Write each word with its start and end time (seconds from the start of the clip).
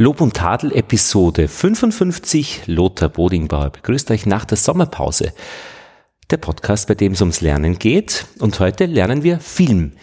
Lob 0.00 0.20
und 0.20 0.34
Tadel 0.34 0.72
Episode 0.76 1.48
55. 1.48 2.62
Lothar 2.66 3.08
Bodingbauer 3.08 3.70
begrüßt 3.70 4.12
euch 4.12 4.26
nach 4.26 4.44
der 4.44 4.56
Sommerpause. 4.56 5.32
Der 6.30 6.36
Podcast, 6.36 6.86
bei 6.86 6.94
dem 6.94 7.14
es 7.14 7.20
ums 7.20 7.40
Lernen 7.40 7.80
geht. 7.80 8.26
Und 8.38 8.60
heute 8.60 8.86
lernen 8.86 9.24
wir 9.24 9.40
Film. 9.40 9.94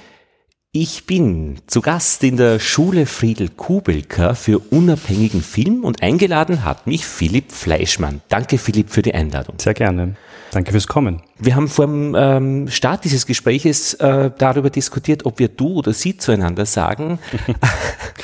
Ich 0.73 1.05
bin 1.05 1.61
zu 1.67 1.79
Gast 1.79 2.25
in 2.25 2.35
der 2.35 2.59
Schule 2.59 3.05
Friedel 3.05 3.47
Kubelka 3.47 4.33
für 4.33 4.59
unabhängigen 4.59 5.41
Film 5.41 5.85
und 5.85 6.03
eingeladen 6.03 6.65
hat 6.65 6.87
mich 6.87 7.05
Philipp 7.05 7.53
Fleischmann. 7.53 8.19
Danke 8.27 8.57
Philipp 8.57 8.89
für 8.89 9.01
die 9.01 9.13
Einladung. 9.13 9.59
Sehr 9.59 9.75
gerne. 9.75 10.17
Danke 10.55 10.71
fürs 10.71 10.87
Kommen. 10.87 11.21
Wir 11.37 11.57
haben 11.57 11.67
vor 11.67 11.85
dem 11.85 12.15
ähm, 12.17 12.69
Start 12.69 13.03
dieses 13.03 13.25
Gespräches 13.25 13.93
äh, 13.95 14.31
darüber 14.37 14.69
diskutiert, 14.69 15.25
ob 15.25 15.37
wir 15.37 15.49
du 15.49 15.73
oder 15.73 15.91
sie 15.91 16.17
zueinander 16.17 16.65
sagen. 16.65 17.19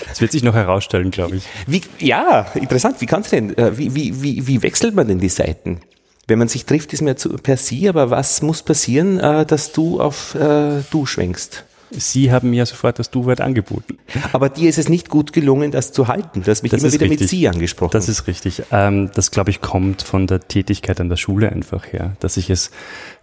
Das 0.07 0.19
wird 0.19 0.31
sich 0.33 0.43
noch 0.43 0.53
herausstellen, 0.53 1.09
glaube 1.09 1.37
ich. 1.37 1.45
Wie, 1.67 1.81
ja, 1.99 2.45
interessant. 2.53 2.99
Wie 2.99 3.05
kannst 3.05 3.31
du 3.31 3.37
denn, 3.37 3.57
äh, 3.57 3.77
wie, 3.77 3.95
wie, 3.95 4.21
wie, 4.21 4.45
wie 4.45 4.61
wechselt 4.61 4.93
man 4.93 5.07
denn 5.07 5.19
die 5.19 5.29
Seiten? 5.29 5.79
Wenn 6.27 6.37
man 6.37 6.49
sich 6.49 6.65
trifft, 6.65 6.91
ist 6.91 7.01
man 7.01 7.15
zu, 7.15 7.29
per 7.29 7.55
sie, 7.55 7.87
aber 7.87 8.09
was 8.09 8.41
muss 8.41 8.61
passieren, 8.61 9.19
äh, 9.19 9.45
dass 9.45 9.71
du 9.71 10.01
auf 10.01 10.35
äh, 10.35 10.83
du 10.89 11.05
schwenkst? 11.05 11.63
Sie 11.91 12.31
haben 12.31 12.49
mir 12.49 12.65
sofort 12.65 12.99
das 12.99 13.11
Du-Wort 13.11 13.41
angeboten. 13.41 13.97
Aber 14.31 14.49
dir 14.49 14.69
ist 14.69 14.77
es 14.77 14.89
nicht 14.89 15.09
gut 15.09 15.33
gelungen, 15.33 15.71
das 15.71 15.91
zu 15.91 16.07
halten. 16.07 16.41
Du 16.43 16.49
hast 16.49 16.63
mich 16.63 16.71
Das 16.71 16.81
immer 16.81 16.91
wieder 16.93 17.05
mit 17.05 17.19
richtig. 17.19 17.29
Sie 17.29 17.47
angesprochen. 17.47 17.91
Das 17.91 18.07
ist 18.07 18.27
richtig. 18.27 18.63
Ähm, 18.71 19.11
das, 19.13 19.31
glaube 19.31 19.49
ich, 19.49 19.61
kommt 19.61 20.01
von 20.01 20.27
der 20.27 20.39
Tätigkeit 20.39 21.01
an 21.01 21.09
der 21.09 21.17
Schule 21.17 21.51
einfach 21.51 21.91
her, 21.91 22.15
dass 22.19 22.37
ich 22.37 22.49
es 22.49 22.71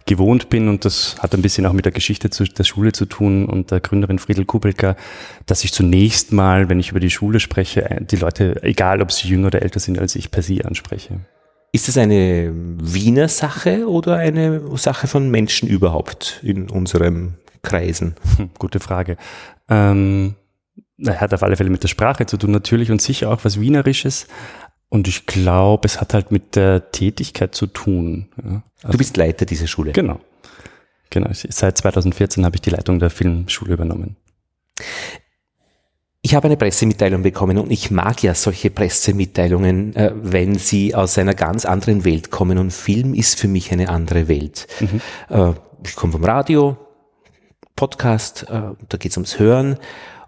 gewohnt 0.05 0.49
bin 0.49 0.69
und 0.69 0.85
das 0.85 1.17
hat 1.19 1.33
ein 1.35 1.41
bisschen 1.41 1.65
auch 1.65 1.73
mit 1.73 1.85
der 1.85 1.91
Geschichte 1.91 2.29
zu, 2.29 2.43
der 2.43 2.63
Schule 2.63 2.91
zu 2.91 3.05
tun 3.05 3.45
und 3.45 3.71
der 3.71 3.79
Gründerin 3.79 4.17
Friedel 4.17 4.45
Kubelka, 4.45 4.95
dass 5.45 5.63
ich 5.63 5.71
zunächst 5.71 6.31
mal, 6.31 6.69
wenn 6.69 6.79
ich 6.79 6.91
über 6.91 6.99
die 6.99 7.11
Schule 7.11 7.39
spreche, 7.39 7.89
äh, 7.89 8.03
die 8.03 8.15
Leute, 8.15 8.61
egal 8.63 9.01
ob 9.01 9.11
sie 9.11 9.27
jünger 9.27 9.47
oder 9.47 9.61
älter 9.61 9.79
sind 9.79 9.99
als 9.99 10.15
ich, 10.15 10.31
per 10.31 10.41
Sie 10.41 10.63
anspreche. 10.65 11.19
Ist 11.71 11.87
es 11.87 11.97
eine 11.97 12.51
Wiener 12.53 13.27
Sache 13.27 13.87
oder 13.87 14.15
eine 14.15 14.61
Sache 14.77 15.07
von 15.07 15.29
Menschen 15.29 15.69
überhaupt 15.69 16.39
in 16.41 16.67
unseren 16.69 17.35
Kreisen? 17.61 18.15
Gute 18.59 18.79
Frage. 18.79 19.17
Ähm, 19.69 20.35
hat 21.05 21.33
auf 21.33 21.43
alle 21.43 21.55
Fälle 21.55 21.69
mit 21.69 21.83
der 21.83 21.87
Sprache 21.87 22.25
zu 22.25 22.37
tun, 22.37 22.51
natürlich 22.51 22.91
und 22.91 23.01
sicher 23.01 23.29
auch 23.29 23.45
was 23.45 23.59
Wienerisches. 23.59 24.27
Und 24.89 25.07
ich 25.07 25.27
glaube, 25.27 25.85
es 25.85 26.01
hat 26.01 26.13
halt 26.13 26.31
mit 26.31 26.55
der 26.55 26.91
Tätigkeit 26.91 27.53
zu 27.53 27.67
tun. 27.67 28.27
Ja. 28.43 28.63
Du 28.89 28.97
bist 28.97 29.17
Leiter 29.17 29.45
dieser 29.45 29.67
Schule. 29.67 29.91
Genau. 29.91 30.19
Genau. 31.11 31.29
Seit 31.31 31.77
2014 31.77 32.43
habe 32.45 32.55
ich 32.55 32.61
die 32.61 32.71
Leitung 32.71 32.99
der 32.99 33.09
Filmschule 33.09 33.73
übernommen. 33.73 34.15
Ich 36.21 36.35
habe 36.35 36.47
eine 36.47 36.57
Pressemitteilung 36.57 37.23
bekommen 37.23 37.57
und 37.57 37.71
ich 37.71 37.91
mag 37.91 38.21
ja 38.23 38.35
solche 38.35 38.69
Pressemitteilungen, 38.69 39.95
äh, 39.95 40.11
wenn 40.15 40.55
sie 40.55 40.93
aus 40.93 41.17
einer 41.17 41.33
ganz 41.33 41.65
anderen 41.65 42.03
Welt 42.03 42.29
kommen 42.29 42.57
und 42.57 42.73
Film 42.73 43.13
ist 43.13 43.39
für 43.39 43.47
mich 43.47 43.71
eine 43.71 43.89
andere 43.89 44.27
Welt. 44.27 44.67
Äh, 45.29 45.53
ich 45.85 45.95
komme 45.95 46.11
vom 46.11 46.25
Radio, 46.25 46.77
Podcast, 47.79 48.45
äh, 48.49 48.75
da 48.89 48.97
geht 48.97 49.11
es 49.11 49.15
ums 49.15 49.39
Hören 49.39 49.77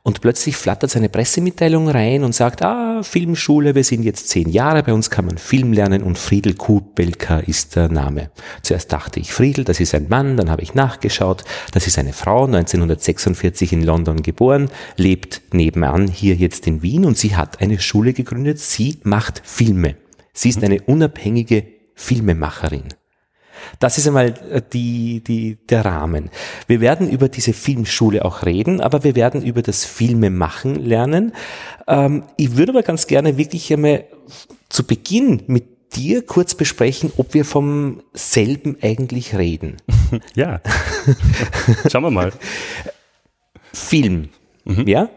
und 0.03 0.21
plötzlich 0.21 0.55
flattert 0.55 0.95
eine 0.95 1.09
Pressemitteilung 1.09 1.89
rein 1.89 2.23
und 2.23 2.33
sagt, 2.33 2.63
ah, 2.63 3.03
Filmschule, 3.03 3.75
wir 3.75 3.83
sind 3.83 4.03
jetzt 4.03 4.29
zehn 4.29 4.47
Jahre, 4.47 4.83
bei 4.83 4.93
uns 4.93 5.09
kann 5.09 5.25
man 5.25 5.37
Film 5.37 5.73
lernen 5.73 6.01
und 6.01 6.17
Friedel 6.17 6.53
Kubelka 6.53 7.39
ist 7.39 7.75
der 7.75 7.89
Name. 7.89 8.31
Zuerst 8.61 8.93
dachte 8.93 9.19
ich, 9.19 9.33
Friedel, 9.33 9.65
das 9.65 9.81
ist 9.81 9.93
ein 9.93 10.07
Mann, 10.07 10.37
dann 10.37 10.49
habe 10.49 10.61
ich 10.61 10.75
nachgeschaut, 10.75 11.43
das 11.73 11.87
ist 11.87 11.99
eine 11.99 12.13
Frau, 12.13 12.45
1946 12.45 13.73
in 13.73 13.83
London 13.83 14.23
geboren, 14.23 14.69
lebt 14.95 15.41
nebenan 15.51 16.07
hier 16.07 16.35
jetzt 16.35 16.67
in 16.67 16.81
Wien 16.81 17.03
und 17.03 17.17
sie 17.17 17.35
hat 17.35 17.59
eine 17.59 17.81
Schule 17.81 18.13
gegründet, 18.13 18.59
sie 18.59 19.01
macht 19.03 19.41
Filme. 19.43 19.97
Sie 20.31 20.47
ist 20.47 20.63
eine 20.63 20.79
unabhängige 20.83 21.65
Filmemacherin. 21.95 23.00
Das 23.79 23.97
ist 23.97 24.07
einmal 24.07 24.33
äh, 24.51 24.61
die, 24.73 25.23
die, 25.23 25.57
der 25.69 25.85
Rahmen. 25.85 26.29
Wir 26.67 26.81
werden 26.81 27.09
über 27.09 27.29
diese 27.29 27.53
Filmschule 27.53 28.25
auch 28.25 28.45
reden, 28.45 28.81
aber 28.81 29.03
wir 29.03 29.15
werden 29.15 29.43
über 29.43 29.61
das 29.61 29.85
Filme 29.85 30.29
machen 30.29 30.75
lernen. 30.75 31.33
Ähm, 31.87 32.23
ich 32.37 32.57
würde 32.57 32.71
aber 32.71 32.83
ganz 32.83 33.07
gerne 33.07 33.37
wirklich 33.37 33.71
einmal 33.73 34.05
zu 34.69 34.85
Beginn 34.85 35.43
mit 35.47 35.95
dir 35.95 36.25
kurz 36.25 36.55
besprechen, 36.55 37.11
ob 37.17 37.33
wir 37.33 37.45
vom 37.45 38.01
selben 38.13 38.77
eigentlich 38.81 39.35
reden. 39.35 39.77
Ja. 40.35 40.59
Schauen 41.89 42.03
wir 42.03 42.11
mal. 42.11 42.33
Film. 43.71 44.27
Ja? 44.65 45.09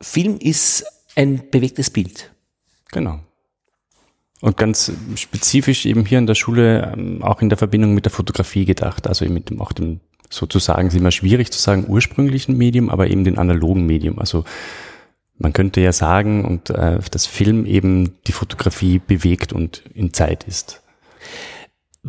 Film 0.00 0.38
ist 0.38 0.86
ein 1.16 1.50
bewegtes 1.50 1.90
Bild. 1.90 2.32
Genau. 2.90 3.20
Und 4.40 4.56
ganz 4.56 4.92
spezifisch 5.16 5.84
eben 5.86 6.06
hier 6.06 6.18
in 6.18 6.26
der 6.26 6.36
Schule 6.36 6.92
ähm, 6.96 7.22
auch 7.22 7.42
in 7.42 7.48
der 7.48 7.58
Verbindung 7.58 7.94
mit 7.94 8.04
der 8.04 8.12
Fotografie 8.12 8.64
gedacht, 8.64 9.06
also 9.06 9.24
eben 9.24 9.34
mit 9.34 9.50
dem, 9.50 9.60
auch 9.60 9.72
dem 9.72 10.00
sozusagen, 10.30 10.88
ist 10.88 10.94
immer 10.94 11.10
schwierig 11.10 11.50
zu 11.50 11.58
sagen, 11.58 11.86
ursprünglichen 11.88 12.56
Medium, 12.56 12.90
aber 12.90 13.08
eben 13.08 13.24
den 13.24 13.38
analogen 13.38 13.86
Medium. 13.86 14.18
Also 14.18 14.44
man 15.38 15.52
könnte 15.52 15.80
ja 15.80 15.92
sagen, 15.92 16.44
und 16.44 16.70
äh, 16.70 16.98
das 17.10 17.26
Film 17.26 17.66
eben 17.66 18.14
die 18.26 18.32
Fotografie 18.32 19.00
bewegt 19.04 19.52
und 19.52 19.82
in 19.94 20.12
Zeit 20.12 20.44
ist. 20.44 20.82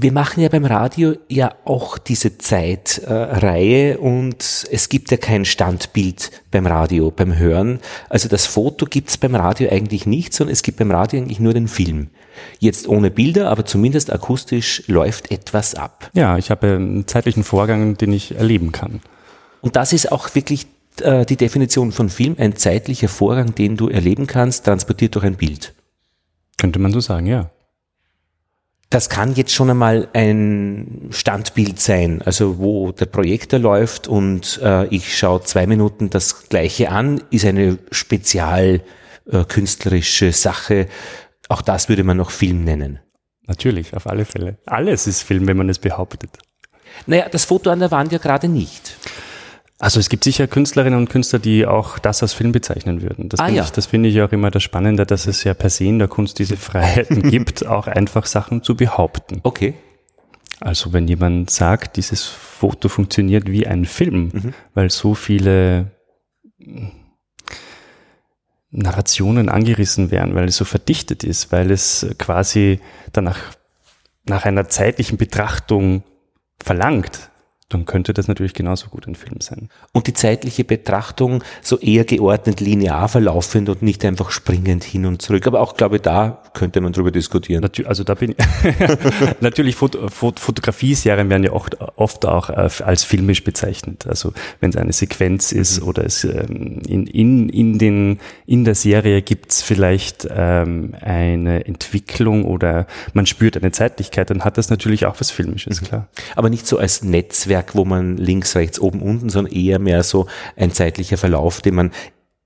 Wir 0.01 0.13
machen 0.13 0.41
ja 0.41 0.47
beim 0.47 0.63
Radio 0.63 1.15
ja 1.27 1.53
auch 1.65 1.97
diese 1.97 2.37
Zeitreihe 2.37 3.97
und 3.97 4.65
es 4.71 4.87
gibt 4.87 5.11
ja 5.11 5.17
kein 5.17 5.43
Standbild 5.43 6.31
beim 6.51 6.67
Radio, 6.67 7.11
beim 7.11 7.37
Hören. 7.37 7.81
Also 8.07 8.29
das 8.29 8.45
Foto 8.45 8.85
gibt's 8.85 9.17
beim 9.17 9.35
Radio 9.35 9.69
eigentlich 9.69 10.05
nicht, 10.05 10.33
sondern 10.33 10.53
es 10.53 10.63
gibt 10.63 10.79
beim 10.79 10.91
Radio 10.91 11.19
eigentlich 11.19 11.41
nur 11.41 11.53
den 11.53 11.67
Film. 11.67 12.11
Jetzt 12.59 12.87
ohne 12.87 13.11
Bilder, 13.11 13.49
aber 13.49 13.65
zumindest 13.65 14.09
akustisch 14.09 14.83
läuft 14.87 15.31
etwas 15.31 15.75
ab. 15.75 16.09
Ja, 16.13 16.37
ich 16.37 16.49
habe 16.49 16.75
einen 16.75 17.05
zeitlichen 17.05 17.43
Vorgang, 17.43 17.97
den 17.97 18.13
ich 18.13 18.37
erleben 18.37 18.71
kann. 18.71 19.01
Und 19.59 19.75
das 19.75 19.91
ist 19.91 20.13
auch 20.13 20.33
wirklich 20.33 20.67
äh, 21.01 21.25
die 21.25 21.35
Definition 21.35 21.91
von 21.91 22.07
Film, 22.07 22.37
ein 22.39 22.55
zeitlicher 22.55 23.09
Vorgang, 23.09 23.53
den 23.53 23.75
du 23.75 23.89
erleben 23.89 24.27
kannst, 24.27 24.63
transportiert 24.63 25.15
durch 25.15 25.25
ein 25.25 25.35
Bild. 25.35 25.73
Könnte 26.57 26.79
man 26.79 26.93
so 26.93 27.01
sagen, 27.01 27.25
ja. 27.25 27.49
Das 28.91 29.07
kann 29.07 29.35
jetzt 29.35 29.53
schon 29.53 29.69
einmal 29.69 30.07
ein 30.13 31.09
Standbild 31.11 31.79
sein, 31.79 32.23
also 32.23 32.57
wo 32.57 32.91
der 32.91 33.05
Projektor 33.05 33.59
läuft 33.59 34.07
und 34.07 34.59
äh, 34.63 34.87
ich 34.87 35.15
schaue 35.15 35.43
zwei 35.43 35.67
Minuten 35.67 36.09
das 36.09 36.49
gleiche 36.49 36.89
an, 36.89 37.21
ist 37.29 37.45
eine 37.45 37.77
spezial 37.91 38.81
äh, 39.31 39.43
künstlerische 39.43 40.31
Sache. 40.31 40.87
Auch 41.49 41.61
das 41.61 41.87
würde 41.87 42.03
man 42.03 42.17
noch 42.17 42.31
Film 42.31 42.63
nennen. 42.63 42.99
Natürlich, 43.45 43.95
auf 43.95 44.07
alle 44.07 44.25
Fälle. 44.25 44.57
Alles 44.65 45.05
ist 45.05 45.21
Film, 45.21 45.47
wenn 45.47 45.57
man 45.57 45.69
es 45.69 45.77
behauptet. 45.77 46.31
Naja, 47.05 47.29
das 47.29 47.45
Foto 47.45 47.69
an 47.69 47.79
der 47.79 47.91
Wand 47.91 48.11
ja 48.11 48.17
gerade 48.17 48.47
nicht. 48.47 48.97
Also 49.81 49.99
es 50.01 50.09
gibt 50.09 50.25
sicher 50.25 50.45
Künstlerinnen 50.47 50.99
und 50.99 51.09
Künstler, 51.09 51.39
die 51.39 51.65
auch 51.65 51.99
das 51.99 52.21
als 52.21 52.33
Film 52.33 52.51
bezeichnen 52.51 53.01
würden. 53.01 53.29
Das 53.29 53.39
Ah, 53.39 53.45
finde 53.45 53.59
ja. 53.59 53.63
ich, 53.63 53.71
das 53.71 53.85
finde 53.85 54.09
ich 54.09 54.21
auch 54.21 54.31
immer 54.33 54.51
das 54.51 54.61
Spannende, 54.61 55.05
dass 55.05 55.25
es 55.25 55.43
ja 55.45 55.53
per 55.53 55.69
se 55.69 55.85
in 55.85 55.99
der 55.99 56.09
Kunst 56.09 56.37
diese 56.39 56.57
Freiheiten 56.57 57.21
gibt, 57.31 57.65
auch 57.65 57.87
einfach 57.87 58.25
Sachen 58.25 58.61
zu 58.61 58.75
behaupten. 58.75 59.39
Okay. 59.43 59.73
Also 60.59 60.91
wenn 60.91 61.07
jemand 61.07 61.49
sagt, 61.49 61.95
dieses 61.95 62.25
Foto 62.25 62.89
funktioniert 62.89 63.49
wie 63.49 63.65
ein 63.67 63.85
Film, 63.85 64.29
Mhm. 64.33 64.53
weil 64.73 64.91
so 64.91 65.15
viele 65.15 65.91
mm, 66.57 66.87
Narrationen 68.71 69.49
angerissen 69.49 70.11
werden, 70.11 70.35
weil 70.35 70.49
es 70.49 70.57
so 70.57 70.65
verdichtet 70.65 71.23
ist, 71.23 71.51
weil 71.51 71.71
es 71.71 72.05
quasi 72.19 72.79
danach 73.13 73.39
nach 74.25 74.45
einer 74.45 74.67
zeitlichen 74.69 75.17
Betrachtung 75.17 76.03
verlangt, 76.61 77.29
dann 77.69 77.85
könnte 77.85 78.13
das 78.13 78.27
natürlich 78.27 78.55
genauso 78.55 78.89
gut 78.89 79.07
ein 79.07 79.15
Film 79.15 79.41
sein. 79.41 79.69
Und 79.93 80.07
die 80.07 80.13
zeitliche 80.13 80.63
Betrachtung 80.63 81.43
so 81.61 81.77
eher 81.77 82.03
geordnet 82.03 82.59
linear 82.59 83.07
verlaufend 83.07 83.69
und 83.69 83.83
nicht 83.83 84.03
einfach 84.05 84.31
springend 84.31 84.83
hin 84.83 85.05
und 85.05 85.21
zurück. 85.21 85.45
Aber 85.45 85.61
auch, 85.61 85.75
glaube 85.77 85.97
ich, 85.97 86.01
da 86.01 86.41
könnte 86.53 86.81
man 86.81 86.93
drüber 86.93 87.11
diskutieren. 87.11 87.61
Natü 87.61 87.85
also 87.85 88.03
da 88.03 88.15
bin 88.15 88.31
ich 88.31 88.37
natürlich 89.39 89.75
Foto 89.75 90.09
Fot 90.09 90.39
Fotografieserien 90.39 91.29
werden 91.29 91.43
ja 91.43 91.51
oft, 91.51 91.77
oft 91.95 92.25
auch 92.25 92.49
äh, 92.49 92.69
als 92.83 93.03
filmisch 93.03 93.43
bezeichnet. 93.43 94.07
Also 94.07 94.33
wenn 94.59 94.71
es 94.71 94.75
eine 94.75 94.93
Sequenz 94.93 95.51
ist 95.51 95.81
oder 95.81 96.03
es 96.05 96.23
ähm, 96.23 96.81
in, 96.87 97.05
in, 97.05 97.49
in, 97.49 97.77
den, 97.77 98.19
in 98.47 98.65
der 98.65 98.75
Serie 98.75 99.21
gibt 99.21 99.51
es 99.51 99.61
vielleicht 99.61 100.27
ähm, 100.29 100.95
eine 101.01 101.65
Entwicklung 101.65 102.45
oder 102.45 102.87
man 103.13 103.27
spürt 103.27 103.57
eine 103.57 103.71
Zeitlichkeit, 103.71 104.31
dann 104.31 104.43
hat 104.43 104.57
das 104.57 104.71
natürlich 104.71 105.05
auch 105.05 105.19
was 105.19 105.29
Filmisches, 105.29 105.81
klar. 105.81 106.07
Aber 106.35 106.49
nicht 106.49 106.65
so 106.65 106.77
als 106.77 107.03
Netzwerk, 107.03 107.58
wo 107.73 107.85
man 107.85 108.17
links, 108.17 108.55
rechts, 108.55 108.79
oben, 108.79 109.01
unten, 109.01 109.29
sondern 109.29 109.53
eher 109.53 109.79
mehr 109.79 110.03
so 110.03 110.27
ein 110.55 110.71
zeitlicher 110.71 111.17
Verlauf, 111.17 111.61
den 111.61 111.75
man 111.75 111.91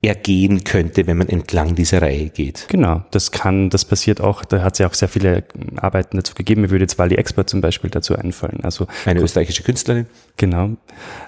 ergehen 0.03 0.65
könnte, 0.65 1.07
wenn 1.07 1.17
man 1.17 1.29
entlang 1.29 1.75
dieser 1.75 2.01
Reihe 2.01 2.29
geht. 2.29 2.65
Genau, 2.67 3.03
das 3.11 3.31
kann, 3.31 3.69
das 3.69 3.85
passiert 3.85 4.19
auch, 4.19 4.43
da 4.43 4.61
hat 4.61 4.73
es 4.73 4.79
ja 4.79 4.87
auch 4.87 4.93
sehr 4.93 5.07
viele 5.07 5.45
Arbeiten 5.77 6.17
dazu 6.17 6.33
gegeben. 6.35 6.61
Mir 6.61 6.71
würde 6.71 6.83
jetzt 6.83 6.99
Wally 6.99 7.15
Expert 7.15 7.49
zum 7.49 7.61
Beispiel 7.61 7.89
dazu 7.89 8.15
einfallen. 8.15 8.59
Also 8.63 8.87
Eine 9.05 9.21
österreichische 9.21 9.63
Künstlerin. 9.63 10.07
Genau. 10.35 10.71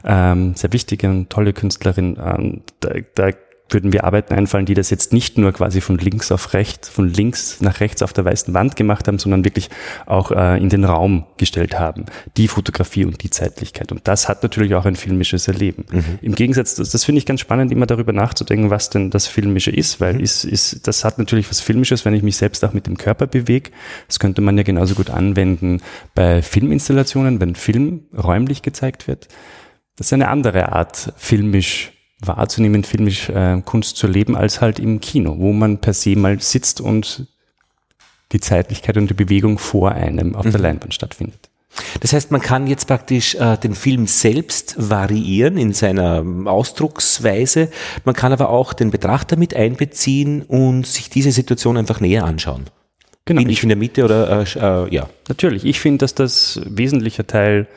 Ähm, 0.03 0.55
sehr 0.55 0.73
wichtige 0.73 1.09
und 1.09 1.29
tolle 1.29 1.53
Künstlerin. 1.53 2.17
Ähm, 2.21 2.61
da, 2.81 2.89
da 3.15 3.29
würden 3.69 3.89
mir 3.89 4.03
Arbeiten 4.03 4.33
einfallen, 4.33 4.65
die 4.65 4.75
das 4.75 4.89
jetzt 4.89 5.11
nicht 5.11 5.37
nur 5.37 5.51
quasi 5.51 5.81
von 5.81 5.97
links 5.97 6.31
auf 6.31 6.53
rechts, 6.53 6.87
von 6.87 7.09
links 7.09 7.61
nach 7.61 7.79
rechts 7.79 8.03
auf 8.03 8.13
der 8.13 8.23
weißen 8.23 8.53
Wand 8.53 8.75
gemacht 8.75 9.07
haben, 9.07 9.17
sondern 9.17 9.43
wirklich 9.43 9.69
auch 10.05 10.31
äh, 10.31 10.57
in 10.57 10.69
den 10.69 10.85
Raum 10.85 11.25
gestellt 11.37 11.79
haben. 11.79 12.05
Die 12.37 12.47
Fotografie 12.47 13.05
und 13.05 13.23
die 13.23 13.31
Zeitlichkeit. 13.31 13.91
Und 13.91 14.07
das 14.07 14.29
hat 14.29 14.43
natürlich 14.43 14.75
auch 14.75 14.85
ein 14.85 14.95
filmisches 14.95 15.47
Erleben. 15.47 15.85
Mhm. 15.91 16.19
Im 16.21 16.35
Gegensatz, 16.35 16.75
das, 16.75 16.91
das 16.91 17.03
finde 17.03 17.19
ich 17.19 17.25
ganz 17.25 17.39
spannend, 17.41 17.71
immer 17.71 17.87
darüber 17.87 18.13
nachzudenken, 18.13 18.69
was 18.69 18.91
denn 18.91 19.09
das 19.09 19.25
Filmische 19.25 19.71
ist, 19.71 19.99
weil 19.99 20.13
mhm. 20.13 20.19
ist, 20.19 20.45
ist, 20.45 20.87
das 20.87 21.03
hat 21.03 21.17
natürlich 21.17 21.49
was 21.49 21.59
Filmisches, 21.59 22.05
wenn 22.05 22.13
ich 22.13 22.23
mich 22.23 22.37
selbst 22.37 22.63
auch 22.63 22.73
mit 22.73 22.85
dem 22.85 22.97
Körper 22.97 23.25
bewege. 23.25 23.71
Das 24.07 24.19
könnte 24.19 24.41
man 24.41 24.57
ja 24.57 24.63
genauso 24.63 24.93
gut 24.93 25.09
anwenden 25.09 25.81
bei 26.13 26.43
Filminstallationen, 26.43 27.41
wenn 27.41 27.55
Film 27.55 28.05
räumlich 28.15 28.61
gezeigt 28.61 29.07
wird. 29.07 29.27
Das 29.95 30.07
ist 30.07 30.13
eine 30.13 30.27
andere 30.27 30.73
Art, 30.73 31.13
filmisch 31.17 31.94
wahrzunehmen, 32.27 32.83
filmisch 32.83 33.29
äh, 33.29 33.61
Kunst 33.63 33.97
zu 33.97 34.07
leben, 34.07 34.35
als 34.35 34.61
halt 34.61 34.79
im 34.79 34.99
Kino, 34.99 35.35
wo 35.37 35.53
man 35.53 35.79
per 35.79 35.93
se 35.93 36.15
mal 36.15 36.39
sitzt 36.39 36.81
und 36.81 37.27
die 38.31 38.39
Zeitlichkeit 38.39 38.97
und 38.97 39.09
die 39.09 39.13
Bewegung 39.13 39.57
vor 39.57 39.91
einem 39.91 40.35
auf 40.35 40.45
mhm. 40.45 40.51
der 40.51 40.61
Leinwand 40.61 40.93
stattfindet. 40.93 41.49
Das 41.99 42.13
heißt, 42.13 42.31
man 42.31 42.41
kann 42.41 42.67
jetzt 42.67 42.87
praktisch 42.87 43.35
äh, 43.35 43.57
den 43.57 43.75
Film 43.75 44.07
selbst 44.07 44.75
variieren 44.77 45.57
in 45.57 45.73
seiner 45.73 46.23
Ausdrucksweise. 46.45 47.69
Man 48.05 48.15
kann 48.15 48.31
aber 48.31 48.49
auch 48.49 48.73
den 48.73 48.91
Betrachter 48.91 49.35
mit 49.35 49.53
einbeziehen 49.53 50.41
und 50.41 50.87
sich 50.87 51.09
diese 51.09 51.31
Situation 51.31 51.77
einfach 51.77 51.99
näher 51.99 52.23
anschauen. 52.23 52.65
Genau. 53.25 53.41
Bin 53.41 53.49
ich 53.49 53.63
in 53.63 53.69
der 53.69 53.77
Mitte 53.77 54.05
oder 54.05 54.41
äh, 54.41 54.85
äh, 54.85 54.93
ja? 54.93 55.09
Natürlich. 55.27 55.65
Ich 55.65 55.79
finde, 55.79 55.99
dass 55.99 56.15
das 56.15 56.61
wesentlicher 56.65 57.27
Teil 57.27 57.67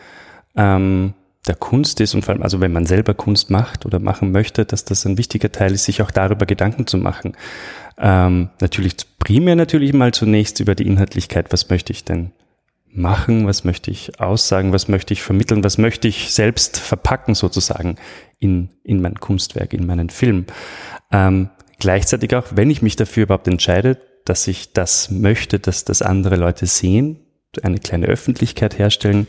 ähm, 0.56 1.14
der 1.48 1.56
Kunst 1.56 2.00
ist 2.00 2.14
und 2.14 2.24
vor 2.24 2.34
allem, 2.34 2.42
also 2.42 2.60
wenn 2.60 2.72
man 2.72 2.86
selber 2.86 3.14
Kunst 3.14 3.50
macht 3.50 3.86
oder 3.86 3.98
machen 3.98 4.30
möchte, 4.30 4.64
dass 4.64 4.84
das 4.84 5.04
ein 5.06 5.18
wichtiger 5.18 5.50
Teil 5.50 5.72
ist, 5.72 5.84
sich 5.84 6.02
auch 6.02 6.10
darüber 6.10 6.46
Gedanken 6.46 6.86
zu 6.86 6.98
machen. 6.98 7.36
Ähm, 7.98 8.50
natürlich 8.60 8.96
primär 9.18 9.56
natürlich 9.56 9.92
mal 9.92 10.12
zunächst 10.12 10.60
über 10.60 10.74
die 10.74 10.86
Inhaltlichkeit, 10.86 11.52
was 11.52 11.70
möchte 11.70 11.92
ich 11.92 12.04
denn 12.04 12.32
machen, 12.90 13.46
was 13.46 13.64
möchte 13.64 13.90
ich 13.90 14.20
aussagen, 14.20 14.72
was 14.72 14.88
möchte 14.88 15.12
ich 15.12 15.22
vermitteln, 15.22 15.64
was 15.64 15.78
möchte 15.78 16.08
ich 16.08 16.32
selbst 16.32 16.78
verpacken 16.78 17.34
sozusagen 17.34 17.96
in, 18.38 18.70
in 18.82 19.00
mein 19.00 19.16
Kunstwerk, 19.16 19.72
in 19.72 19.86
meinen 19.86 20.10
Film. 20.10 20.46
Ähm, 21.12 21.50
gleichzeitig 21.78 22.34
auch, 22.34 22.46
wenn 22.52 22.70
ich 22.70 22.82
mich 22.82 22.96
dafür 22.96 23.24
überhaupt 23.24 23.48
entscheide, 23.48 23.98
dass 24.24 24.46
ich 24.46 24.72
das 24.72 25.10
möchte, 25.10 25.58
dass 25.58 25.84
das 25.84 26.02
andere 26.02 26.36
Leute 26.36 26.66
sehen, 26.66 27.20
eine 27.62 27.78
kleine 27.78 28.06
Öffentlichkeit 28.06 28.78
herstellen, 28.78 29.26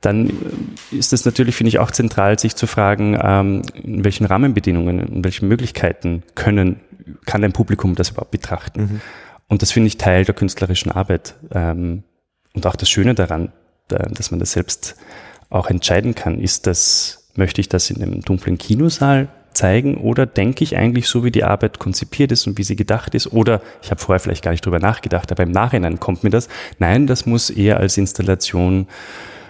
dann 0.00 0.30
ist 0.90 1.12
es 1.12 1.24
natürlich, 1.24 1.56
finde 1.56 1.68
ich, 1.68 1.78
auch 1.78 1.90
zentral, 1.90 2.38
sich 2.38 2.56
zu 2.56 2.66
fragen, 2.66 3.18
ähm, 3.20 3.62
in 3.82 4.04
welchen 4.04 4.26
Rahmenbedingungen, 4.26 5.00
in 5.00 5.24
welchen 5.24 5.48
Möglichkeiten 5.48 6.22
können, 6.34 6.80
kann 7.24 7.42
ein 7.42 7.52
Publikum 7.52 7.94
das 7.94 8.10
überhaupt 8.10 8.30
betrachten. 8.30 8.80
Mhm. 8.80 9.00
Und 9.48 9.62
das 9.62 9.72
finde 9.72 9.88
ich 9.88 9.98
Teil 9.98 10.24
der 10.24 10.34
künstlerischen 10.34 10.92
Arbeit. 10.92 11.34
Ähm, 11.52 12.04
und 12.54 12.66
auch 12.66 12.76
das 12.76 12.88
Schöne 12.88 13.14
daran, 13.14 13.52
dass 13.88 14.30
man 14.30 14.40
das 14.40 14.52
selbst 14.52 14.96
auch 15.50 15.68
entscheiden 15.68 16.14
kann, 16.14 16.40
ist 16.40 16.66
das, 16.66 17.30
möchte 17.34 17.60
ich 17.60 17.68
das 17.68 17.90
in 17.90 18.02
einem 18.02 18.22
dunklen 18.22 18.58
Kinosaal 18.58 19.28
zeigen 19.54 19.96
oder 19.96 20.26
denke 20.26 20.64
ich 20.64 20.76
eigentlich 20.76 21.08
so, 21.08 21.24
wie 21.24 21.30
die 21.30 21.44
Arbeit 21.44 21.78
konzipiert 21.78 22.32
ist 22.32 22.46
und 22.46 22.58
wie 22.58 22.64
sie 22.64 22.76
gedacht 22.76 23.14
ist 23.14 23.32
oder 23.32 23.62
ich 23.82 23.90
habe 23.90 24.00
vorher 24.00 24.20
vielleicht 24.20 24.44
gar 24.44 24.50
nicht 24.50 24.64
drüber 24.64 24.80
nachgedacht, 24.80 25.30
aber 25.32 25.42
im 25.42 25.52
Nachhinein 25.52 26.00
kommt 26.00 26.24
mir 26.24 26.30
das. 26.30 26.48
Nein, 26.78 27.06
das 27.06 27.26
muss 27.26 27.50
eher 27.50 27.78
als 27.78 27.96
Installation 27.96 28.86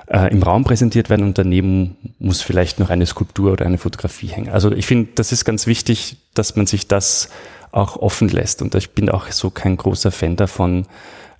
äh, 0.06 0.30
im 0.30 0.42
Raum 0.42 0.64
präsentiert 0.64 1.10
werden 1.10 1.24
und 1.24 1.38
daneben 1.38 1.96
muss 2.18 2.42
vielleicht 2.42 2.78
noch 2.78 2.90
eine 2.90 3.06
Skulptur 3.06 3.52
oder 3.52 3.66
eine 3.66 3.78
Fotografie 3.78 4.28
hängen. 4.28 4.50
Also 4.50 4.70
ich 4.72 4.86
finde, 4.86 5.10
das 5.14 5.32
ist 5.32 5.44
ganz 5.44 5.66
wichtig, 5.66 6.16
dass 6.34 6.56
man 6.56 6.66
sich 6.66 6.86
das 6.88 7.30
auch 7.72 7.96
offen 7.96 8.28
lässt 8.28 8.62
und 8.62 8.74
ich 8.74 8.90
bin 8.90 9.08
auch 9.08 9.30
so 9.30 9.50
kein 9.50 9.76
großer 9.76 10.12
Fan 10.12 10.36
davon, 10.36 10.86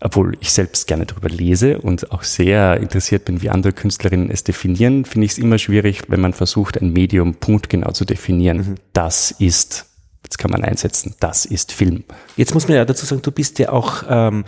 obwohl 0.00 0.36
ich 0.40 0.50
selbst 0.50 0.86
gerne 0.86 1.06
darüber 1.06 1.28
lese 1.28 1.78
und 1.78 2.12
auch 2.12 2.22
sehr 2.22 2.78
interessiert 2.80 3.24
bin, 3.24 3.42
wie 3.42 3.50
andere 3.50 3.72
Künstlerinnen 3.72 4.30
es 4.30 4.44
definieren, 4.44 5.04
finde 5.04 5.26
ich 5.26 5.32
es 5.32 5.38
immer 5.38 5.58
schwierig, 5.58 6.02
wenn 6.08 6.20
man 6.20 6.32
versucht, 6.32 6.80
ein 6.80 6.92
Medium 6.92 7.34
punktgenau 7.36 7.92
zu 7.92 8.04
definieren. 8.04 8.56
Mhm. 8.56 8.74
Das 8.92 9.30
ist, 9.30 9.86
jetzt 10.24 10.38
kann 10.38 10.50
man 10.50 10.64
einsetzen, 10.64 11.14
das 11.20 11.44
ist 11.44 11.72
Film. 11.72 12.04
Jetzt 12.36 12.54
muss 12.54 12.68
man 12.68 12.76
ja 12.76 12.84
dazu 12.84 13.06
sagen, 13.06 13.22
du 13.22 13.30
bist 13.30 13.58
ja 13.58 13.70
auch, 13.70 14.04
ähm, 14.08 14.44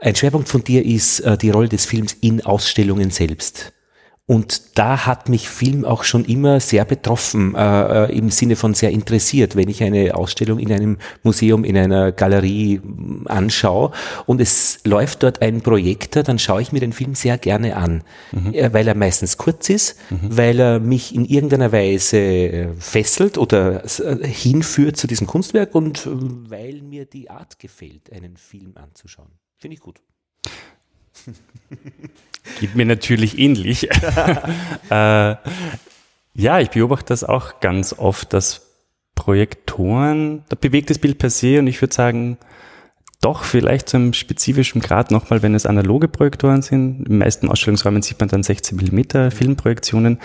ein 0.00 0.14
Schwerpunkt 0.14 0.48
von 0.48 0.62
dir 0.62 0.84
ist 0.84 1.20
äh, 1.20 1.38
die 1.38 1.50
Rolle 1.50 1.68
des 1.68 1.86
Films 1.86 2.16
in 2.20 2.44
Ausstellungen 2.44 3.10
selbst. 3.10 3.72
Und 4.28 4.76
da 4.76 5.06
hat 5.06 5.28
mich 5.28 5.48
Film 5.48 5.84
auch 5.84 6.02
schon 6.02 6.24
immer 6.24 6.58
sehr 6.58 6.84
betroffen, 6.84 7.54
äh, 7.54 8.06
äh, 8.06 8.18
im 8.18 8.30
Sinne 8.30 8.56
von 8.56 8.74
sehr 8.74 8.90
interessiert, 8.90 9.54
wenn 9.54 9.68
ich 9.68 9.84
eine 9.84 10.16
Ausstellung 10.16 10.58
in 10.58 10.72
einem 10.72 10.98
Museum, 11.22 11.62
in 11.62 11.76
einer 11.76 12.10
Galerie 12.10 12.80
mm, 12.82 13.28
anschaue 13.28 13.92
und 14.26 14.40
es 14.40 14.80
läuft 14.82 15.22
dort 15.22 15.42
ein 15.42 15.60
Projektor, 15.60 16.24
dann 16.24 16.40
schaue 16.40 16.60
ich 16.60 16.72
mir 16.72 16.80
den 16.80 16.92
Film 16.92 17.14
sehr 17.14 17.38
gerne 17.38 17.76
an, 17.76 18.02
mhm. 18.32 18.52
äh, 18.52 18.72
weil 18.72 18.88
er 18.88 18.96
meistens 18.96 19.36
kurz 19.36 19.70
ist, 19.70 19.96
mhm. 20.10 20.36
weil 20.36 20.58
er 20.58 20.80
mich 20.80 21.14
in 21.14 21.24
irgendeiner 21.24 21.70
Weise 21.70 22.18
äh, 22.18 22.72
fesselt 22.80 23.38
oder 23.38 23.84
hinführt 24.22 24.96
zu 24.96 25.06
diesem 25.06 25.28
Kunstwerk 25.28 25.72
und 25.76 26.08
weil 26.10 26.82
mir 26.82 27.04
die 27.04 27.30
Art 27.30 27.60
gefällt, 27.60 28.12
einen 28.12 28.36
Film 28.36 28.72
anzuschauen. 28.74 29.30
Finde 29.56 29.74
ich 29.74 29.80
gut. 29.80 30.00
Geht 32.60 32.76
mir 32.76 32.86
natürlich 32.86 33.38
ähnlich. 33.38 33.90
äh, 34.90 35.36
ja, 36.34 36.60
ich 36.60 36.70
beobachte 36.70 37.06
das 37.08 37.24
auch 37.24 37.60
ganz 37.60 37.92
oft, 37.92 38.32
dass 38.32 38.66
Projektoren, 39.14 40.44
da 40.48 40.56
bewegt 40.60 40.90
das 40.90 40.98
Bild 40.98 41.18
per 41.18 41.30
se 41.30 41.58
und 41.58 41.66
ich 41.66 41.80
würde 41.80 41.94
sagen, 41.94 42.38
doch 43.20 43.44
vielleicht 43.44 43.88
zu 43.88 43.96
einem 43.96 44.12
spezifischen 44.12 44.80
Grad 44.80 45.10
nochmal, 45.10 45.42
wenn 45.42 45.54
es 45.54 45.66
analoge 45.66 46.06
Projektoren 46.06 46.62
sind. 46.62 47.08
Im 47.08 47.18
meisten 47.18 47.48
Ausstellungsräumen 47.48 48.02
sieht 48.02 48.20
man 48.20 48.28
dann 48.28 48.42
16 48.42 48.76
Millimeter 48.76 49.30
Filmprojektionen. 49.30 50.20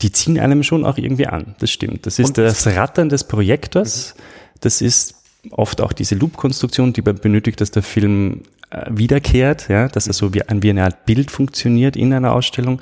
Die 0.00 0.10
ziehen 0.10 0.40
einem 0.40 0.62
schon 0.62 0.84
auch 0.84 0.98
irgendwie 0.98 1.26
an. 1.26 1.54
Das 1.60 1.70
stimmt. 1.70 2.06
Das 2.06 2.18
ist 2.18 2.28
und 2.28 2.38
das 2.38 2.66
Rattern 2.66 3.08
des 3.08 3.24
Projektors. 3.24 4.14
Mhm. 4.16 4.22
Das 4.60 4.80
ist 4.80 5.14
oft 5.50 5.80
auch 5.80 5.92
diese 5.92 6.14
Loop-Konstruktion, 6.14 6.92
die 6.92 7.02
man 7.02 7.16
benötigt, 7.16 7.60
dass 7.60 7.70
der 7.70 7.82
Film 7.82 8.42
wiederkehrt, 8.88 9.68
ja, 9.68 9.88
dass 9.88 10.06
er 10.06 10.12
so 10.12 10.34
wie, 10.34 10.42
wie 10.48 10.70
eine 10.70 10.84
Art 10.84 11.04
Bild 11.06 11.30
funktioniert 11.30 11.96
in 11.96 12.12
einer 12.12 12.32
Ausstellung. 12.32 12.80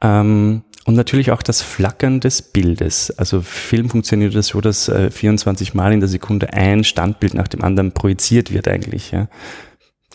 Ähm, 0.00 0.62
und 0.86 0.94
natürlich 0.94 1.30
auch 1.30 1.42
das 1.42 1.62
Flackern 1.62 2.20
des 2.20 2.42
Bildes. 2.42 3.10
Also 3.12 3.40
Film 3.40 3.88
funktioniert 3.88 4.34
das 4.34 4.48
so, 4.48 4.60
dass 4.60 4.88
äh, 4.88 5.10
24 5.10 5.72
Mal 5.72 5.92
in 5.94 6.00
der 6.00 6.10
Sekunde 6.10 6.52
ein 6.52 6.84
Standbild 6.84 7.34
nach 7.34 7.48
dem 7.48 7.62
anderen 7.62 7.92
projiziert 7.92 8.52
wird 8.52 8.68
eigentlich. 8.68 9.10
Ja. 9.10 9.28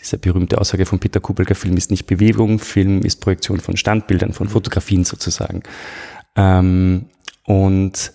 Diese 0.00 0.16
berühmte 0.16 0.60
Aussage 0.60 0.86
von 0.86 1.00
Peter 1.00 1.20
Kubelka, 1.20 1.54
Film 1.54 1.76
ist 1.76 1.90
nicht 1.90 2.06
Bewegung, 2.06 2.60
Film 2.60 3.02
ist 3.02 3.20
Projektion 3.20 3.58
von 3.58 3.76
Standbildern, 3.76 4.32
von 4.32 4.48
Fotografien 4.48 5.04
sozusagen. 5.04 5.62
Ähm, 6.36 7.06
und 7.44 8.12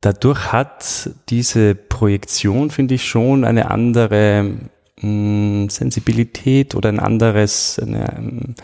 dadurch 0.00 0.52
hat 0.52 1.10
diese 1.28 1.74
Projektion, 1.74 2.70
finde 2.70 2.94
ich, 2.94 3.04
schon 3.04 3.44
eine 3.44 3.70
andere 3.70 4.70
mh, 5.00 5.70
Sensibilität 5.70 6.74
oder 6.74 6.88
ein 6.88 7.00
anderes, 7.00 7.78
eine, 7.78 8.54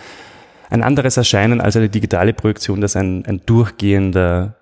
ein 0.70 0.82
anderes 0.82 1.16
Erscheinen 1.16 1.60
als 1.60 1.76
eine 1.76 1.88
digitale 1.88 2.32
Projektion, 2.32 2.80
das 2.80 2.96
ein, 2.96 3.24
ein 3.26 3.42
durchgehender 3.44 4.56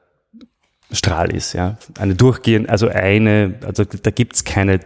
Strahl 0.92 1.32
ist, 1.32 1.52
ja. 1.52 1.78
Eine 1.98 2.14
durchgehend, 2.16 2.68
also 2.68 2.88
eine, 2.88 3.54
also 3.64 3.84
da 3.84 4.10
gibt's 4.10 4.44
keine 4.44 4.80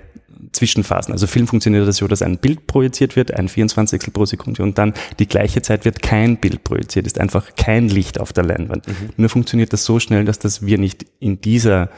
Zwischenphasen. 0.52 1.12
Also 1.12 1.26
Film 1.26 1.46
funktioniert 1.46 1.86
das 1.86 1.96
so, 1.96 2.06
dass 2.06 2.22
ein 2.22 2.38
Bild 2.38 2.66
projiziert 2.66 3.16
wird, 3.16 3.34
ein 3.34 3.48
24 3.48 4.12
pro 4.12 4.24
Sekunde 4.24 4.62
und 4.62 4.78
dann 4.78 4.94
die 5.18 5.26
gleiche 5.26 5.62
Zeit 5.62 5.84
wird 5.84 6.02
kein 6.02 6.36
Bild 6.36 6.64
projiziert, 6.64 7.06
ist 7.06 7.20
einfach 7.20 7.54
kein 7.56 7.88
Licht 7.88 8.20
auf 8.20 8.32
der 8.32 8.44
Leinwand. 8.44 8.86
Mhm. 8.86 9.10
Nur 9.16 9.28
funktioniert 9.28 9.72
das 9.72 9.84
so 9.84 9.98
schnell, 9.98 10.24
dass 10.24 10.38
das 10.38 10.64
wir 10.64 10.78
nicht 10.78 11.06
in 11.20 11.40
dieser 11.40 11.90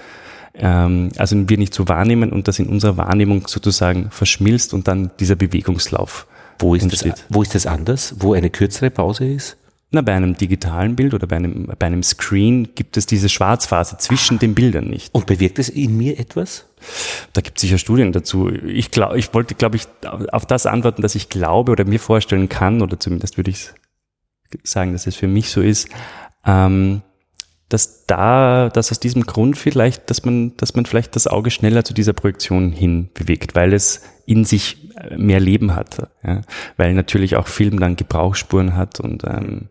ähm, 0.58 1.10
also 1.16 1.48
wir 1.48 1.58
nicht 1.58 1.75
so 1.75 1.88
wahrnehmen 1.88 2.32
und 2.32 2.48
das 2.48 2.58
in 2.58 2.68
unserer 2.68 2.96
Wahrnehmung 2.96 3.46
sozusagen 3.46 4.10
verschmilzt 4.10 4.75
und 4.75 4.88
dann 4.88 5.10
dieser 5.18 5.36
Bewegungslauf 5.36 6.26
wo 6.58 6.75
ist 6.75 6.82
entsteht. 6.82 7.12
Das, 7.12 7.25
wo 7.28 7.42
ist 7.42 7.54
das 7.54 7.66
anders? 7.66 8.14
Wo 8.18 8.32
eine 8.32 8.50
kürzere 8.50 8.90
Pause 8.90 9.26
ist? 9.26 9.56
Na, 9.90 10.00
bei 10.00 10.14
einem 10.14 10.36
digitalen 10.36 10.96
Bild 10.96 11.14
oder 11.14 11.26
bei 11.28 11.36
einem, 11.36 11.66
bei 11.78 11.86
einem 11.86 12.02
Screen 12.02 12.75
gibt 12.75 12.96
es 12.96 13.06
diese 13.06 13.28
Schwarzphase 13.28 13.98
zwischen 13.98 14.38
den 14.38 14.54
Bildern 14.54 14.88
nicht. 14.88 15.14
Und 15.14 15.26
bewirkt 15.26 15.58
es 15.58 15.68
in 15.68 15.96
mir 15.96 16.18
etwas? 16.18 16.66
Da 17.32 17.40
gibt 17.40 17.58
es 17.58 17.62
sicher 17.62 17.78
Studien 17.78 18.12
dazu. 18.12 18.50
Ich, 18.50 18.90
glaub, 18.90 19.14
ich 19.14 19.32
wollte, 19.32 19.54
glaube 19.54 19.76
ich, 19.76 19.86
auf 20.32 20.44
das 20.44 20.66
antworten, 20.66 21.02
dass 21.02 21.14
ich 21.14 21.28
glaube 21.28 21.72
oder 21.72 21.84
mir 21.84 22.00
vorstellen 22.00 22.48
kann, 22.48 22.82
oder 22.82 22.98
zumindest 22.98 23.36
würde 23.36 23.52
ich 23.52 23.70
sagen, 24.64 24.92
dass 24.92 25.06
es 25.06 25.14
für 25.14 25.28
mich 25.28 25.50
so 25.50 25.60
ist, 25.60 25.88
ähm, 26.44 27.02
dass 27.68 28.06
da, 28.06 28.68
dass 28.68 28.92
aus 28.92 29.00
diesem 29.00 29.23
Grund 29.23 29.58
vielleicht, 29.58 30.08
dass 30.11 30.25
man, 30.25 30.56
dass 30.56 30.75
man 30.75 30.87
vielleicht 30.87 31.16
das 31.16 31.26
Auge 31.26 31.50
schneller 31.50 31.85
zu 31.85 31.94
dieser 31.94 32.12
Projektion 32.12 32.70
hin 32.70 33.08
bewegt, 33.12 33.54
weil 33.54 33.73
es 33.73 34.02
in 34.25 34.44
sich 34.44 34.90
äh, 34.96 35.16
mehr 35.16 35.40
Leben 35.40 35.75
hat, 35.75 36.08
ja? 36.23 36.42
weil 36.76 36.94
natürlich 36.94 37.37
auch 37.37 37.49
Film 37.49 37.80
dann 37.80 37.96
Gebrauchsspuren 37.96 38.76
hat 38.76 39.00
und 39.00 39.25
ähm, 39.25 39.68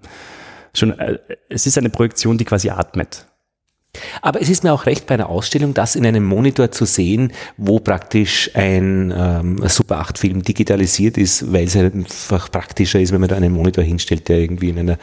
schon, 0.73 0.97
äh, 0.99 1.19
es 1.49 1.67
ist 1.67 1.77
eine 1.77 1.89
Projektion, 1.89 2.37
die 2.37 2.45
quasi 2.45 2.69
atmet. 2.69 3.27
Aber 4.21 4.41
es 4.41 4.49
ist 4.49 4.63
mir 4.63 4.73
auch 4.73 4.85
recht 4.85 5.07
bei 5.07 5.15
einer 5.15 5.29
Ausstellung, 5.29 5.73
das 5.73 5.95
in 5.95 6.05
einem 6.05 6.23
Monitor 6.23 6.71
zu 6.71 6.85
sehen, 6.85 7.31
wo 7.57 7.79
praktisch 7.79 8.51
ein 8.53 9.13
ähm, 9.15 9.67
Super 9.67 9.99
8 9.99 10.17
Film 10.17 10.43
digitalisiert 10.43 11.17
ist, 11.17 11.51
weil 11.51 11.65
es 11.65 11.75
einfach 11.75 12.51
praktischer 12.51 12.99
ist, 12.99 13.11
wenn 13.11 13.21
man 13.21 13.29
da 13.29 13.35
einen 13.35 13.53
Monitor 13.53 13.83
hinstellt, 13.83 14.29
der 14.29 14.39
irgendwie 14.39 14.69
in 14.69 14.79
einer... 14.79 14.97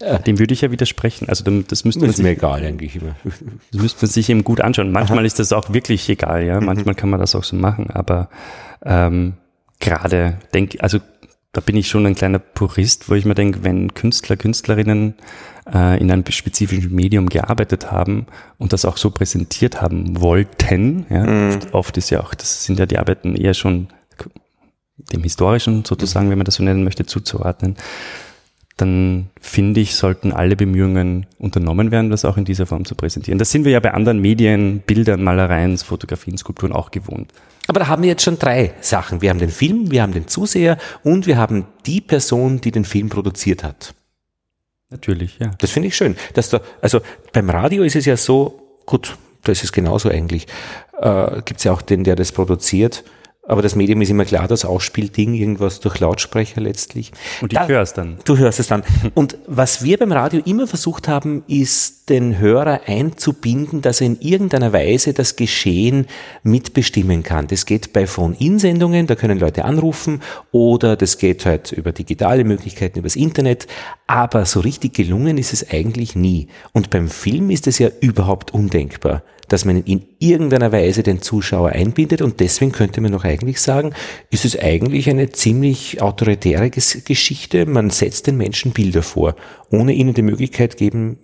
Äh 0.00 0.18
Dem 0.20 0.38
würde 0.38 0.54
ich 0.54 0.60
ja 0.60 0.70
widersprechen. 0.70 1.28
Also 1.28 1.44
das 1.44 1.84
müsste 1.84 2.00
man 2.00 2.10
ist 2.10 2.16
sich, 2.16 2.24
mir 2.24 2.30
egal 2.30 2.64
eigentlich 2.64 2.96
immer. 2.96 3.14
Das 3.72 3.82
müsste 3.82 4.04
man 4.04 4.10
sich 4.10 4.30
eben 4.30 4.44
gut 4.44 4.60
anschauen. 4.60 4.92
Manchmal 4.92 5.18
Aha. 5.18 5.26
ist 5.26 5.38
das 5.38 5.52
auch 5.52 5.72
wirklich 5.72 6.08
egal, 6.08 6.44
ja. 6.44 6.60
Mhm. 6.60 6.66
Manchmal 6.66 6.94
mhm. 6.94 6.98
kann 6.98 7.10
man 7.10 7.20
das 7.20 7.34
auch 7.34 7.44
so 7.44 7.56
machen, 7.56 7.90
aber 7.90 8.28
ähm, 8.84 9.34
gerade 9.80 10.38
denke, 10.52 10.82
also 10.82 10.98
da 11.52 11.60
bin 11.60 11.76
ich 11.76 11.88
schon 11.88 12.06
ein 12.06 12.14
kleiner 12.14 12.38
Purist, 12.38 13.08
wo 13.08 13.14
ich 13.14 13.24
mir 13.24 13.34
denke, 13.34 13.64
wenn 13.64 13.94
Künstler, 13.94 14.36
Künstlerinnen 14.36 15.14
äh, 15.72 16.00
in 16.00 16.10
einem 16.10 16.24
spezifischen 16.28 16.94
Medium 16.94 17.28
gearbeitet 17.28 17.90
haben 17.90 18.26
und 18.58 18.72
das 18.72 18.84
auch 18.84 18.96
so 18.96 19.10
präsentiert 19.10 19.80
haben 19.80 20.20
wollten, 20.20 21.06
ja, 21.10 21.24
mhm. 21.24 21.56
oft, 21.56 21.74
oft, 21.74 21.96
ist 21.96 22.10
ja 22.10 22.20
auch, 22.20 22.34
das 22.34 22.64
sind 22.64 22.78
ja 22.78 22.86
die 22.86 22.98
Arbeiten 22.98 23.34
eher 23.36 23.54
schon 23.54 23.88
dem 25.12 25.22
Historischen 25.22 25.84
sozusagen, 25.84 26.26
mhm. 26.26 26.30
wenn 26.30 26.38
man 26.38 26.44
das 26.44 26.56
so 26.56 26.62
nennen 26.62 26.84
möchte, 26.84 27.06
zuzuordnen, 27.06 27.76
dann 28.76 29.30
finde 29.40 29.80
ich, 29.80 29.96
sollten 29.96 30.32
alle 30.32 30.54
Bemühungen 30.56 31.26
unternommen 31.38 31.90
werden, 31.90 32.10
das 32.10 32.24
auch 32.24 32.36
in 32.36 32.44
dieser 32.44 32.66
Form 32.66 32.84
zu 32.84 32.94
präsentieren. 32.94 33.38
Das 33.38 33.50
sind 33.50 33.64
wir 33.64 33.72
ja 33.72 33.80
bei 33.80 33.92
anderen 33.92 34.20
Medien, 34.20 34.80
Bildern, 34.86 35.22
Malereien, 35.22 35.76
Fotografien, 35.78 36.38
Skulpturen 36.38 36.72
auch 36.72 36.90
gewohnt. 36.90 37.32
Aber 37.66 37.80
da 37.80 37.88
haben 37.88 38.02
wir 38.02 38.08
jetzt 38.08 38.22
schon 38.22 38.38
drei 38.38 38.72
Sachen. 38.80 39.20
Wir 39.20 39.30
haben 39.30 39.40
den 39.40 39.50
Film, 39.50 39.90
wir 39.90 40.02
haben 40.02 40.12
den 40.12 40.28
Zuseher 40.28 40.78
und 41.02 41.26
wir 41.26 41.36
haben 41.36 41.66
die 41.86 42.00
Person, 42.00 42.60
die 42.60 42.70
den 42.70 42.84
Film 42.84 43.08
produziert 43.10 43.62
hat. 43.62 43.94
Natürlich, 44.90 45.38
ja. 45.38 45.50
Das 45.58 45.70
finde 45.70 45.88
ich 45.88 45.96
schön. 45.96 46.16
Dass 46.34 46.50
da, 46.50 46.60
also 46.80 47.00
beim 47.32 47.50
Radio 47.50 47.82
ist 47.82 47.96
es 47.96 48.06
ja 48.06 48.16
so, 48.16 48.78
gut, 48.86 49.16
das 49.42 49.62
ist 49.62 49.72
genauso 49.72 50.08
eigentlich. 50.08 50.46
Äh, 51.00 51.42
Gibt 51.44 51.58
es 51.58 51.64
ja 51.64 51.72
auch 51.72 51.82
den, 51.82 52.04
der 52.04 52.16
das 52.16 52.32
produziert. 52.32 53.04
Aber 53.48 53.62
das 53.62 53.74
Medium 53.74 54.02
ist 54.02 54.10
immer 54.10 54.26
klar, 54.26 54.46
das 54.46 54.66
Ausspielding, 54.66 55.32
irgendwas 55.32 55.80
durch 55.80 55.98
Lautsprecher 55.98 56.60
letztlich. 56.60 57.12
Und 57.40 57.54
ich 57.54 57.58
höre 57.58 57.80
es 57.80 57.94
dann. 57.94 58.18
Du 58.26 58.36
hörst 58.36 58.60
es 58.60 58.66
dann. 58.66 58.82
Und 59.14 59.38
was 59.46 59.82
wir 59.82 59.96
beim 59.96 60.12
Radio 60.12 60.42
immer 60.44 60.66
versucht 60.66 61.08
haben, 61.08 61.42
ist 61.48 62.10
den 62.10 62.38
Hörer 62.38 62.82
einzubinden, 62.86 63.80
dass 63.80 64.02
er 64.02 64.08
in 64.08 64.20
irgendeiner 64.20 64.74
Weise 64.74 65.14
das 65.14 65.36
Geschehen 65.36 66.06
mitbestimmen 66.42 67.22
kann. 67.22 67.46
Das 67.46 67.64
geht 67.64 67.94
bei 67.94 68.06
Phone-In-Sendungen, 68.06 69.06
da 69.06 69.14
können 69.14 69.38
Leute 69.38 69.64
anrufen 69.64 70.20
oder 70.52 70.96
das 70.96 71.16
geht 71.16 71.46
halt 71.46 71.72
über 71.72 71.92
digitale 71.92 72.44
Möglichkeiten, 72.44 72.98
übers 72.98 73.16
Internet. 73.16 73.66
Aber 74.06 74.44
so 74.44 74.60
richtig 74.60 74.92
gelungen 74.92 75.38
ist 75.38 75.54
es 75.54 75.70
eigentlich 75.70 76.14
nie. 76.14 76.48
Und 76.72 76.90
beim 76.90 77.08
Film 77.08 77.48
ist 77.48 77.66
es 77.66 77.78
ja 77.78 77.88
überhaupt 78.00 78.52
undenkbar 78.52 79.22
dass 79.48 79.64
man 79.64 79.82
in 79.82 80.04
irgendeiner 80.18 80.72
Weise 80.72 81.02
den 81.02 81.22
Zuschauer 81.22 81.70
einbindet 81.70 82.22
und 82.22 82.40
deswegen 82.40 82.72
könnte 82.72 83.00
man 83.00 83.12
noch 83.12 83.24
eigentlich 83.24 83.60
sagen, 83.60 83.94
ist 84.30 84.44
es 84.44 84.58
eigentlich 84.58 85.08
eine 85.08 85.30
ziemlich 85.30 86.00
autoritäre 86.02 86.70
Geschichte. 86.70 87.66
Man 87.66 87.90
setzt 87.90 88.26
den 88.26 88.36
Menschen 88.36 88.72
Bilder 88.72 89.02
vor, 89.02 89.36
ohne 89.70 89.92
ihnen 89.92 90.14
die 90.14 90.22
Möglichkeit 90.22 90.76
geben, 90.76 91.18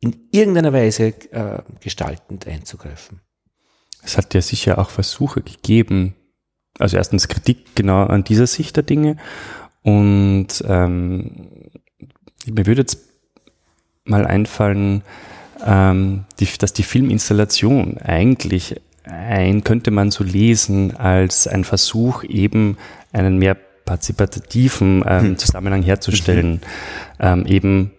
in 0.00 0.16
irgendeiner 0.30 0.72
Weise 0.72 1.14
äh, 1.32 1.62
gestaltend 1.80 2.46
einzugreifen. 2.46 3.20
Es 4.02 4.16
hat 4.16 4.32
ja 4.34 4.40
sicher 4.40 4.78
auch 4.78 4.90
Versuche 4.90 5.42
gegeben, 5.42 6.14
also 6.78 6.96
erstens 6.96 7.28
Kritik 7.28 7.74
genau 7.74 8.04
an 8.04 8.24
dieser 8.24 8.46
Sicht 8.46 8.76
der 8.76 8.84
Dinge 8.84 9.16
und 9.82 10.48
ähm, 10.66 11.70
mir 12.46 12.66
würde 12.66 12.82
jetzt 12.82 12.98
mal 14.04 14.26
einfallen, 14.26 15.02
ähm, 15.64 16.24
die, 16.40 16.48
dass 16.58 16.72
die 16.72 16.82
Filminstallation 16.82 17.98
eigentlich 17.98 18.80
ein, 19.04 19.64
könnte 19.64 19.90
man 19.90 20.10
so 20.10 20.24
lesen, 20.24 20.96
als 20.96 21.46
ein 21.46 21.64
Versuch 21.64 22.24
eben 22.24 22.76
einen 23.12 23.38
mehr 23.38 23.56
partizipativen 23.84 25.02
ähm, 25.06 25.20
hm. 25.22 25.38
Zusammenhang 25.38 25.82
herzustellen. 25.82 26.52
Mhm. 26.52 26.60
Ähm, 27.20 27.46
eben, 27.46 27.90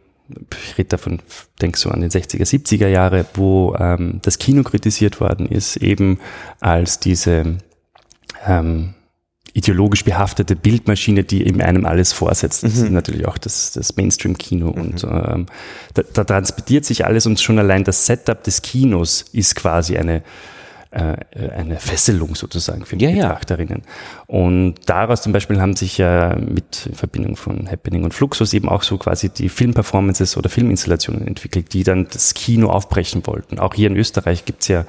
ich 0.64 0.78
rede 0.78 0.90
davon, 0.90 1.20
denke 1.62 1.80
so 1.80 1.90
an 1.90 2.02
den 2.02 2.12
60er, 2.12 2.44
70er 2.44 2.88
Jahre, 2.88 3.26
wo 3.34 3.76
ähm, 3.80 4.20
das 4.22 4.38
Kino 4.38 4.62
kritisiert 4.64 5.20
worden 5.20 5.48
ist, 5.48 5.78
eben 5.78 6.20
als 6.60 7.00
diese 7.00 7.58
ähm, 8.46 8.94
ideologisch 9.54 10.04
behaftete 10.04 10.56
Bildmaschine, 10.56 11.24
die 11.24 11.46
eben 11.46 11.62
einem 11.62 11.86
alles 11.86 12.14
vorsetzt. 12.14 12.64
Das 12.64 12.76
mhm. 12.76 12.86
ist 12.86 12.92
natürlich 12.92 13.28
auch 13.28 13.38
das, 13.38 13.72
das 13.74 13.96
Mainstream-Kino. 13.96 14.68
Mhm. 14.68 14.82
Und 14.82 15.04
ähm, 15.04 15.46
da, 15.94 16.04
da 16.14 16.24
transportiert 16.24 16.86
sich 16.86 17.06
alles 17.06 17.26
und 17.26 17.40
schon 17.40 17.60
allein 17.60 17.84
das 17.84 18.06
Setup 18.06 18.44
des 18.44 18.62
Kinos 18.62 19.26
ist 19.34 19.56
quasi 19.56 19.98
eine 19.98 20.24
äh, 20.92 21.18
eine 21.56 21.78
Fesselung 21.78 22.36
sozusagen 22.36 22.86
für 22.86 22.98
die 22.98 23.06
ja, 23.06 23.12
Betrachterinnen. 23.12 23.84
Ja. 23.86 24.24
Und 24.26 24.76
daraus 24.88 25.22
zum 25.22 25.34
Beispiel 25.34 25.62
haben 25.62 25.76
sich 25.76 26.00
ja 26.00 26.36
mit 26.36 26.88
in 26.88 26.96
Verbindung 26.96 27.36
von 27.36 27.70
Happening 27.70 28.04
und 28.04 28.14
Fluxus 28.14 28.54
eben 28.54 28.68
auch 28.68 28.82
so 28.82 28.98
quasi 28.98 29.30
die 29.30 29.50
Filmperformances 29.50 30.36
oder 30.36 30.50
Filminstallationen 30.50 31.28
entwickelt, 31.28 31.74
die 31.74 31.84
dann 31.84 32.08
das 32.12 32.34
Kino 32.34 32.70
aufbrechen 32.70 33.26
wollten. 33.28 33.60
Auch 33.60 33.76
hier 33.76 33.88
in 33.88 33.98
Österreich 33.98 34.46
gibt's 34.46 34.68
ja 34.68 34.86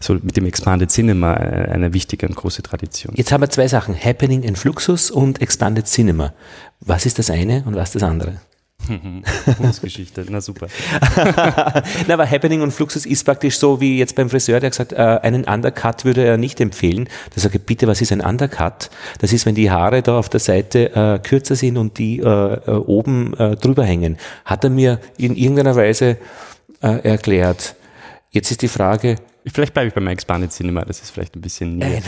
so 0.00 0.14
mit 0.14 0.36
dem 0.36 0.46
Expanded 0.46 0.90
Cinema 0.90 1.34
äh, 1.34 1.68
eine 1.70 1.92
wichtige 1.94 2.26
und 2.26 2.34
große 2.34 2.62
Tradition. 2.62 3.14
Jetzt 3.16 3.30
haben 3.30 3.40
wir 3.40 3.50
zwei 3.50 3.68
Sachen, 3.68 3.94
Happening 3.94 4.42
in 4.42 4.56
Fluxus 4.56 5.10
und 5.10 5.40
Expanded 5.40 5.86
Cinema. 5.86 6.32
Was 6.80 7.06
ist 7.06 7.18
das 7.18 7.30
eine 7.30 7.62
und 7.64 7.76
was 7.76 7.92
das 7.92 8.02
andere? 8.02 8.40
Kunstgeschichte, 9.56 10.24
na 10.28 10.40
super. 10.40 10.68
na, 12.06 12.14
aber 12.14 12.30
Happening 12.30 12.62
und 12.62 12.72
Fluxus 12.72 13.06
ist 13.06 13.24
praktisch 13.24 13.58
so 13.58 13.80
wie 13.80 13.98
jetzt 13.98 14.14
beim 14.14 14.30
Friseur, 14.30 14.60
der 14.60 14.70
gesagt, 14.70 14.92
äh, 14.92 14.96
einen 14.96 15.44
Undercut 15.44 16.04
würde 16.04 16.24
er 16.24 16.36
nicht 16.36 16.60
empfehlen. 16.60 17.08
Da 17.34 17.40
sage 17.40 17.58
ich, 17.58 17.64
bitte, 17.64 17.86
was 17.86 18.00
ist 18.00 18.12
ein 18.12 18.20
Undercut? 18.20 18.90
Das 19.20 19.32
ist, 19.32 19.46
wenn 19.46 19.54
die 19.54 19.70
Haare 19.70 20.02
da 20.02 20.18
auf 20.18 20.28
der 20.28 20.40
Seite 20.40 20.94
äh, 20.94 21.18
kürzer 21.18 21.56
sind 21.56 21.76
und 21.76 21.98
die 21.98 22.20
äh, 22.20 22.24
äh 22.24 22.70
oben 22.70 23.34
äh, 23.34 23.56
drüber 23.56 23.84
hängen. 23.84 24.16
Hat 24.44 24.64
er 24.64 24.70
mir 24.70 25.00
in 25.16 25.36
irgendeiner 25.36 25.76
Weise 25.76 26.18
äh, 26.82 27.08
erklärt. 27.08 27.76
Jetzt 28.30 28.50
ist 28.50 28.62
die 28.62 28.68
Frage, 28.68 29.16
Vielleicht 29.46 29.74
bleibe 29.74 29.88
ich 29.88 29.94
beim 29.94 30.06
Expanded 30.06 30.52
Cinema, 30.52 30.84
das 30.86 31.02
ist 31.02 31.10
vielleicht 31.10 31.36
ein 31.36 31.42
bisschen 31.42 31.76
näher. 31.76 32.02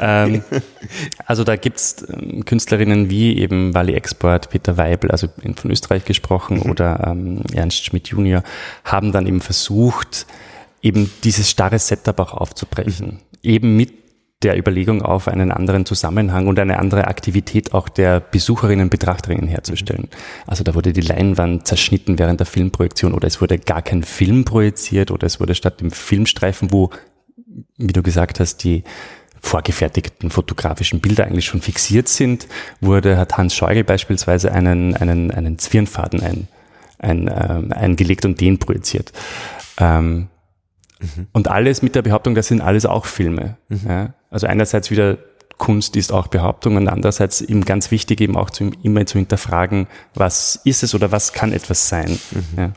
ähm, 0.00 0.44
also 1.26 1.42
da 1.42 1.56
gibt's 1.56 2.06
ähm, 2.08 2.44
Künstlerinnen 2.44 3.10
wie 3.10 3.38
eben 3.38 3.74
Wally 3.74 3.94
Export, 3.94 4.50
Peter 4.50 4.76
Weibel, 4.76 5.10
also 5.10 5.28
von 5.56 5.70
Österreich 5.70 6.04
gesprochen, 6.04 6.58
mhm. 6.58 6.70
oder 6.70 7.08
ähm, 7.08 7.42
Ernst 7.52 7.84
Schmidt 7.84 8.08
Junior, 8.08 8.44
haben 8.84 9.10
dann 9.10 9.26
eben 9.26 9.40
versucht, 9.40 10.26
eben 10.80 11.10
dieses 11.24 11.50
starre 11.50 11.80
Setup 11.80 12.20
auch 12.20 12.34
aufzubrechen. 12.34 13.06
Mhm. 13.06 13.18
Eben 13.42 13.76
mit 13.76 14.05
der 14.42 14.58
Überlegung 14.58 15.02
auf 15.02 15.28
einen 15.28 15.50
anderen 15.50 15.86
Zusammenhang 15.86 16.46
und 16.46 16.58
eine 16.58 16.78
andere 16.78 17.06
Aktivität 17.06 17.72
auch 17.72 17.88
der 17.88 18.20
Besucherinnen, 18.20 18.90
Betrachterinnen 18.90 19.48
herzustellen. 19.48 20.08
Mhm. 20.10 20.44
Also 20.46 20.62
da 20.62 20.74
wurde 20.74 20.92
die 20.92 21.00
Leinwand 21.00 21.66
zerschnitten 21.66 22.18
während 22.18 22.40
der 22.40 22.46
Filmprojektion 22.46 23.14
oder 23.14 23.26
es 23.26 23.40
wurde 23.40 23.58
gar 23.58 23.80
kein 23.80 24.02
Film 24.02 24.44
projiziert 24.44 25.10
oder 25.10 25.26
es 25.26 25.40
wurde 25.40 25.54
statt 25.54 25.80
dem 25.80 25.90
Filmstreifen, 25.90 26.70
wo, 26.70 26.90
wie 27.78 27.92
du 27.92 28.02
gesagt 28.02 28.38
hast, 28.38 28.58
die 28.58 28.84
vorgefertigten 29.40 30.30
fotografischen 30.30 31.00
Bilder 31.00 31.24
eigentlich 31.24 31.46
schon 31.46 31.62
fixiert 31.62 32.08
sind, 32.08 32.46
wurde, 32.80 33.16
hat 33.16 33.38
Hans 33.38 33.54
Scheugel 33.54 33.84
beispielsweise 33.84 34.52
einen, 34.52 34.94
einen, 34.96 35.30
einen 35.30 35.58
Zwirnfaden 35.58 36.20
ein, 36.20 36.48
ein, 36.98 37.30
ähm, 37.32 37.72
eingelegt 37.72 38.24
und 38.26 38.40
den 38.40 38.58
projiziert. 38.58 39.12
Ähm, 39.78 40.28
Mhm. 40.98 41.26
Und 41.32 41.48
alles 41.48 41.82
mit 41.82 41.94
der 41.94 42.02
Behauptung, 42.02 42.34
das 42.34 42.48
sind 42.48 42.60
alles 42.60 42.86
auch 42.86 43.06
Filme. 43.06 43.56
Mhm. 43.68 43.80
Ja? 43.86 44.14
Also 44.30 44.46
einerseits 44.46 44.90
wieder 44.90 45.18
Kunst 45.58 45.96
ist 45.96 46.12
auch 46.12 46.26
Behauptung 46.26 46.76
und 46.76 46.88
andererseits 46.88 47.40
eben 47.40 47.64
ganz 47.64 47.90
wichtig 47.90 48.20
eben 48.20 48.36
auch 48.36 48.50
zu, 48.50 48.70
immer 48.82 49.06
zu 49.06 49.18
hinterfragen, 49.18 49.86
was 50.14 50.60
ist 50.64 50.82
es 50.82 50.94
oder 50.94 51.12
was 51.12 51.32
kann 51.32 51.52
etwas 51.52 51.88
sein. 51.88 52.18
Mhm. 52.30 52.58
Ja. 52.58 52.72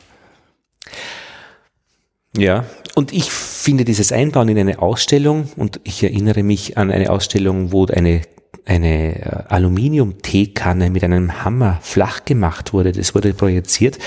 ja, 2.36 2.64
und 2.94 3.12
ich 3.12 3.30
finde 3.30 3.84
dieses 3.84 4.12
Einbauen 4.12 4.48
in 4.48 4.58
eine 4.58 4.80
Ausstellung 4.80 5.50
und 5.56 5.80
ich 5.84 6.02
erinnere 6.02 6.42
mich 6.42 6.78
an 6.78 6.90
eine 6.90 7.10
Ausstellung, 7.10 7.72
wo 7.72 7.86
eine 7.86 8.22
eine 8.66 9.20
äh, 9.20 9.42
Aluminium-Teekanne 9.48 10.90
mit 10.90 11.02
einem 11.02 11.44
Hammer 11.44 11.78
flach 11.82 12.24
gemacht 12.24 12.72
wurde. 12.72 12.92
Das 12.92 13.14
wurde 13.14 13.34
projiziert. 13.34 13.98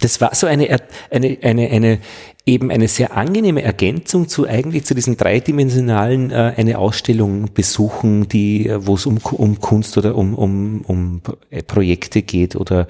Das 0.00 0.20
war 0.20 0.34
so 0.34 0.46
eine, 0.46 0.80
eine, 1.10 1.38
eine, 1.42 1.70
eine 1.70 1.98
eben 2.44 2.70
eine 2.70 2.88
sehr 2.88 3.16
angenehme 3.16 3.62
Ergänzung 3.62 4.28
zu 4.28 4.46
eigentlich 4.46 4.84
zu 4.84 4.94
diesen 4.94 5.16
dreidimensionalen 5.16 6.30
äh, 6.30 6.54
eine 6.56 6.78
Ausstellung 6.78 7.52
besuchen, 7.54 8.28
die 8.28 8.68
äh, 8.68 8.86
wo 8.86 8.94
es 8.94 9.06
um, 9.06 9.18
um 9.18 9.60
Kunst 9.60 9.96
oder 9.96 10.16
um, 10.16 10.34
um, 10.34 10.80
um 10.82 11.22
Projekte 11.66 12.22
geht 12.22 12.56
oder 12.56 12.86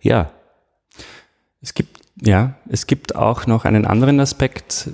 ja. 0.00 0.30
Es 1.60 1.74
gibt 1.74 2.02
ja, 2.20 2.54
es 2.68 2.86
gibt 2.86 3.16
auch 3.16 3.46
noch 3.46 3.64
einen 3.64 3.84
anderen 3.84 4.20
Aspekt, 4.20 4.90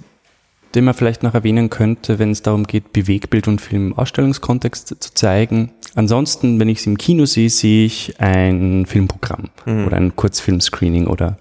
den 0.75 0.85
man 0.85 0.95
vielleicht 0.95 1.23
noch 1.23 1.35
erwähnen 1.35 1.71
könnte, 1.71 2.19
wenn 2.19 2.31
es 2.31 2.43
darum 2.43 2.65
geht, 2.65 2.93
Bewegbild 2.93 3.49
und 3.49 3.61
Film 3.61 3.89
im 3.89 3.99
Ausstellungskontext 3.99 4.89
zu 5.01 5.15
zeigen. 5.15 5.73
Ansonsten, 5.95 6.61
wenn 6.61 6.69
ich 6.69 6.79
es 6.79 6.87
im 6.87 6.99
Kino 6.99 7.25
sehe, 7.25 7.51
sehe 7.51 7.87
ich 7.87 8.21
ein 8.21 8.87
Filmprogramm 8.87 9.49
mhm. 9.67 9.87
oder 9.87 9.97
ein 9.97 10.15
Kurzfilmscreening 10.15 11.07
oder 11.07 11.39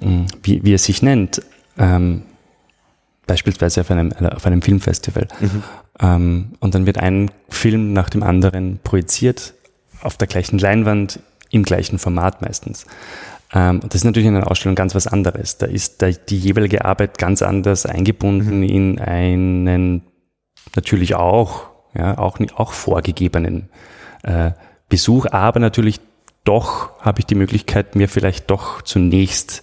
mhm. 0.00 0.26
wie, 0.42 0.64
wie 0.64 0.72
es 0.72 0.84
sich 0.84 1.02
nennt. 1.02 1.42
Ähm, 1.78 2.22
beispielsweise 3.26 3.80
auf 3.80 3.90
einem, 3.90 4.12
auf 4.12 4.46
einem 4.46 4.62
Filmfestival. 4.62 5.28
Mhm. 5.40 5.62
Ähm, 6.00 6.52
und 6.60 6.74
dann 6.74 6.86
wird 6.86 6.98
ein 6.98 7.30
Film 7.48 7.92
nach 7.92 8.10
dem 8.10 8.22
anderen 8.22 8.80
projiziert, 8.82 9.54
auf 10.02 10.16
der 10.16 10.28
gleichen 10.28 10.58
Leinwand, 10.58 11.20
im 11.50 11.62
gleichen 11.62 11.98
Format 11.98 12.42
meistens. 12.42 12.86
Ähm, 13.52 13.80
und 13.80 13.94
das 13.94 14.00
ist 14.00 14.04
natürlich 14.04 14.28
in 14.28 14.36
einer 14.36 14.50
Ausstellung 14.50 14.74
ganz 14.74 14.94
was 14.94 15.06
anderes. 15.06 15.58
Da 15.58 15.66
ist 15.66 16.02
da 16.02 16.10
die 16.10 16.38
jeweilige 16.38 16.84
Arbeit 16.84 17.18
ganz 17.18 17.42
anders 17.42 17.86
eingebunden 17.86 18.58
mhm. 18.58 18.62
in 18.64 18.98
einen 18.98 20.02
natürlich 20.74 21.14
auch, 21.14 21.68
ja, 21.96 22.18
auch, 22.18 22.38
auch 22.56 22.72
vorgegebenen 22.72 23.68
äh, 24.22 24.50
Besuch, 24.88 25.26
aber 25.30 25.60
natürlich 25.60 26.00
doch 26.42 27.00
habe 27.00 27.20
ich 27.20 27.26
die 27.26 27.36
Möglichkeit, 27.36 27.94
mir 27.96 28.08
vielleicht 28.08 28.50
doch 28.50 28.82
zunächst 28.82 29.62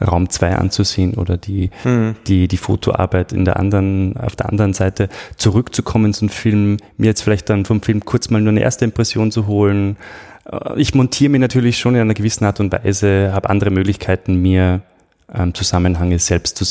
Raum 0.00 0.30
2 0.30 0.56
anzusehen 0.56 1.14
oder 1.14 1.36
die, 1.36 1.70
mhm. 1.84 2.16
die, 2.26 2.48
die 2.48 2.56
Fotoarbeit 2.56 3.32
in 3.32 3.44
der 3.44 3.58
anderen, 3.58 4.16
auf 4.16 4.36
der 4.36 4.48
anderen 4.48 4.72
Seite 4.72 5.08
zurückzukommen 5.36 6.12
zum 6.14 6.28
Film, 6.28 6.78
mir 6.96 7.06
jetzt 7.06 7.22
vielleicht 7.22 7.50
dann 7.50 7.64
vom 7.64 7.82
Film 7.82 8.04
kurz 8.04 8.30
mal 8.30 8.40
nur 8.40 8.50
eine 8.50 8.60
erste 8.60 8.84
Impression 8.84 9.30
zu 9.30 9.46
holen. 9.46 9.96
Äh, 10.50 10.80
ich 10.80 10.94
montiere 10.94 11.30
mir 11.30 11.40
natürlich 11.40 11.78
schon 11.78 11.94
in 11.94 12.00
einer 12.00 12.14
gewissen 12.14 12.44
Art 12.44 12.60
und 12.60 12.72
Weise, 12.72 13.30
habe 13.32 13.50
andere 13.50 13.70
Möglichkeiten, 13.70 14.36
mir 14.36 14.82
ähm, 15.34 15.54
Zusammenhänge 15.54 16.18
selbst 16.18 16.56
zu, 16.56 16.64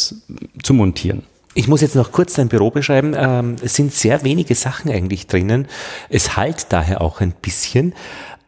zu 0.63 0.73
montieren. 0.73 1.23
Ich 1.55 1.67
muss 1.67 1.81
jetzt 1.81 1.95
noch 1.95 2.11
kurz 2.11 2.35
dein 2.35 2.47
Büro 2.47 2.69
beschreiben. 2.69 3.15
Ähm, 3.17 3.55
es 3.61 3.73
sind 3.73 3.91
sehr 3.93 4.23
wenige 4.23 4.55
Sachen 4.55 4.91
eigentlich 4.91 5.27
drinnen. 5.27 5.67
Es 6.09 6.37
halt 6.37 6.67
daher 6.69 7.01
auch 7.01 7.21
ein 7.21 7.31
bisschen. 7.31 7.93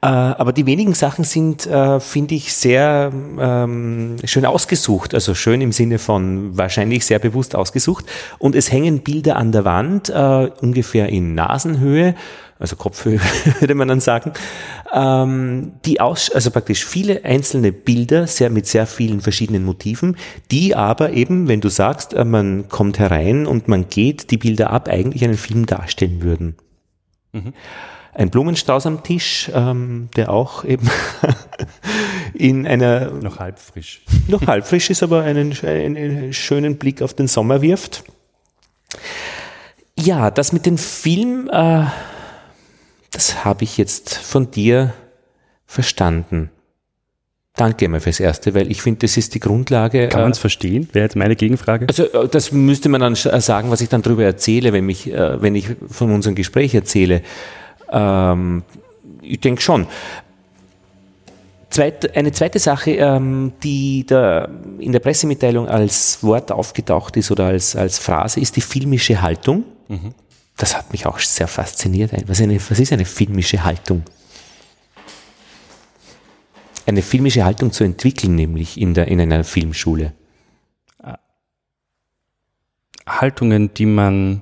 Äh, 0.04 0.08
aber 0.08 0.52
die 0.52 0.66
wenigen 0.66 0.96
Sachen 0.96 1.24
sind, 1.24 1.68
äh, 1.68 2.00
finde 2.00 2.34
ich, 2.34 2.54
sehr 2.54 3.12
ähm, 3.40 4.16
schön 4.24 4.46
ausgesucht. 4.46 5.14
Also 5.14 5.36
schön 5.36 5.62
im 5.62 5.72
Sinne 5.72 6.00
von 6.00 6.58
wahrscheinlich 6.58 7.06
sehr 7.06 7.20
bewusst 7.20 7.56
ausgesucht. 7.56 8.06
Und 8.40 8.56
es 8.56 8.72
hängen 8.72 9.02
Bilder 9.02 9.36
an 9.36 9.52
der 9.52 9.64
Wand, 9.64 10.10
äh, 10.10 10.50
ungefähr 10.62 11.10
in 11.10 11.36
Nasenhöhe, 11.36 12.16
also 12.58 12.76
Kopfhöhe 12.76 13.20
würde 13.60 13.76
man 13.76 13.90
dann 13.90 14.00
sagen, 14.00 14.34
ähm, 14.92 15.74
die 15.86 16.02
aus, 16.02 16.32
also 16.32 16.50
praktisch 16.50 16.84
viele 16.84 17.24
einzelne 17.24 17.72
Bilder 17.72 18.26
sehr, 18.26 18.50
mit 18.50 18.66
sehr 18.66 18.88
vielen 18.88 19.22
verschiedenen 19.22 19.64
Motiven, 19.64 20.18
die 20.50 20.76
aber 20.76 21.12
eben, 21.12 21.48
wenn 21.48 21.62
du 21.62 21.70
sagst, 21.70 22.16
äh, 22.16 22.26
man 22.26 22.70
kommt 22.70 22.98
herein 22.98 23.46
und 23.46 23.68
man 23.68 23.88
geht 23.88 24.32
die 24.32 24.38
Bilder 24.38 24.72
ab, 24.72 24.88
eigentlich 24.88 25.24
einen 25.24 25.38
Film 25.38 25.68
darstellen 25.68 26.24
würden. 26.24 26.56
Mhm 27.34 27.54
ein 28.14 28.30
Blumenstrauß 28.30 28.86
am 28.88 29.04
Tisch, 29.04 29.50
ähm, 29.54 30.10
der 30.16 30.32
auch 30.32 30.64
eben 30.66 30.90
in 32.34 32.68
einer 32.68 33.12
noch 33.12 33.40
halb 33.40 33.60
frisch, 33.60 34.02
noch 34.28 34.46
halb 34.48 34.68
frisch 34.68 34.90
ist, 34.90 35.04
aber 35.04 35.24
einen, 35.24 35.58
einen 35.64 36.34
schönen 36.34 36.78
Blick 36.78 37.02
auf 37.02 37.14
den 37.14 37.28
Sommer 37.28 37.62
wirft. 37.62 38.04
Ja, 39.98 40.32
das 40.32 40.52
mit 40.52 40.66
dem 40.66 40.78
Film, 40.78 41.50
äh, 41.52 41.86
das 43.12 43.46
habe 43.46 43.64
ich 43.64 43.78
jetzt 43.78 44.18
von 44.18 44.52
dir 44.52 44.94
verstanden. 45.66 46.50
Danke 47.56 47.90
mal 47.90 48.00
fürs 48.00 48.20
Erste, 48.20 48.54
weil 48.54 48.72
ich 48.72 48.82
finde, 48.82 49.00
das 49.00 49.18
ist 49.18 49.36
die 49.36 49.40
Grundlage. 49.42 50.08
Kann 50.08 50.22
man 50.22 50.32
es 50.32 50.38
äh, 50.38 50.42
verstehen? 50.42 50.88
Wäre 50.94 51.04
jetzt 51.04 51.18
meine 51.18 51.36
Gegenfrage. 51.36 51.86
Also 51.88 52.06
äh, 52.06 52.28
das 52.30 52.52
müsste 52.54 52.88
man 52.88 53.02
dann 53.02 53.14
äh, 53.14 53.42
sagen, 53.42 53.70
was 53.70 53.82
ich 53.82 53.90
dann 53.90 54.02
darüber 54.02 54.24
erzähle, 54.24 54.72
wenn, 54.72 54.86
mich, 54.86 55.12
äh, 55.12 55.42
wenn 55.42 55.56
ich 55.56 55.68
von 55.90 56.12
unserem 56.12 56.36
Gespräch 56.36 56.74
erzähle. 56.74 57.22
Ähm, 57.92 58.64
ich 59.22 59.40
denke 59.40 59.62
schon. 59.62 59.88
Zweit, 61.70 62.18
eine 62.18 62.34
zweite 62.34 62.60
Sache, 62.60 62.92
ähm, 62.92 63.54
die 63.64 64.06
da 64.06 64.50
in 64.80 64.92
der 64.92 65.00
Pressemitteilung 65.00 65.70
als 65.70 66.22
Wort 66.22 66.52
aufgetaucht 66.52 67.16
ist 67.16 67.32
oder 67.32 67.46
als, 67.46 67.76
als 67.78 67.98
Phrase, 67.98 68.42
ist 68.42 68.58
die 68.58 68.62
filmische 68.62 69.22
Haltung. 69.22 69.64
Mhm. 69.88 70.14
Das 70.58 70.76
hat 70.76 70.92
mich 70.92 71.06
auch 71.06 71.18
sehr 71.20 71.48
fasziniert. 71.48 72.12
Was, 72.28 72.42
eine, 72.42 72.60
was 72.70 72.78
ist 72.78 72.92
eine 72.92 73.06
filmische 73.06 73.64
Haltung? 73.64 74.04
Eine 76.86 77.02
filmische 77.02 77.46
Haltung 77.46 77.72
zu 77.72 77.86
entwickeln, 77.86 78.36
nämlich 78.36 78.80
in, 78.80 78.94
der, 78.94 79.08
in 79.08 79.22
einer 79.22 79.44
Filmschule. 79.46 80.14
Haltungen, 83.08 83.74
die 83.74 83.86
man 83.86 84.42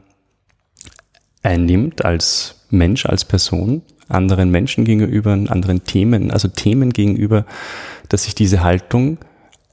einnimmt 1.43 2.03
als 2.03 2.58
Mensch, 2.69 3.05
als 3.05 3.25
Person, 3.25 3.81
anderen 4.07 4.51
Menschen 4.51 4.85
gegenüber, 4.85 5.31
anderen 5.31 5.83
Themen, 5.83 6.31
also 6.31 6.47
Themen 6.47 6.91
gegenüber, 6.91 7.45
dass 8.09 8.23
sich 8.23 8.35
diese 8.35 8.63
Haltung 8.63 9.17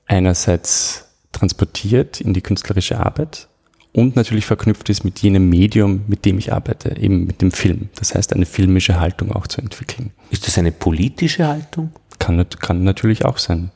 einerseits 0.07 1.07
transportiert 1.33 2.21
in 2.21 2.35
die 2.35 2.43
künstlerische 2.43 2.99
Arbeit 2.99 3.49
und 3.97 4.15
natürlich 4.15 4.45
verknüpft 4.45 4.91
ist 4.91 5.05
mit 5.05 5.21
jenem 5.21 5.49
Medium, 5.49 6.03
mit 6.07 6.27
dem 6.27 6.37
ich 6.37 6.53
arbeite, 6.53 6.99
eben 6.99 7.25
mit 7.25 7.41
dem 7.41 7.51
Film. 7.51 7.89
Das 7.95 8.15
heißt, 8.15 8.35
eine 8.35 8.45
filmische 8.45 9.01
Haltung 9.01 9.33
auch 9.33 9.47
zu 9.47 9.63
entwickeln. 9.63 10.11
Ist 10.31 10.47
das 10.47 10.59
eine 10.59 10.71
politische 10.71 11.47
Haltung? 11.47 11.93
Kann, 12.19 12.45
kann 12.61 12.85
natürlich 12.85 13.25
auch 13.25 13.39
sein. 13.39 13.71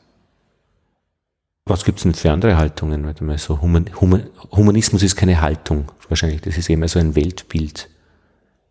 Was 1.65 1.85
gibt 1.85 1.97
es 1.97 2.03
denn 2.03 2.13
für 2.13 2.31
andere 2.31 2.55
Haltungen? 2.55 3.03
Warte 3.05 3.23
mal, 3.23 3.39
so 3.39 3.61
Human, 3.61 3.89
Human, 3.99 4.23
Humanismus 4.51 5.01
ist 5.01 5.15
keine 5.15 5.41
Haltung, 5.41 5.85
wahrscheinlich. 6.07 6.41
Das 6.41 6.55
ist 6.55 6.69
eben 6.69 6.87
so 6.87 6.99
ein 6.99 7.15
Weltbild. 7.15 7.89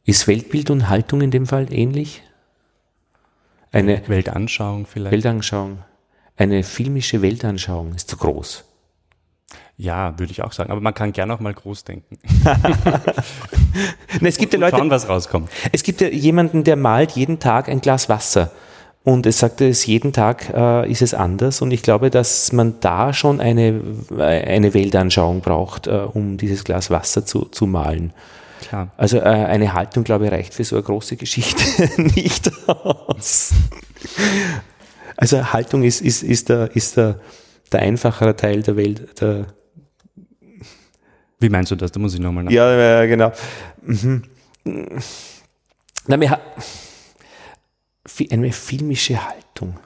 Ist 0.05 0.27
Weltbild 0.27 0.71
und 0.71 0.89
Haltung 0.89 1.21
in 1.21 1.31
dem 1.31 1.47
Fall 1.47 1.73
ähnlich? 1.73 2.23
Eine 3.73 4.03
Weltanschauung 4.09 4.87
vielleicht. 4.87 5.13
Weltanschauung. 5.13 5.79
Eine 6.37 6.63
filmische 6.63 7.23
Weltanschauung 7.23 7.95
ist 7.95 8.09
zu 8.09 8.17
groß. 8.17 8.65
Ja, 9.77 10.19
würde 10.19 10.33
ich 10.33 10.43
auch 10.43 10.53
sagen. 10.53 10.71
Aber 10.71 10.81
man 10.81 10.95
kann 10.95 11.13
gerne 11.13 11.33
auch 11.33 11.41
mal 11.41 11.55
groß 11.55 11.85
denken. 11.85 12.19
es 14.23 14.37
gibt 14.37 14.53
ja 14.53 14.59
Leute, 14.59 14.77
schauen, 14.77 14.91
was 14.91 15.09
rauskommt. 15.09 15.51
Es 15.73 15.83
gibt 15.83 16.01
ja 16.01 16.09
jemanden, 16.09 16.65
der 16.65 16.77
malt 16.77 17.13
jeden 17.13 17.39
Tag 17.39 17.69
ein 17.69 17.81
Glas 17.81 18.09
Wasser. 18.09 18.51
Und 19.05 19.25
es 19.25 19.39
sagt, 19.39 19.63
es 19.63 19.87
jeden 19.87 20.13
Tag 20.13 20.53
äh, 20.55 20.91
ist 20.91 21.01
es 21.01 21.15
anders. 21.15 21.63
Und 21.63 21.71
ich 21.71 21.83
glaube, 21.83 22.11
dass 22.11 22.53
man 22.53 22.75
da 22.81 23.15
schon 23.15 23.41
eine, 23.41 23.81
äh, 24.19 24.23
eine 24.23 24.75
Weltanschauung 24.75 25.41
braucht, 25.41 25.87
äh, 25.87 25.93
um 26.13 26.37
dieses 26.37 26.65
Glas 26.65 26.91
Wasser 26.91 27.25
zu, 27.25 27.47
zu 27.47 27.67
malen. 27.67 28.13
Klar. 28.61 28.93
Also 28.97 29.19
äh, 29.19 29.23
eine 29.23 29.73
Haltung, 29.73 30.05
glaube 30.05 30.27
ich, 30.27 30.33
reicht 30.33 30.55
für 30.55 30.65
so 30.65 30.77
eine 30.77 30.83
große 30.83 31.17
Geschichte 31.17 31.91
nicht 32.03 32.51
aus. 32.69 33.53
Also 35.17 35.53
Haltung 35.53 35.83
ist, 35.83 36.01
ist, 36.01 36.23
ist, 36.23 36.49
der, 36.49 36.75
ist 36.75 36.97
der, 36.97 37.21
der 37.73 37.81
einfachere 37.81 38.37
Teil 38.37 38.63
der 38.63 38.77
Welt. 38.77 39.21
Der 39.21 39.47
Wie 41.39 41.49
meinst 41.49 41.71
du 41.71 41.77
das? 41.77 41.93
Da 41.93 42.01
muss 42.01 42.15
ich 42.15 42.21
nochmal 42.21 42.45
nach. 42.45 42.51
Ja, 42.51 43.05
genau. 43.07 43.33
Mhm. 43.83 44.23
Na, 46.07 46.21
wir 46.21 46.31
eine 48.31 48.53
filmische 48.53 49.25
Haltung. 49.25 49.79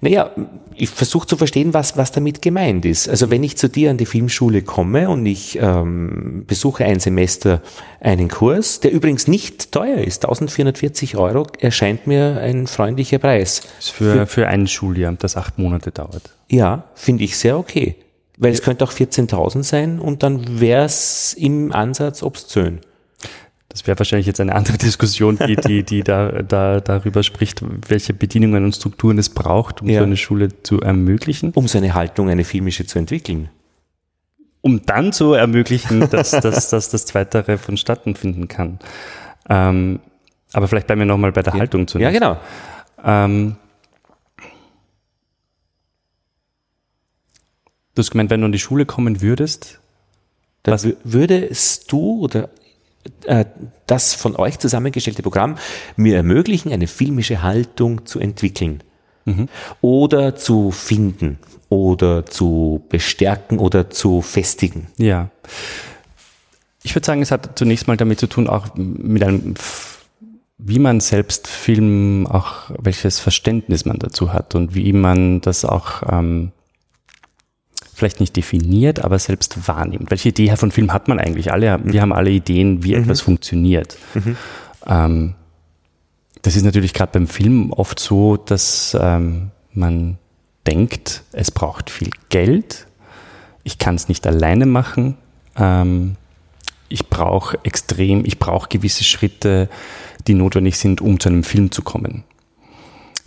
Naja, 0.00 0.30
ich 0.74 0.88
versuche 0.88 1.26
zu 1.26 1.36
verstehen, 1.36 1.74
was, 1.74 1.96
was 1.96 2.12
damit 2.12 2.42
gemeint 2.42 2.84
ist. 2.84 3.08
Also 3.08 3.30
wenn 3.30 3.42
ich 3.42 3.56
zu 3.56 3.68
dir 3.68 3.90
an 3.90 3.96
die 3.96 4.06
Filmschule 4.06 4.62
komme 4.62 5.08
und 5.08 5.26
ich 5.26 5.58
ähm, 5.60 6.44
besuche 6.46 6.84
ein 6.84 7.00
Semester 7.00 7.60
einen 8.00 8.28
Kurs, 8.28 8.80
der 8.80 8.92
übrigens 8.92 9.28
nicht 9.28 9.72
teuer 9.72 9.98
ist, 9.98 10.24
1440 10.24 11.16
Euro, 11.16 11.46
erscheint 11.60 12.06
mir 12.06 12.40
ein 12.40 12.66
freundlicher 12.66 13.18
Preis. 13.18 13.62
Für, 13.80 14.12
für, 14.12 14.26
für 14.26 14.48
ein 14.48 14.66
Schuljahr, 14.66 15.12
das 15.18 15.36
acht 15.36 15.58
Monate 15.58 15.90
dauert. 15.90 16.34
Ja, 16.48 16.84
finde 16.94 17.24
ich 17.24 17.36
sehr 17.36 17.58
okay. 17.58 17.96
Weil 18.38 18.52
es 18.52 18.62
könnte 18.62 18.84
auch 18.84 18.92
14.000 18.92 19.62
sein 19.62 19.98
und 19.98 20.22
dann 20.22 20.60
wäre 20.60 20.86
es 20.86 21.34
im 21.34 21.72
Ansatz 21.72 22.22
obszön. 22.22 22.80
Das 23.70 23.86
wäre 23.86 23.96
wahrscheinlich 23.98 24.26
jetzt 24.26 24.40
eine 24.40 24.54
andere 24.54 24.76
Diskussion, 24.78 25.38
die, 25.38 25.54
die, 25.56 25.84
die 25.84 26.02
da, 26.02 26.42
da 26.42 26.80
darüber 26.80 27.22
spricht, 27.22 27.62
welche 27.88 28.12
Bedienungen 28.12 28.64
und 28.64 28.74
Strukturen 28.74 29.16
es 29.16 29.30
braucht, 29.30 29.80
um 29.80 29.88
ja. 29.88 30.00
so 30.00 30.04
eine 30.04 30.16
Schule 30.16 30.62
zu 30.62 30.80
ermöglichen. 30.80 31.52
Um 31.54 31.68
so 31.68 31.78
eine 31.78 31.94
Haltung, 31.94 32.28
eine 32.28 32.44
filmische 32.44 32.84
zu 32.84 32.98
entwickeln. 32.98 33.48
Um 34.60 34.84
dann 34.84 35.12
zu 35.12 35.32
ermöglichen, 35.34 36.10
dass, 36.10 36.32
dass, 36.32 36.68
dass 36.68 36.90
das 36.90 37.06
Zweitere 37.06 37.58
vonstatten 37.58 38.16
finden 38.16 38.48
kann. 38.48 38.80
Ähm, 39.48 40.00
aber 40.52 40.66
vielleicht 40.66 40.88
bleiben 40.88 41.02
wir 41.02 41.06
nochmal 41.06 41.30
bei 41.30 41.42
der 41.42 41.54
ja. 41.54 41.60
Haltung 41.60 41.86
zunächst. 41.86 42.12
Ja, 42.12 42.18
genau. 42.18 42.40
Ähm, 43.04 43.54
du 47.94 48.02
hast 48.02 48.10
gemeint, 48.10 48.30
wenn 48.30 48.40
du 48.40 48.46
an 48.46 48.52
die 48.52 48.58
Schule 48.58 48.84
kommen 48.84 49.22
würdest, 49.22 49.78
dann 50.64 50.78
würdest 51.04 51.90
du 51.92 52.20
oder 52.20 52.50
das 53.86 54.14
von 54.14 54.36
euch 54.36 54.58
zusammengestellte 54.58 55.22
Programm 55.22 55.56
mir 55.96 56.16
ermöglichen, 56.16 56.72
eine 56.72 56.86
filmische 56.86 57.42
Haltung 57.42 58.06
zu 58.06 58.20
entwickeln 58.20 58.82
mhm. 59.24 59.48
oder 59.80 60.36
zu 60.36 60.70
finden 60.70 61.38
oder 61.68 62.26
zu 62.26 62.84
bestärken 62.88 63.58
oder 63.58 63.90
zu 63.90 64.20
festigen. 64.20 64.88
Ja. 64.98 65.30
Ich 66.82 66.94
würde 66.94 67.06
sagen, 67.06 67.22
es 67.22 67.30
hat 67.30 67.58
zunächst 67.58 67.88
mal 67.88 67.96
damit 67.96 68.20
zu 68.20 68.26
tun, 68.26 68.48
auch 68.48 68.74
mit 68.74 69.22
einem, 69.22 69.54
wie 70.58 70.78
man 70.78 71.00
selbst 71.00 71.46
Film, 71.46 72.26
auch 72.26 72.70
welches 72.78 73.18
Verständnis 73.18 73.84
man 73.84 73.98
dazu 73.98 74.32
hat 74.32 74.54
und 74.54 74.74
wie 74.74 74.92
man 74.92 75.40
das 75.40 75.64
auch 75.64 76.02
ähm, 76.10 76.52
vielleicht 78.00 78.18
nicht 78.18 78.34
definiert, 78.34 79.04
aber 79.04 79.18
selbst 79.18 79.68
wahrnimmt. 79.68 80.10
Welche 80.10 80.30
Idee 80.30 80.56
von 80.56 80.72
Film 80.72 80.92
hat 80.92 81.06
man 81.06 81.20
eigentlich? 81.20 81.52
Alle, 81.52 81.78
wir 81.84 82.02
haben 82.02 82.12
alle 82.12 82.30
Ideen, 82.30 82.82
wie 82.82 82.96
mhm. 82.96 83.02
etwas 83.02 83.20
funktioniert. 83.20 83.96
Mhm. 84.14 84.36
Ähm, 84.86 85.34
das 86.42 86.56
ist 86.56 86.64
natürlich 86.64 86.94
gerade 86.94 87.12
beim 87.12 87.26
Film 87.26 87.72
oft 87.72 88.00
so, 88.00 88.36
dass 88.36 88.96
ähm, 88.98 89.50
man 89.72 90.18
denkt, 90.66 91.22
es 91.32 91.50
braucht 91.50 91.90
viel 91.90 92.10
Geld, 92.30 92.86
ich 93.62 93.78
kann 93.78 93.94
es 93.94 94.08
nicht 94.08 94.26
alleine 94.26 94.66
machen, 94.66 95.16
ähm, 95.56 96.16
ich 96.88 97.08
brauche 97.08 97.58
extrem, 97.62 98.24
ich 98.24 98.38
brauche 98.38 98.68
gewisse 98.68 99.04
Schritte, 99.04 99.68
die 100.26 100.34
notwendig 100.34 100.78
sind, 100.78 101.00
um 101.00 101.20
zu 101.20 101.28
einem 101.28 101.44
Film 101.44 101.70
zu 101.70 101.82
kommen. 101.82 102.24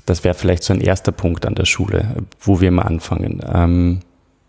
Das 0.06 0.24
wäre 0.24 0.34
vielleicht 0.34 0.64
so 0.64 0.74
ein 0.74 0.82
erster 0.82 1.12
Punkt 1.12 1.46
an 1.46 1.56
der 1.56 1.66
Schule, 1.66 2.16
wo 2.42 2.60
wir 2.60 2.72
mal 2.72 2.82
anfangen. 2.82 3.42
Ähm, 3.48 4.00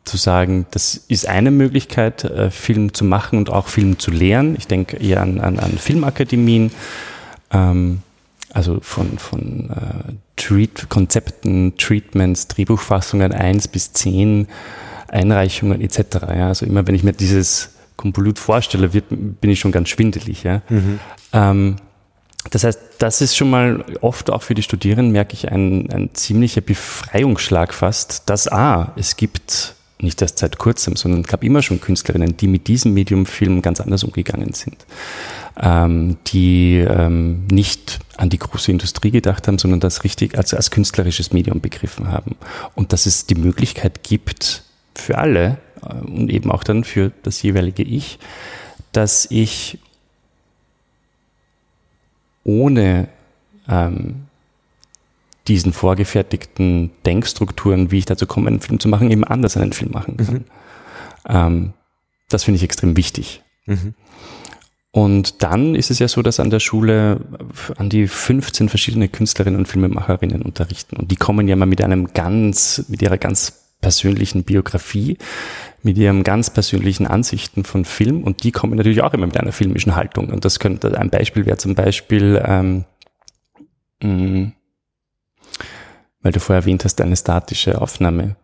zu 0.04 0.16
sagen, 0.16 0.66
das 0.70 0.96
ist 1.08 1.26
eine 1.26 1.50
Möglichkeit, 1.50 2.24
äh, 2.24 2.50
Film 2.50 2.92
zu 2.92 3.04
machen 3.04 3.38
und 3.38 3.50
auch 3.50 3.68
Film 3.68 3.98
zu 3.98 4.10
lehren. 4.10 4.54
Ich 4.56 4.66
denke 4.66 4.98
eher 4.98 5.22
an, 5.22 5.40
an, 5.40 5.58
an 5.58 5.78
Filmakademien, 5.78 6.70
ähm, 7.52 8.00
also 8.52 8.78
von, 8.82 9.18
von 9.18 9.70
äh, 9.70 10.12
Treat 10.36 10.88
Konzepten, 10.88 11.76
Treatments, 11.76 12.48
Drehbuchfassungen 12.48 13.32
eins 13.32 13.66
bis 13.66 13.92
zehn 13.92 14.46
Einreichungen 15.08 15.80
etc. 15.80 15.98
Ja. 16.28 16.48
Also 16.48 16.66
immer 16.66 16.86
wenn 16.86 16.94
ich 16.94 17.02
mir 17.02 17.12
dieses 17.12 17.70
Konvolut 17.96 18.38
vorstelle, 18.38 18.92
wird, 18.92 19.06
bin 19.08 19.50
ich 19.50 19.60
schon 19.60 19.72
ganz 19.72 19.88
schwindelig. 19.88 20.42
Ja. 20.42 20.62
Mhm. 20.68 21.00
Ähm, 21.32 21.76
das 22.50 22.64
heißt, 22.64 22.80
das 22.98 23.20
ist 23.22 23.36
schon 23.36 23.48
mal 23.48 23.84
oft 24.02 24.30
auch 24.30 24.42
für 24.42 24.54
die 24.54 24.62
Studierenden, 24.62 25.12
merke 25.12 25.32
ich, 25.32 25.50
ein, 25.50 25.90
ein 25.90 26.10
ziemlicher 26.12 26.60
Befreiungsschlag 26.60 27.72
fast, 27.72 28.28
dass, 28.28 28.48
ah, 28.48 28.92
es 28.96 29.16
gibt 29.16 29.74
nicht 30.04 30.22
erst 30.22 30.38
seit 30.38 30.58
kurzem, 30.58 30.96
sondern 30.96 31.22
es 31.22 31.26
gab 31.26 31.42
immer 31.42 31.62
schon 31.62 31.80
Künstlerinnen, 31.80 32.36
die 32.36 32.46
mit 32.46 32.68
diesem 32.68 32.94
Medium 32.94 33.26
Film 33.26 33.62
ganz 33.62 33.80
anders 33.80 34.04
umgegangen 34.04 34.52
sind. 34.52 34.86
Ähm, 35.60 36.16
die 36.26 36.78
ähm, 36.78 37.46
nicht 37.46 38.00
an 38.16 38.28
die 38.28 38.38
große 38.38 38.72
Industrie 38.72 39.10
gedacht 39.10 39.46
haben, 39.46 39.58
sondern 39.58 39.80
das 39.80 40.02
richtig 40.04 40.36
als, 40.36 40.52
als 40.52 40.70
künstlerisches 40.70 41.32
Medium 41.32 41.60
begriffen 41.60 42.10
haben. 42.10 42.36
Und 42.74 42.92
dass 42.92 43.06
es 43.06 43.26
die 43.26 43.36
Möglichkeit 43.36 44.02
gibt 44.02 44.64
für 44.94 45.18
alle 45.18 45.58
äh, 45.82 45.94
und 45.94 46.30
eben 46.30 46.50
auch 46.50 46.64
dann 46.64 46.84
für 46.84 47.12
das 47.22 47.42
jeweilige 47.42 47.82
Ich, 47.82 48.18
dass 48.92 49.26
ich 49.30 49.78
ohne 52.44 53.08
ähm, 53.68 54.23
diesen 55.48 55.72
vorgefertigten 55.72 56.90
Denkstrukturen, 57.04 57.90
wie 57.90 57.98
ich 57.98 58.06
dazu 58.06 58.26
komme, 58.26 58.48
einen 58.48 58.60
Film 58.60 58.80
zu 58.80 58.88
machen, 58.88 59.10
eben 59.10 59.24
anders 59.24 59.56
einen 59.56 59.72
Film 59.72 59.92
machen 59.92 60.16
kann. 60.16 60.34
Mhm. 60.34 60.44
Ähm, 61.28 61.72
das 62.28 62.44
finde 62.44 62.56
ich 62.56 62.62
extrem 62.62 62.96
wichtig. 62.96 63.42
Mhm. 63.66 63.94
Und 64.90 65.42
dann 65.42 65.74
ist 65.74 65.90
es 65.90 65.98
ja 65.98 66.06
so, 66.06 66.22
dass 66.22 66.38
an 66.38 66.50
der 66.50 66.60
Schule 66.60 67.20
an 67.76 67.90
die 67.90 68.06
15 68.06 68.68
verschiedene 68.68 69.08
Künstlerinnen 69.08 69.58
und 69.58 69.66
Filmemacherinnen 69.66 70.40
unterrichten. 70.40 70.96
Und 70.96 71.10
die 71.10 71.16
kommen 71.16 71.48
ja 71.48 71.56
mal 71.56 71.66
mit 71.66 71.82
einem 71.82 72.12
ganz, 72.14 72.84
mit 72.88 73.02
ihrer 73.02 73.18
ganz 73.18 73.64
persönlichen 73.80 74.44
Biografie, 74.44 75.18
mit 75.82 75.98
ihren 75.98 76.22
ganz 76.22 76.48
persönlichen 76.50 77.08
Ansichten 77.08 77.64
von 77.64 77.84
Film. 77.84 78.22
Und 78.22 78.44
die 78.44 78.52
kommen 78.52 78.76
natürlich 78.76 79.02
auch 79.02 79.12
immer 79.12 79.26
mit 79.26 79.36
einer 79.36 79.50
filmischen 79.50 79.96
Haltung. 79.96 80.30
Und 80.30 80.44
das 80.44 80.60
könnte, 80.60 80.96
ein 80.96 81.10
Beispiel 81.10 81.44
wäre 81.44 81.58
zum 81.58 81.74
Beispiel, 81.74 82.40
ähm, 82.46 82.84
mh, 84.00 84.08
mm, 84.08 84.52
weil 86.24 86.32
du 86.32 86.40
vorher 86.40 86.62
erwähnt 86.62 86.84
hast, 86.84 87.00
eine 87.00 87.16
statische 87.16 87.80
Aufnahme. 87.80 88.34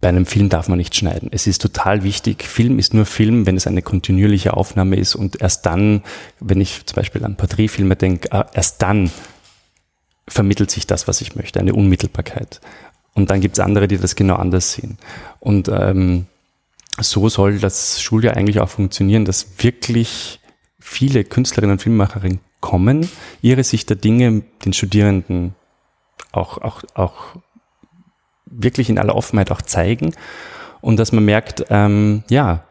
Bei 0.00 0.08
einem 0.08 0.26
Film 0.26 0.48
darf 0.48 0.68
man 0.68 0.78
nicht 0.78 0.94
schneiden. 0.94 1.30
Es 1.32 1.46
ist 1.46 1.60
total 1.60 2.04
wichtig. 2.04 2.44
Film 2.44 2.78
ist 2.78 2.94
nur 2.94 3.06
Film, 3.06 3.46
wenn 3.46 3.56
es 3.56 3.66
eine 3.66 3.82
kontinuierliche 3.82 4.54
Aufnahme 4.54 4.96
ist 4.96 5.14
und 5.14 5.40
erst 5.40 5.66
dann, 5.66 6.02
wenn 6.38 6.60
ich 6.60 6.86
zum 6.86 6.96
Beispiel 6.96 7.24
an 7.24 7.36
Porträtfilme 7.36 7.96
denke, 7.96 8.30
ah, 8.32 8.46
erst 8.52 8.80
dann 8.82 9.10
vermittelt 10.28 10.70
sich 10.70 10.86
das, 10.86 11.08
was 11.08 11.20
ich 11.20 11.36
möchte, 11.36 11.58
eine 11.58 11.74
Unmittelbarkeit. 11.74 12.60
Und 13.14 13.30
dann 13.30 13.40
gibt 13.40 13.58
es 13.58 13.64
andere, 13.64 13.88
die 13.88 13.98
das 13.98 14.14
genau 14.14 14.36
anders 14.36 14.72
sehen. 14.72 14.98
Und 15.40 15.68
ähm, 15.68 16.26
so 16.98 17.28
soll 17.28 17.58
das 17.58 18.00
Schuljahr 18.00 18.36
eigentlich 18.36 18.60
auch 18.60 18.68
funktionieren, 18.68 19.24
dass 19.24 19.46
wirklich 19.58 20.40
viele 20.78 21.24
Künstlerinnen 21.24 21.72
und 21.72 21.82
Filmemacherinnen 21.82 22.40
kommen, 22.60 23.08
ihre 23.42 23.64
Sicht 23.64 23.88
der 23.88 23.96
Dinge 23.96 24.42
den 24.64 24.72
Studierenden 24.72 25.54
auch, 26.32 26.58
auch, 26.58 26.82
auch 26.94 27.36
wirklich 28.46 28.90
in 28.90 28.98
aller 28.98 29.14
Offenheit 29.14 29.50
auch 29.50 29.62
zeigen 29.62 30.12
und 30.80 30.96
dass 30.98 31.12
man 31.12 31.24
merkt, 31.24 31.64
ähm, 31.70 32.24
ja, 32.28 32.64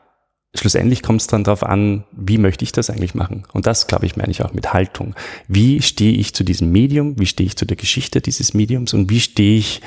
schlussendlich 0.56 1.04
kommt 1.04 1.22
es 1.22 1.28
dann 1.28 1.44
darauf 1.44 1.64
an, 1.64 2.04
wie 2.12 2.38
möchte 2.38 2.64
ich 2.64 2.72
das 2.72 2.90
eigentlich 2.90 3.16
machen? 3.16 3.44
Und 3.54 3.68
das, 3.68 3.88
glaube 3.88 4.06
ich, 4.06 4.18
meine 4.18 4.32
ich 4.32 4.44
auch 4.44 4.54
mit 4.54 4.74
Haltung. 4.74 5.16
Wie 5.48 5.82
stehe 5.82 6.14
ich 6.14 6.34
zu 6.34 6.44
diesem 6.44 6.72
Medium? 6.72 7.20
Wie 7.20 7.28
stehe 7.28 7.48
ich 7.48 7.56
zu 7.56 7.66
der 7.66 7.78
Geschichte 7.78 8.22
dieses 8.22 8.54
Mediums? 8.54 8.94
Und 8.94 9.10
wie 9.10 9.20
stehe 9.20 9.58
ich 9.60 9.82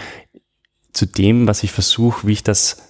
zu 0.92 1.07
dem, 1.07 1.46
was 1.46 1.62
ich 1.62 1.72
versuche, 1.72 2.27
wie 2.27 2.33
ich 2.33 2.44
das, 2.44 2.83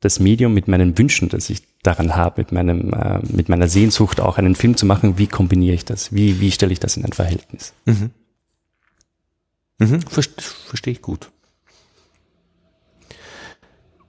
das 0.00 0.20
Medium 0.20 0.52
mit 0.52 0.68
meinen 0.68 0.98
Wünschen, 0.98 1.28
das 1.28 1.48
ich 1.48 1.62
daran 1.82 2.16
habe, 2.16 2.42
mit 2.42 2.52
meinem, 2.52 2.92
äh, 2.92 3.20
mit 3.24 3.48
meiner 3.48 3.68
Sehnsucht 3.68 4.20
auch 4.20 4.36
einen 4.36 4.54
Film 4.54 4.76
zu 4.76 4.84
machen, 4.84 5.16
wie 5.16 5.26
kombiniere 5.26 5.74
ich 5.74 5.84
das? 5.84 6.12
Wie, 6.12 6.40
wie 6.40 6.50
stelle 6.50 6.72
ich 6.72 6.80
das 6.80 6.96
in 6.96 7.04
ein 7.04 7.12
Verhältnis? 7.12 7.72
Mhm. 7.86 8.10
Mhm, 9.78 10.02
verstehe 10.02 10.92
ich 10.92 11.02
gut. 11.02 11.30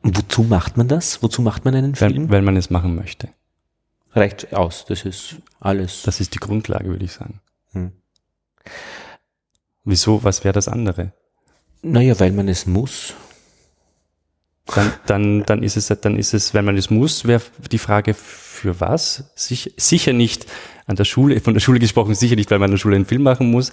Und 0.02 0.18
wozu 0.18 0.44
macht 0.44 0.78
man 0.78 0.88
das? 0.88 1.24
Wozu 1.24 1.42
macht 1.42 1.66
man 1.66 1.74
einen 1.74 1.96
Film? 1.96 2.26
Weil, 2.26 2.30
weil 2.30 2.42
man 2.44 2.58
es 2.58 2.70
machen 2.70 2.96
möchte. 2.96 3.30
Reicht 4.12 4.54
aus, 4.54 4.86
das 4.86 5.04
ist 5.04 5.38
alles. 5.60 6.04
Das 6.04 6.20
ist 6.22 6.36
die 6.36 6.40
Grundlage, 6.40 6.86
würde 6.86 7.06
ich 7.06 7.12
sagen. 7.12 7.42
Hm. 7.72 7.92
Wieso, 9.84 10.24
was 10.24 10.44
wäre 10.44 10.54
das 10.54 10.68
andere? 10.68 11.12
Naja, 11.82 12.20
weil 12.20 12.32
man 12.32 12.48
es 12.48 12.66
muss. 12.66 13.14
Dann, 14.74 14.94
dann, 15.06 15.44
dann 15.46 15.64
ist 15.64 15.78
es, 15.78 15.88
dann 15.88 16.18
ist 16.18 16.34
es, 16.34 16.54
wenn 16.54 16.66
man 16.66 16.76
es 16.76 16.90
muss, 16.90 17.26
wäre 17.26 17.42
die 17.72 17.78
Frage, 17.78 18.16
für 18.16 18.80
was? 18.80 19.26
Sich, 19.36 19.74
sicher 19.78 20.14
nicht, 20.14 20.48
an 20.88 20.96
der 20.96 21.06
Schule, 21.06 21.40
von 21.40 21.54
der 21.54 21.62
Schule 21.62 21.80
gesprochen, 21.80 22.16
sicher 22.16 22.36
nicht, 22.36 22.50
weil 22.52 22.60
man 22.60 22.66
an 22.66 22.72
der 22.72 22.78
Schule 22.80 22.96
einen 22.96 23.06
Film 23.06 23.24
machen 23.24 23.52
muss. 23.52 23.72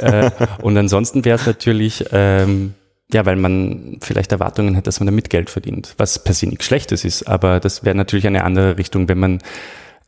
äh, 0.00 0.30
und 0.62 0.76
ansonsten 0.76 1.24
wäre 1.24 1.38
es 1.38 1.46
natürlich, 1.46 2.04
ähm, 2.12 2.74
ja, 3.12 3.26
weil 3.26 3.36
man 3.36 3.98
vielleicht 4.00 4.32
Erwartungen 4.32 4.76
hat, 4.76 4.86
dass 4.86 5.00
man 5.00 5.06
damit 5.06 5.30
Geld 5.30 5.50
verdient, 5.50 5.94
was 5.98 6.22
per 6.22 6.34
se 6.34 6.46
nichts 6.46 6.64
Schlechtes 6.64 7.04
ist, 7.04 7.24
aber 7.24 7.60
das 7.60 7.84
wäre 7.84 7.94
natürlich 7.94 8.26
eine 8.26 8.44
andere 8.44 8.78
Richtung, 8.78 9.08
wenn 9.08 9.18
man 9.18 9.38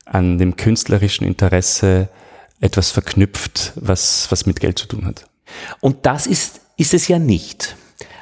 an 0.06 0.38
dem 0.38 0.56
künstlerischen 0.56 1.26
Interesse 1.26 2.08
etwas 2.60 2.90
verknüpft, 2.90 3.72
was, 3.76 4.30
was 4.30 4.46
mit 4.46 4.60
Geld 4.60 4.78
zu 4.78 4.86
tun 4.86 5.04
hat. 5.04 5.26
Und 5.80 6.06
das 6.06 6.26
ist, 6.26 6.60
ist 6.76 6.94
es 6.94 7.08
ja 7.08 7.18
nicht. 7.18 7.76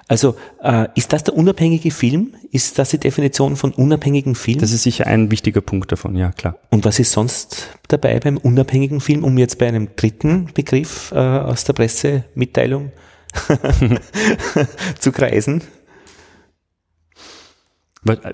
Also 0.07 0.37
äh, 0.63 0.89
ist 0.95 1.13
das 1.13 1.25
der 1.25 1.35
unabhängige 1.35 1.91
Film? 1.91 2.35
Ist 2.53 2.79
das 2.79 2.91
die 2.91 2.99
Definition 2.99 3.57
von 3.57 3.73
unabhängigen 3.73 4.35
Film? 4.35 4.59
Das 4.59 4.73
ist 4.73 4.83
sicher 4.83 5.07
ein 5.07 5.31
wichtiger 5.31 5.63
Punkt 5.63 5.93
davon, 5.93 6.15
ja 6.15 6.31
klar. 6.33 6.59
Und 6.71 6.85
was 6.85 6.99
ist 6.99 7.13
sonst 7.13 7.71
dabei 7.89 8.21
beim 8.21 8.37
unabhängigen 8.37 9.01
Film, 9.01 9.25
um 9.25 9.39
jetzt 9.39 9.59
bei 9.59 9.67
einem 9.67 9.89
dritten 9.97 10.51
Begriff 10.53 11.11
äh, 11.13 11.19
aus 11.19 11.65
der 11.65 11.73
Pressemitteilung 11.73 12.93
zu 14.99 15.11
kreisen? 15.11 15.63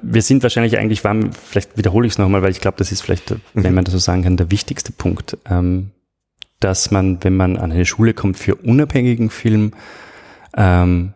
Wir 0.03 0.23
sind 0.23 0.43
wahrscheinlich 0.43 0.79
eigentlich 0.79 1.05
warm, 1.05 1.31
vielleicht 1.33 1.77
wiederhole 1.77 2.07
ich 2.07 2.15
es 2.15 2.19
nochmal, 2.19 2.43
weil 2.43 2.51
ich 2.51 2.61
glaube, 2.61 2.79
das 2.79 2.91
ist 2.91 3.03
vielleicht, 3.03 3.31
mhm. 3.31 3.41
wenn 3.55 3.75
man 3.75 3.85
das 3.85 3.93
so 3.93 3.99
sagen 3.99 4.25
kann, 4.25 4.37
der 4.37 4.51
wichtigste 4.51 4.91
Punkt, 4.91 5.39
ähm, 5.49 5.93
dass 6.59 6.91
man, 6.91 7.23
wenn 7.23 7.37
man 7.37 7.57
an 7.57 7.71
eine 7.71 7.87
Schule 7.87 8.13
kommt 8.13 8.37
für 8.37 8.57
unabhängigen 8.57 9.31
Film, 9.31 9.73
ähm, 10.57 11.15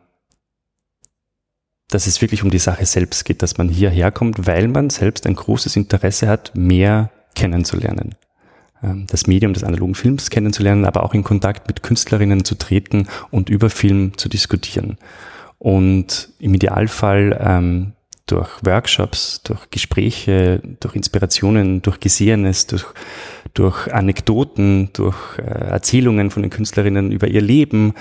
dass 1.91 2.07
es 2.07 2.21
wirklich 2.21 2.43
um 2.43 2.51
die 2.51 2.59
Sache 2.59 2.87
selbst 2.87 3.25
geht, 3.25 3.43
dass 3.43 3.59
man 3.59 3.69
hierher 3.69 4.11
kommt, 4.11 4.47
weil 4.47 4.69
man 4.69 4.91
selbst 4.91 5.27
ein 5.27 5.35
großes 5.35 5.77
Interesse 5.77 6.29
hat, 6.29 6.53
mehr 6.55 7.11
kennenzulernen. 7.35 8.15
Ähm, 8.83 9.07
das 9.09 9.27
Medium 9.27 9.53
des 9.53 9.65
analogen 9.65 9.95
Films 9.95 10.31
kennenzulernen, 10.31 10.85
aber 10.85 11.03
auch 11.03 11.15
in 11.15 11.25
Kontakt 11.25 11.69
mit 11.69 11.83
Künstlerinnen 11.83 12.45
zu 12.45 12.57
treten 12.57 13.09
und 13.31 13.49
über 13.49 13.71
Film 13.71 14.17
zu 14.17 14.29
diskutieren. 14.29 14.99
Und 15.59 16.31
im 16.39 16.55
Idealfall 16.55 17.39
ähm, 17.41 17.93
durch 18.27 18.51
Workshops, 18.63 19.43
durch 19.43 19.71
Gespräche, 19.71 20.61
durch 20.81 20.97
Inspirationen, 20.97 21.83
durch 21.83 22.01
Gesehenes, 22.01 22.67
durch, 22.67 22.85
durch 23.53 23.93
Anekdoten, 23.93 24.91
durch 24.93 25.39
äh, 25.39 25.43
Erzählungen 25.43 26.31
von 26.31 26.43
den 26.43 26.51
Künstlerinnen 26.51 27.13
über 27.13 27.29
ihr 27.29 27.43
Leben, 27.43 27.95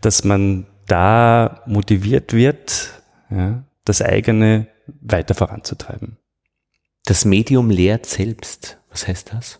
dass 0.00 0.24
man 0.24 0.66
da 0.86 1.62
motiviert 1.66 2.32
wird, 2.32 2.95
ja, 3.30 3.64
das 3.84 4.02
eigene 4.02 4.68
weiter 5.00 5.34
voranzutreiben. 5.34 6.16
Das 7.04 7.24
Medium 7.24 7.70
lehrt 7.70 8.06
selbst. 8.06 8.78
Was 8.90 9.06
heißt 9.06 9.32
das? 9.32 9.58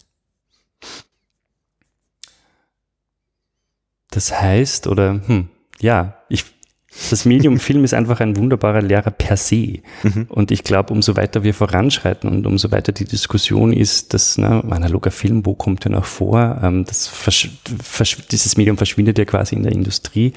Das 4.11 4.41
heißt, 4.41 4.87
oder 4.87 5.21
hm, 5.27 5.49
ja, 5.81 6.17
ich 6.29 6.45
Das 7.11 7.25
Medium 7.27 7.59
Film 7.59 7.85
ist 7.85 7.93
einfach 7.93 8.21
ein 8.21 8.37
wunderbarer 8.37 8.81
Lehrer 8.81 9.11
per 9.11 9.37
se. 9.37 9.81
Mhm. 10.03 10.27
Und 10.29 10.51
ich 10.51 10.65
glaube, 10.65 10.93
umso 10.93 11.17
weiter 11.17 11.45
wir 11.45 11.53
voranschreiten 11.53 12.31
und 12.31 12.47
umso 12.47 12.73
weiter 12.73 12.93
die 12.93 13.05
Diskussion 13.05 13.73
ist, 13.73 14.15
dass 14.15 14.39
ne, 14.39 14.65
analoger 14.71 15.11
Film, 15.11 15.45
wo 15.45 15.55
kommt 15.55 15.85
der 15.85 15.93
noch 15.93 16.07
vor? 16.07 16.61
Ähm, 16.63 16.85
das 16.87 17.11
dieses 18.31 18.57
Medium 18.57 18.77
verschwindet 18.79 19.19
ja 19.19 19.25
quasi 19.27 19.55
in 19.55 19.63
der 19.63 19.73
Industrie. 19.73 20.33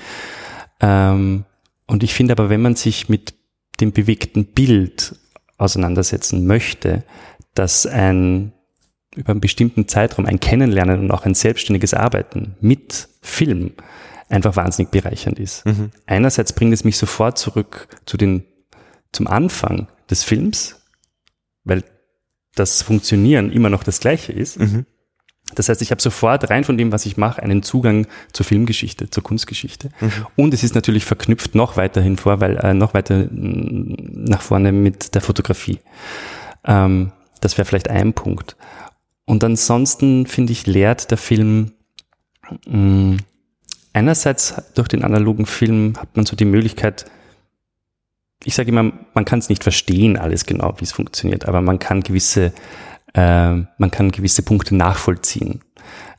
Ähm, 0.81 1.45
und 1.89 2.03
ich 2.03 2.13
finde 2.13 2.33
aber, 2.33 2.49
wenn 2.49 2.61
man 2.61 2.75
sich 2.75 3.09
mit 3.09 3.33
dem 3.81 3.91
bewegten 3.91 4.45
Bild 4.45 5.15
auseinandersetzen 5.57 6.45
möchte, 6.45 7.03
dass 7.53 7.85
ein 7.85 8.53
über 9.15 9.31
einen 9.31 9.41
bestimmten 9.41 9.87
Zeitraum 9.87 10.25
ein 10.27 10.39
Kennenlernen 10.39 10.99
und 10.99 11.11
auch 11.11 11.25
ein 11.25 11.33
selbstständiges 11.33 11.95
Arbeiten 11.95 12.55
mit 12.61 13.09
Film 13.21 13.73
einfach 14.29 14.55
wahnsinnig 14.55 14.91
bereichernd 14.91 15.39
ist. 15.39 15.65
Mhm. 15.65 15.91
Einerseits 16.05 16.53
bringt 16.53 16.73
es 16.73 16.83
mich 16.83 16.97
sofort 16.97 17.39
zurück 17.39 17.87
zu 18.05 18.17
den, 18.17 18.45
zum 19.11 19.25
Anfang 19.27 19.87
des 20.09 20.23
Films, 20.23 20.79
weil 21.63 21.83
das 22.53 22.83
Funktionieren 22.83 23.51
immer 23.51 23.69
noch 23.69 23.83
das 23.83 23.99
gleiche 23.99 24.31
ist. 24.31 24.59
Mhm. 24.59 24.85
Das 25.55 25.69
heißt, 25.69 25.81
ich 25.81 25.91
habe 25.91 26.01
sofort 26.01 26.49
rein 26.49 26.63
von 26.63 26.77
dem, 26.77 26.91
was 26.91 27.05
ich 27.05 27.17
mache, 27.17 27.41
einen 27.41 27.63
Zugang 27.63 28.07
zur 28.33 28.45
Filmgeschichte, 28.45 29.09
zur 29.09 29.23
Kunstgeschichte. 29.23 29.89
Mhm. 29.99 30.11
Und 30.35 30.53
es 30.53 30.63
ist 30.63 30.75
natürlich 30.75 31.05
verknüpft 31.05 31.55
noch 31.55 31.75
weiterhin 31.77 32.17
vor, 32.17 32.39
weil 32.39 32.57
äh, 32.57 32.73
noch 32.73 32.93
weiter 32.93 33.27
nach 33.31 34.41
vorne 34.41 34.71
mit 34.71 35.15
der 35.15 35.21
Fotografie. 35.21 35.79
Ähm, 36.65 37.11
das 37.41 37.57
wäre 37.57 37.65
vielleicht 37.65 37.89
ein 37.89 38.13
Punkt. 38.13 38.55
Und 39.25 39.43
ansonsten 39.43 40.25
finde 40.25 40.53
ich 40.53 40.67
lehrt 40.67 41.11
der 41.11 41.17
Film 41.17 41.71
mh, 42.67 43.17
einerseits 43.93 44.55
durch 44.75 44.87
den 44.87 45.03
analogen 45.03 45.45
Film 45.45 45.93
hat 45.99 46.15
man 46.15 46.25
so 46.25 46.35
die 46.35 46.45
Möglichkeit, 46.45 47.05
ich 48.43 48.55
sage 48.55 48.69
immer, 48.69 48.91
man 49.13 49.25
kann 49.25 49.39
es 49.39 49.49
nicht 49.49 49.63
verstehen, 49.63 50.17
alles 50.17 50.45
genau, 50.45 50.73
wie 50.77 50.85
es 50.85 50.93
funktioniert, 50.93 51.45
aber 51.45 51.61
man 51.61 51.79
kann 51.79 52.01
gewisse, 52.01 52.53
äh, 53.13 53.53
man 53.53 53.91
kann 53.91 54.11
gewisse 54.11 54.43
Punkte 54.43 54.75
nachvollziehen. 54.75 55.61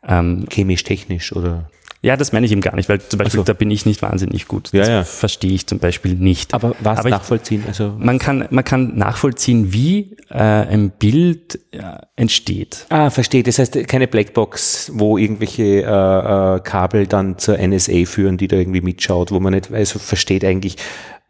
Ähm, 0.07 0.47
Chemisch, 0.49 0.85
technisch 0.85 1.35
oder? 1.35 1.71
Ja, 2.03 2.17
das 2.17 2.33
meine 2.33 2.47
ich 2.47 2.53
eben 2.53 2.63
gar 2.63 2.75
nicht, 2.77 2.89
weil 2.89 2.99
zum 2.99 3.19
Beispiel, 3.19 3.41
also. 3.41 3.43
da 3.43 3.53
bin 3.53 3.71
ich 3.71 3.85
nicht 3.85 4.01
wahnsinnig 4.01 4.49
gut. 4.49 4.71
Das 4.73 4.89
ja, 4.89 4.95
ja. 4.95 5.05
verstehe 5.05 5.53
ich 5.53 5.67
zum 5.67 5.81
Beispiel 5.81 6.15
nicht. 6.15 6.55
Aber 6.55 6.75
was 6.81 7.01
Aber 7.01 7.11
nachvollziehen? 7.11 7.65
also 7.67 7.95
man 7.99 8.19
kann, 8.19 8.47
man 8.51 8.65
kann 8.65 8.97
nachvollziehen, 8.97 9.75
wie 9.75 10.17
äh, 10.31 10.39
ein 10.39 10.93
Bild 10.93 11.61
äh, 11.73 11.83
entsteht. 12.17 12.87
Ah, 12.89 13.11
verstehe. 13.11 13.43
Das 13.43 13.59
heißt, 13.59 13.87
keine 13.87 14.09
Blackbox, 14.09 14.93
wo 14.95 15.19
irgendwelche 15.19 15.63
äh, 15.63 16.57
äh, 16.57 16.61
Kabel 16.61 17.07
dann 17.07 17.37
zur 17.37 17.59
NSA 17.59 18.07
führen, 18.07 18.39
die 18.39 18.49
da 18.49 18.57
irgendwie 18.57 18.81
mitschaut, 18.81 19.31
wo 19.31 19.39
man 19.39 19.53
nicht 19.53 19.71
also 19.71 19.99
versteht 19.99 20.43
eigentlich, 20.43 20.77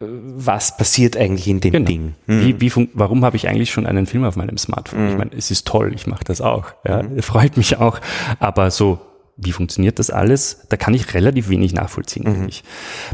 was 0.00 0.78
passiert 0.78 1.16
eigentlich 1.16 1.46
in 1.46 1.60
dem 1.60 1.72
genau. 1.72 1.86
Ding? 1.86 2.14
Hm. 2.26 2.40
Wie, 2.40 2.60
wie 2.60 2.88
warum 2.94 3.24
habe 3.24 3.36
ich 3.36 3.48
eigentlich 3.48 3.70
schon 3.70 3.86
einen 3.86 4.06
Film 4.06 4.24
auf 4.24 4.34
meinem 4.34 4.56
Smartphone? 4.56 5.00
Hm. 5.00 5.08
Ich 5.10 5.18
meine, 5.18 5.30
es 5.36 5.50
ist 5.50 5.66
toll, 5.66 5.92
ich 5.94 6.06
mache 6.06 6.24
das 6.24 6.40
auch. 6.40 6.72
Ja, 6.86 7.00
hm. 7.00 7.22
Freut 7.22 7.56
mich 7.56 7.76
auch. 7.76 8.00
Aber 8.38 8.70
so 8.70 8.98
wie 9.42 9.52
funktioniert 9.52 9.98
das 9.98 10.10
alles? 10.10 10.66
Da 10.68 10.76
kann 10.76 10.92
ich 10.94 11.14
relativ 11.14 11.48
wenig 11.48 11.72
nachvollziehen. 11.72 12.24
Mhm. 12.24 12.48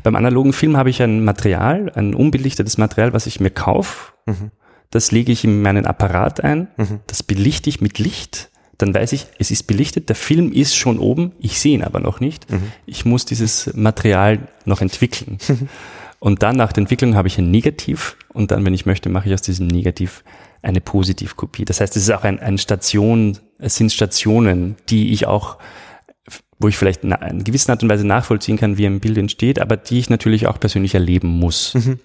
Beim 0.02 0.16
analogen 0.16 0.52
Film 0.52 0.76
habe 0.76 0.90
ich 0.90 1.00
ein 1.00 1.24
Material, 1.24 1.92
ein 1.94 2.14
unbelichtetes 2.14 2.78
Material, 2.78 3.12
was 3.12 3.26
ich 3.26 3.38
mir 3.38 3.50
kaufe. 3.50 4.12
Mhm. 4.26 4.50
Das 4.90 5.12
lege 5.12 5.30
ich 5.30 5.44
in 5.44 5.62
meinen 5.62 5.86
Apparat 5.86 6.42
ein. 6.42 6.68
Mhm. 6.76 7.00
Das 7.06 7.22
belichte 7.22 7.70
ich 7.70 7.80
mit 7.80 7.98
Licht. 8.00 8.50
Dann 8.78 8.92
weiß 8.92 9.12
ich, 9.12 9.26
es 9.38 9.50
ist 9.50 9.68
belichtet. 9.68 10.08
Der 10.08 10.16
Film 10.16 10.52
ist 10.52 10.76
schon 10.76 10.98
oben. 10.98 11.32
Ich 11.38 11.60
sehe 11.60 11.74
ihn 11.74 11.84
aber 11.84 12.00
noch 12.00 12.18
nicht. 12.20 12.50
Mhm. 12.50 12.72
Ich 12.86 13.04
muss 13.04 13.24
dieses 13.24 13.72
Material 13.74 14.48
noch 14.64 14.80
entwickeln. 14.80 15.38
Und 16.18 16.42
dann 16.42 16.56
nach 16.56 16.72
der 16.72 16.82
Entwicklung 16.82 17.14
habe 17.14 17.28
ich 17.28 17.38
ein 17.38 17.50
Negativ. 17.50 18.16
Und 18.32 18.50
dann, 18.50 18.64
wenn 18.64 18.74
ich 18.74 18.86
möchte, 18.86 19.08
mache 19.08 19.28
ich 19.28 19.34
aus 19.34 19.42
diesem 19.42 19.66
Negativ 19.66 20.24
eine 20.62 20.80
Positivkopie. 20.80 21.64
Das 21.64 21.80
heißt, 21.80 21.96
es 21.96 22.04
ist 22.04 22.10
auch 22.10 22.24
ein, 22.24 22.40
ein 22.40 22.58
Station, 22.58 23.38
es 23.58 23.76
sind 23.76 23.92
Stationen, 23.92 24.76
die 24.88 25.12
ich 25.12 25.26
auch 25.26 25.58
wo 26.58 26.68
ich 26.68 26.78
vielleicht 26.78 27.04
in 27.04 27.44
gewisser 27.44 27.72
Art 27.72 27.82
und 27.82 27.90
Weise 27.90 28.06
nachvollziehen 28.06 28.56
kann, 28.56 28.78
wie 28.78 28.86
ein 28.86 29.00
Bild 29.00 29.18
entsteht, 29.18 29.58
aber 29.58 29.76
die 29.76 29.98
ich 29.98 30.08
natürlich 30.08 30.46
auch 30.46 30.58
persönlich 30.58 30.94
erleben 30.94 31.28
muss. 31.28 31.74
Mhm. 31.74 31.98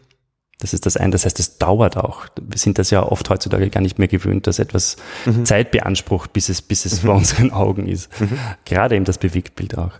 Das 0.59 0.73
ist 0.75 0.85
das 0.85 0.95
eine. 0.95 1.11
Das 1.11 1.25
heißt, 1.25 1.39
es 1.39 1.57
dauert 1.57 1.97
auch. 1.97 2.27
Wir 2.39 2.59
sind 2.59 2.77
das 2.77 2.91
ja 2.91 3.01
oft 3.01 3.27
heutzutage 3.29 3.69
gar 3.69 3.81
nicht 3.81 3.97
mehr 3.97 4.07
gewöhnt, 4.07 4.45
dass 4.45 4.59
etwas 4.59 4.97
mhm. 5.25 5.43
Zeit 5.43 5.71
beansprucht, 5.71 6.33
bis 6.33 6.49
es, 6.49 6.61
bis 6.61 6.85
es 6.85 7.01
mhm. 7.01 7.07
vor 7.07 7.15
unseren 7.15 7.51
Augen 7.51 7.87
ist. 7.87 8.11
Mhm. 8.21 8.37
Gerade 8.65 8.95
eben 8.95 9.05
das 9.05 9.17
Bewegtbild 9.17 9.77
auch. 9.77 9.93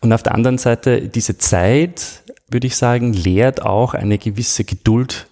Und 0.00 0.12
auf 0.12 0.24
der 0.24 0.34
anderen 0.34 0.58
Seite, 0.58 1.08
diese 1.08 1.38
Zeit, 1.38 2.21
würde 2.52 2.66
ich 2.66 2.76
sagen, 2.76 3.12
lehrt 3.12 3.62
auch 3.62 3.94
eine 3.94 4.18
gewisse 4.18 4.64
Geduld 4.64 5.26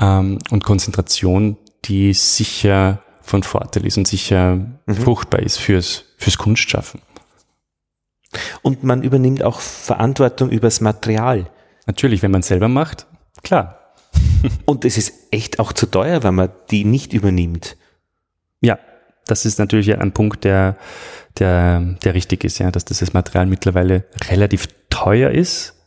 ähm, 0.00 0.38
und 0.50 0.64
Konzentration, 0.64 1.56
die 1.84 2.12
sicher 2.12 3.02
von 3.22 3.42
Vorteil 3.42 3.86
ist 3.86 3.98
und 3.98 4.08
sicher 4.08 4.56
mhm. 4.56 4.94
fruchtbar 4.94 5.40
ist 5.40 5.58
fürs, 5.58 6.04
fürs 6.16 6.38
Kunstschaffen. 6.38 7.00
Und 8.62 8.84
man 8.84 9.02
übernimmt 9.02 9.42
auch 9.42 9.60
Verantwortung 9.60 10.50
übers 10.50 10.80
Material. 10.80 11.50
Natürlich, 11.86 12.22
wenn 12.22 12.30
man 12.30 12.40
es 12.40 12.48
selber 12.48 12.68
macht, 12.68 13.06
klar. 13.42 13.94
Und 14.66 14.84
es 14.84 14.98
ist 14.98 15.12
echt 15.30 15.58
auch 15.58 15.72
zu 15.72 15.86
teuer, 15.86 16.22
wenn 16.22 16.34
man 16.34 16.50
die 16.70 16.84
nicht 16.84 17.12
übernimmt. 17.12 17.76
Ja, 18.60 18.78
das 19.26 19.46
ist 19.46 19.58
natürlich 19.58 19.98
ein 19.98 20.12
Punkt, 20.12 20.44
der, 20.44 20.76
der, 21.38 21.80
der 22.02 22.14
richtig 22.14 22.44
ist, 22.44 22.58
ja, 22.58 22.70
dass 22.70 22.84
dieses 22.84 23.12
Material 23.14 23.46
mittlerweile 23.46 24.04
relativ 24.28 24.68
teuer 24.90 25.30
ist 25.30 25.77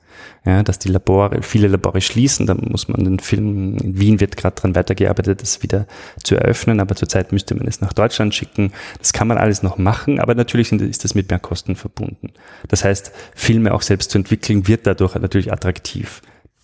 ja, 0.43 0.63
dass 0.63 0.79
die 0.79 0.89
Labore, 0.89 1.43
viele 1.43 1.67
Labore 1.67 2.01
schließen, 2.01 2.47
dann 2.47 2.65
muss 2.71 2.87
man 2.87 3.03
den 3.03 3.19
Film, 3.19 3.77
in 3.77 3.99
Wien 3.99 4.19
wird 4.19 4.37
gerade 4.37 4.55
dran 4.55 4.73
weitergearbeitet, 4.73 5.43
das 5.43 5.61
wieder 5.61 5.85
zu 6.23 6.35
eröffnen, 6.35 6.79
aber 6.79 6.95
zurzeit 6.95 7.31
müsste 7.31 7.53
man 7.53 7.67
es 7.67 7.79
nach 7.79 7.93
Deutschland 7.93 8.33
schicken. 8.33 8.71
Das 8.97 9.13
kann 9.13 9.27
man 9.27 9.37
alles 9.37 9.61
noch 9.61 9.77
machen, 9.77 10.19
aber 10.19 10.33
natürlich 10.33 10.69
sind, 10.69 10.81
ist 10.81 11.03
das 11.03 11.13
mit 11.13 11.29
mehr 11.29 11.37
Kosten 11.37 11.75
verbunden. 11.75 12.31
Das 12.69 12.83
heißt, 12.83 13.11
Filme 13.35 13.71
auch 13.71 13.83
selbst 13.83 14.09
zu 14.09 14.17
entwickeln, 14.17 14.67
wird 14.67 14.87
dadurch 14.87 15.13
natürlich 15.13 15.53
attraktiv. 15.53 16.23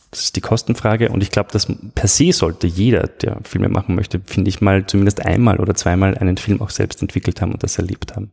Das 0.10 0.22
ist 0.24 0.36
die 0.36 0.42
Kostenfrage 0.42 1.10
und 1.10 1.22
ich 1.22 1.30
glaube, 1.30 1.52
dass 1.52 1.68
per 1.94 2.08
se 2.08 2.32
sollte 2.32 2.66
jeder, 2.66 3.08
der 3.08 3.38
Filme 3.44 3.70
machen 3.70 3.94
möchte, 3.94 4.22
finde 4.26 4.50
ich 4.50 4.60
mal 4.60 4.88
zumindest 4.88 5.24
einmal 5.24 5.60
oder 5.60 5.76
zweimal 5.76 6.18
einen 6.18 6.38
Film 6.38 6.62
auch 6.62 6.72
selbst 6.72 7.02
entwickelt 7.04 7.42
haben 7.42 7.52
und 7.52 7.62
das 7.62 7.78
erlebt 7.78 8.16
haben. 8.16 8.32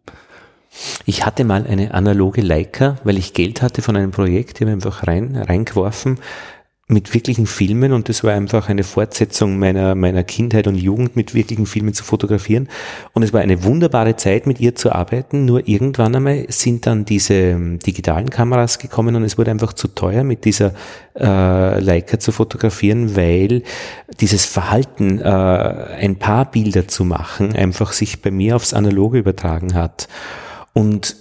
Ich 1.07 1.25
hatte 1.25 1.45
mal 1.45 1.67
eine 1.67 1.95
analoge 1.95 2.41
Leica, 2.41 2.97
weil 3.05 3.19
ich 3.19 3.35
Geld 3.35 3.63
hatte 3.63 3.83
von 3.83 3.97
einem 3.97 4.11
Projekt, 4.11 4.59
die 4.59 4.65
habe 4.65 4.73
einfach 4.73 5.07
rein, 5.07 5.37
reingeworfen 5.37 6.19
mit 6.87 7.15
wirklichen 7.15 7.47
Filmen 7.47 7.93
und 7.93 8.11
das 8.11 8.25
war 8.25 8.35
einfach 8.35 8.69
eine 8.69 8.85
Fortsetzung 8.85 9.59
meiner, 9.59 9.95
meiner 9.95 10.23
Kindheit 10.23 10.67
und 10.67 10.75
Jugend 10.75 11.17
mit 11.17 11.35
wirklichen 11.35 11.65
Filmen 11.65 11.95
zu 11.95 12.05
fotografieren 12.05 12.69
und 13.15 13.23
es 13.23 13.33
war 13.33 13.41
eine 13.41 13.65
wunderbare 13.65 14.17
Zeit 14.17 14.47
mit 14.47 14.61
ihr 14.61 14.75
zu 14.75 14.93
arbeiten, 14.93 15.47
nur 15.47 15.67
irgendwann 15.67 16.15
einmal 16.15 16.45
sind 16.51 16.87
dann 16.87 17.07
diese 17.07 17.35
ähm, 17.35 17.79
digitalen 17.79 18.29
Kameras 18.29 18.79
gekommen 18.79 19.17
und 19.17 19.25
es 19.25 19.39
wurde 19.39 19.51
einfach 19.51 19.73
zu 19.73 19.89
teuer 19.89 20.25
mit 20.25 20.45
dieser 20.45 20.75
äh, 21.19 21.81
Leica 21.81 22.19
zu 22.19 22.33
fotografieren, 22.33 23.17
weil 23.17 23.63
dieses 24.21 24.45
Verhalten, 24.45 25.21
äh, 25.21 25.25
ein 25.25 26.17
paar 26.17 26.51
Bilder 26.51 26.87
zu 26.87 27.07
machen, 27.07 27.57
einfach 27.57 27.93
sich 27.93 28.21
bei 28.21 28.31
mir 28.31 28.57
aufs 28.57 28.75
Analoge 28.75 29.19
übertragen 29.19 29.73
hat. 29.73 30.07
Und 30.75 31.17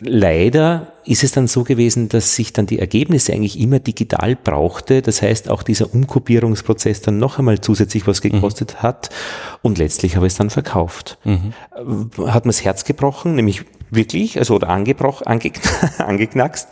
leider 0.00 0.92
ist 1.04 1.22
es 1.22 1.32
dann 1.32 1.46
so 1.46 1.62
gewesen, 1.62 2.08
dass 2.08 2.34
sich 2.34 2.52
dann 2.52 2.66
die 2.66 2.80
Ergebnisse 2.80 3.32
eigentlich 3.32 3.60
immer 3.60 3.78
digital 3.78 4.34
brauchte. 4.36 5.02
Das 5.02 5.22
heißt, 5.22 5.48
auch 5.48 5.62
dieser 5.62 5.94
Umkopierungsprozess 5.94 7.00
dann 7.02 7.18
noch 7.18 7.38
einmal 7.38 7.60
zusätzlich 7.60 8.06
was 8.06 8.20
gekostet 8.20 8.74
mhm. 8.74 8.82
hat. 8.82 9.10
Und 9.62 9.78
letztlich 9.78 10.16
habe 10.16 10.26
ich 10.26 10.32
es 10.32 10.38
dann 10.38 10.50
verkauft. 10.50 11.18
Mhm. 11.24 11.52
Hat 12.26 12.44
mir 12.44 12.50
das 12.50 12.64
Herz 12.64 12.84
gebrochen, 12.84 13.36
nämlich 13.36 13.62
wirklich, 13.90 14.38
also 14.38 14.56
oder 14.56 14.68
angebrochen, 14.68 15.26
ange, 15.26 15.52
angeknackst. 15.98 16.68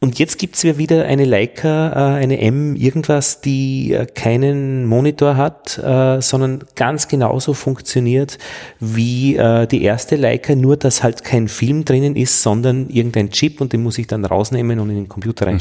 Und 0.00 0.20
jetzt 0.20 0.38
gibt's 0.38 0.62
ja 0.62 0.78
wieder 0.78 1.06
eine 1.06 1.24
Leica, 1.24 1.90
äh, 1.90 2.22
eine 2.22 2.40
M 2.40 2.76
irgendwas, 2.76 3.40
die 3.40 3.92
äh, 3.92 4.06
keinen 4.06 4.86
Monitor 4.86 5.36
hat, 5.36 5.76
äh, 5.78 6.20
sondern 6.22 6.64
ganz 6.76 7.08
genauso 7.08 7.52
funktioniert 7.52 8.38
wie 8.78 9.38
die 9.70 9.82
erste 9.82 10.16
Leica, 10.16 10.54
nur 10.54 10.76
dass 10.76 11.02
halt 11.02 11.24
kein 11.24 11.48
Film 11.48 11.84
drinnen 11.84 12.16
ist, 12.16 12.42
sondern 12.42 12.88
irgendein 12.88 13.30
Chip 13.30 13.60
und 13.60 13.72
den 13.72 13.82
muss 13.82 13.98
ich 13.98 14.06
dann 14.06 14.24
rausnehmen 14.24 14.78
und 14.78 14.90
in 14.90 14.96
den 14.96 15.08
Computer 15.08 15.46
mhm. 15.46 15.52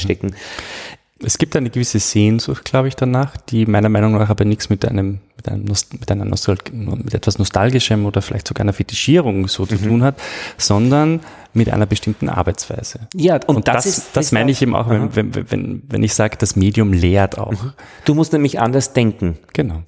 Es 1.23 1.37
gibt 1.37 1.55
eine 1.55 1.69
gewisse 1.69 1.99
Sehnsucht, 1.99 2.65
glaube 2.65 2.87
ich, 2.87 2.95
danach, 2.95 3.37
die 3.37 3.65
meiner 3.65 3.89
Meinung 3.89 4.13
nach 4.13 4.29
aber 4.29 4.45
nichts 4.45 4.69
mit 4.69 4.85
einem, 4.85 5.19
mit 5.35 5.49
einem 5.49 5.63
mit 5.63 6.11
einer 6.11 6.25
Nostal 6.25 6.57
mit 6.71 7.13
etwas 7.13 7.39
Nostalgischem 7.39 8.05
oder 8.05 8.21
vielleicht 8.21 8.47
sogar 8.47 8.61
einer 8.61 8.73
Fetischierung 8.73 9.47
so 9.47 9.63
mhm. 9.63 9.67
zu 9.69 9.77
tun 9.77 10.03
hat, 10.03 10.15
sondern 10.57 11.21
mit 11.53 11.71
einer 11.71 11.85
bestimmten 11.87 12.29
Arbeitsweise. 12.29 13.07
Ja, 13.15 13.35
und, 13.47 13.57
und 13.57 13.67
das, 13.67 13.83
das, 13.83 13.97
ist, 13.97 14.07
das 14.13 14.31
meine 14.31 14.51
ich 14.51 14.61
eben 14.61 14.75
auch, 14.75 14.89
wenn, 14.89 15.15
wenn, 15.15 15.51
wenn, 15.51 15.83
wenn 15.87 16.03
ich 16.03 16.13
sage, 16.13 16.37
das 16.37 16.55
Medium 16.55 16.93
lehrt 16.93 17.37
auch. 17.37 17.51
Mhm. 17.51 17.73
Du 18.05 18.13
musst 18.13 18.33
nämlich 18.33 18.59
anders 18.59 18.93
denken. 18.93 19.39
Genau. 19.53 19.83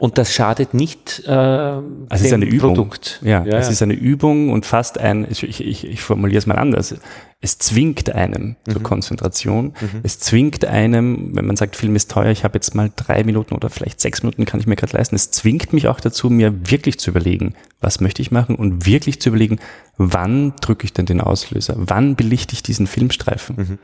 Und 0.00 0.16
das 0.16 0.32
schadet 0.32 0.72
nicht 0.72 1.22
äh, 1.26 1.30
also 1.30 1.84
es 2.10 2.22
ist 2.22 2.32
eine 2.32 2.46
Übung. 2.46 2.74
Produkt. 2.74 3.20
Ja, 3.22 3.44
ja, 3.44 3.58
es 3.58 3.66
ja. 3.66 3.72
ist 3.72 3.82
eine 3.82 3.92
Übung 3.92 4.50
und 4.50 4.64
fast 4.64 4.96
ein, 4.96 5.26
ich, 5.30 5.42
ich, 5.42 5.86
ich 5.86 6.00
formuliere 6.00 6.38
es 6.38 6.46
mal 6.46 6.56
anders, 6.56 6.94
es 7.42 7.58
zwingt 7.58 8.10
einem 8.10 8.56
mhm. 8.66 8.72
zur 8.72 8.82
Konzentration. 8.82 9.74
Mhm. 9.78 10.00
Es 10.02 10.18
zwingt 10.18 10.64
einem, 10.64 11.36
wenn 11.36 11.46
man 11.46 11.56
sagt, 11.56 11.76
Film 11.76 11.96
ist 11.96 12.10
teuer, 12.10 12.30
ich 12.30 12.44
habe 12.44 12.54
jetzt 12.54 12.74
mal 12.74 12.90
drei 12.96 13.24
Minuten 13.24 13.54
oder 13.54 13.68
vielleicht 13.68 14.00
sechs 14.00 14.22
Minuten, 14.22 14.46
kann 14.46 14.58
ich 14.58 14.66
mir 14.66 14.76
gerade 14.76 14.96
leisten. 14.96 15.16
Es 15.16 15.30
zwingt 15.30 15.74
mich 15.74 15.86
auch 15.88 16.00
dazu, 16.00 16.30
mir 16.30 16.70
wirklich 16.70 16.98
zu 16.98 17.10
überlegen, 17.10 17.54
was 17.80 18.00
möchte 18.00 18.22
ich 18.22 18.30
machen 18.30 18.56
und 18.56 18.86
wirklich 18.86 19.20
zu 19.20 19.28
überlegen, 19.28 19.58
wann 19.98 20.54
drücke 20.62 20.84
ich 20.84 20.94
denn 20.94 21.06
den 21.06 21.20
Auslöser? 21.20 21.74
Wann 21.76 22.16
belichte 22.16 22.54
ich 22.54 22.62
diesen 22.62 22.86
Filmstreifen? 22.86 23.56
Mhm. 23.56 23.78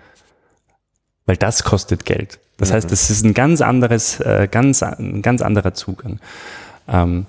Weil 1.27 1.37
das 1.37 1.65
kostet 1.65 2.05
Geld. 2.05 2.39
Das 2.57 2.71
mhm. 2.71 2.75
heißt, 2.75 2.91
das 2.91 3.11
ist 3.11 3.25
ein 3.25 3.35
ganz 3.35 3.61
anderes, 3.61 4.21
äh, 4.21 4.49
ganz, 4.51 4.83
ein 4.83 5.23
ganz 5.23 5.43
anderer 5.43 5.75
Zugang. 5.75 6.21
Ähm, 6.89 7.27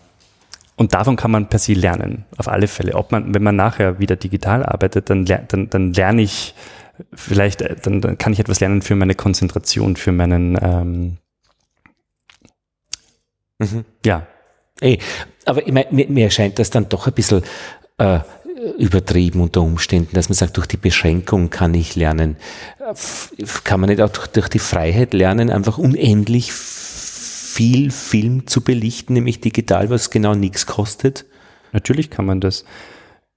und 0.76 0.94
davon 0.94 1.16
kann 1.16 1.32
man 1.32 1.50
per 1.50 1.60
se 1.60 1.74
lernen, 1.74 2.26
auf 2.38 2.48
alle 2.48 2.68
Fälle. 2.68 2.94
Ob 2.94 3.12
man, 3.12 3.34
wenn 3.34 3.42
man 3.44 3.56
nachher 3.56 4.00
wieder 4.00 4.16
digital 4.16 4.64
arbeitet, 4.64 5.10
dann, 5.10 5.26
dann, 5.26 5.70
dann 5.70 5.94
lerne 5.94 6.22
ich 6.22 6.54
vielleicht, 7.14 7.62
äh, 7.62 7.76
dann, 7.82 8.02
dann 8.02 8.18
kann 8.18 8.34
ich 8.34 8.40
etwas 8.40 8.60
lernen 8.60 8.82
für 8.82 8.96
meine 8.96 9.16
Konzentration, 9.16 9.96
für 9.96 10.12
meinen, 10.12 10.58
ähm, 10.62 11.18
mhm. 13.60 13.86
ja. 14.06 14.28
Ey, 14.80 15.00
aber 15.46 15.66
ich 15.66 15.74
mein, 15.74 15.86
mir, 15.90 16.08
mir 16.08 16.26
erscheint 16.26 16.60
das 16.60 16.70
dann 16.70 16.88
doch 16.88 17.08
ein 17.08 17.14
bisschen 17.14 17.42
äh, 17.98 18.20
übertrieben 18.78 19.42
unter 19.42 19.62
Umständen, 19.62 20.16
dass 20.16 20.30
man 20.30 20.36
sagt, 20.36 20.58
durch 20.58 20.68
die 20.68 20.78
Beschränkung 20.78 21.50
kann 21.50 21.74
ich 21.74 21.96
lernen. 21.96 22.38
Kann 23.64 23.80
man 23.80 23.90
nicht 23.90 24.02
auch 24.02 24.10
durch, 24.10 24.28
durch 24.28 24.50
die 24.50 24.60
Freiheit 24.60 25.14
lernen, 25.14 25.50
einfach 25.50 25.78
unendlich 25.78 26.52
viel 26.54 27.92
Film 27.92 28.48
zu 28.48 28.62
belichten, 28.62 29.14
nämlich 29.14 29.42
digital, 29.42 29.90
was 29.90 30.10
genau 30.10 30.36
nichts 30.36 30.66
kostet? 30.66 31.26
Natürlich 31.74 32.10
kann 32.10 32.26
man 32.26 32.40
das. 32.40 32.66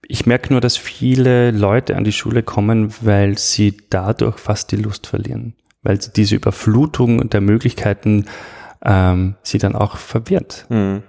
Ich 0.06 0.26
merke 0.26 0.52
nur, 0.52 0.60
dass 0.60 0.76
viele 0.76 1.50
Leute 1.50 1.96
an 1.96 2.04
die 2.04 2.12
Schule 2.12 2.42
kommen, 2.42 2.92
weil 3.00 3.38
sie 3.38 3.76
dadurch 3.90 4.38
fast 4.38 4.72
die 4.72 4.76
Lust 4.76 5.06
verlieren. 5.06 5.54
Weil 5.82 5.98
diese 5.98 6.36
Überflutung 6.36 7.30
der 7.30 7.40
Möglichkeiten 7.40 8.26
ähm, 8.84 9.36
sie 9.42 9.58
dann 9.58 9.74
auch 9.74 9.96
verwirrt. 9.96 10.66
Mhm. 10.68 11.02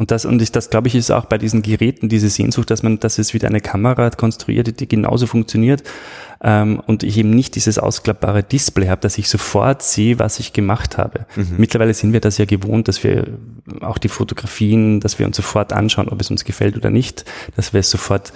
Und 0.00 0.10
das, 0.10 0.24
und 0.24 0.40
ich, 0.40 0.50
das 0.50 0.70
glaube 0.70 0.88
ich, 0.88 0.94
ist 0.94 1.10
auch 1.10 1.26
bei 1.26 1.36
diesen 1.36 1.60
Geräten 1.60 2.08
diese 2.08 2.30
Sehnsucht, 2.30 2.70
dass 2.70 2.82
man, 2.82 3.00
dass 3.00 3.18
es 3.18 3.34
wieder 3.34 3.48
eine 3.48 3.60
Kamera 3.60 4.08
konstruiert, 4.08 4.80
die 4.80 4.88
genauso 4.88 5.26
funktioniert, 5.26 5.82
ähm, 6.42 6.80
und 6.86 7.02
ich 7.02 7.18
eben 7.18 7.28
nicht 7.28 7.54
dieses 7.54 7.78
ausklappbare 7.78 8.42
Display 8.42 8.88
habe, 8.88 9.02
dass 9.02 9.18
ich 9.18 9.28
sofort 9.28 9.82
sehe, 9.82 10.18
was 10.18 10.40
ich 10.40 10.54
gemacht 10.54 10.96
habe. 10.96 11.26
Mhm. 11.36 11.56
Mittlerweile 11.58 11.92
sind 11.92 12.14
wir 12.14 12.20
das 12.20 12.38
ja 12.38 12.46
gewohnt, 12.46 12.88
dass 12.88 13.04
wir 13.04 13.26
auch 13.82 13.98
die 13.98 14.08
Fotografien, 14.08 15.00
dass 15.00 15.18
wir 15.18 15.26
uns 15.26 15.36
sofort 15.36 15.74
anschauen, 15.74 16.08
ob 16.08 16.18
es 16.22 16.30
uns 16.30 16.46
gefällt 16.46 16.78
oder 16.78 16.88
nicht, 16.88 17.26
dass 17.54 17.74
wir 17.74 17.80
es 17.80 17.90
sofort 17.90 18.32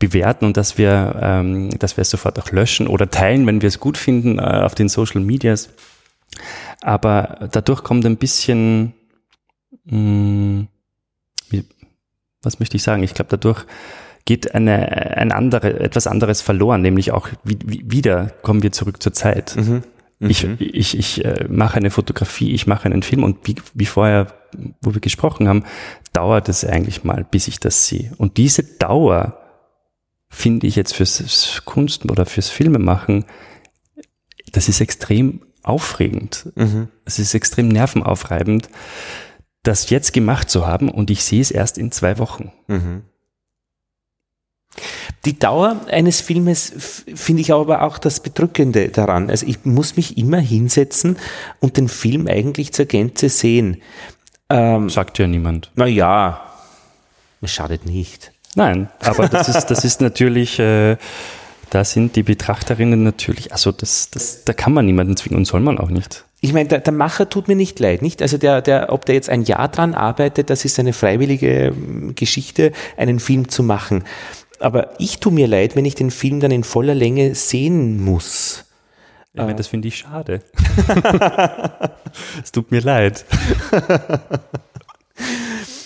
bewerten 0.00 0.46
und 0.46 0.56
dass 0.56 0.78
wir, 0.78 1.20
ähm, 1.22 1.70
dass 1.78 1.96
wir 1.96 2.02
es 2.02 2.10
sofort 2.10 2.40
auch 2.40 2.50
löschen 2.50 2.88
oder 2.88 3.08
teilen, 3.08 3.46
wenn 3.46 3.62
wir 3.62 3.68
es 3.68 3.78
gut 3.78 3.98
finden, 3.98 4.40
äh, 4.40 4.42
auf 4.42 4.74
den 4.74 4.88
Social 4.88 5.20
Medias. 5.20 5.68
Aber 6.80 7.48
dadurch 7.52 7.84
kommt 7.84 8.04
ein 8.04 8.16
bisschen, 8.16 8.94
mh, 9.84 9.96
mm, 9.96 10.68
was 12.44 12.60
möchte 12.60 12.76
ich 12.76 12.82
sagen? 12.82 13.02
Ich 13.02 13.14
glaube, 13.14 13.30
dadurch 13.30 13.64
geht 14.24 14.54
eine, 14.54 15.16
ein 15.16 15.32
andere, 15.32 15.80
etwas 15.80 16.06
anderes 16.06 16.40
verloren, 16.40 16.82
nämlich 16.82 17.12
auch 17.12 17.28
wie, 17.44 17.58
wie, 17.64 17.84
wieder 17.86 18.28
kommen 18.42 18.62
wir 18.62 18.72
zurück 18.72 19.02
zur 19.02 19.12
Zeit. 19.12 19.54
Mhm. 19.56 19.82
Mhm. 20.18 20.30
Ich, 20.30 20.44
ich, 20.58 20.98
ich 20.98 21.24
äh, 21.24 21.46
mache 21.48 21.76
eine 21.76 21.90
Fotografie, 21.90 22.52
ich 22.52 22.66
mache 22.66 22.86
einen 22.86 23.02
Film 23.02 23.24
und 23.24 23.46
wie, 23.46 23.56
wie 23.74 23.86
vorher, 23.86 24.28
wo 24.80 24.94
wir 24.94 25.00
gesprochen 25.00 25.48
haben, 25.48 25.64
dauert 26.12 26.48
es 26.48 26.64
eigentlich 26.64 27.04
mal, 27.04 27.26
bis 27.30 27.48
ich 27.48 27.60
das 27.60 27.86
sehe. 27.86 28.12
Und 28.16 28.36
diese 28.36 28.62
Dauer 28.62 29.38
finde 30.28 30.66
ich 30.66 30.76
jetzt 30.76 30.94
fürs 30.94 31.62
Kunst 31.64 32.10
oder 32.10 32.26
fürs 32.26 32.48
Filmemachen, 32.48 33.24
das 34.52 34.68
ist 34.68 34.80
extrem 34.80 35.42
aufregend. 35.62 36.50
Mhm. 36.54 36.88
Es 37.04 37.18
ist 37.18 37.34
extrem 37.34 37.68
nervenaufreibend 37.68 38.68
das 39.64 39.90
jetzt 39.90 40.12
gemacht 40.12 40.48
zu 40.48 40.66
haben 40.66 40.88
und 40.88 41.10
ich 41.10 41.24
sehe 41.24 41.40
es 41.40 41.50
erst 41.50 41.78
in 41.78 41.90
zwei 41.90 42.18
Wochen. 42.18 42.52
Mhm. 42.68 43.02
Die 45.24 45.38
Dauer 45.38 45.80
eines 45.88 46.20
Filmes 46.20 47.04
finde 47.14 47.42
ich 47.42 47.52
aber 47.52 47.82
auch 47.82 47.98
das 47.98 48.20
Bedrückende 48.20 48.88
daran. 48.88 49.30
Also 49.30 49.46
ich 49.46 49.64
muss 49.64 49.96
mich 49.96 50.18
immer 50.18 50.38
hinsetzen 50.38 51.16
und 51.60 51.76
den 51.76 51.88
Film 51.88 52.26
eigentlich 52.26 52.72
zur 52.72 52.84
Gänze 52.84 53.28
sehen. 53.28 53.80
Ähm, 54.50 54.90
Sagt 54.90 55.18
ja 55.18 55.26
niemand. 55.26 55.70
Naja, 55.76 56.42
es 57.40 57.52
schadet 57.52 57.86
nicht. 57.86 58.32
Nein, 58.54 58.88
aber 59.00 59.28
das 59.28 59.48
ist, 59.48 59.66
das 59.66 59.84
ist 59.84 60.00
natürlich, 60.00 60.58
äh, 60.58 60.96
da 61.70 61.84
sind 61.84 62.14
die 62.16 62.22
Betrachterinnen 62.22 63.02
natürlich, 63.02 63.52
also 63.52 63.72
das, 63.72 64.10
das, 64.10 64.44
da 64.44 64.52
kann 64.52 64.72
man 64.72 64.86
niemanden 64.86 65.16
zwingen 65.16 65.38
und 65.38 65.44
soll 65.44 65.60
man 65.60 65.78
auch 65.78 65.90
nicht 65.90 66.24
ich 66.44 66.52
meine, 66.52 66.68
der, 66.68 66.80
der, 66.80 66.92
Macher 66.92 67.30
tut 67.30 67.48
mir 67.48 67.56
nicht 67.56 67.80
leid, 67.80 68.02
nicht? 68.02 68.20
Also 68.20 68.36
der, 68.36 68.60
der, 68.60 68.92
ob 68.92 69.06
der 69.06 69.14
jetzt 69.14 69.30
ein 69.30 69.44
Jahr 69.44 69.66
dran 69.68 69.94
arbeitet, 69.94 70.50
das 70.50 70.66
ist 70.66 70.78
eine 70.78 70.92
freiwillige 70.92 71.68
ähm, 71.68 72.14
Geschichte, 72.14 72.72
einen 72.98 73.18
Film 73.18 73.48
zu 73.48 73.62
machen. 73.62 74.04
Aber 74.60 74.90
ich 74.98 75.20
tue 75.20 75.32
mir 75.32 75.48
leid, 75.48 75.74
wenn 75.74 75.86
ich 75.86 75.94
den 75.94 76.10
Film 76.10 76.40
dann 76.40 76.50
in 76.50 76.62
voller 76.62 76.94
Länge 76.94 77.34
sehen 77.34 77.98
muss. 78.04 78.66
Ich 79.32 79.40
meine, 79.40 79.54
das 79.54 79.68
finde 79.68 79.88
ich 79.88 79.96
schade. 79.96 80.42
es 82.42 82.52
tut 82.52 82.70
mir 82.70 82.82
leid. 82.82 83.24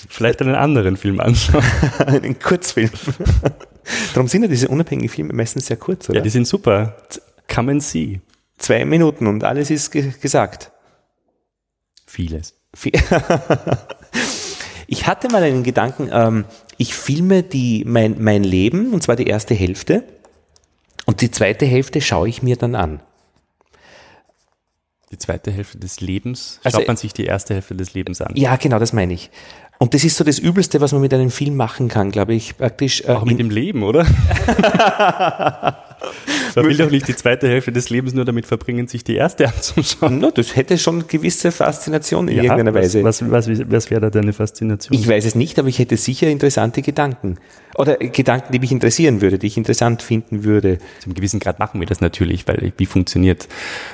Vielleicht 0.09 0.43
einen 0.43 0.57
anderen 0.57 0.97
Film 0.97 1.21
anschauen. 1.21 1.63
einen 2.07 2.37
Kurzfilm. 2.41 2.91
Darum 4.13 4.27
sind 4.27 4.43
ja 4.43 4.49
diese 4.49 4.67
unabhängigen 4.67 5.09
Filme 5.09 5.33
meistens 5.35 5.67
sehr 5.67 5.77
kurz, 5.77 6.09
oder? 6.09 6.19
Ja, 6.19 6.23
die 6.23 6.31
sind 6.31 6.49
super. 6.49 6.97
Come 7.47 7.71
and 7.71 7.83
see. 7.83 8.21
Zwei 8.59 8.85
Minuten 8.85 9.27
und 9.27 9.45
alles 9.45 9.71
ist 9.71 9.91
ge 9.91 10.13
gesagt. 10.21 10.73
Vieles. 12.07 12.55
Ich 14.91 15.07
hatte 15.07 15.29
mal 15.29 15.43
einen 15.43 15.65
Gedanken, 15.65 16.09
ähm, 16.11 16.47
ich 16.79 16.95
filme 16.95 17.43
die, 17.43 17.85
mein, 17.87 18.17
mein 18.23 18.43
Leben, 18.43 18.95
und 18.95 19.03
zwar 19.03 19.17
die 19.17 19.27
erste 19.27 19.55
Hälfte, 19.55 20.03
und 21.05 21.21
die 21.21 21.31
zweite 21.31 21.67
Hälfte 21.67 22.01
schaue 22.01 22.27
ich 22.27 22.43
mir 22.43 22.57
dann 22.57 22.75
an. 22.75 23.01
Die 25.13 25.19
zweite 25.19 25.51
Hälfte 25.51 25.79
des 25.79 26.01
Lebens, 26.01 26.59
also, 26.65 26.79
schaut 26.79 26.89
man 26.89 26.97
sich 26.97 27.13
die 27.13 27.27
erste 27.27 27.53
Hälfte 27.53 27.75
des 27.75 27.93
Lebens 27.93 28.23
an. 28.23 28.35
Ja, 28.35 28.57
genau, 28.57 28.79
das 28.79 28.95
meine 28.95 29.13
ich. 29.13 29.31
Und 29.79 29.93
das 29.93 30.05
ist 30.05 30.17
so 30.17 30.25
das 30.25 30.39
Übelste, 30.39 30.81
was 30.81 30.93
man 30.93 31.03
mit 31.03 31.13
einem 31.13 31.31
Film 31.31 31.55
machen 31.55 31.89
kann, 31.89 32.11
glaube 32.11 32.33
ich, 32.35 32.57
praktisch. 32.57 33.03
Äh, 33.03 33.13
Auch 33.13 33.25
mit 33.27 33.39
dem 33.39 33.51
Leben, 33.51 33.83
oder? 33.83 34.07
Man 36.57 36.67
will 36.67 36.77
doch 36.77 36.91
nicht 36.91 37.09
die 37.09 37.17
zweite 37.17 37.49
Hälfte 37.49 37.73
des 37.73 37.91
Lebens 37.91 38.15
nur 38.15 38.25
damit 38.25 38.47
verbringen, 38.47 38.89
sich 38.89 39.05
die 39.05 39.15
erste 39.15 39.49
anzuschauen. 39.55 40.19
No, 40.19 40.31
das 40.31 40.57
hätte 40.57 40.79
schon 40.79 41.07
gewisse 41.07 41.53
Faszination 41.53 42.29
in 42.29 42.37
ja, 42.37 42.43
irgendeiner 42.45 42.75
Weise. 42.75 43.03
Was, 43.05 43.23
was, 43.31 43.49
was, 43.49 43.71
was 43.71 43.91
wäre 43.91 44.01
da 44.01 44.11
deine 44.11 44.33
Faszination? 44.33 44.99
Ich 44.99 45.07
weiß 45.07 45.25
es 45.25 45.35
nicht, 45.35 45.59
aber 45.59 45.69
ich 45.69 45.79
hätte 45.79 45.97
sicher 45.97 46.29
interessante 46.29 46.83
Gedanken. 46.83 47.39
Oder 47.77 47.97
Gedanken, 47.97 48.53
die 48.53 48.59
mich 48.59 48.73
interessieren 48.73 49.21
würde, 49.21 49.39
die 49.39 49.47
ich 49.47 49.57
interessant 49.57 50.03
finden 50.03 50.43
würde. 50.43 50.79
Zu 50.99 51.07
einem 51.07 51.15
gewissen 51.15 51.39
Grad 51.39 51.61
machen 51.61 51.79
wir 51.79 51.87
das 51.87 52.01
natürlich, 52.01 52.49
weil 52.49 52.73
wie 52.77 52.87
funktioniert, 52.87 53.47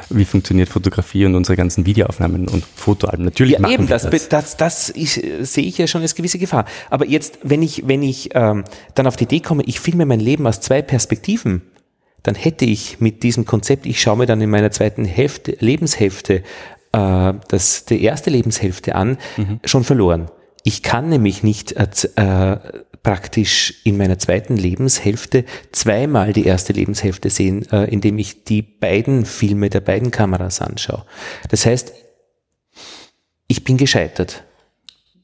wie 0.09 0.25
funktioniert 0.25 0.71
Fotografie 0.71 1.27
und 1.27 1.35
unsere 1.35 1.57
ganzen 1.57 1.85
Videoaufnahmen 1.85 2.49
und 2.49 2.65
Fotoalben? 2.65 3.27
Natürlich 3.27 3.55
ja, 3.55 3.61
machen 3.61 3.75
eben, 3.75 3.89
wir 3.89 3.99
das. 3.99 4.09
Das, 4.09 4.29
das, 4.29 4.57
das 4.57 4.89
ist, 4.89 5.21
sehe 5.43 5.65
ich 5.65 5.77
ja 5.77 5.87
schon 5.87 6.01
als 6.01 6.15
gewisse 6.15 6.39
Gefahr. 6.39 6.65
Aber 6.89 7.07
jetzt, 7.07 7.39
wenn 7.43 7.63
ich, 7.63 7.87
wenn 7.87 8.03
ich 8.03 8.31
ähm, 8.35 8.65
dann 8.95 9.07
auf 9.07 9.17
die 9.17 9.25
Idee 9.25 9.41
komme, 9.41 9.65
ich 9.67 9.81
filme 9.81 10.07
mein 10.07 10.21
Leben 10.21 10.47
aus 10.47 10.61
zwei 10.61 10.81
Perspektiven, 10.81 11.61
dann 12.25 12.35
hätte 12.35 12.65
ich 12.65 13.01
mit 13.01 13.23
diesem 13.23 13.45
Konzept, 13.45 13.87
ich 13.87 14.01
schaue 14.01 14.17
mir 14.17 14.27
dann 14.27 14.41
in 14.41 14.51
meiner 14.51 14.73
zweiten 14.73 15.05
Hälfte, 15.05 15.57
Lebenshälfte 15.61 16.43
äh, 16.93 17.35
das, 17.49 17.85
die 17.85 18.03
erste 18.03 18.31
Lebenshälfte 18.31 18.97
an, 18.97 19.19
mhm. 19.37 19.61
schon 19.65 19.85
verloren. 19.85 20.31
Ich 20.65 20.83
kann 20.83 21.11
nämlich 21.11 21.43
nicht 21.43 21.73
äh, 21.73 21.87
äh, 22.17 22.59
praktisch 23.03 23.83
in 23.85 23.99
meiner 23.99 24.19
zweiten 24.19 24.57
Lebenshälfte 24.57 25.45
zweimal 25.71 26.33
die 26.33 26.47
erste 26.47 26.73
Lebenshälfte 26.73 27.29
sehen, 27.29 27.71
äh, 27.71 27.85
indem 27.85 28.19
ich 28.19 28.45
die 28.45 28.63
beiden 28.63 29.27
Filme 29.27 29.69
der 29.69 29.81
beiden 29.81 30.11
Kameras 30.11 30.63
anschaue. 30.63 31.05
Das 31.51 31.67
heißt, 31.67 31.93
ich 33.47 33.65
bin 33.65 33.77
gescheitert. 33.77 34.45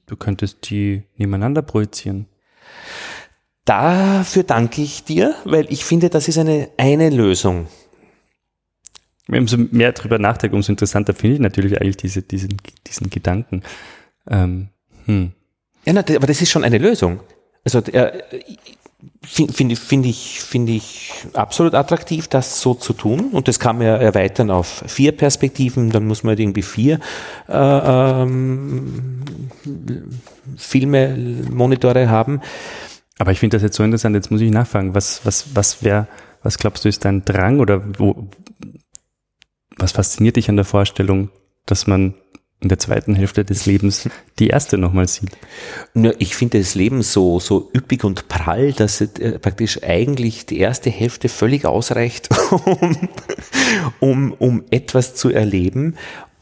Du 0.05 0.17
könntest 0.17 0.69
die 0.69 1.05
nebeneinander 1.17 1.63
projizieren. 1.63 2.27
Dafür 3.71 4.43
danke 4.43 4.83
ich 4.83 5.05
dir, 5.05 5.33
weil 5.45 5.73
ich 5.73 5.85
finde, 5.85 6.11
das 6.11 6.27
ist 6.27 6.39
eine, 6.39 6.71
eine 6.77 7.09
Lösung. 7.09 7.69
Umso 9.29 9.59
mehr 9.59 9.93
darüber 9.93 10.19
nachdenke, 10.19 10.57
umso 10.57 10.73
interessanter 10.73 11.15
finde 11.15 11.35
ich 11.35 11.41
natürlich 11.41 11.81
eigentlich 11.81 11.97
diese, 11.97 12.23
diesen, 12.23 12.57
diesen 12.89 13.11
Gedanken. 13.11 13.63
Ähm, 14.29 14.71
hm. 15.07 15.31
Ja, 15.85 15.93
aber 15.97 16.27
das 16.27 16.43
ist 16.43 16.51
schon 16.51 16.65
eine 16.65 16.79
Lösung. 16.79 17.21
Also 17.63 17.79
äh, 17.79 18.25
finde 19.23 19.53
find, 19.53 19.79
find 19.79 20.07
ich, 20.07 20.41
finde 20.41 20.73
ich 20.73 21.13
absolut 21.35 21.75
attraktiv, 21.75 22.27
das 22.27 22.61
so 22.61 22.75
zu 22.75 22.93
tun. 22.93 23.31
Und 23.31 23.47
das 23.47 23.61
kann 23.61 23.79
man 23.79 23.87
ja 23.87 23.97
erweitern 23.99 24.51
auf 24.51 24.83
vier 24.89 25.13
Perspektiven. 25.13 25.91
Dann 25.91 26.09
muss 26.09 26.25
man 26.25 26.31
halt 26.31 26.41
irgendwie 26.41 26.63
vier 26.63 26.99
äh, 27.49 27.53
ähm, 27.53 29.23
Filme, 30.57 31.17
Monitore 31.49 32.09
haben. 32.11 32.41
Aber 33.21 33.33
ich 33.33 33.39
finde 33.39 33.57
das 33.57 33.63
jetzt 33.63 33.77
so 33.77 33.85
interessant. 33.85 34.17
Jetzt 34.17 34.31
muss 34.31 34.41
ich 34.41 34.51
nachfragen, 34.51 34.95
was, 34.95 35.27
was, 35.27 35.55
was 35.55 35.85
wäre, 35.85 36.09
was 36.43 36.57
glaubst 36.57 36.85
du, 36.87 36.89
ist 36.89 37.05
dein 37.05 37.23
Drang 37.23 37.61
oder 37.61 37.83
wo, 37.99 38.31
was 39.77 39.93
fasziniert 39.93 40.37
dich 40.37 40.49
an 40.49 40.57
der 40.57 40.65
Vorstellung, 40.65 41.29
dass 41.67 41.87
man 41.87 42.15
in 42.61 42.71
der 42.71 42.79
zweiten 42.79 43.15
Hälfte 43.15 43.45
des 43.45 43.67
Lebens 43.67 44.09
die 44.39 44.47
erste 44.49 44.79
nochmal 44.79 45.07
sieht. 45.07 45.37
Ja, 45.95 46.13
ich 46.19 46.35
finde 46.35 46.61
das 46.61 46.75
Leben 46.75 47.03
so, 47.03 47.41
so 47.41 47.71
üppig 47.77 48.05
und 48.05 48.29
prall, 48.29 48.73
dass 48.73 49.03
es 49.03 49.19
äh, 49.19 49.39
praktisch 49.39 49.83
eigentlich 49.83 50.47
die 50.47 50.59
erste 50.59 50.89
Hälfte 50.89 51.29
völlig 51.29 51.67
ausreicht, 51.67 52.31
um, 52.65 53.09
um, 54.01 54.33
um 54.33 54.65
etwas 54.71 55.15
zu 55.15 55.29
erleben 55.29 55.97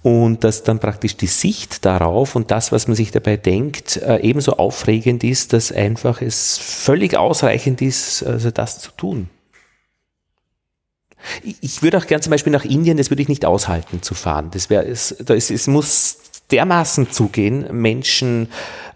und 0.09 0.43
dass 0.43 0.63
dann 0.63 0.79
praktisch 0.79 1.19
die 1.19 1.27
Sicht 1.27 1.85
darauf 1.85 2.35
und 2.35 2.51
das, 2.51 2.73
was 2.73 2.89
man 2.89 2.97
sich 2.97 3.11
dabei 3.11 3.37
denkt, 3.37 3.99
äh, 3.99 4.21
ebenso 4.21 4.55
aufregend 4.55 5.23
ist, 5.23 5.53
dass 5.53 5.71
einfach 5.71 6.23
es 6.23 6.57
völlig 6.57 7.15
ausreichend 7.15 7.83
ist, 7.83 8.23
also 8.23 8.51
das 8.51 8.79
zu 8.79 8.91
tun. 8.93 9.29
Ich 11.61 11.83
würde 11.83 11.99
auch 11.99 12.07
gern 12.07 12.23
zum 12.23 12.31
Beispiel 12.31 12.53
nach 12.55 12.65
Indien, 12.65 12.97
das 12.97 13.11
würde 13.11 13.21
ich 13.21 13.29
nicht 13.29 13.45
aushalten 13.45 14.01
zu 14.01 14.15
fahren. 14.15 14.49
Das 14.53 14.71
wäre 14.71 14.87
es, 14.87 15.15
da 15.23 15.35
ist, 15.35 15.51
es 15.51 15.67
muss 15.67 16.17
dermaßen 16.51 17.11
zugehen, 17.11 17.67
Menschen, 17.71 18.49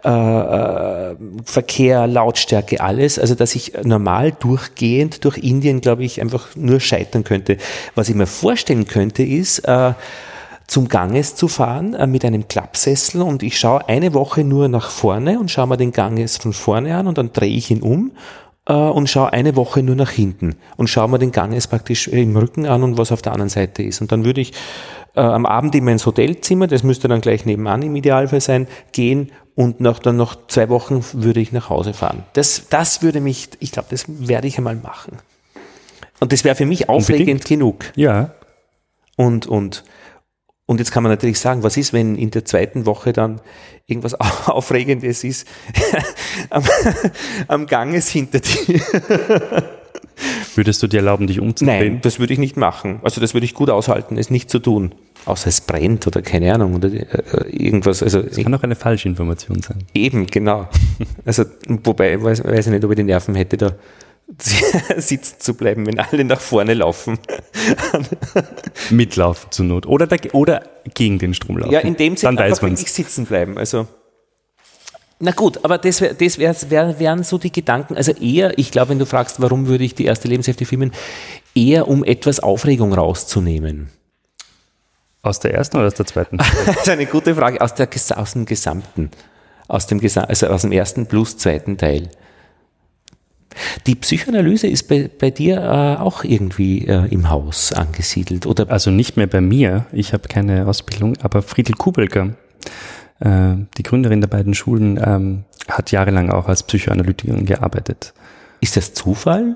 äh, 0.03 0.09
äh, 0.09 1.15
Verkehr, 1.45 2.07
Lautstärke, 2.07 2.81
alles, 2.81 3.19
also 3.19 3.35
dass 3.35 3.53
ich 3.53 3.73
normal 3.83 4.31
durchgehend 4.31 5.23
durch 5.25 5.37
Indien, 5.37 5.79
glaube 5.79 6.05
ich, 6.05 6.19
einfach 6.21 6.55
nur 6.55 6.79
scheitern 6.79 7.23
könnte. 7.23 7.57
Was 7.93 8.09
ich 8.09 8.15
mir 8.15 8.25
vorstellen 8.25 8.87
könnte, 8.87 9.21
ist, 9.21 9.59
äh, 9.59 9.93
zum 10.73 10.89
Ganges 10.89 11.35
zu 11.35 11.47
fahren 11.47 11.93
äh, 11.93 12.07
mit 12.07 12.25
einem 12.25 12.47
Klappsessel 12.47 13.21
und 13.21 13.43
ich 13.43 13.59
schaue 13.59 13.87
eine 13.87 14.15
Woche 14.15 14.43
nur 14.43 14.67
nach 14.69 14.89
vorne 14.89 15.39
und 15.39 15.51
schaue 15.51 15.67
mir 15.67 15.77
den 15.77 15.91
Ganges 15.91 16.37
von 16.37 16.51
vorne 16.51 16.97
an 16.97 17.05
und 17.05 17.19
dann 17.19 17.31
drehe 17.31 17.55
ich 17.55 17.69
ihn 17.69 17.83
um 17.83 18.11
äh, 18.65 18.73
und 18.73 19.07
schaue 19.07 19.31
eine 19.33 19.55
Woche 19.55 19.83
nur 19.83 19.95
nach 19.95 20.09
hinten 20.09 20.55
und 20.75 20.89
schaue 20.89 21.09
mir 21.09 21.19
den 21.19 21.31
Ganges 21.31 21.67
praktisch 21.67 22.07
im 22.07 22.35
Rücken 22.35 22.65
an 22.65 22.81
und 22.81 22.97
was 22.97 23.11
auf 23.11 23.21
der 23.21 23.33
anderen 23.33 23.49
Seite 23.49 23.83
ist. 23.83 24.01
Und 24.01 24.11
dann 24.11 24.25
würde 24.25 24.41
ich 24.41 24.53
äh, 25.15 25.21
am 25.21 25.45
Abend 25.45 25.75
immer 25.75 25.91
ins 25.91 26.07
Hotelzimmer, 26.07 26.65
das 26.65 26.81
müsste 26.81 27.07
dann 27.07 27.21
gleich 27.21 27.45
nebenan 27.45 27.83
im 27.83 27.95
Idealfall 27.95 28.41
sein, 28.41 28.67
gehen 28.93 29.31
und 29.53 29.79
nach, 29.79 29.99
dann 29.99 30.17
noch 30.17 30.47
zwei 30.47 30.69
Wochen 30.69 31.05
würde 31.13 31.39
ich 31.39 31.51
nach 31.51 31.69
Hause 31.69 31.93
fahren. 31.93 32.23
Das, 32.33 32.63
das 32.71 33.03
würde 33.03 33.21
mich, 33.21 33.49
ich 33.59 33.71
glaube, 33.71 33.89
das 33.91 34.05
werde 34.07 34.47
ich 34.47 34.57
einmal 34.57 34.75
machen. 34.75 35.19
Und 36.19 36.33
das 36.33 36.43
wäre 36.43 36.55
für 36.55 36.65
mich 36.65 36.89
aufregend 36.89 37.21
Unbedingt. 37.21 37.45
genug. 37.45 37.85
Ja. 37.95 38.31
Und, 39.17 39.45
und 39.45 39.83
und 40.65 40.79
jetzt 40.79 40.91
kann 40.91 41.03
man 41.03 41.11
natürlich 41.11 41.39
sagen, 41.39 41.63
was 41.63 41.75
ist, 41.77 41.93
wenn 41.93 42.15
in 42.15 42.31
der 42.31 42.45
zweiten 42.45 42.85
Woche 42.85 43.11
dann 43.11 43.41
irgendwas 43.85 44.13
Aufregendes 44.47 45.23
ist 45.23 45.47
am, 46.49 46.63
am 47.47 47.65
Ganges 47.67 48.09
hinter 48.09 48.39
dir? 48.39 48.81
Würdest 50.55 50.81
du 50.83 50.87
dir 50.87 50.97
erlauben, 50.97 51.27
dich 51.27 51.39
umzudrehen? 51.39 51.93
Nein, 51.93 52.01
das 52.01 52.19
würde 52.19 52.33
ich 52.33 52.39
nicht 52.39 52.55
machen. 52.55 52.99
Also 53.03 53.19
das 53.19 53.33
würde 53.33 53.45
ich 53.45 53.53
gut 53.53 53.69
aushalten, 53.69 54.17
es 54.17 54.29
nicht 54.29 54.49
zu 54.49 54.59
tun. 54.59 54.93
Außer 55.25 55.47
es 55.47 55.61
brennt 55.61 56.05
oder 56.05 56.21
keine 56.21 56.53
Ahnung 56.53 56.75
oder 56.75 56.89
äh, 56.89 57.49
irgendwas. 57.49 58.03
Also 58.03 58.21
das 58.21 58.37
kann 58.37 58.53
auch 58.53 58.63
eine 58.63 58.75
falsche 58.75 59.07
Information 59.07 59.61
sein. 59.61 59.79
Eben, 59.93 60.27
genau. 60.27 60.67
Also 61.25 61.45
wobei, 61.67 62.21
weiß, 62.21 62.43
weiß 62.43 62.67
ich 62.67 62.71
nicht, 62.73 62.83
ob 62.83 62.91
ich 62.91 62.97
die 62.97 63.03
Nerven 63.03 63.35
hätte, 63.35 63.57
da 63.57 63.75
sitzen 64.97 65.39
zu 65.39 65.53
bleiben, 65.53 65.85
wenn 65.85 65.99
alle 65.99 66.23
nach 66.23 66.39
vorne 66.39 66.73
laufen. 66.73 67.19
Mitlaufen 68.89 69.51
zur 69.51 69.65
Not. 69.65 69.85
Oder, 69.85 70.07
da, 70.07 70.15
oder 70.31 70.63
gegen 70.93 71.19
den 71.19 71.33
Strom 71.33 71.57
laufen. 71.57 71.73
Ja, 71.73 71.79
in 71.79 71.95
dem 71.95 72.17
Sinne 72.17 72.39
einfach 72.39 72.63
wirklich 72.63 72.91
sitzen 72.91 73.25
bleiben. 73.25 73.57
Also, 73.57 73.87
na 75.19 75.31
gut, 75.31 75.63
aber 75.63 75.77
das, 75.77 76.01
wär, 76.01 76.13
das 76.13 76.37
wär, 76.37 76.55
wär, 76.69 76.99
wären 76.99 77.23
so 77.23 77.37
die 77.37 77.51
Gedanken. 77.51 77.95
Also 77.95 78.11
eher, 78.11 78.57
ich 78.57 78.71
glaube, 78.71 78.89
wenn 78.89 78.99
du 78.99 79.05
fragst, 79.05 79.41
warum 79.41 79.67
würde 79.67 79.83
ich 79.83 79.95
die 79.95 80.05
erste 80.05 80.27
Lebenshälfte 80.27 80.65
filmen, 80.65 80.91
eher 81.55 81.87
um 81.87 82.03
etwas 82.03 82.41
Aufregung 82.41 82.93
rauszunehmen. 82.93 83.89
Aus 85.21 85.39
der 85.39 85.53
ersten 85.53 85.77
oder 85.77 85.87
aus 85.87 85.93
der 85.93 86.05
zweiten? 86.05 86.37
das 86.65 86.75
ist 86.75 86.89
eine 86.89 87.05
gute 87.05 87.35
Frage. 87.35 87.61
Aus, 87.61 87.73
der, 87.73 87.87
aus 88.17 88.33
dem 88.33 88.45
Gesamten. 88.45 89.11
Aus 89.69 89.87
dem, 89.87 90.01
also 90.01 90.47
aus 90.47 90.61
dem 90.63 90.73
ersten 90.73 91.05
plus 91.05 91.37
zweiten 91.37 91.77
Teil. 91.77 92.09
Die 93.87 93.95
Psychoanalyse 93.95 94.67
ist 94.67 94.87
bei, 94.87 95.09
bei 95.19 95.31
dir 95.31 95.57
äh, 95.57 96.01
auch 96.01 96.23
irgendwie 96.23 96.87
äh, 96.87 97.07
im 97.11 97.29
Haus 97.29 97.73
angesiedelt, 97.73 98.45
oder? 98.45 98.69
Also 98.69 98.91
nicht 98.91 99.17
mehr 99.17 99.27
bei 99.27 99.41
mir, 99.41 99.85
ich 99.91 100.13
habe 100.13 100.27
keine 100.27 100.67
Ausbildung, 100.67 101.17
aber 101.21 101.41
Friedel 101.41 101.75
Kubelker, 101.75 102.35
äh, 103.19 103.55
die 103.77 103.83
Gründerin 103.83 104.21
der 104.21 104.27
beiden 104.27 104.53
Schulen, 104.53 104.99
ähm, 105.03 105.43
hat 105.67 105.91
jahrelang 105.91 106.29
auch 106.29 106.47
als 106.47 106.63
Psychoanalytikerin 106.63 107.45
gearbeitet. 107.45 108.13
Ist 108.59 108.77
das 108.77 108.93
Zufall, 108.93 109.55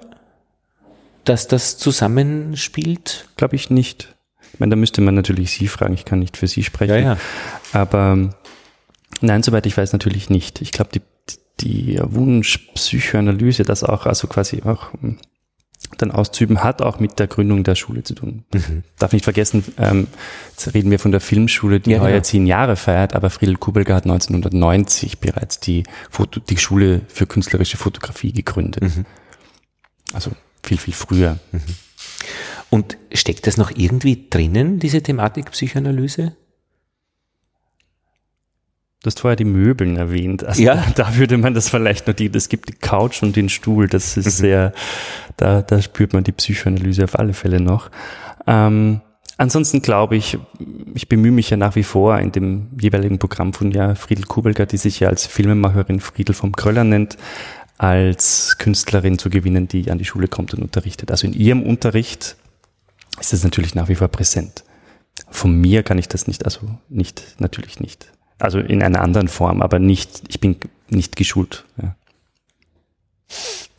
dass 1.23 1.47
das 1.47 1.77
zusammenspielt? 1.77 3.27
Glaube 3.35 3.55
ich 3.55 3.69
nicht. 3.69 4.15
Ich 4.53 4.59
meine, 4.59 4.71
da 4.71 4.75
müsste 4.75 5.01
man 5.01 5.15
natürlich 5.15 5.51
Sie 5.51 5.67
fragen, 5.67 5.93
ich 5.93 6.05
kann 6.05 6.19
nicht 6.19 6.37
für 6.37 6.47
Sie 6.47 6.63
sprechen. 6.63 6.95
Ja, 6.95 6.99
ja. 6.99 7.17
Aber 7.73 8.29
nein, 9.21 9.43
soweit 9.43 9.65
ich 9.65 9.77
weiß 9.77 9.93
natürlich 9.93 10.29
nicht. 10.29 10.61
Ich 10.61 10.71
glaube, 10.71 10.91
die 10.93 11.01
die 11.59 11.99
Wunschpsychoanalyse, 12.01 13.63
das 13.63 13.83
auch, 13.83 14.05
also 14.05 14.27
quasi 14.27 14.61
auch 14.63 14.93
hm, 14.93 15.17
dann 15.97 16.11
auszuüben, 16.11 16.63
hat 16.63 16.81
auch 16.81 16.99
mit 16.99 17.17
der 17.19 17.27
Gründung 17.27 17.63
der 17.63 17.75
Schule 17.75 18.03
zu 18.03 18.13
tun. 18.13 18.43
Mhm. 18.53 18.83
Darf 18.99 19.13
nicht 19.13 19.23
vergessen, 19.23 19.63
ähm, 19.77 20.07
jetzt 20.49 20.73
reden 20.73 20.91
wir 20.91 20.99
von 20.99 21.11
der 21.11 21.21
Filmschule, 21.21 21.79
die 21.79 21.91
ja, 21.91 22.01
heuer 22.01 22.15
ja. 22.15 22.23
zehn 22.23 22.45
Jahre 22.45 22.75
feiert, 22.75 23.15
aber 23.15 23.29
Friedel 23.29 23.57
Kubelger 23.57 23.95
hat 23.95 24.03
1990 24.03 25.19
bereits 25.19 25.59
die, 25.59 25.83
Foto, 26.09 26.39
die 26.39 26.57
Schule 26.57 27.01
für 27.07 27.25
künstlerische 27.25 27.77
Fotografie 27.77 28.33
gegründet. 28.33 28.83
Mhm. 28.83 29.05
Also 30.13 30.31
viel, 30.63 30.77
viel 30.77 30.93
früher. 30.93 31.39
Mhm. 31.51 31.61
Und 32.69 32.97
steckt 33.13 33.47
das 33.47 33.57
noch 33.57 33.71
irgendwie 33.71 34.27
drinnen, 34.29 34.79
diese 34.79 35.01
Thematik 35.01 35.51
Psychoanalyse? 35.51 36.35
Du 39.03 39.07
hast 39.07 39.19
vorher 39.19 39.35
die 39.35 39.45
Möbeln 39.45 39.95
erwähnt. 39.95 40.43
Also 40.43 40.61
ja. 40.61 40.83
da 40.95 41.15
würde 41.17 41.37
man 41.37 41.53
das 41.53 41.69
vielleicht 41.69 42.07
noch, 42.07 42.15
die, 42.15 42.31
es 42.33 42.49
gibt 42.49 42.69
die 42.69 42.73
Couch 42.73 43.21
und 43.21 43.35
den 43.35 43.49
Stuhl, 43.49 43.87
das 43.87 44.17
ist 44.17 44.25
mhm. 44.25 44.29
sehr, 44.31 44.73
da, 45.37 45.61
da 45.61 45.81
spürt 45.81 46.13
man 46.13 46.23
die 46.23 46.31
Psychoanalyse 46.31 47.03
auf 47.03 47.17
alle 47.17 47.33
Fälle 47.33 47.59
noch. 47.59 47.91
Ähm, 48.47 49.01
ansonsten 49.37 49.81
glaube 49.83 50.15
ich, 50.15 50.39
ich 50.95 51.07
bemühe 51.07 51.31
mich 51.31 51.51
ja 51.51 51.57
nach 51.57 51.75
wie 51.75 51.83
vor 51.83 52.17
in 52.19 52.31
dem 52.31 52.69
jeweiligen 52.79 53.19
Programm 53.19 53.53
von 53.53 53.71
ja 53.71 53.93
Friedel 53.93 54.25
Kubelger, 54.25 54.65
die 54.65 54.77
sich 54.77 54.99
ja 54.99 55.09
als 55.09 55.27
Filmemacherin 55.27 55.99
Friedel 55.99 56.33
vom 56.33 56.55
Kröller 56.55 56.83
nennt, 56.83 57.17
als 57.77 58.57
Künstlerin 58.57 59.19
zu 59.19 59.29
gewinnen, 59.29 59.67
die 59.67 59.91
an 59.91 59.99
die 59.99 60.05
Schule 60.05 60.27
kommt 60.27 60.55
und 60.55 60.63
unterrichtet. 60.63 61.11
Also 61.11 61.27
in 61.27 61.33
ihrem 61.33 61.61
Unterricht 61.61 62.35
ist 63.19 63.33
das 63.33 63.43
natürlich 63.43 63.75
nach 63.75 63.89
wie 63.89 63.95
vor 63.95 64.07
präsent. 64.07 64.63
Von 65.29 65.59
mir 65.59 65.83
kann 65.83 65.99
ich 65.99 66.07
das 66.07 66.27
nicht, 66.27 66.45
also 66.45 66.61
nicht, 66.89 67.35
natürlich 67.39 67.79
nicht. 67.79 68.11
Also 68.39 68.59
in 68.59 68.83
einer 68.83 69.01
anderen 69.01 69.27
Form, 69.27 69.61
aber 69.61 69.79
nicht, 69.79 70.23
ich 70.27 70.39
bin 70.39 70.57
nicht 70.89 71.15
geschult. 71.15 71.65
Ja. 71.81 71.95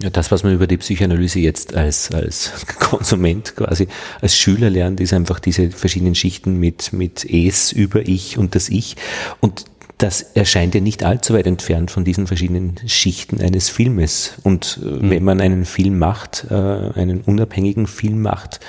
Ja, 0.01 0.11
das, 0.11 0.31
was 0.31 0.45
man 0.45 0.53
über 0.53 0.69
die 0.69 0.77
Psychoanalyse 0.77 1.41
jetzt 1.41 1.75
als, 1.75 2.13
als 2.13 2.53
Konsument 2.79 3.57
quasi, 3.57 3.89
als 4.21 4.37
Schüler 4.37 4.71
lernt, 4.71 5.01
ist 5.01 5.13
einfach 5.13 5.41
diese 5.41 5.71
verschiedenen 5.71 6.15
Schichten 6.15 6.61
mit, 6.61 6.93
mit 6.93 7.25
Es 7.25 7.73
über 7.73 8.07
Ich 8.07 8.39
und 8.39 8.55
das 8.55 8.69
Ich. 8.69 8.97
Und 9.41 9.65
das 9.97 10.23
erscheint 10.23 10.77
ja 10.77 10.81
nicht 10.81 11.03
allzu 11.03 11.35
weit 11.35 11.49
entfernt 11.49 11.91
von 11.91 12.05
diesen 12.05 12.29
verschiedenen 12.29 12.77
Schichten 12.87 13.41
eines 13.41 13.69
Filmes. 13.69 14.35
Und 14.45 14.81
mhm. 14.81 15.11
wenn 15.11 15.25
man 15.25 15.41
einen 15.41 15.65
Film 15.65 15.99
macht, 15.99 16.47
äh, 16.49 16.55
einen 16.55 17.23
unabhängigen 17.23 17.89
Film 17.89 18.23
macht, 18.23 18.61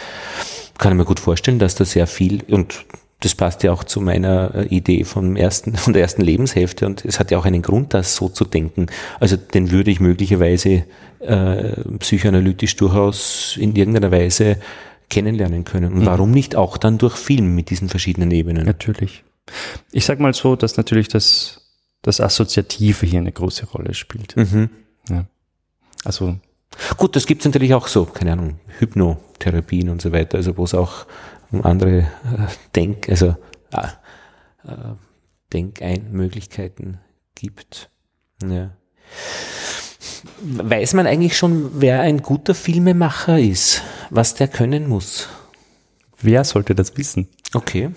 kann 0.79 0.93
ich 0.93 0.97
mir 0.97 1.05
gut 1.05 1.19
vorstellen, 1.19 1.59
dass 1.59 1.75
da 1.75 1.85
sehr 1.85 2.07
viel, 2.07 2.41
und 2.47 2.85
das 3.21 3.35
passt 3.35 3.63
ja 3.63 3.71
auch 3.71 3.83
zu 3.83 3.99
meiner 4.01 4.55
äh, 4.55 4.67
Idee 4.67 5.03
vom 5.03 5.35
ersten, 5.35 5.75
von 5.77 5.93
der 5.93 6.01
ersten 6.01 6.21
Lebenshälfte 6.21 6.85
und 6.85 7.05
es 7.05 7.19
hat 7.19 7.31
ja 7.31 7.37
auch 7.37 7.45
einen 7.45 7.61
Grund, 7.61 7.93
das 7.93 8.15
so 8.15 8.29
zu 8.29 8.45
denken. 8.45 8.87
Also 9.19 9.37
den 9.37 9.71
würde 9.71 9.91
ich 9.91 9.99
möglicherweise 9.99 10.85
äh, 11.19 11.83
psychoanalytisch 11.99 12.75
durchaus 12.75 13.57
in 13.57 13.75
irgendeiner 13.75 14.11
Weise 14.11 14.57
kennenlernen 15.09 15.65
können. 15.65 15.93
Und 15.93 16.01
mhm. 16.01 16.05
warum 16.05 16.31
nicht 16.31 16.55
auch 16.55 16.77
dann 16.77 16.97
durch 16.97 17.15
Film 17.15 17.55
mit 17.55 17.69
diesen 17.69 17.89
verschiedenen 17.89 18.31
Ebenen? 18.31 18.65
Natürlich. 18.65 19.23
Ich 19.91 20.05
sag 20.05 20.19
mal 20.19 20.33
so, 20.33 20.55
dass 20.55 20.77
natürlich 20.77 21.07
das, 21.07 21.61
das 22.03 22.21
Assoziative 22.21 23.05
hier 23.05 23.19
eine 23.19 23.31
große 23.31 23.65
Rolle 23.65 23.95
spielt. 23.95 24.37
Mhm. 24.37 24.69
Ja. 25.09 25.25
Also 26.05 26.35
Gut, 26.97 27.15
das 27.15 27.25
gibt's 27.25 27.45
natürlich 27.45 27.73
auch 27.73 27.87
so, 27.87 28.05
keine 28.05 28.33
Ahnung, 28.33 28.59
Hypnotherapien 28.79 29.89
und 29.89 30.01
so 30.01 30.11
weiter, 30.11 30.37
also 30.37 30.57
wo 30.57 30.63
es 30.63 30.73
auch 30.73 31.05
um 31.51 31.65
andere 31.65 31.99
äh, 31.99 32.05
Denk, 32.75 33.09
also 33.09 33.35
äh, 33.71 33.87
äh, 34.67 34.95
Denkeinmöglichkeiten 35.53 36.99
gibt. 37.35 37.89
Ja. 38.43 38.71
Weiß 40.41 40.93
man 40.93 41.07
eigentlich 41.07 41.37
schon, 41.37 41.81
wer 41.81 42.01
ein 42.01 42.21
guter 42.21 42.53
Filmemacher 42.53 43.39
ist, 43.39 43.81
was 44.09 44.35
der 44.35 44.47
können 44.47 44.87
muss? 44.87 45.27
Wer 46.21 46.43
sollte 46.43 46.75
das 46.75 46.97
wissen? 46.97 47.29
Okay. 47.53 47.91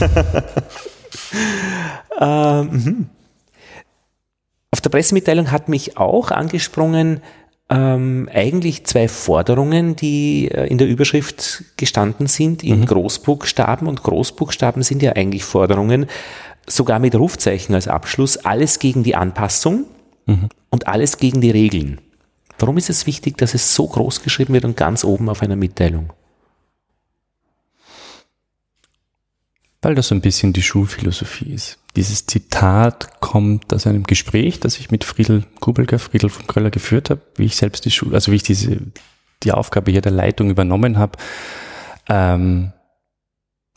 ähm, 2.20 2.70
mhm. 2.70 3.10
Auf 4.72 4.80
der 4.80 4.90
Pressemitteilung 4.90 5.50
hat 5.50 5.68
mich 5.68 5.96
auch 5.96 6.30
angesprungen, 6.30 7.22
ähm, 7.70 8.28
eigentlich 8.32 8.84
zwei 8.84 9.06
Forderungen, 9.06 9.94
die 9.94 10.50
äh, 10.50 10.66
in 10.66 10.76
der 10.76 10.88
Überschrift 10.88 11.64
gestanden 11.76 12.26
sind, 12.26 12.64
in 12.64 12.80
mhm. 12.80 12.86
Großbuchstaben. 12.86 13.86
Und 13.86 14.02
Großbuchstaben 14.02 14.82
sind 14.82 15.02
ja 15.02 15.12
eigentlich 15.12 15.44
Forderungen, 15.44 16.06
sogar 16.66 16.98
mit 16.98 17.14
Rufzeichen 17.14 17.74
als 17.74 17.88
Abschluss, 17.88 18.36
alles 18.38 18.80
gegen 18.80 19.04
die 19.04 19.14
Anpassung 19.14 19.84
mhm. 20.26 20.48
und 20.70 20.88
alles 20.88 21.18
gegen 21.18 21.40
die 21.40 21.50
Regeln. 21.50 22.00
Warum 22.58 22.76
ist 22.76 22.90
es 22.90 23.06
wichtig, 23.06 23.38
dass 23.38 23.54
es 23.54 23.74
so 23.74 23.86
groß 23.86 24.22
geschrieben 24.22 24.52
wird 24.52 24.64
und 24.64 24.76
ganz 24.76 25.04
oben 25.04 25.28
auf 25.28 25.40
einer 25.40 25.56
Mitteilung? 25.56 26.12
Weil 29.80 29.94
das 29.94 30.08
so 30.08 30.14
ein 30.14 30.20
bisschen 30.20 30.52
die 30.52 30.62
Schulphilosophie 30.62 31.54
ist. 31.54 31.78
Dieses 31.96 32.26
Zitat 32.26 33.20
kommt 33.20 33.72
aus 33.74 33.86
einem 33.86 34.04
Gespräch, 34.04 34.60
das 34.60 34.78
ich 34.78 34.90
mit 34.90 35.04
Friedel 35.04 35.44
Kubelka, 35.60 35.98
Friedel 35.98 36.30
von 36.30 36.46
Kröller 36.46 36.70
geführt 36.70 37.10
habe, 37.10 37.20
wie 37.36 37.46
ich 37.46 37.56
selbst 37.56 37.84
die 37.84 37.90
Schule, 37.90 38.14
also 38.14 38.30
wie 38.30 38.36
ich 38.36 38.42
diese, 38.42 38.78
die 39.42 39.52
Aufgabe 39.52 39.90
hier 39.90 40.00
der 40.00 40.12
Leitung 40.12 40.50
übernommen 40.50 40.98
habe. 40.98 41.18
Ähm, 42.08 42.72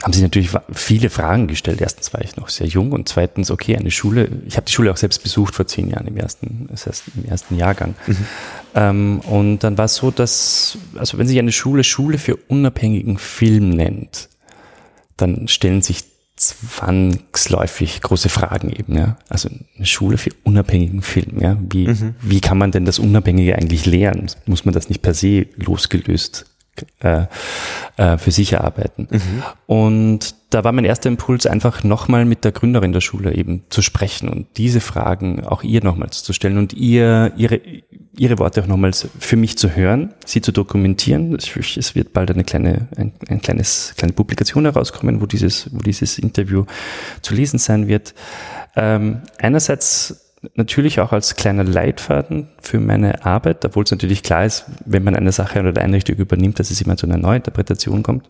haben 0.04 0.14
sich 0.14 0.22
natürlich 0.22 0.50
viele 0.74 1.10
Fragen 1.10 1.48
gestellt. 1.48 1.80
Erstens 1.80 2.14
war 2.14 2.22
ich 2.22 2.36
noch 2.36 2.50
sehr 2.50 2.68
jung 2.68 2.92
und 2.92 3.08
zweitens, 3.08 3.50
okay, 3.50 3.78
eine 3.78 3.90
Schule, 3.90 4.30
ich 4.46 4.58
habe 4.58 4.66
die 4.66 4.74
Schule 4.74 4.92
auch 4.92 4.98
selbst 4.98 5.24
besucht 5.24 5.56
vor 5.56 5.66
zehn 5.66 5.90
Jahren 5.90 6.08
im 6.08 6.18
ersten, 6.18 6.68
das 6.70 6.88
heißt 6.88 7.04
im 7.16 7.26
ersten 7.26 7.56
Jahrgang. 7.56 7.96
Mhm. 8.06 8.18
Ähm, 8.76 9.20
und 9.22 9.60
dann 9.60 9.78
war 9.78 9.86
es 9.86 9.96
so, 9.96 10.12
dass, 10.12 10.78
also 10.98 11.18
wenn 11.18 11.28
sich 11.28 11.40
eine 11.40 11.54
Schule 11.54 11.86
Schule 11.86 12.18
für 12.18 12.36
unabhängigen 12.36 13.18
Film 13.18 13.70
nennt, 13.70 14.30
dann 15.16 15.48
stellen 15.48 15.82
sich 15.82 16.04
zwangsläufig 16.48 18.02
große 18.02 18.30
Fragen 18.30 18.70
eben, 18.70 18.98
ja. 18.98 19.18
Also 19.30 19.50
eine 19.78 19.86
Schule 19.86 20.18
für 20.18 20.32
unabhängigen 20.44 21.02
Film, 21.02 21.40
ja. 21.40 21.58
Wie, 21.70 21.88
mhm. 21.88 22.16
wie 22.22 22.42
kann 22.42 22.58
man 22.58 22.72
denn 22.72 22.86
das 22.86 23.00
Unabhängige 23.00 23.56
eigentlich 23.56 23.86
lernen? 23.86 24.28
Muss 24.46 24.66
man 24.66 24.74
das 24.74 24.90
nicht 24.90 25.02
per 25.02 25.14
se 25.14 25.48
losgelöst 25.56 26.46
äh, 27.02 27.26
äh, 27.98 28.18
für 28.18 28.32
sich 28.32 28.54
erarbeiten. 28.54 29.08
Mhm. 29.12 29.44
Und 29.68 30.36
da 30.50 30.64
war 30.64 30.72
mein 30.72 30.86
erster 30.86 31.08
Impuls 31.10 31.46
einfach 31.46 31.84
nochmal 31.84 32.26
mit 32.26 32.44
der 32.44 32.52
Gründerin 32.52 32.94
der 32.94 33.02
Schule 33.02 33.36
eben 33.36 33.64
zu 33.70 33.84
sprechen 33.84 34.28
und 34.28 34.48
diese 34.58 34.80
Fragen 34.80 35.46
auch 35.46 35.62
ihr 35.62 35.84
nochmals 35.84 36.24
zu 36.24 36.34
stellen 36.34 36.58
und 36.58 36.74
ihr 36.74 37.34
ihre 37.38 37.62
ihre 38.18 38.38
Worte 38.40 38.62
auch 38.62 38.68
nochmals 38.68 39.08
für 39.20 39.36
mich 39.36 39.58
zu 39.58 39.76
hören, 39.76 40.14
sie 40.26 40.42
zu 40.42 40.52
dokumentieren. 40.52 41.36
Es 41.36 41.96
wird 41.96 42.14
bald 42.14 42.32
eine 42.32 42.44
kleine 42.44 42.88
ein, 42.96 43.14
ein 43.28 43.42
kleines 43.42 43.94
kleine 43.98 44.14
Publikation 44.14 44.66
herauskommen, 44.66 45.22
wo 45.22 45.26
dieses 45.26 45.70
wo 45.74 45.80
dieses 45.80 46.20
Interview 46.20 46.66
zu 47.22 47.34
lesen 47.34 47.58
sein 47.58 47.88
wird. 47.88 48.14
Ähm, 48.76 49.22
einerseits 49.40 50.36
natürlich 50.56 51.00
auch 51.00 51.12
als 51.12 51.36
kleiner 51.36 51.64
Leitfaden 51.64 52.50
für 52.62 52.80
meine 52.80 53.26
Arbeit, 53.26 53.64
obwohl 53.66 53.84
es 53.84 53.92
natürlich 53.92 54.24
klar 54.24 54.46
ist, 54.46 54.66
wenn 54.86 55.04
man 55.04 55.16
eine 55.16 55.32
Sache 55.32 55.60
oder 55.60 55.70
eine 55.70 55.82
Einrichtung 55.82 56.18
übernimmt, 56.18 56.60
dass 56.60 56.70
es 56.70 56.82
immer 56.82 56.98
zu 56.98 57.08
einer 57.08 57.18
Neuinterpretation 57.18 58.04
kommt. 58.04 58.30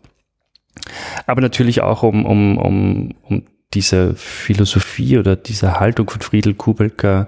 Aber 1.25 1.41
natürlich 1.41 1.81
auch 1.81 2.03
um, 2.03 2.25
um, 2.25 2.57
um, 2.57 3.15
um 3.23 3.43
diese 3.73 4.15
Philosophie 4.15 5.17
oder 5.17 5.35
diese 5.35 5.79
Haltung 5.79 6.09
von 6.09 6.21
Friedel 6.21 6.53
Kubelka 6.53 7.27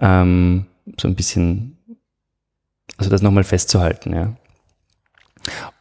ähm, 0.00 0.66
so 1.00 1.08
ein 1.08 1.14
bisschen, 1.14 1.71
also 3.02 3.10
das 3.10 3.22
nochmal 3.22 3.44
festzuhalten, 3.44 4.14
ja. 4.14 4.36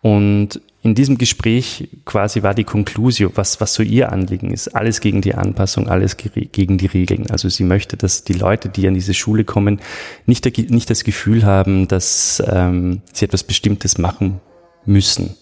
Und 0.01 0.59
in 0.81 0.95
diesem 0.95 1.19
Gespräch 1.19 1.89
quasi 2.05 2.41
war 2.41 2.55
die 2.55 2.63
Conclusio, 2.63 3.31
was, 3.35 3.61
was 3.61 3.75
so 3.75 3.83
ihr 3.83 4.11
Anliegen 4.11 4.51
ist. 4.51 4.69
Alles 4.69 4.99
gegen 4.99 5.21
die 5.21 5.35
Anpassung, 5.35 5.87
alles 5.87 6.17
gegen 6.17 6.79
die 6.79 6.87
Regeln. 6.87 7.29
Also 7.29 7.49
sie 7.49 7.63
möchte, 7.63 7.97
dass 7.97 8.23
die 8.23 8.33
Leute, 8.33 8.69
die 8.69 8.87
an 8.87 8.95
diese 8.95 9.13
Schule 9.13 9.43
kommen, 9.43 9.79
nicht, 10.25 10.57
nicht 10.71 10.89
das 10.89 11.03
Gefühl 11.03 11.45
haben, 11.45 11.87
dass 11.87 12.41
ähm, 12.47 13.03
sie 13.13 13.25
etwas 13.25 13.43
Bestimmtes 13.43 13.99
machen 13.99 14.41
müssen, 14.83 15.35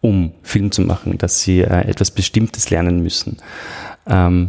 um 0.00 0.32
Film 0.42 0.70
zu 0.72 0.80
machen, 0.80 1.18
dass 1.18 1.42
sie 1.42 1.60
äh, 1.60 1.86
etwas 1.86 2.10
Bestimmtes 2.10 2.70
lernen 2.70 3.02
müssen. 3.02 3.36
Ähm, 4.06 4.46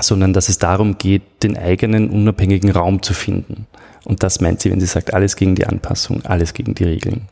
sondern 0.00 0.32
dass 0.32 0.48
es 0.48 0.58
darum 0.58 0.98
geht, 0.98 1.22
den 1.44 1.56
eigenen 1.56 2.10
unabhängigen 2.10 2.70
Raum 2.70 3.02
zu 3.02 3.14
finden. 3.14 3.66
Und 4.04 4.22
das 4.22 4.40
meint 4.40 4.60
sie, 4.60 4.70
wenn 4.70 4.80
sie 4.80 4.86
sagt, 4.86 5.14
alles 5.14 5.36
gegen 5.36 5.54
die 5.54 5.66
Anpassung, 5.66 6.24
alles 6.24 6.54
gegen 6.54 6.74
die 6.74 6.84
Regeln. 6.84 7.28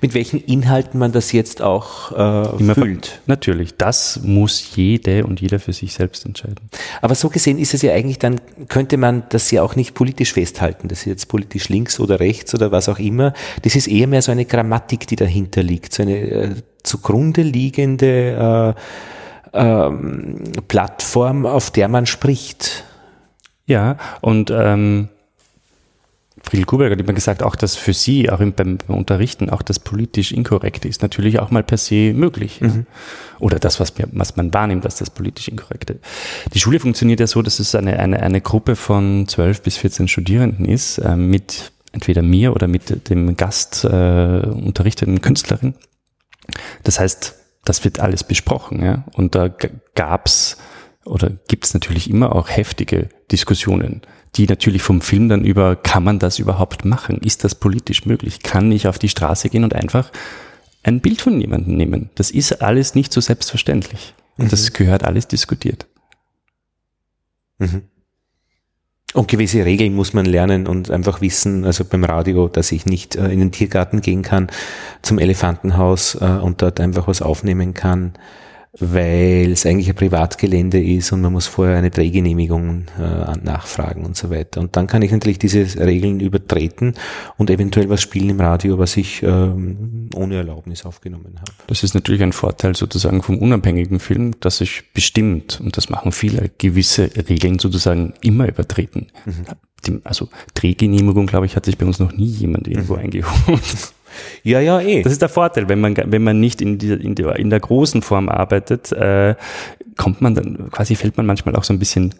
Mit 0.00 0.14
welchen 0.14 0.40
Inhalten 0.40 0.98
man 0.98 1.12
das 1.12 1.32
jetzt 1.32 1.62
auch 1.62 2.12
äh, 2.12 2.58
Immer 2.58 2.74
füllt. 2.74 3.20
Natürlich, 3.26 3.76
das 3.76 4.20
muss 4.22 4.76
jede 4.76 5.24
und 5.24 5.40
jeder 5.40 5.60
für 5.60 5.72
sich 5.72 5.94
selbst 5.94 6.26
entscheiden. 6.26 6.56
Aber 7.00 7.14
so 7.14 7.28
gesehen 7.28 7.58
ist 7.58 7.74
es 7.74 7.82
ja 7.82 7.92
eigentlich, 7.92 8.18
dann 8.18 8.40
könnte 8.68 8.96
man 8.96 9.24
das 9.28 9.50
ja 9.50 9.62
auch 9.62 9.76
nicht 9.76 9.94
politisch 9.94 10.32
festhalten, 10.32 10.88
das 10.88 11.00
ist 11.00 11.06
jetzt 11.06 11.28
politisch 11.28 11.68
links 11.68 12.00
oder 12.00 12.20
rechts 12.20 12.54
oder 12.54 12.72
was 12.72 12.88
auch 12.88 12.98
immer. 12.98 13.32
Das 13.62 13.76
ist 13.76 13.86
eher 13.86 14.06
mehr 14.06 14.22
so 14.22 14.32
eine 14.32 14.44
Grammatik, 14.44 15.06
die 15.06 15.16
dahinter 15.16 15.62
liegt, 15.62 15.94
so 15.94 16.02
eine 16.02 16.18
äh, 16.18 16.54
zugrunde 16.82 17.42
liegende 17.42 18.74
äh, 18.74 18.80
ähm, 19.52 20.42
Plattform, 20.68 21.46
auf 21.46 21.70
der 21.70 21.88
man 21.88 22.06
spricht. 22.06 22.84
Ja, 23.66 23.98
und 24.20 24.50
ähm, 24.52 25.08
Friedel 26.42 26.64
Kuberger 26.64 26.92
hat 26.94 27.00
immer 27.00 27.12
gesagt, 27.12 27.42
auch 27.42 27.54
das 27.54 27.76
für 27.76 27.92
Sie, 27.92 28.30
auch 28.30 28.38
beim, 28.38 28.52
beim, 28.54 28.78
Unterrichten, 28.88 29.50
auch 29.50 29.62
das 29.62 29.78
politisch 29.78 30.32
Inkorrekte 30.32 30.88
ist 30.88 31.02
natürlich 31.02 31.38
auch 31.38 31.50
mal 31.50 31.62
per 31.62 31.76
se 31.76 32.12
möglich. 32.14 32.60
Mhm. 32.60 32.86
Oder 33.38 33.58
das, 33.58 33.78
was, 33.78 33.92
was 34.12 34.36
man 34.36 34.52
wahrnimmt, 34.52 34.84
als 34.84 34.96
das 34.96 35.10
politisch 35.10 35.48
Inkorrekte. 35.48 36.00
Die 36.54 36.60
Schule 36.60 36.80
funktioniert 36.80 37.20
ja 37.20 37.26
so, 37.26 37.42
dass 37.42 37.60
es 37.60 37.74
eine, 37.74 37.98
eine, 37.98 38.22
eine 38.22 38.40
Gruppe 38.40 38.74
von 38.76 39.28
12 39.28 39.62
bis 39.62 39.76
14 39.76 40.08
Studierenden 40.08 40.64
ist, 40.64 40.98
äh, 40.98 41.16
mit 41.16 41.72
entweder 41.92 42.22
mir 42.22 42.54
oder 42.54 42.68
mit 42.68 43.08
dem 43.10 43.36
Gast 43.36 43.84
äh, 43.84 43.88
unterrichteten 43.88 45.20
Künstlerin. 45.20 45.74
Das 46.84 47.00
heißt, 47.00 47.34
das 47.64 47.84
wird 47.84 48.00
alles 48.00 48.24
besprochen. 48.24 48.82
Ja? 48.82 49.04
Und 49.14 49.34
da 49.34 49.50
gab's 49.94 50.56
oder 51.04 51.30
gibt's 51.48 51.74
natürlich 51.74 52.08
immer 52.10 52.34
auch 52.34 52.48
heftige 52.48 53.08
Diskussionen 53.30 54.02
die 54.36 54.46
natürlich 54.46 54.82
vom 54.82 55.00
Film 55.00 55.28
dann 55.28 55.44
über, 55.44 55.76
kann 55.76 56.04
man 56.04 56.18
das 56.18 56.38
überhaupt 56.38 56.84
machen? 56.84 57.18
Ist 57.18 57.44
das 57.44 57.54
politisch 57.54 58.06
möglich? 58.06 58.40
Kann 58.42 58.70
ich 58.70 58.86
auf 58.86 58.98
die 58.98 59.08
Straße 59.08 59.48
gehen 59.48 59.64
und 59.64 59.74
einfach 59.74 60.10
ein 60.82 61.00
Bild 61.00 61.20
von 61.20 61.40
jemandem 61.40 61.76
nehmen? 61.76 62.10
Das 62.14 62.30
ist 62.30 62.62
alles 62.62 62.94
nicht 62.94 63.12
so 63.12 63.20
selbstverständlich. 63.20 64.14
Und 64.36 64.46
mhm. 64.46 64.50
das 64.50 64.72
gehört 64.72 65.04
alles 65.04 65.26
diskutiert. 65.26 65.86
Mhm. 67.58 67.82
Und 69.12 69.26
gewisse 69.26 69.64
Regeln 69.64 69.94
muss 69.94 70.12
man 70.12 70.24
lernen 70.24 70.68
und 70.68 70.90
einfach 70.90 71.20
wissen, 71.20 71.64
also 71.64 71.84
beim 71.84 72.04
Radio, 72.04 72.46
dass 72.46 72.70
ich 72.70 72.86
nicht 72.86 73.16
äh, 73.16 73.28
in 73.28 73.40
den 73.40 73.50
Tiergarten 73.50 74.00
gehen 74.00 74.22
kann, 74.22 74.46
zum 75.02 75.18
Elefantenhaus 75.18 76.14
äh, 76.14 76.24
und 76.24 76.62
dort 76.62 76.78
einfach 76.78 77.08
was 77.08 77.20
aufnehmen 77.20 77.74
kann 77.74 78.12
weil 78.78 79.50
es 79.50 79.66
eigentlich 79.66 79.88
ein 79.88 79.96
Privatgelände 79.96 80.82
ist 80.82 81.10
und 81.10 81.22
man 81.22 81.32
muss 81.32 81.48
vorher 81.48 81.76
eine 81.76 81.90
Drehgenehmigung 81.90 82.86
äh, 83.00 83.36
nachfragen 83.42 84.04
und 84.04 84.16
so 84.16 84.30
weiter. 84.30 84.60
Und 84.60 84.76
dann 84.76 84.86
kann 84.86 85.02
ich 85.02 85.10
natürlich 85.10 85.40
diese 85.40 85.78
Regeln 85.80 86.20
übertreten 86.20 86.94
und 87.36 87.50
eventuell 87.50 87.88
was 87.88 88.00
spielen 88.00 88.30
im 88.30 88.40
Radio, 88.40 88.78
was 88.78 88.96
ich 88.96 89.24
ähm, 89.24 90.08
ohne 90.14 90.36
Erlaubnis 90.36 90.86
aufgenommen 90.86 91.34
habe. 91.40 91.52
Das 91.66 91.82
ist 91.82 91.94
natürlich 91.94 92.22
ein 92.22 92.32
Vorteil 92.32 92.76
sozusagen 92.76 93.22
vom 93.22 93.38
unabhängigen 93.38 93.98
Film, 93.98 94.38
dass 94.38 94.60
ich 94.60 94.92
bestimmt, 94.94 95.60
und 95.60 95.76
das 95.76 95.88
machen 95.88 96.12
viele, 96.12 96.50
gewisse 96.58 97.10
Regeln 97.28 97.58
sozusagen 97.58 98.14
immer 98.20 98.46
übertreten. 98.46 99.08
Mhm. 99.24 100.00
Also 100.04 100.28
Drehgenehmigung, 100.54 101.26
glaube 101.26 101.46
ich, 101.46 101.56
hat 101.56 101.64
sich 101.64 101.78
bei 101.78 101.86
uns 101.86 101.98
noch 101.98 102.12
nie 102.12 102.26
jemand 102.26 102.68
irgendwo 102.68 102.94
mhm. 102.94 103.00
eingeholt. 103.00 103.94
Ja, 104.42 104.60
ja, 104.60 104.80
eh. 104.80 105.02
Das 105.02 105.12
ist 105.12 105.22
der 105.22 105.28
Vorteil, 105.28 105.68
wenn 105.68 105.80
man, 105.80 105.96
wenn 105.96 106.22
man 106.22 106.40
nicht 106.40 106.60
in, 106.60 106.78
die, 106.78 106.92
in, 106.92 107.14
der, 107.14 107.36
in 107.36 107.50
der 107.50 107.60
großen 107.60 108.02
Form 108.02 108.28
arbeitet, 108.28 108.92
äh, 108.92 109.34
kommt 109.96 110.20
man 110.20 110.34
dann, 110.34 110.70
quasi 110.70 110.96
fällt 110.96 111.16
man 111.16 111.26
manchmal 111.26 111.56
auch 111.56 111.64
so 111.64 111.72
ein 111.72 111.78
bisschen 111.78 112.14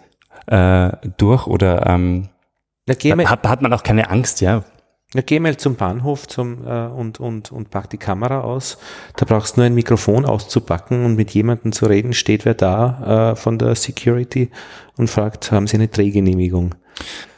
äh, 0.47 0.91
durch 1.16 1.47
oder 1.47 1.86
ähm, 1.86 2.28
mal, 2.86 3.30
hat, 3.30 3.47
hat 3.47 3.62
man 3.62 3.72
auch 3.72 3.82
keine 3.82 4.11
Angst, 4.11 4.41
ja. 4.41 4.64
Ja, 5.12 5.22
geh 5.22 5.41
mal 5.41 5.57
zum 5.57 5.74
Bahnhof 5.74 6.28
zum, 6.28 6.64
äh, 6.64 6.86
und, 6.86 7.18
und, 7.18 7.51
und 7.51 7.70
pack 7.70 7.91
die 7.91 7.99
Kamera 7.99 8.43
aus. 8.43 8.78
Da 9.16 9.26
brauchst 9.26 9.57
du 9.57 9.61
nur 9.61 9.66
ein 9.66 9.74
Mikrofon 9.74 10.24
auszupacken 10.24 11.05
und 11.05 11.16
mit 11.16 11.32
jemandem 11.32 11.72
zu 11.72 11.86
reden. 11.86 12.12
Steht 12.12 12.45
wer 12.45 12.55
da 12.55 13.32
äh, 13.32 13.36
von 13.36 13.59
der 13.59 13.74
Security 13.74 14.51
und 14.97 15.11
fragt, 15.11 15.51
haben 15.51 15.66
Sie 15.66 15.76
eine 15.76 15.88
Drehgenehmigung? 15.88 16.76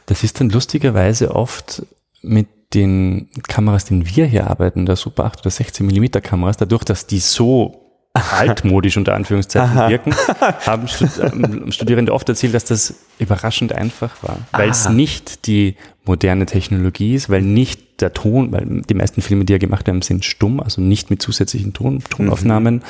Das 0.05 0.23
ist 0.23 0.39
dann 0.39 0.49
lustigerweise 0.49 1.33
oft 1.33 1.83
mit 2.21 2.47
den 2.73 3.29
Kameras, 3.47 3.85
denen 3.85 4.07
wir 4.07 4.25
hier 4.25 4.47
arbeiten, 4.47 4.85
der 4.85 4.95
Super 4.95 5.25
8 5.25 5.41
oder 5.41 5.49
16 5.49 5.85
mm 5.85 6.21
Kameras, 6.21 6.57
dadurch, 6.57 6.83
dass 6.83 7.07
die 7.07 7.19
so 7.19 7.79
altmodisch 8.13 8.97
unter 8.97 9.15
Anführungszeichen 9.15 9.77
Aha. 9.77 9.89
wirken, 9.89 10.15
haben 10.65 10.87
ähm, 11.21 11.71
Studierende 11.71 12.13
oft 12.13 12.29
erzählt, 12.29 12.53
dass 12.53 12.65
das 12.65 12.95
überraschend 13.17 13.73
einfach 13.73 14.21
war, 14.21 14.37
weil 14.51 14.69
es 14.69 14.87
nicht 14.87 15.47
die 15.47 15.75
moderne 16.05 16.45
Technologie 16.45 17.15
ist, 17.15 17.29
weil 17.29 17.41
nicht 17.41 18.01
der 18.01 18.13
Ton, 18.13 18.51
weil 18.51 18.81
die 18.87 18.93
meisten 18.93 19.21
Filme, 19.21 19.45
die 19.45 19.53
er 19.53 19.59
gemacht 19.59 19.87
haben, 19.87 20.01
sind 20.01 20.25
stumm, 20.25 20.59
also 20.59 20.81
nicht 20.81 21.09
mit 21.09 21.21
zusätzlichen 21.21 21.73
Ton, 21.73 22.03
Tonaufnahmen. 22.09 22.75
Mhm. 22.75 22.81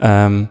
Ähm, 0.00 0.48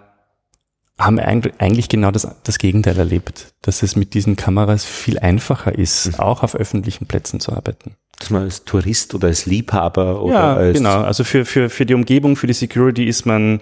haben 1.05 1.19
eigentlich 1.19 1.89
genau 1.89 2.11
das, 2.11 2.27
das 2.43 2.59
Gegenteil 2.59 2.97
erlebt, 2.97 3.53
dass 3.61 3.83
es 3.83 3.95
mit 3.95 4.13
diesen 4.13 4.35
Kameras 4.35 4.85
viel 4.85 5.19
einfacher 5.19 5.77
ist, 5.77 6.07
mhm. 6.07 6.15
auch 6.19 6.43
auf 6.43 6.55
öffentlichen 6.55 7.07
Plätzen 7.07 7.39
zu 7.39 7.53
arbeiten. 7.53 7.95
Dass 8.19 8.29
man 8.29 8.43
als 8.43 8.65
Tourist 8.65 9.13
oder 9.15 9.27
als 9.27 9.45
Liebhaber 9.45 10.21
oder 10.21 10.33
ja, 10.33 10.53
als 10.55 10.77
genau. 10.77 11.01
Also 11.01 11.23
für, 11.23 11.45
für, 11.45 11.69
für 11.69 11.85
die 11.85 11.93
Umgebung, 11.93 12.35
für 12.35 12.47
die 12.47 12.53
Security 12.53 13.05
ist 13.05 13.25
man 13.25 13.61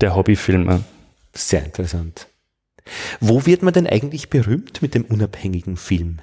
der 0.00 0.14
Hobbyfilmer. 0.14 0.80
Sehr 1.34 1.64
interessant. 1.64 2.28
Wo 3.20 3.44
wird 3.44 3.62
man 3.62 3.74
denn 3.74 3.86
eigentlich 3.86 4.30
berühmt 4.30 4.82
mit 4.82 4.94
dem 4.94 5.04
unabhängigen 5.04 5.76
Film? 5.76 6.20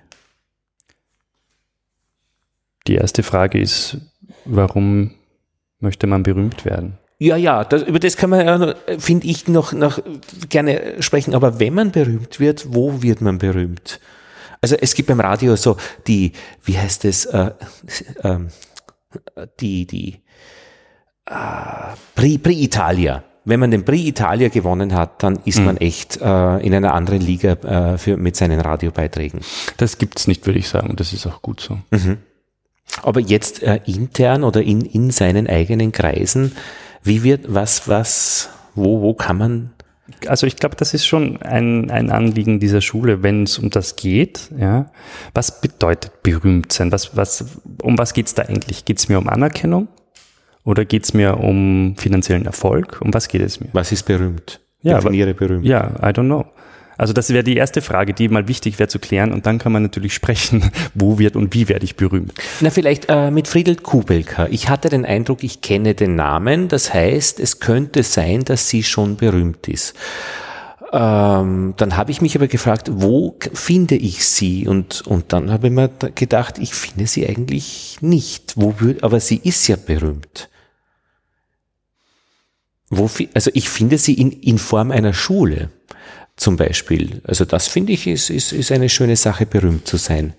Die 2.87 2.95
erste 2.95 3.23
Frage 3.23 3.59
ist, 3.59 3.97
warum 4.45 5.11
möchte 5.79 6.07
man 6.07 6.23
berühmt 6.23 6.65
werden? 6.65 6.97
Ja, 7.17 7.37
ja, 7.37 7.63
das, 7.63 7.83
über 7.83 7.99
das 7.99 8.17
kann 8.17 8.29
man 8.29 8.45
ja, 8.45 8.75
finde 8.97 9.27
ich, 9.27 9.47
noch, 9.47 9.71
noch 9.71 9.99
gerne 10.49 10.95
sprechen. 10.99 11.33
Aber 11.33 11.59
wenn 11.59 11.73
man 11.73 11.91
berühmt 11.91 12.39
wird, 12.39 12.73
wo 12.73 13.01
wird 13.01 13.21
man 13.21 13.37
berühmt? 13.37 13.99
Also 14.61 14.75
es 14.75 14.95
gibt 14.95 15.07
beim 15.07 15.19
Radio 15.19 15.55
so 15.55 15.77
die, 16.07 16.33
wie 16.63 16.77
heißt 16.77 17.05
es, 17.05 17.25
äh, 17.25 17.51
äh, 18.23 18.39
die, 19.59 19.85
die 19.85 20.21
äh, 21.25 21.33
Pri, 22.15 22.37
Pri 22.37 22.63
Italia. 22.63 23.23
Wenn 23.45 23.59
man 23.59 23.71
den 23.71 23.85
Pri 23.85 24.07
Italia 24.07 24.49
gewonnen 24.49 24.93
hat, 24.95 25.21
dann 25.21 25.39
ist 25.45 25.59
mhm. 25.59 25.65
man 25.65 25.77
echt 25.77 26.19
äh, 26.19 26.57
in 26.65 26.73
einer 26.73 26.95
anderen 26.95 27.21
Liga 27.21 27.51
äh, 27.53 27.97
für, 27.97 28.17
mit 28.17 28.35
seinen 28.35 28.59
Radiobeiträgen. 28.59 29.41
Das 29.77 29.99
gibt's 29.99 30.27
nicht, 30.27 30.45
würde 30.47 30.59
ich 30.59 30.67
sagen. 30.67 30.95
Das 30.95 31.13
ist 31.13 31.27
auch 31.27 31.41
gut 31.41 31.61
so. 31.61 31.77
Mhm. 31.91 32.17
Aber 33.03 33.19
jetzt 33.19 33.61
äh, 33.61 33.79
intern 33.85 34.43
oder 34.43 34.61
in, 34.63 34.81
in 34.81 35.11
seinen 35.11 35.47
eigenen 35.47 35.91
Kreisen, 35.91 36.53
wie 37.05 37.23
wird, 37.23 37.53
was, 37.53 37.87
was, 37.87 38.49
wo, 38.73 39.01
wo 39.01 39.13
kann 39.13 39.37
man 39.37 39.71
also 40.27 40.45
ich 40.45 40.55
glaube, 40.57 40.75
das 40.75 40.93
ist 40.93 41.05
schon 41.05 41.41
ein, 41.41 41.89
ein 41.89 42.11
Anliegen 42.11 42.59
dieser 42.59 42.81
Schule, 42.81 43.23
wenn 43.23 43.43
es 43.43 43.57
um 43.57 43.69
das 43.69 43.95
geht. 43.95 44.51
Ja, 44.57 44.91
was 45.33 45.61
bedeutet 45.61 46.21
berühmt 46.23 46.71
sein? 46.71 46.91
Was, 46.91 47.17
was, 47.17 47.59
um 47.81 47.97
was 47.97 48.13
geht 48.13 48.27
es 48.27 48.35
da 48.35 48.43
eigentlich? 48.43 48.85
Geht 48.85 48.99
es 48.99 49.09
mir 49.09 49.17
um 49.17 49.27
Anerkennung 49.27 49.87
oder 50.63 50.85
geht 50.85 51.05
es 51.05 51.13
mir 51.13 51.37
um 51.37 51.95
finanziellen 51.97 52.45
Erfolg? 52.45 53.01
Um 53.01 53.13
was 53.13 53.27
geht 53.27 53.41
es 53.41 53.59
mir? 53.59 53.69
Was 53.73 53.91
ist 53.91 54.03
berühmt? 54.03 54.61
Ja, 54.81 54.99
Definiere 54.99 55.33
berühmt. 55.33 55.65
Ja, 55.65 55.95
I 55.99 56.11
don't 56.11 56.25
know. 56.25 56.45
Also 56.97 57.13
das 57.13 57.29
wäre 57.29 57.43
die 57.43 57.57
erste 57.57 57.81
Frage, 57.81 58.13
die 58.13 58.29
mal 58.29 58.47
wichtig 58.47 58.79
wäre 58.79 58.87
zu 58.87 58.99
klären 58.99 59.33
und 59.33 59.45
dann 59.45 59.57
kann 59.57 59.71
man 59.71 59.83
natürlich 59.83 60.13
sprechen, 60.13 60.71
wo 60.93 61.19
wird 61.19 61.35
und 61.35 61.53
wie 61.53 61.67
werde 61.67 61.85
ich 61.85 61.95
berühmt. 61.95 62.33
Na 62.61 62.69
vielleicht 62.69 63.07
äh, 63.09 63.31
mit 63.31 63.47
Friedel 63.47 63.75
Kubelka. 63.75 64.47
Ich 64.49 64.69
hatte 64.69 64.89
den 64.89 65.05
Eindruck, 65.05 65.43
ich 65.43 65.61
kenne 65.61 65.95
den 65.95 66.15
Namen, 66.15 66.67
das 66.67 66.93
heißt, 66.93 67.39
es 67.39 67.59
könnte 67.59 68.03
sein, 68.03 68.43
dass 68.43 68.69
sie 68.69 68.83
schon 68.83 69.17
berühmt 69.17 69.67
ist. 69.67 69.93
Ähm, 70.93 71.73
dann 71.75 71.97
habe 71.97 72.11
ich 72.11 72.21
mich 72.21 72.35
aber 72.37 72.47
gefragt, 72.47 72.89
wo 72.93 73.37
finde 73.53 73.95
ich 73.95 74.25
sie? 74.25 74.67
Und, 74.67 75.05
und 75.05 75.33
dann 75.33 75.51
habe 75.51 75.67
ich 75.67 75.73
mir 75.73 75.89
gedacht, 75.89 76.57
ich 76.59 76.73
finde 76.73 77.07
sie 77.07 77.27
eigentlich 77.27 77.97
nicht. 78.01 78.53
Wo, 78.55 78.73
aber 79.01 79.19
sie 79.19 79.41
ist 79.43 79.67
ja 79.67 79.75
berühmt. 79.75 80.49
Wo, 82.89 83.09
also 83.33 83.51
ich 83.53 83.67
finde 83.67 83.97
sie 83.97 84.13
in, 84.13 84.31
in 84.31 84.57
Form 84.57 84.91
einer 84.91 85.13
Schule 85.13 85.69
zum 86.37 86.57
Beispiel. 86.57 87.21
Also 87.23 87.45
das 87.45 87.67
finde 87.67 87.93
ich 87.93 88.07
ist, 88.07 88.29
ist, 88.29 88.51
ist 88.51 88.71
eine 88.71 88.89
schöne 88.89 89.15
Sache, 89.15 89.45
berühmt 89.45 89.87
zu 89.87 89.97
sein. 89.97 90.33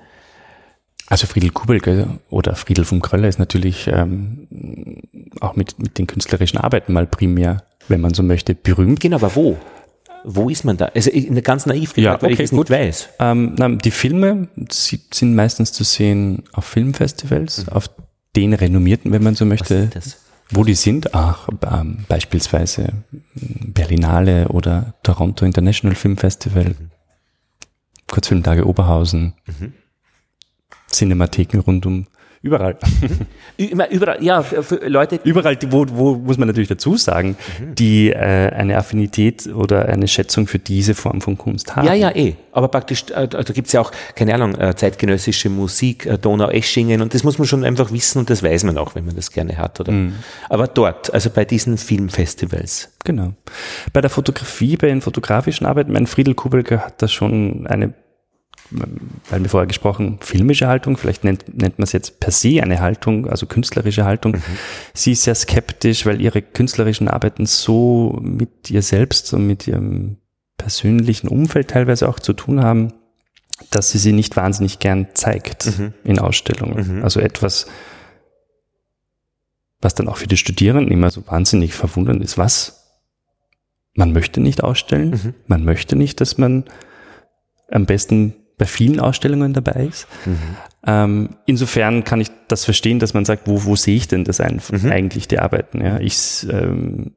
Also 1.09 1.26
Friedel 1.26 1.51
Kubel 1.51 1.80
oder 2.30 2.57
Friedel 2.57 2.84
vom 2.84 3.01
Kröller 3.01 3.28
ist 3.28 3.38
natürlich 3.38 3.86
ähm, 3.86 4.49
auch 5.40 5.55
mit, 5.55 5.78
mit 5.78 5.99
den 5.99 6.07
künstlerischen 6.07 6.59
Arbeiten 6.59 6.92
mal 6.92 7.07
primär, 7.07 7.62
wenn 7.88 8.01
man 8.01 8.12
so 8.12 8.22
möchte, 8.22 8.55
berühmt. 8.55 9.01
Genau, 9.01 9.16
aber 9.16 9.36
wo? 9.36 9.57
Wo 10.24 10.51
ist 10.51 10.64
man 10.64 10.76
da? 10.76 10.86
Also 10.86 11.12
ganz 11.42 11.66
naiv 11.66 11.94
gefragt, 11.94 11.99
ja, 11.99 12.14
okay, 12.14 12.24
weil 12.24 12.32
ich 12.32 12.40
es 12.40 12.53
nicht 12.53 12.70
weiß. 12.70 13.09
Ähm, 13.20 13.55
na, 13.57 13.68
die 13.68 13.92
Filme 13.92 14.49
sind 14.68 15.36
meistens 15.36 15.72
zu 15.72 15.84
sehen 15.84 16.42
auf 16.53 16.64
Filmfestivals, 16.64 17.66
mhm. 17.66 17.72
auf 17.72 17.88
den 18.34 18.53
renommierten, 18.53 19.12
wenn 19.12 19.22
man 19.22 19.36
so 19.36 19.44
möchte, 19.44 19.88
wo 20.51 20.64
die 20.64 20.74
sind? 20.74 21.14
Ach, 21.14 21.49
ähm, 21.70 22.05
beispielsweise 22.09 22.92
Berlinale 23.34 24.49
oder 24.49 24.94
Toronto 25.03 25.44
International 25.44 25.97
Film 25.97 26.16
Festival, 26.16 26.64
mhm. 26.64 26.90
Kurzfilmtage 28.07 28.66
Oberhausen, 28.66 29.34
mhm. 29.47 29.72
Cinematheken 30.90 31.59
rund 31.61 31.86
um 31.86 32.07
Überall. 32.47 32.76
Überall, 33.57 34.22
ja, 34.22 34.42
für 34.42 34.76
Leute. 34.88 35.18
Überall, 35.24 35.59
wo, 35.68 35.86
wo 35.90 36.14
muss 36.14 36.38
man 36.38 36.47
natürlich 36.47 36.68
dazu 36.68 36.97
sagen, 36.97 37.36
mhm. 37.59 37.74
die 37.74 38.11
äh, 38.11 38.16
eine 38.16 38.76
Affinität 38.76 39.49
oder 39.49 39.86
eine 39.86 40.07
Schätzung 40.07 40.47
für 40.47 40.61
diese 40.61 40.94
Form 40.94 41.20
von 41.20 41.36
Kunst 41.36 41.74
haben. 41.74 41.88
Ja, 41.88 41.94
ja, 41.94 42.14
eh. 42.14 42.34
Aber 42.53 42.68
praktisch, 42.68 43.07
äh, 43.11 43.26
da 43.26 43.42
gibt's 43.42 43.72
ja 43.72 43.80
auch, 43.80 43.90
keine 44.14 44.32
Ahnung, 44.32 44.55
äh, 44.55 44.76
zeitgenössische 44.76 45.51
Musik, 45.51 46.07
äh, 46.07 46.18
Donau-Eschingen 46.18 47.03
und 47.03 47.14
das 47.14 47.24
muss 47.24 47.38
man 47.38 47.49
schon 47.49 47.64
einfach 47.64 47.90
wissen 47.90 48.20
und 48.20 48.30
das 48.30 48.44
weiß 48.44 48.62
man 48.62 48.78
auch, 48.78 48.94
wenn 48.94 49.05
man 49.05 49.16
das 49.16 49.32
gerne 49.32 49.59
hat, 49.59 49.80
oder? 49.80 49.90
Mhm. 49.90 50.14
Aber 50.49 50.68
dort, 50.68 51.12
also 51.12 51.28
bei 51.30 51.44
diesen 51.44 51.78
Filmfestivals. 51.78 52.92
Genau. 53.05 53.32
Bei 53.92 54.01
der 54.01 54.11
Fotografie, 54.11 54.76
bei 54.76 54.86
den 54.86 55.01
fotografischen 55.01 55.66
Arbeiten, 55.66 55.92
mein 55.92 56.07
Friedel 56.07 56.34
Kubelke 56.34 56.84
hat 56.84 57.03
da 57.03 57.09
schon 57.09 57.66
eine 57.66 57.92
weil 58.71 59.43
wir 59.43 59.49
vorher 59.49 59.67
gesprochen, 59.67 60.19
filmische 60.21 60.69
Haltung, 60.69 60.97
vielleicht 60.97 61.25
nennt, 61.25 61.57
nennt 61.57 61.79
man 61.79 61.85
es 61.85 61.93
jetzt 61.93 62.21
per 62.21 62.31
se 62.31 62.62
eine 62.62 62.81
Haltung, 62.81 63.29
also 63.29 63.47
künstlerische 63.47 64.05
Haltung. 64.05 64.33
Mhm. 64.33 64.43
Sie 64.95 65.12
ist 65.12 65.23
sehr 65.23 65.35
skeptisch, 65.35 66.07
weil 66.07 66.21
ihre 66.21 66.43
künstlerischen 66.43 67.09
Arbeiten 67.09 67.47
so 67.47 68.19
mit 68.21 68.71
ihr 68.71 68.83
selbst 68.83 69.33
und 69.33 69.47
mit 69.47 69.67
ihrem 69.67 70.19
persönlichen 70.59 71.29
Umfeld 71.29 71.69
teilweise 71.69 72.09
auch 72.09 72.19
zu 72.19 72.33
tun 72.33 72.62
haben, 72.62 72.93
dass 73.71 73.91
sie 73.91 73.99
sie 73.99 74.12
nicht 74.12 74.37
wahnsinnig 74.37 74.79
gern 74.79 75.09
zeigt 75.14 75.79
mhm. 75.79 75.95
in 76.05 76.19
Ausstellungen. 76.19 76.99
Mhm. 76.99 77.05
Also 77.05 77.21
etwas, 77.21 77.67
was 79.81 79.95
dann 79.95 80.09
auch 80.09 80.17
für 80.17 80.27
die 80.27 80.37
Studierenden 80.37 80.91
immer 80.91 81.11
so 81.11 81.27
wahnsinnig 81.27 81.75
verwundernd 81.75 82.23
ist. 82.23 82.39
Was? 82.39 82.83
Man 83.95 84.12
möchte 84.12 84.41
nicht 84.41 84.62
ausstellen, 84.62 85.11
mhm. 85.11 85.35
man 85.47 85.64
möchte 85.64 85.97
nicht, 85.97 86.21
dass 86.21 86.37
man 86.37 86.64
am 87.71 87.87
besten 87.87 88.35
bei 88.59 88.67
vielen 88.67 89.01
Ausstellungen 89.01 89.53
dabei 89.53 89.87
ist. 89.87 90.07
Mhm. 90.25 90.39
Ähm, 90.87 91.29
insofern 91.47 92.05
kann 92.05 92.21
ich 92.21 92.31
das 92.49 92.65
verstehen, 92.65 92.99
dass 92.99 93.13
man 93.13 93.25
sagt, 93.25 93.47
wo, 93.47 93.65
wo 93.65 93.77
sehe 93.77 93.97
ich 93.97 94.09
denn 94.09 94.25
das 94.25 94.41
ein, 94.41 94.61
mhm. 94.71 94.91
eigentlich, 94.91 95.29
die 95.29 95.39
Arbeiten? 95.39 95.81
Ja, 95.81 95.99
ich, 95.99 96.47
ähm, 96.51 97.13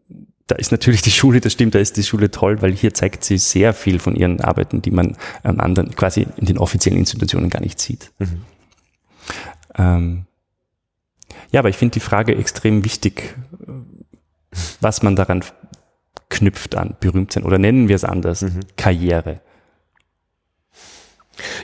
da 0.48 0.56
ist 0.56 0.72
natürlich 0.72 1.02
die 1.02 1.12
Schule, 1.12 1.40
das 1.40 1.54
stimmt, 1.54 1.76
da 1.76 1.80
ist 1.80 1.96
die 1.96 2.04
Schule 2.04 2.32
toll, 2.32 2.62
weil 2.62 2.74
hier 2.74 2.94
zeigt 2.94 3.24
sie 3.24 3.38
sehr 3.38 3.74
viel 3.74 4.00
von 4.00 4.16
ihren 4.16 4.42
Arbeiten, 4.42 4.82
die 4.82 4.92
man 4.92 5.16
am 5.44 5.60
anderen, 5.60 5.96
quasi 5.96 6.28
in 6.38 6.46
den 6.46 6.58
offiziellen 6.58 7.00
Institutionen 7.00 7.50
gar 7.50 7.62
nicht 7.62 7.80
sieht. 7.80 8.12
Mhm. 8.18 8.42
Ähm, 9.78 10.26
ja, 11.52 11.60
aber 11.60 11.70
ich 11.70 11.78
finde 11.78 11.94
die 11.94 12.00
Frage 12.00 12.36
extrem 12.36 12.84
wichtig, 12.84 13.36
was 14.82 15.04
man 15.04 15.16
daran 15.16 15.44
knüpft 16.30 16.76
an 16.76 16.96
berühmt 17.00 17.32
sein 17.32 17.44
oder 17.44 17.58
nennen 17.58 17.88
wir 17.88 17.96
es 17.96 18.04
anders, 18.04 18.42
mhm. 18.42 18.62
Karriere. 18.78 19.42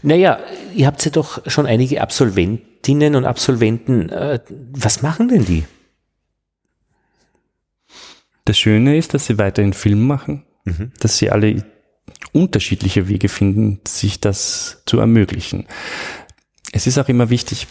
Naja, 0.01 0.39
ihr 0.73 0.87
habt 0.87 1.03
ja 1.05 1.11
doch 1.11 1.49
schon 1.49 1.65
einige 1.65 2.01
Absolventinnen 2.01 3.15
und 3.15 3.25
Absolventen. 3.25 4.09
Äh, 4.09 4.39
was 4.71 5.01
machen 5.01 5.27
denn 5.27 5.45
die? 5.45 5.65
Das 8.45 8.59
Schöne 8.59 8.97
ist, 8.97 9.13
dass 9.13 9.25
sie 9.25 9.37
weiterhin 9.39 9.73
Film 9.73 10.05
machen, 10.05 10.43
mhm. 10.65 10.91
dass 10.99 11.17
sie 11.17 11.31
alle 11.31 11.65
unterschiedliche 12.31 13.07
Wege 13.07 13.29
finden, 13.29 13.79
sich 13.87 14.19
das 14.19 14.83
zu 14.85 14.99
ermöglichen. 14.99 15.65
Es 16.71 16.85
ist 16.85 16.97
auch 16.97 17.09
immer 17.09 17.29
wichtig, 17.29 17.67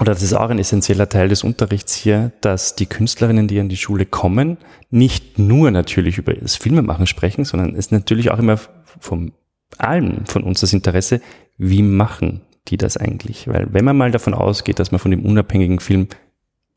oder 0.00 0.12
das 0.12 0.22
ist 0.22 0.32
auch 0.32 0.48
ein 0.48 0.58
essentieller 0.58 1.08
Teil 1.08 1.28
des 1.28 1.42
Unterrichts 1.42 1.94
hier, 1.94 2.32
dass 2.40 2.76
die 2.76 2.86
Künstlerinnen, 2.86 3.48
die 3.48 3.60
an 3.60 3.68
die 3.68 3.76
Schule 3.76 4.06
kommen, 4.06 4.58
nicht 4.90 5.38
nur 5.38 5.70
natürlich 5.70 6.18
über 6.18 6.32
das 6.34 6.56
Filmemachen 6.56 7.06
sprechen, 7.06 7.44
sondern 7.44 7.74
es 7.74 7.90
natürlich 7.90 8.30
auch 8.30 8.38
immer 8.38 8.58
vom 9.00 9.32
allen 9.76 10.24
von 10.26 10.42
uns 10.42 10.60
das 10.60 10.72
Interesse, 10.72 11.20
wie 11.58 11.82
machen 11.82 12.40
die 12.68 12.76
das 12.76 12.96
eigentlich? 12.96 13.48
Weil 13.48 13.72
wenn 13.72 13.84
man 13.84 13.96
mal 13.96 14.10
davon 14.10 14.34
ausgeht, 14.34 14.78
dass 14.78 14.92
man 14.92 14.98
von 14.98 15.10
dem 15.10 15.24
unabhängigen 15.24 15.80
Film 15.80 16.08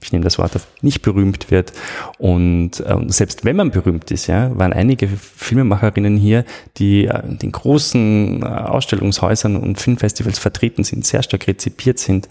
ich 0.04 0.12
nehme 0.12 0.24
das 0.24 0.40
Wort 0.40 0.56
auf, 0.56 0.68
nicht 0.82 1.02
berühmt 1.02 1.52
wird. 1.52 1.74
Und 2.18 2.80
äh, 2.80 2.98
selbst 3.08 3.46
wenn 3.46 3.56
man 3.56 3.72
berühmt 3.72 4.10
ist, 4.12 4.28
ja, 4.28 4.58
waren 4.58 4.74
einige 4.74 5.08
Filmemacherinnen 5.08 6.18
hier, 6.18 6.44
die 6.78 7.06
äh, 7.06 7.24
in 7.28 7.38
den 7.38 7.52
großen 7.52 8.42
äh, 8.42 8.46
Ausstellungshäusern 8.46 9.56
und 9.56 9.80
Filmfestivals 9.80 10.40
vertreten 10.40 10.84
sind, 10.84 11.06
sehr 11.06 11.24
stark 11.24 11.48
rezipiert 11.48 12.00
sind. 12.00 12.28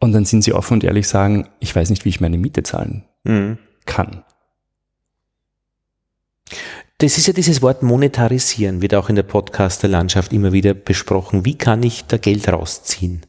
Und 0.00 0.12
dann 0.12 0.24
sind 0.24 0.42
sie 0.42 0.52
offen 0.52 0.74
und 0.74 0.84
ehrlich 0.84 1.08
sagen, 1.08 1.48
ich 1.60 1.74
weiß 1.74 1.90
nicht, 1.90 2.04
wie 2.04 2.10
ich 2.10 2.20
meine 2.20 2.36
Miete 2.36 2.62
zahlen 2.62 3.04
mhm. 3.24 3.58
kann. 3.86 4.24
Das 7.02 7.18
ist 7.18 7.26
ja 7.26 7.32
dieses 7.32 7.62
Wort 7.62 7.82
monetarisieren, 7.82 8.80
wird 8.80 8.94
auch 8.94 9.08
in 9.08 9.16
der 9.16 9.24
Podcaster-Landschaft 9.24 10.32
immer 10.32 10.52
wieder 10.52 10.72
besprochen. 10.72 11.44
Wie 11.44 11.58
kann 11.58 11.82
ich 11.82 12.04
da 12.04 12.16
Geld 12.16 12.48
rausziehen? 12.48 13.22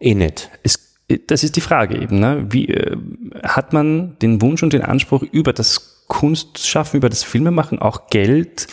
Eh 0.00 0.16
nicht. 0.16 0.50
Es, 0.64 0.96
das 1.28 1.44
ist 1.44 1.54
die 1.54 1.60
Frage 1.60 2.02
eben. 2.02 2.18
Ne? 2.18 2.46
Wie 2.50 2.66
äh, 2.66 2.96
hat 3.44 3.72
man 3.72 4.18
den 4.18 4.42
Wunsch 4.42 4.64
und 4.64 4.72
den 4.72 4.82
Anspruch, 4.82 5.22
über 5.22 5.52
das 5.52 6.04
Kunstschaffen, 6.08 6.98
über 6.98 7.08
das 7.08 7.22
Filmemachen 7.22 7.78
auch 7.78 8.08
Geld 8.08 8.66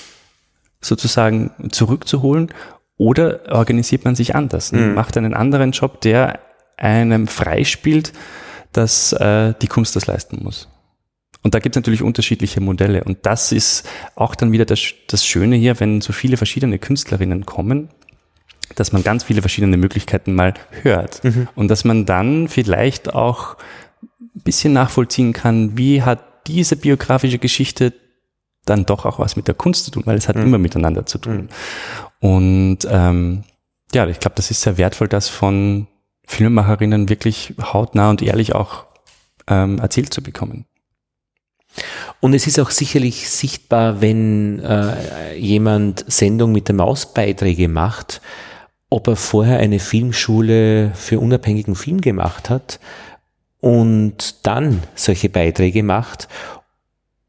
sozusagen 0.81 1.51
zurückzuholen? 1.71 2.51
Oder 2.97 3.41
organisiert 3.51 4.03
man 4.03 4.15
sich 4.15 4.33
anders? 4.33 4.71
Mhm. 4.71 4.95
Macht 4.95 5.15
einen 5.15 5.35
anderen 5.35 5.73
Job, 5.73 6.01
der 6.01 6.39
einem 6.75 7.27
freispielt, 7.27 8.13
dass 8.73 9.13
äh, 9.13 9.53
die 9.61 9.67
Kunst 9.67 9.95
das 9.95 10.07
leisten 10.07 10.39
muss? 10.41 10.67
Und 11.41 11.53
da 11.53 11.59
gibt 11.59 11.75
es 11.75 11.79
natürlich 11.79 12.01
unterschiedliche 12.01 12.59
Modelle. 12.59 13.03
Und 13.03 13.19
das 13.25 13.51
ist 13.51 13.87
auch 14.15 14.35
dann 14.35 14.51
wieder 14.51 14.65
das, 14.65 14.93
das 15.07 15.25
Schöne 15.25 15.55
hier, 15.55 15.79
wenn 15.79 16.01
so 16.01 16.11
viele 16.11 16.37
verschiedene 16.37 16.79
Künstlerinnen 16.79 17.45
kommen, 17.45 17.89
dass 18.75 18.91
man 18.91 19.03
ganz 19.03 19.23
viele 19.23 19.41
verschiedene 19.41 19.77
Möglichkeiten 19.77 20.35
mal 20.35 20.53
hört. 20.83 21.23
Mhm. 21.23 21.47
Und 21.55 21.69
dass 21.69 21.85
man 21.85 22.05
dann 22.05 22.49
vielleicht 22.49 23.13
auch 23.13 23.55
ein 24.19 24.41
bisschen 24.43 24.73
nachvollziehen 24.73 25.33
kann, 25.33 25.77
wie 25.77 26.03
hat 26.03 26.47
diese 26.47 26.75
biografische 26.75 27.39
Geschichte 27.39 27.93
dann 28.65 28.85
doch 28.85 29.05
auch 29.05 29.19
was 29.19 29.35
mit 29.35 29.47
der 29.47 29.55
Kunst 29.55 29.85
zu 29.85 29.91
tun, 29.91 30.03
weil 30.05 30.17
es 30.17 30.27
hat 30.27 30.35
mhm. 30.35 30.43
immer 30.43 30.57
miteinander 30.57 31.05
zu 31.05 31.17
tun. 31.17 31.49
Mhm. 32.21 32.27
Und 32.27 32.79
ähm, 32.89 33.43
ja, 33.93 34.07
ich 34.07 34.19
glaube, 34.19 34.35
das 34.35 34.51
ist 34.51 34.61
sehr 34.61 34.77
wertvoll, 34.77 35.07
das 35.07 35.29
von 35.29 35.87
Filmemacherinnen 36.27 37.09
wirklich 37.09 37.55
hautnah 37.59 38.09
und 38.09 38.21
ehrlich 38.21 38.53
auch 38.53 38.85
ähm, 39.47 39.79
erzählt 39.79 40.13
zu 40.13 40.21
bekommen. 40.21 40.65
Und 42.19 42.33
es 42.33 42.47
ist 42.47 42.59
auch 42.59 42.69
sicherlich 42.69 43.29
sichtbar, 43.29 44.01
wenn 44.01 44.59
äh, 44.59 45.35
jemand 45.35 46.03
Sendung 46.11 46.51
mit 46.51 46.67
der 46.67 46.75
Maus 46.75 47.13
Beiträge 47.13 47.67
macht, 47.67 48.21
ob 48.89 49.07
er 49.07 49.15
vorher 49.15 49.59
eine 49.59 49.79
Filmschule 49.79 50.91
für 50.95 51.19
unabhängigen 51.19 51.75
Film 51.75 52.01
gemacht 52.01 52.49
hat 52.49 52.79
und 53.61 54.45
dann 54.45 54.83
solche 54.95 55.29
Beiträge 55.29 55.83
macht 55.83 56.27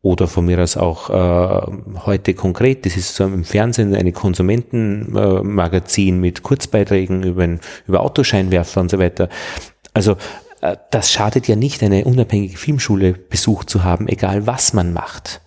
oder 0.02 0.26
von 0.26 0.46
mir 0.46 0.58
aus 0.58 0.78
auch 0.78 1.10
äh, 1.10 1.72
heute 2.06 2.34
konkret, 2.34 2.86
das 2.86 2.96
ist 2.96 3.14
so 3.14 3.24
im 3.24 3.44
Fernsehen 3.44 3.94
eine 3.94 4.12
Konsumentenmagazin 4.12 6.16
äh, 6.16 6.18
mit 6.18 6.42
Kurzbeiträgen 6.42 7.22
über, 7.22 7.46
über 7.86 8.00
Autoscheinwerfer 8.00 8.80
und 8.80 8.90
so 8.90 8.98
weiter. 8.98 9.28
Also 9.92 10.16
das 10.60 11.10
schadet 11.10 11.48
ja 11.48 11.56
nicht, 11.56 11.82
eine 11.82 12.04
unabhängige 12.04 12.56
Filmschule 12.56 13.12
besucht 13.12 13.70
zu 13.70 13.82
haben, 13.82 14.08
egal 14.08 14.46
was 14.46 14.72
man 14.72 14.92
macht. 14.92 15.40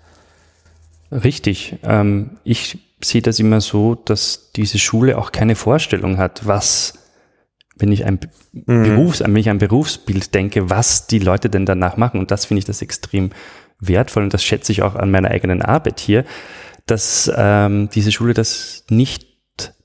Richtig. 1.11 1.77
Ähm, 1.83 2.37
ich 2.43 2.79
sehe 3.01 3.21
das 3.21 3.39
immer 3.39 3.61
so, 3.61 3.95
dass 3.95 4.51
diese 4.55 4.79
Schule 4.79 5.17
auch 5.17 5.31
keine 5.31 5.55
Vorstellung 5.55 6.17
hat, 6.17 6.47
was, 6.47 6.93
wenn 7.75 7.91
ich 7.91 8.05
ein 8.05 8.19
mhm. 8.53 8.83
Berufs, 8.83 9.19
wenn 9.19 9.35
ich 9.35 9.49
ein 9.49 9.59
Berufsbild 9.59 10.33
denke, 10.33 10.69
was 10.69 11.05
die 11.05 11.19
Leute 11.19 11.49
denn 11.49 11.65
danach 11.65 11.97
machen. 11.97 12.19
Und 12.19 12.31
das 12.31 12.45
finde 12.45 12.59
ich 12.59 12.65
das 12.65 12.81
extrem 12.81 13.31
wertvoll 13.79 14.23
und 14.23 14.33
das 14.33 14.43
schätze 14.43 14.71
ich 14.71 14.81
auch 14.81 14.95
an 14.95 15.11
meiner 15.11 15.29
eigenen 15.29 15.61
Arbeit 15.61 15.99
hier, 15.99 16.25
dass 16.85 17.31
ähm, 17.35 17.89
diese 17.93 18.11
Schule 18.11 18.33
das 18.33 18.85
nicht 18.89 19.27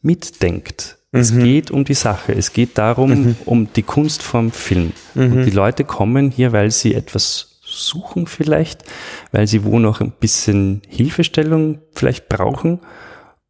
mitdenkt 0.01 0.97
es 1.11 1.32
mhm. 1.32 1.44
geht 1.44 1.70
um 1.70 1.84
die 1.84 1.94
Sache. 1.94 2.32
Es 2.32 2.52
geht 2.52 2.76
darum, 2.76 3.11
mhm. 3.11 3.36
um 3.46 3.72
die 3.72 3.82
Kunst 3.82 4.22
vom 4.22 4.50
Film. 4.50 4.92
Mhm. 5.14 5.32
Und 5.32 5.44
die 5.44 5.50
Leute 5.50 5.84
kommen 5.84 6.30
hier, 6.30 6.52
weil 6.52 6.70
sie 6.70 6.94
etwas 6.94 7.61
suchen 7.62 8.26
vielleicht, 8.26 8.84
weil 9.30 9.46
sie 9.46 9.64
wo 9.64 9.78
noch 9.78 10.00
ein 10.00 10.12
bisschen 10.12 10.82
Hilfestellung 10.88 11.80
vielleicht 11.92 12.28
brauchen. 12.28 12.80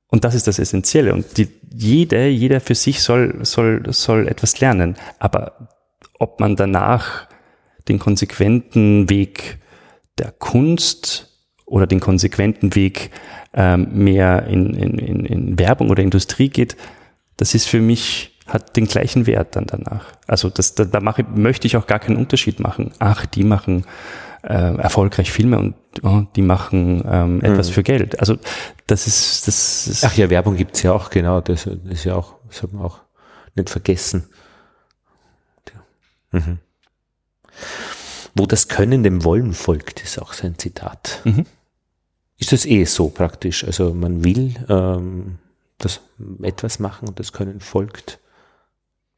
Und 0.09 0.25
das 0.25 0.35
ist 0.35 0.47
das 0.47 0.59
Essentielle. 0.59 1.13
Und 1.13 1.37
die, 1.37 1.49
jeder, 1.73 2.27
jeder 2.27 2.61
für 2.61 2.75
sich 2.75 3.03
soll, 3.03 3.39
soll, 3.43 3.83
soll 3.93 4.29
etwas 4.29 4.61
lernen. 4.61 4.97
Aber 5.19 5.69
ob 6.19 6.41
man 6.41 6.57
danach 6.57 7.27
den 7.89 7.99
konsequenten 7.99 9.11
Weg 9.11 9.59
der 10.19 10.33
Kunst 10.33 11.29
oder 11.67 11.87
den 11.87 12.01
konsequenten 12.01 12.75
Weg 12.75 13.11
ähm, 13.55 13.89
mehr 13.93 14.47
in, 14.47 14.75
in, 14.75 15.25
in 15.25 15.59
Werbung 15.59 15.91
oder 15.91 16.03
Industrie 16.03 16.49
geht, 16.49 16.77
das 17.39 17.55
ist 17.55 17.67
für 17.67 17.81
mich, 17.81 18.39
hat 18.47 18.77
den 18.77 18.87
gleichen 18.87 19.27
Wert 19.27 19.57
dann 19.57 19.67
danach. 19.67 20.07
Also 20.27 20.51
das, 20.51 20.75
da, 20.75 20.85
da 20.85 21.01
mache, 21.01 21.23
möchte 21.23 21.67
ich 21.67 21.77
auch 21.77 21.87
gar 21.87 21.99
keinen 21.99 22.17
Unterschied 22.17 22.61
machen. 22.61 22.93
Ach, 22.99 23.25
die 23.27 23.45
machen 23.45 23.85
äh, 24.43 24.77
erfolgreich 24.77 25.31
Filme 25.31 25.59
und 25.59 25.75
oh, 26.03 26.23
die 26.37 26.43
machen 26.43 27.03
ähm, 27.07 27.41
etwas 27.43 27.69
mhm. 27.69 27.73
für 27.73 27.83
Geld. 27.83 28.21
Also 28.21 28.37
das 28.87 29.07
ist, 29.07 29.49
das 29.49 29.87
ist 29.87 30.05
Ach 30.05 30.15
ja, 30.15 30.31
Werbung 30.31 30.57
gibt's 30.57 30.83
ja 30.83 30.93
auch, 30.93 31.11
genau. 31.11 31.41
Das, 31.41 31.65
das 31.65 31.75
ist 31.85 32.05
ja 32.05 32.15
auch, 32.15 32.35
das 32.49 32.63
hat 32.63 32.73
man 32.73 32.85
auch 32.85 33.01
nicht 33.55 33.71
vergessen. 33.71 34.29
Mhm. 36.31 36.59
Wo 38.35 38.47
das 38.47 38.69
Können 38.69 39.03
dem 39.03 39.25
Wollen 39.25 39.55
folgt, 39.55 40.03
ist 40.03 40.21
auch 40.21 40.33
sein 40.33 40.59
Zitat. 40.59 41.21
Mhm. 41.25 41.47
Ist 42.39 42.53
das 42.53 42.67
eh 42.67 42.85
so 42.85 43.09
praktisch? 43.09 43.65
Also 43.65 43.93
man 43.95 44.23
will 44.25 44.55
ähm, 44.69 45.39
das 45.79 46.01
etwas 46.43 46.79
machen 46.79 47.09
und 47.09 47.19
das 47.19 47.33
Können 47.33 47.61
folgt 47.61 48.19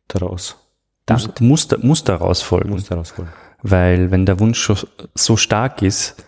daraus. 0.08 0.56
Muss, 1.08 1.28
muss, 1.40 1.68
muss 1.82 2.04
daraus 2.04 2.42
folgen. 2.42 2.70
Muss 2.70 2.84
daraus 2.84 3.10
folgen. 3.10 3.32
Weil 3.62 4.10
wenn 4.10 4.26
der 4.26 4.38
Wunsch 4.38 4.70
so 5.14 5.36
stark 5.36 5.82
ist, 5.82 6.24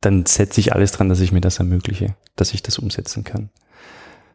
dann 0.00 0.26
setze 0.26 0.60
ich 0.60 0.72
alles 0.74 0.92
dran, 0.92 1.08
dass 1.08 1.20
ich 1.20 1.32
mir 1.32 1.40
das 1.40 1.58
ermögliche, 1.58 2.16
dass 2.34 2.54
ich 2.54 2.62
das 2.62 2.78
umsetzen 2.78 3.24
kann. 3.24 3.50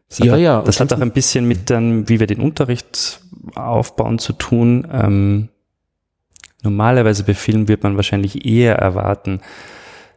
Das 0.08 0.18
ja, 0.18 0.32
hat, 0.32 0.40
ja. 0.40 0.62
Das 0.62 0.80
hat 0.80 0.92
auch 0.92 1.00
ein 1.00 1.12
bisschen 1.12 1.46
mit 1.46 1.68
dann, 1.68 2.08
wie 2.08 2.20
wir 2.20 2.26
den 2.26 2.40
Unterricht 2.40 3.20
aufbauen 3.54 4.18
zu 4.18 4.32
tun. 4.32 4.88
Ähm, 4.90 5.48
normalerweise 6.62 7.24
bei 7.24 7.34
Filmen 7.34 7.68
wird 7.68 7.82
man 7.82 7.96
wahrscheinlich 7.96 8.46
eher 8.46 8.76
erwarten, 8.76 9.40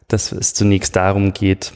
dass 0.08 0.32
es 0.32 0.54
zunächst 0.54 0.96
darum 0.96 1.34
geht, 1.34 1.74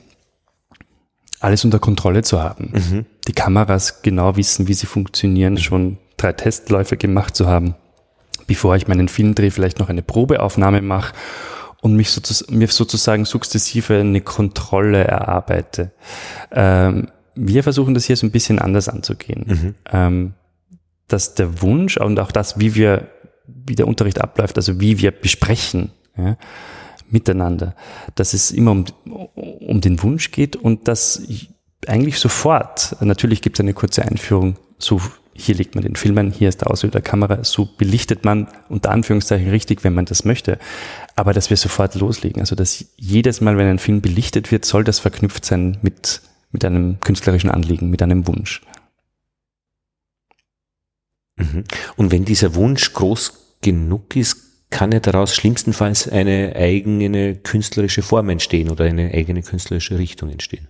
alles 1.46 1.64
unter 1.64 1.80
Kontrolle 1.80 2.24
zu 2.24 2.42
haben. 2.42 2.72
Mhm. 2.74 3.06
Die 3.28 3.34
Kameras 3.34 4.02
genau 4.02 4.36
wissen, 4.36 4.68
wie 4.68 4.74
sie 4.74 4.88
funktionieren, 4.88 5.58
schon 5.58 5.98
drei 6.18 6.34
Testläufe 6.34 6.98
gemacht 6.98 7.36
zu 7.36 7.48
haben, 7.48 7.76
bevor 8.48 8.76
ich 8.76 8.88
meinen 8.88 9.08
Film 9.08 9.36
drehe, 9.36 9.52
vielleicht 9.52 9.80
noch 9.80 9.90
eine 9.90 10.02
Probeaufnahme 10.02 10.82
mache 10.82 11.14
und 11.82 11.96
mich 11.96 12.10
sozusagen, 12.10 12.58
mir 12.58 12.68
sozusagen 12.68 13.26
sukzessive 13.26 14.00
eine 14.00 14.22
Kontrolle 14.22 15.04
erarbeite. 15.04 15.92
Ähm, 16.52 17.10
wir 17.36 17.62
versuchen 17.62 17.94
das 17.94 18.06
hier 18.06 18.18
so 18.18 18.26
ein 18.26 18.32
bisschen 18.32 18.58
anders 18.58 18.90
anzugehen. 18.90 19.46
Mhm. 19.48 19.76
Ähm, 19.92 20.34
dass 21.08 21.36
der 21.36 21.62
Wunsch 21.62 21.98
und 21.98 22.20
auch 22.20 22.32
das, 22.32 22.60
wie 22.60 22.74
wir, 22.74 23.08
wie 23.46 23.76
der 23.76 23.88
Unterricht 23.88 24.20
abläuft, 24.20 24.58
also 24.58 24.80
wie 24.80 24.98
wir 24.98 25.12
besprechen, 25.12 25.92
ja, 26.18 26.38
miteinander, 27.16 27.76
dass 28.16 28.34
es 28.34 28.52
immer 28.52 28.72
um, 28.72 28.86
um 29.06 29.80
den 29.80 30.04
Wunsch 30.04 30.32
geht 30.32 30.58
und 30.58 30.90
dass 30.90 31.22
eigentlich 31.88 32.20
sofort, 32.20 32.98
natürlich 33.00 33.42
gibt 33.42 33.56
es 33.58 33.62
eine 33.62 33.74
kurze 33.74 34.04
Einführung, 34.04 34.58
so 34.78 35.02
hier 35.34 35.56
legt 35.56 35.76
man 35.76 35.84
den 35.84 35.96
Film 35.96 36.18
ein, 36.18 36.32
hier 36.32 36.50
ist 36.50 36.62
der 36.62 36.70
Auslöser 36.72 36.92
der 36.92 37.02
Kamera, 37.02 37.44
so 37.44 37.66
belichtet 37.66 38.26
man 38.26 38.48
unter 38.68 38.92
Anführungszeichen 38.92 39.50
richtig, 39.50 39.84
wenn 39.86 39.94
man 39.94 40.06
das 40.06 40.26
möchte, 40.26 40.60
aber 41.16 41.32
dass 41.32 41.50
wir 41.50 41.58
sofort 41.58 41.96
loslegen, 41.96 42.42
also 42.42 42.56
dass 42.56 42.86
jedes 42.98 43.40
Mal, 43.40 43.58
wenn 43.58 43.68
ein 43.68 43.80
Film 43.80 44.02
belichtet 44.02 44.52
wird, 44.52 44.66
soll 44.66 44.84
das 44.84 45.00
verknüpft 45.00 45.46
sein 45.46 45.78
mit, 45.82 46.22
mit 46.52 46.66
einem 46.66 47.00
künstlerischen 47.00 47.50
Anliegen, 47.50 47.90
mit 47.90 48.02
einem 48.02 48.28
Wunsch. 48.28 48.62
Mhm. 51.38 51.64
Und 51.96 52.12
wenn 52.12 52.26
dieser 52.26 52.56
Wunsch 52.56 52.92
groß 52.92 53.58
genug 53.62 54.16
ist, 54.16 54.45
kann 54.70 54.92
ja 54.92 55.00
daraus 55.00 55.36
schlimmstenfalls 55.36 56.10
eine 56.10 56.54
eigene 56.56 57.36
künstlerische 57.36 58.02
Form 58.02 58.30
entstehen 58.30 58.70
oder 58.70 58.86
eine 58.86 59.12
eigene 59.14 59.42
künstlerische 59.42 59.98
Richtung 59.98 60.30
entstehen. 60.30 60.68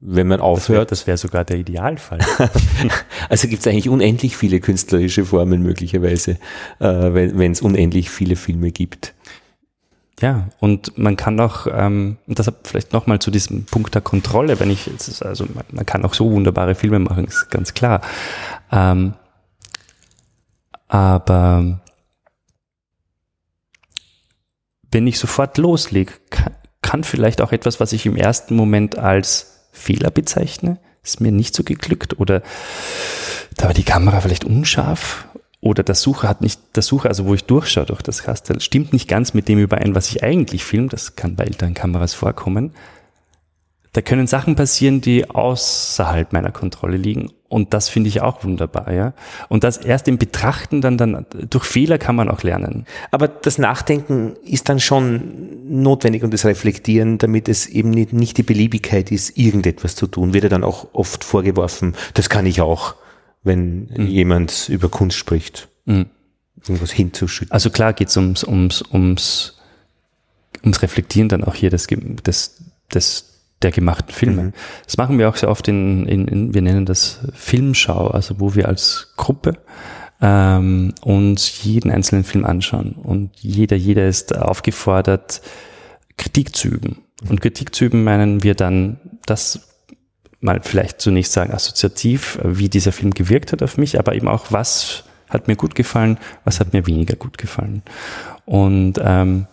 Wenn 0.00 0.28
man 0.28 0.40
aufhört. 0.40 0.92
Das 0.92 1.02
wäre 1.02 1.12
wär 1.12 1.16
sogar 1.16 1.44
der 1.44 1.56
Idealfall. 1.56 2.18
also 3.28 3.48
gibt 3.48 3.60
es 3.60 3.66
eigentlich 3.66 3.88
unendlich 3.88 4.36
viele 4.36 4.60
künstlerische 4.60 5.24
Formen 5.24 5.62
möglicherweise, 5.62 6.32
äh, 6.80 6.84
wenn 6.84 7.52
es 7.52 7.62
unendlich 7.62 8.10
viele 8.10 8.36
Filme 8.36 8.72
gibt. 8.72 9.14
Ja, 10.20 10.48
und 10.60 10.96
man 10.96 11.16
kann 11.16 11.38
auch, 11.40 11.66
ähm, 11.70 12.16
deshalb 12.26 12.66
vielleicht 12.66 12.92
nochmal 12.92 13.18
zu 13.18 13.30
diesem 13.30 13.64
Punkt 13.64 13.94
der 13.94 14.02
Kontrolle, 14.02 14.58
wenn 14.60 14.70
ich, 14.70 14.90
also 15.20 15.46
man 15.70 15.86
kann 15.86 16.04
auch 16.04 16.14
so 16.14 16.30
wunderbare 16.30 16.74
Filme 16.74 16.98
machen, 16.98 17.26
ist 17.26 17.50
ganz 17.50 17.74
klar. 17.74 18.00
Ähm, 18.72 19.14
aber 20.88 21.80
wenn 24.90 25.06
ich 25.06 25.18
sofort 25.18 25.58
loslege, 25.58 26.12
kann, 26.82 27.04
vielleicht 27.04 27.40
auch 27.40 27.52
etwas, 27.52 27.80
was 27.80 27.92
ich 27.92 28.06
im 28.06 28.16
ersten 28.16 28.54
Moment 28.54 28.96
als 28.96 29.68
Fehler 29.72 30.10
bezeichne, 30.10 30.78
ist 31.02 31.20
mir 31.20 31.32
nicht 31.32 31.54
so 31.54 31.62
geglückt 31.62 32.18
oder 32.18 32.42
da 33.56 33.66
war 33.66 33.74
die 33.74 33.82
Kamera 33.82 34.20
vielleicht 34.20 34.44
unscharf 34.44 35.26
oder 35.60 35.82
der 35.82 35.94
Sucher 35.94 36.28
hat 36.28 36.42
nicht, 36.42 36.60
der 36.74 36.82
Sucher, 36.82 37.08
also 37.08 37.26
wo 37.26 37.34
ich 37.34 37.44
durchschaue 37.44 37.86
durch 37.86 38.02
das 38.02 38.22
Kastel, 38.22 38.60
stimmt 38.60 38.92
nicht 38.92 39.08
ganz 39.08 39.34
mit 39.34 39.48
dem 39.48 39.58
überein, 39.58 39.94
was 39.94 40.10
ich 40.10 40.22
eigentlich 40.22 40.64
filme, 40.64 40.88
das 40.88 41.16
kann 41.16 41.36
bei 41.36 41.44
älteren 41.44 41.74
Kameras 41.74 42.14
vorkommen. 42.14 42.72
da 43.92 44.02
können 44.02 44.26
Sachen 44.26 44.54
passieren, 44.54 45.00
die 45.00 45.28
außerhalb 45.28 46.32
meiner 46.32 46.52
Kontrolle 46.52 46.98
liegen. 46.98 47.32
Und 47.48 47.74
das 47.74 47.88
finde 47.88 48.08
ich 48.08 48.22
auch 48.22 48.42
wunderbar, 48.42 48.92
ja. 48.92 49.12
Und 49.48 49.62
das 49.62 49.76
erst 49.76 50.08
im 50.08 50.18
Betrachten 50.18 50.80
dann, 50.80 50.98
dann, 50.98 51.26
durch 51.48 51.64
Fehler 51.64 51.96
kann 51.96 52.16
man 52.16 52.28
auch 52.28 52.42
lernen. 52.42 52.86
Aber 53.12 53.28
das 53.28 53.58
Nachdenken 53.58 54.34
ist 54.44 54.68
dann 54.68 54.80
schon 54.80 55.48
notwendig 55.68 56.24
und 56.24 56.34
das 56.34 56.44
Reflektieren, 56.44 57.18
damit 57.18 57.48
es 57.48 57.66
eben 57.66 57.90
nicht, 57.90 58.12
nicht 58.12 58.36
die 58.36 58.42
Beliebigkeit 58.42 59.12
ist, 59.12 59.38
irgendetwas 59.38 59.94
zu 59.94 60.08
tun, 60.08 60.34
wird 60.34 60.44
ja 60.44 60.50
dann 60.50 60.64
auch 60.64 60.88
oft 60.92 61.22
vorgeworfen, 61.22 61.94
das 62.14 62.28
kann 62.28 62.46
ich 62.46 62.60
auch, 62.60 62.96
wenn 63.44 63.90
mhm. 63.96 64.06
jemand 64.08 64.68
über 64.68 64.88
Kunst 64.88 65.16
spricht. 65.16 65.68
Mhm. 65.84 66.06
Irgendwas 66.66 66.90
hinzuschütten. 66.90 67.52
Also 67.52 67.70
klar 67.70 67.92
geht 67.92 68.08
es 68.08 68.16
ums, 68.16 68.42
ums, 68.42 68.82
ums, 68.92 69.58
ums 70.64 70.82
Reflektieren 70.82 71.28
dann 71.28 71.44
auch 71.44 71.54
hier 71.54 71.70
des, 71.70 71.86
des, 71.86 72.56
des 72.92 73.35
der 73.62 73.70
gemachten 73.70 74.12
Filme. 74.12 74.42
Mhm. 74.42 74.52
Das 74.84 74.96
machen 74.96 75.18
wir 75.18 75.28
auch 75.28 75.36
sehr 75.36 75.48
oft 75.48 75.66
in, 75.68 76.06
in, 76.06 76.28
in, 76.28 76.54
wir 76.54 76.62
nennen 76.62 76.86
das 76.86 77.20
Filmschau, 77.34 78.08
also 78.08 78.38
wo 78.38 78.54
wir 78.54 78.68
als 78.68 79.14
Gruppe 79.16 79.58
ähm, 80.20 80.94
uns 81.02 81.62
jeden 81.64 81.90
einzelnen 81.90 82.24
Film 82.24 82.44
anschauen. 82.44 82.92
Und 82.92 83.30
jeder, 83.36 83.76
jeder 83.76 84.06
ist 84.06 84.36
aufgefordert, 84.36 85.42
Kritik 86.16 86.54
zu 86.56 86.68
üben. 86.68 87.02
Und 87.28 87.40
Kritik 87.40 87.74
zu 87.74 87.86
üben 87.86 88.04
meinen 88.04 88.42
wir 88.42 88.54
dann, 88.54 89.00
das 89.24 89.68
mal 90.40 90.60
vielleicht 90.62 91.00
zunächst 91.00 91.32
sagen, 91.32 91.52
assoziativ, 91.52 92.38
wie 92.42 92.68
dieser 92.68 92.92
Film 92.92 93.12
gewirkt 93.12 93.52
hat 93.52 93.62
auf 93.62 93.78
mich, 93.78 93.98
aber 93.98 94.14
eben 94.14 94.28
auch, 94.28 94.52
was 94.52 95.04
hat 95.28 95.48
mir 95.48 95.56
gut 95.56 95.74
gefallen, 95.74 96.18
was 96.44 96.60
hat 96.60 96.72
mir 96.72 96.86
weniger 96.86 97.16
gut 97.16 97.38
gefallen. 97.38 97.82
Und 98.44 99.00
ähm, 99.02 99.46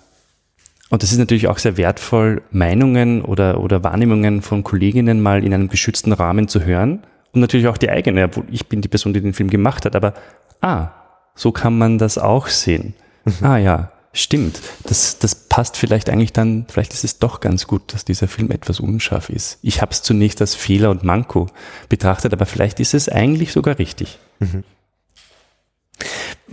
und 0.93 1.01
das 1.01 1.11
ist 1.11 1.17
natürlich 1.17 1.47
auch 1.47 1.57
sehr 1.57 1.75
wertvoll, 1.75 2.43
Meinungen 2.51 3.23
oder, 3.23 3.59
oder 3.59 3.83
Wahrnehmungen 3.83 4.43
von 4.43 4.63
Kolleginnen 4.63 5.23
mal 5.23 5.43
in 5.43 5.51
einem 5.51 5.67
geschützten 5.67 6.13
Rahmen 6.13 6.47
zu 6.47 6.65
hören. 6.65 7.01
Und 7.31 7.41
natürlich 7.41 7.67
auch 7.67 7.79
die 7.79 7.89
eigene, 7.89 8.25
obwohl 8.25 8.43
ich 8.51 8.67
bin 8.67 8.81
die 8.81 8.89
Person, 8.89 9.11
die 9.11 9.19
den 9.19 9.33
Film 9.33 9.49
gemacht 9.49 9.85
hat. 9.85 9.95
Aber, 9.95 10.13
ah, 10.61 10.89
so 11.33 11.51
kann 11.51 11.79
man 11.79 11.97
das 11.97 12.19
auch 12.19 12.45
sehen. 12.45 12.93
Mhm. 13.25 13.33
Ah 13.41 13.57
ja, 13.57 13.91
stimmt. 14.11 14.61
Das, 14.83 15.17
das 15.17 15.33
passt 15.33 15.77
vielleicht 15.77 16.11
eigentlich 16.11 16.31
dann, 16.31 16.67
vielleicht 16.69 16.93
ist 16.93 17.03
es 17.03 17.17
doch 17.17 17.39
ganz 17.39 17.65
gut, 17.65 17.91
dass 17.91 18.05
dieser 18.05 18.27
Film 18.27 18.51
etwas 18.51 18.79
unscharf 18.79 19.31
ist. 19.31 19.57
Ich 19.63 19.81
habe 19.81 19.93
es 19.93 20.03
zunächst 20.03 20.41
als 20.41 20.53
Fehler 20.53 20.91
und 20.91 21.03
Manko 21.03 21.47
betrachtet, 21.89 22.33
aber 22.33 22.45
vielleicht 22.45 22.79
ist 22.79 22.93
es 22.93 23.09
eigentlich 23.09 23.51
sogar 23.51 23.79
richtig. 23.79 24.19
Mhm. 24.37 24.63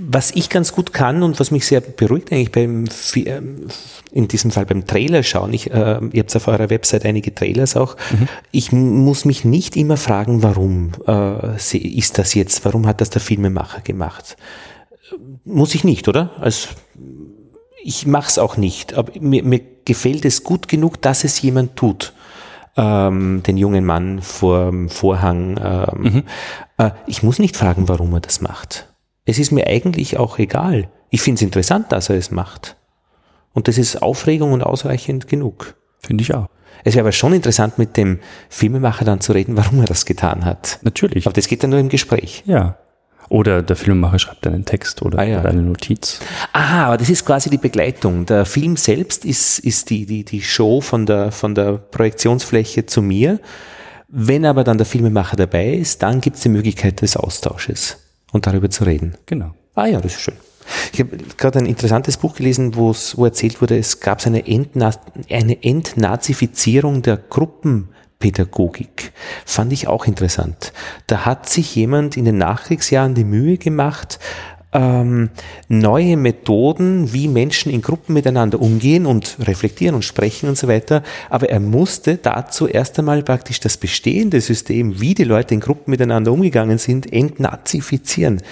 Was 0.02 0.30
ich 0.30 0.48
ganz 0.48 0.72
gut 0.72 0.94
kann 0.94 1.22
und 1.22 1.38
was 1.40 1.50
mich 1.50 1.66
sehr 1.66 1.82
beruhigt 1.82 2.32
eigentlich 2.32 2.52
beim, 2.52 2.86
ähm, 3.16 3.66
in 4.12 4.28
diesem 4.28 4.50
Fall 4.50 4.64
beim 4.64 4.86
Trailer 4.86 5.22
schauen, 5.22 5.52
ich, 5.52 5.70
äh, 5.70 6.00
ihr 6.12 6.20
habt 6.20 6.34
auf 6.34 6.48
eurer 6.48 6.70
Website 6.70 7.04
einige 7.04 7.34
Trailers 7.34 7.76
auch, 7.76 7.96
mhm. 8.10 8.28
ich 8.50 8.72
muss 8.72 9.26
mich 9.26 9.44
nicht 9.44 9.76
immer 9.76 9.98
fragen, 9.98 10.42
warum 10.42 10.92
äh, 11.06 11.56
ist 11.56 12.18
das 12.18 12.34
jetzt, 12.34 12.64
warum 12.64 12.86
hat 12.86 13.00
das 13.02 13.10
der 13.10 13.20
Filmemacher 13.20 13.82
gemacht? 13.82 14.36
Muss 15.44 15.74
ich 15.74 15.84
nicht, 15.84 16.08
oder? 16.08 16.30
Also, 16.40 16.68
ich 17.82 18.06
mache 18.06 18.28
es 18.28 18.38
auch 18.38 18.56
nicht, 18.56 18.94
aber 18.94 19.12
mir, 19.20 19.42
mir 19.42 19.60
gefällt 19.84 20.24
es 20.24 20.44
gut 20.44 20.68
genug, 20.68 21.02
dass 21.02 21.24
es 21.24 21.42
jemand 21.42 21.76
tut. 21.76 22.14
Ähm, 22.76 23.42
den 23.46 23.56
jungen 23.56 23.84
Mann 23.84 24.22
vor 24.22 24.70
dem 24.70 24.88
Vorhang. 24.88 25.58
Ähm, 25.62 26.02
mhm. 26.02 26.22
äh, 26.78 26.90
ich 27.06 27.22
muss 27.22 27.38
nicht 27.38 27.56
fragen, 27.56 27.88
warum 27.88 28.14
er 28.14 28.20
das 28.20 28.40
macht 28.40 28.89
es 29.24 29.38
ist 29.38 29.52
mir 29.52 29.66
eigentlich 29.66 30.18
auch 30.18 30.38
egal. 30.38 30.88
Ich 31.10 31.22
finde 31.22 31.38
es 31.38 31.42
interessant, 31.42 31.92
dass 31.92 32.08
er 32.08 32.16
es 32.16 32.30
macht. 32.30 32.76
Und 33.52 33.68
das 33.68 33.78
ist 33.78 34.00
Aufregung 34.02 34.52
und 34.52 34.62
ausreichend 34.62 35.28
genug. 35.28 35.74
Finde 36.00 36.22
ich 36.22 36.34
auch. 36.34 36.48
Es 36.84 36.94
wäre 36.94 37.04
aber 37.04 37.12
schon 37.12 37.34
interessant, 37.34 37.78
mit 37.78 37.96
dem 37.96 38.20
Filmemacher 38.48 39.04
dann 39.04 39.20
zu 39.20 39.32
reden, 39.32 39.56
warum 39.56 39.80
er 39.80 39.86
das 39.86 40.06
getan 40.06 40.44
hat. 40.44 40.78
Natürlich. 40.82 41.26
Aber 41.26 41.34
das 41.34 41.48
geht 41.48 41.62
dann 41.62 41.70
nur 41.70 41.78
im 41.78 41.88
Gespräch. 41.88 42.44
Ja. 42.46 42.78
Oder 43.28 43.62
der 43.62 43.76
Filmemacher 43.76 44.18
schreibt 44.18 44.44
einen 44.46 44.64
Text 44.64 45.02
oder, 45.02 45.20
ah, 45.20 45.24
ja. 45.24 45.40
oder 45.40 45.50
eine 45.50 45.62
Notiz. 45.62 46.18
Aha, 46.52 46.86
aber 46.86 46.96
das 46.96 47.10
ist 47.10 47.24
quasi 47.24 47.48
die 47.48 47.58
Begleitung. 47.58 48.26
Der 48.26 48.44
Film 48.44 48.76
selbst 48.76 49.24
ist, 49.24 49.60
ist 49.60 49.90
die, 49.90 50.04
die, 50.04 50.24
die 50.24 50.42
Show 50.42 50.80
von 50.80 51.06
der, 51.06 51.30
von 51.30 51.54
der 51.54 51.74
Projektionsfläche 51.74 52.86
zu 52.86 53.02
mir. 53.02 53.38
Wenn 54.08 54.44
aber 54.44 54.64
dann 54.64 54.78
der 54.78 54.86
Filmemacher 54.86 55.36
dabei 55.36 55.74
ist, 55.74 56.02
dann 56.02 56.20
gibt 56.20 56.36
es 56.36 56.42
die 56.42 56.48
Möglichkeit 56.48 57.02
des 57.02 57.16
Austausches 57.16 57.98
und 58.32 58.46
darüber 58.46 58.70
zu 58.70 58.84
reden. 58.84 59.16
Genau. 59.26 59.54
Ah 59.74 59.86
ja, 59.86 60.00
das 60.00 60.14
ist 60.14 60.20
schön. 60.20 60.34
Ich 60.92 61.00
habe 61.00 61.16
gerade 61.36 61.58
ein 61.58 61.66
interessantes 61.66 62.16
Buch 62.16 62.34
gelesen, 62.34 62.76
wo 62.76 62.94
erzählt 63.24 63.60
wurde, 63.60 63.78
es 63.78 64.00
gab 64.00 64.24
eine, 64.26 64.46
Entna 64.46 64.90
eine 65.30 65.62
Entnazifizierung 65.62 67.02
der 67.02 67.16
Gruppenpädagogik. 67.16 69.12
Fand 69.44 69.72
ich 69.72 69.88
auch 69.88 70.06
interessant. 70.06 70.72
Da 71.06 71.24
hat 71.24 71.48
sich 71.48 71.74
jemand 71.74 72.16
in 72.16 72.24
den 72.24 72.38
Nachkriegsjahren 72.38 73.14
die 73.14 73.24
Mühe 73.24 73.58
gemacht, 73.58 74.18
ähm, 74.72 75.30
neue 75.68 76.16
Methoden, 76.16 77.12
wie 77.12 77.28
Menschen 77.28 77.72
in 77.72 77.82
Gruppen 77.82 78.14
miteinander 78.14 78.60
umgehen 78.60 79.06
und 79.06 79.36
reflektieren 79.40 79.94
und 79.94 80.04
sprechen 80.04 80.48
und 80.48 80.56
so 80.56 80.68
weiter. 80.68 81.02
Aber 81.28 81.48
er 81.50 81.60
musste 81.60 82.16
dazu 82.16 82.68
erst 82.68 82.98
einmal 82.98 83.22
praktisch 83.22 83.60
das 83.60 83.76
bestehende 83.76 84.40
System, 84.40 85.00
wie 85.00 85.14
die 85.14 85.24
Leute 85.24 85.54
in 85.54 85.60
Gruppen 85.60 85.90
miteinander 85.90 86.32
umgegangen 86.32 86.78
sind, 86.78 87.12
entnazifizieren. 87.12 88.42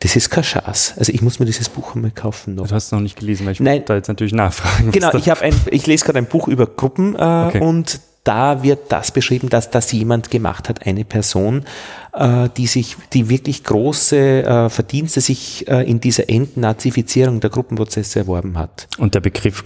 Das 0.00 0.14
ist 0.14 0.30
kein 0.30 0.44
Schatz. 0.44 0.94
Also 0.96 1.12
ich 1.12 1.22
muss 1.22 1.40
mir 1.40 1.46
dieses 1.46 1.68
Buch 1.68 1.96
einmal 1.96 2.12
kaufen. 2.12 2.54
Noch. 2.54 2.68
Du 2.68 2.74
hast 2.74 2.86
es 2.86 2.92
noch 2.92 3.00
nicht 3.00 3.18
gelesen, 3.18 3.46
weil 3.46 3.54
ich 3.54 3.60
Nein. 3.60 3.82
da 3.84 3.96
jetzt 3.96 4.06
natürlich 4.08 4.32
nachfragen. 4.32 4.92
Genau, 4.92 5.12
ich 5.14 5.28
habe 5.28 5.42
ein, 5.42 5.54
ich 5.70 5.86
lese 5.86 6.04
gerade 6.04 6.18
ein 6.18 6.26
Buch 6.26 6.46
über 6.46 6.66
Gruppen 6.66 7.14
äh, 7.16 7.18
okay. 7.18 7.60
und 7.60 8.00
da 8.28 8.62
wird 8.62 8.92
das 8.92 9.10
beschrieben, 9.10 9.48
dass 9.48 9.70
das 9.70 9.90
jemand 9.90 10.30
gemacht 10.30 10.68
hat, 10.68 10.86
eine 10.86 11.06
Person, 11.06 11.64
äh, 12.12 12.50
die 12.58 12.66
sich, 12.66 12.96
die 13.14 13.30
wirklich 13.30 13.64
große 13.64 14.44
äh, 14.44 14.68
Verdienste 14.68 15.22
sich 15.22 15.66
äh, 15.66 15.88
in 15.88 15.98
dieser 15.98 16.28
Entnazifizierung 16.28 17.40
der 17.40 17.48
Gruppenprozesse 17.48 18.18
erworben 18.18 18.58
hat. 18.58 18.86
Und 18.98 19.14
der 19.14 19.20
Begriff 19.20 19.64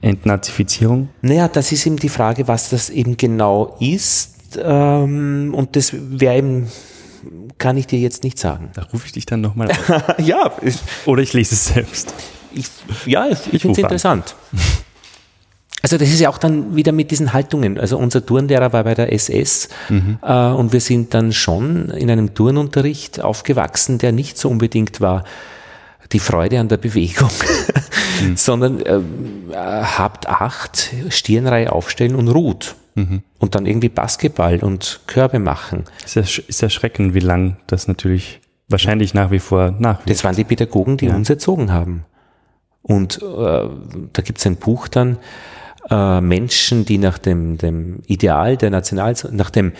Entnazifizierung? 0.00 1.10
Naja, 1.20 1.46
das 1.46 1.72
ist 1.72 1.84
eben 1.84 1.96
die 1.96 2.08
Frage, 2.08 2.48
was 2.48 2.70
das 2.70 2.88
eben 2.88 3.18
genau 3.18 3.76
ist. 3.80 4.58
Ähm, 4.62 5.52
und 5.54 5.76
das 5.76 5.92
wäre 5.92 6.38
eben 6.38 6.68
kann 7.58 7.76
ich 7.76 7.86
dir 7.86 7.98
jetzt 7.98 8.24
nicht 8.24 8.38
sagen. 8.38 8.70
Da 8.74 8.82
rufe 8.82 9.06
ich 9.06 9.12
dich 9.12 9.26
dann 9.26 9.40
nochmal 9.40 9.70
an. 9.70 10.02
ja. 10.24 10.52
Oder 11.06 11.22
ich 11.22 11.32
lese 11.32 11.54
es 11.54 11.66
selbst. 11.66 12.14
Ich, 12.52 12.66
ja, 13.06 13.26
ich, 13.28 13.52
ich 13.52 13.62
finde 13.62 13.72
es 13.72 13.78
interessant. 13.78 14.34
Also 15.84 15.98
das 15.98 16.08
ist 16.08 16.18
ja 16.18 16.30
auch 16.30 16.38
dann 16.38 16.74
wieder 16.74 16.92
mit 16.92 17.10
diesen 17.10 17.34
Haltungen. 17.34 17.78
Also 17.78 17.98
unser 17.98 18.24
Turnlehrer 18.24 18.72
war 18.72 18.84
bei 18.84 18.94
der 18.94 19.12
SS 19.12 19.68
mhm. 19.90 20.16
äh, 20.22 20.48
und 20.48 20.72
wir 20.72 20.80
sind 20.80 21.12
dann 21.12 21.30
schon 21.30 21.90
in 21.90 22.10
einem 22.10 22.32
Turnunterricht 22.32 23.20
aufgewachsen, 23.20 23.98
der 23.98 24.12
nicht 24.12 24.38
so 24.38 24.48
unbedingt 24.48 25.02
war 25.02 25.24
die 26.10 26.20
Freude 26.20 26.58
an 26.58 26.68
der 26.68 26.78
Bewegung, 26.78 27.28
mhm. 28.22 28.34
sondern 28.34 28.80
äh, 28.80 28.98
habt 29.52 30.26
acht, 30.26 30.90
Stirnreihe 31.10 31.70
aufstellen 31.70 32.14
und 32.14 32.28
ruht. 32.28 32.76
Mhm. 32.94 33.22
Und 33.38 33.54
dann 33.54 33.66
irgendwie 33.66 33.90
Basketball 33.90 34.60
und 34.60 35.00
Körbe 35.06 35.38
machen. 35.38 35.84
Es 36.02 36.16
ist 36.16 36.62
erschreckend, 36.62 37.12
wie 37.12 37.20
lang 37.20 37.58
das 37.66 37.88
natürlich 37.88 38.40
wahrscheinlich 38.68 39.12
nach 39.12 39.30
wie 39.30 39.38
vor 39.38 39.72
nachwirkt. 39.78 40.08
Das 40.08 40.24
waren 40.24 40.34
die 40.34 40.44
Pädagogen, 40.44 40.96
die 40.96 41.06
ja. 41.06 41.14
uns 41.14 41.28
erzogen 41.28 41.72
haben. 41.72 42.06
Und 42.80 43.20
äh, 43.20 43.68
da 44.12 44.22
gibt 44.22 44.38
es 44.38 44.46
ein 44.46 44.56
Buch 44.56 44.88
dann, 44.88 45.18
äh, 45.90 46.20
Menschen, 46.20 46.84
die 46.84 46.98
nach 46.98 47.18
dem, 47.18 47.58
dem 47.58 48.00
Ideal 48.06 48.56
der 48.56 48.70
National, 48.70 49.14
nach 49.32 49.50
dem 49.50 49.72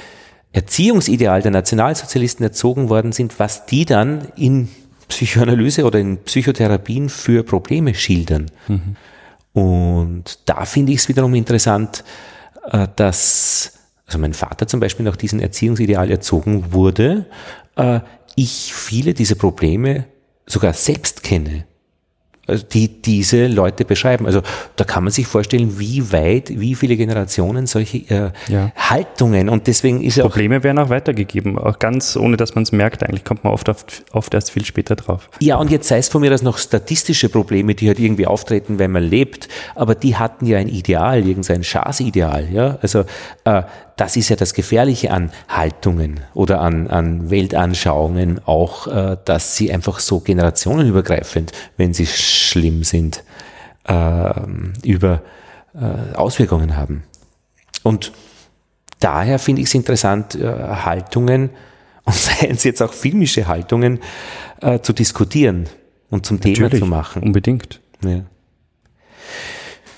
Erziehungsideal 0.53 1.43
der 1.43 1.51
Nationalsozialisten 1.51 2.45
erzogen 2.45 2.89
worden 2.89 3.13
sind, 3.13 3.39
was 3.39 3.67
die 3.67 3.85
dann 3.85 4.29
in 4.37 4.69
Psychoanalyse 5.09 5.85
oder 5.85 5.99
in 5.99 6.19
Psychotherapien 6.19 7.09
für 7.09 7.43
Probleme 7.43 7.95
schildern. 7.95 8.51
Mhm. 8.69 8.97
Und 9.53 10.39
da 10.47 10.65
finde 10.65 10.93
ich 10.93 10.99
es 10.99 11.09
wiederum 11.09 11.35
interessant, 11.35 12.05
äh, 12.71 12.89
dass, 12.97 13.73
also 14.07 14.19
mein 14.19 14.35
Vater 14.35 14.67
zum 14.67 14.81
Beispiel 14.81 15.05
nach 15.05 15.17
diesem 15.17 15.41
Erziehungsideal 15.41 16.11
erzogen 16.11 16.73
wurde, 16.73 17.27
äh, 17.77 18.01
ich 18.37 18.75
viele 18.75 19.15
dieser 19.15 19.37
Probleme 19.37 20.05
sogar 20.47 20.73
selbst 20.73 21.23
kenne. 21.23 21.67
Also 22.47 22.65
die 22.71 22.89
diese 23.03 23.47
Leute 23.47 23.85
beschreiben. 23.85 24.27
Also 24.27 24.43
da 24.77 24.85
kann 24.85 25.05
man 25.05 25.13
sich 25.13 25.27
vorstellen, 25.27 25.79
wie 25.79 26.13
weit, 26.13 26.51
wie 26.51 26.75
viele 26.75 26.97
Generationen 26.97 27.67
solche 27.67 27.99
äh, 28.09 28.31
ja. 28.49 28.73
Haltungen 28.77 29.49
und 29.49 29.67
deswegen 29.67 30.03
ist 30.03 30.17
ja 30.17 30.25
Probleme 30.25 30.63
werden 30.63 30.79
auch 30.79 30.89
weitergegeben, 30.89 31.59
auch 31.59 31.79
ganz 31.79 32.17
ohne, 32.17 32.37
dass 32.37 32.55
man 32.55 32.65
es 32.65 32.73
merkt. 32.73 33.03
Eigentlich 33.03 33.25
kommt 33.25 33.45
man 33.45 33.53
oft, 33.53 33.69
oft, 33.69 34.05
oft 34.13 34.35
erst 34.35 34.51
viel 34.51 34.65
später 34.65 34.97
drauf. 34.97 35.29
Ja, 35.41 35.57
und 35.57 35.71
jetzt 35.71 35.89
sei 35.89 35.99
es 35.99 36.09
von 36.09 36.21
mir, 36.21 36.31
dass 36.31 36.43
noch 36.43 36.59
statistische 36.59 37.29
Probleme, 37.29 37.75
die 37.75 37.89
halt 37.89 37.99
irgendwie 37.99 38.27
auftreten, 38.27 38.79
wenn 38.79 38.91
man 38.91 39.03
lebt, 39.03 39.49
aber 39.75 39.95
die 39.95 40.17
hatten 40.17 40.47
ja 40.47 40.59
ein 40.59 40.69
Ideal, 40.69 41.27
irgendein 41.27 41.65
Schaßideal. 41.65 42.49
Ja, 42.53 42.79
also 42.83 43.05
äh, 43.45 43.63
das 43.97 44.17
ist 44.17 44.29
ja 44.29 44.37
das 44.37 44.55
Gefährliche 44.55 45.11
an 45.11 45.31
Haltungen 45.49 46.21
oder 46.35 46.61
an, 46.61 46.89
an 46.89 47.31
Weltanschauungen 47.31 48.41
auch, 48.45 48.87
äh, 48.87 49.17
dass 49.25 49.57
sie 49.57 49.73
einfach 49.73 50.01
so 50.01 50.21
generationenübergreifend, 50.21 51.53
wenn 51.77 51.95
sie 51.95 52.07
schlimm 52.07 52.83
sind, 52.83 53.23
äh, 53.87 54.33
über 54.83 55.23
äh, 55.75 56.15
Auswirkungen 56.17 56.77
haben. 56.77 57.05
Und 57.83 58.13
daher 59.01 59.39
finde 59.39 59.63
ich 59.63 59.69
es 59.69 59.75
interessant, 59.75 60.35
äh, 60.35 60.47
Haltungen 60.47 61.51
und 62.05 62.15
seien 62.15 62.53
es 62.53 62.65
jetzt 62.65 62.83
auch 62.83 62.93
filmische 62.93 63.47
Haltungen 63.47 64.01
äh, 64.61 64.81
zu 64.81 64.93
diskutieren 64.93 65.69
und 66.11 66.27
zum 66.27 66.37
Natürlich, 66.37 66.59
Thema 66.59 66.71
zu 66.79 66.87
machen. 66.87 67.23
Unbedingt. 67.23 67.81
Ja. 68.05 68.25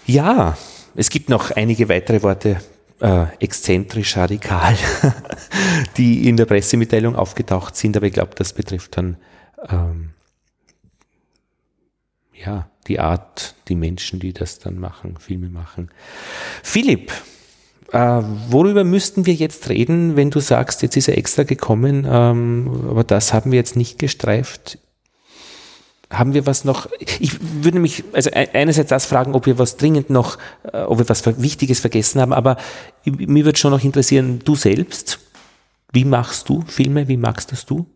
ja, 0.07 0.57
es 0.95 1.11
gibt 1.11 1.29
noch 1.29 1.51
einige 1.51 1.89
weitere 1.89 2.23
Worte, 2.23 2.59
äh, 3.01 3.27
exzentrisch 3.41 4.17
radikal, 4.17 4.77
die 5.97 6.29
in 6.29 6.37
der 6.37 6.47
Pressemitteilung 6.47 7.17
aufgetaucht 7.17 7.77
sind, 7.77 7.97
aber 7.97 8.07
ich 8.07 8.13
glaube, 8.13 8.33
das 8.37 8.53
betrifft 8.53 8.97
dann 8.97 9.17
ähm, 9.69 10.11
ja, 12.33 12.69
die 12.87 13.01
Art, 13.01 13.55
die 13.69 13.75
Menschen, 13.75 14.21
die 14.21 14.33
das 14.33 14.59
dann 14.59 14.79
machen, 14.79 15.17
Filme 15.19 15.49
machen. 15.49 15.91
Philipp, 16.63 17.13
äh, 17.93 18.23
worüber 18.49 18.85
müssten 18.85 19.27
wir 19.27 19.35
jetzt 19.35 19.69
reden, 19.69 20.17
wenn 20.17 20.31
du 20.31 20.41
sagst, 20.41 20.83
jetzt 20.83 20.97
ist 20.97 21.09
er 21.09 21.19
extra 21.19 21.45
gekommen, 21.45 22.07
ähm, 22.09 22.87
aber 22.89 23.05
das 23.05 23.33
haben 23.33 23.53
wir 23.53 23.59
jetzt 23.59 23.77
nicht 23.77 23.99
gestreift? 23.99 24.79
Haben 26.11 26.35
wir 26.35 26.47
was 26.47 26.65
noch? 26.65 26.89
Ich 27.19 27.39
würde 27.41 27.81
mich 27.81 28.05
also 28.13 28.31
einerseits 28.33 28.91
das 28.91 29.07
fragen, 29.07 29.35
ob 29.35 29.47
wir 29.47 29.59
was 29.59 29.77
dringend 29.77 30.09
noch, 30.09 30.39
äh, 30.73 30.83
ob 30.83 30.99
wir 30.99 31.09
was 31.09 31.27
Wichtiges 31.43 31.81
vergessen 31.81 32.21
haben, 32.21 32.33
aber 32.33 32.57
mir 33.05 33.45
würde 33.45 33.59
schon 33.59 33.73
noch 33.73 33.83
interessieren, 33.83 34.41
du 34.45 34.55
selbst, 34.55 35.19
wie 35.93 36.05
machst 36.05 36.49
du 36.49 36.63
Filme, 36.67 37.09
wie 37.09 37.17
magst 37.17 37.51
das 37.51 37.67
du? 37.67 37.87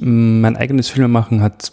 Mein 0.00 0.56
eigenes 0.56 0.88
Filmemachen 0.88 1.42
hat 1.42 1.72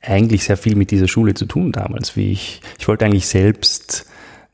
eigentlich 0.00 0.44
sehr 0.44 0.56
viel 0.56 0.76
mit 0.76 0.90
dieser 0.90 1.08
Schule 1.08 1.34
zu 1.34 1.46
tun 1.46 1.72
damals, 1.72 2.16
wie 2.16 2.32
ich, 2.32 2.60
ich 2.78 2.88
wollte 2.88 3.04
eigentlich 3.04 3.26
selbst 3.26 4.06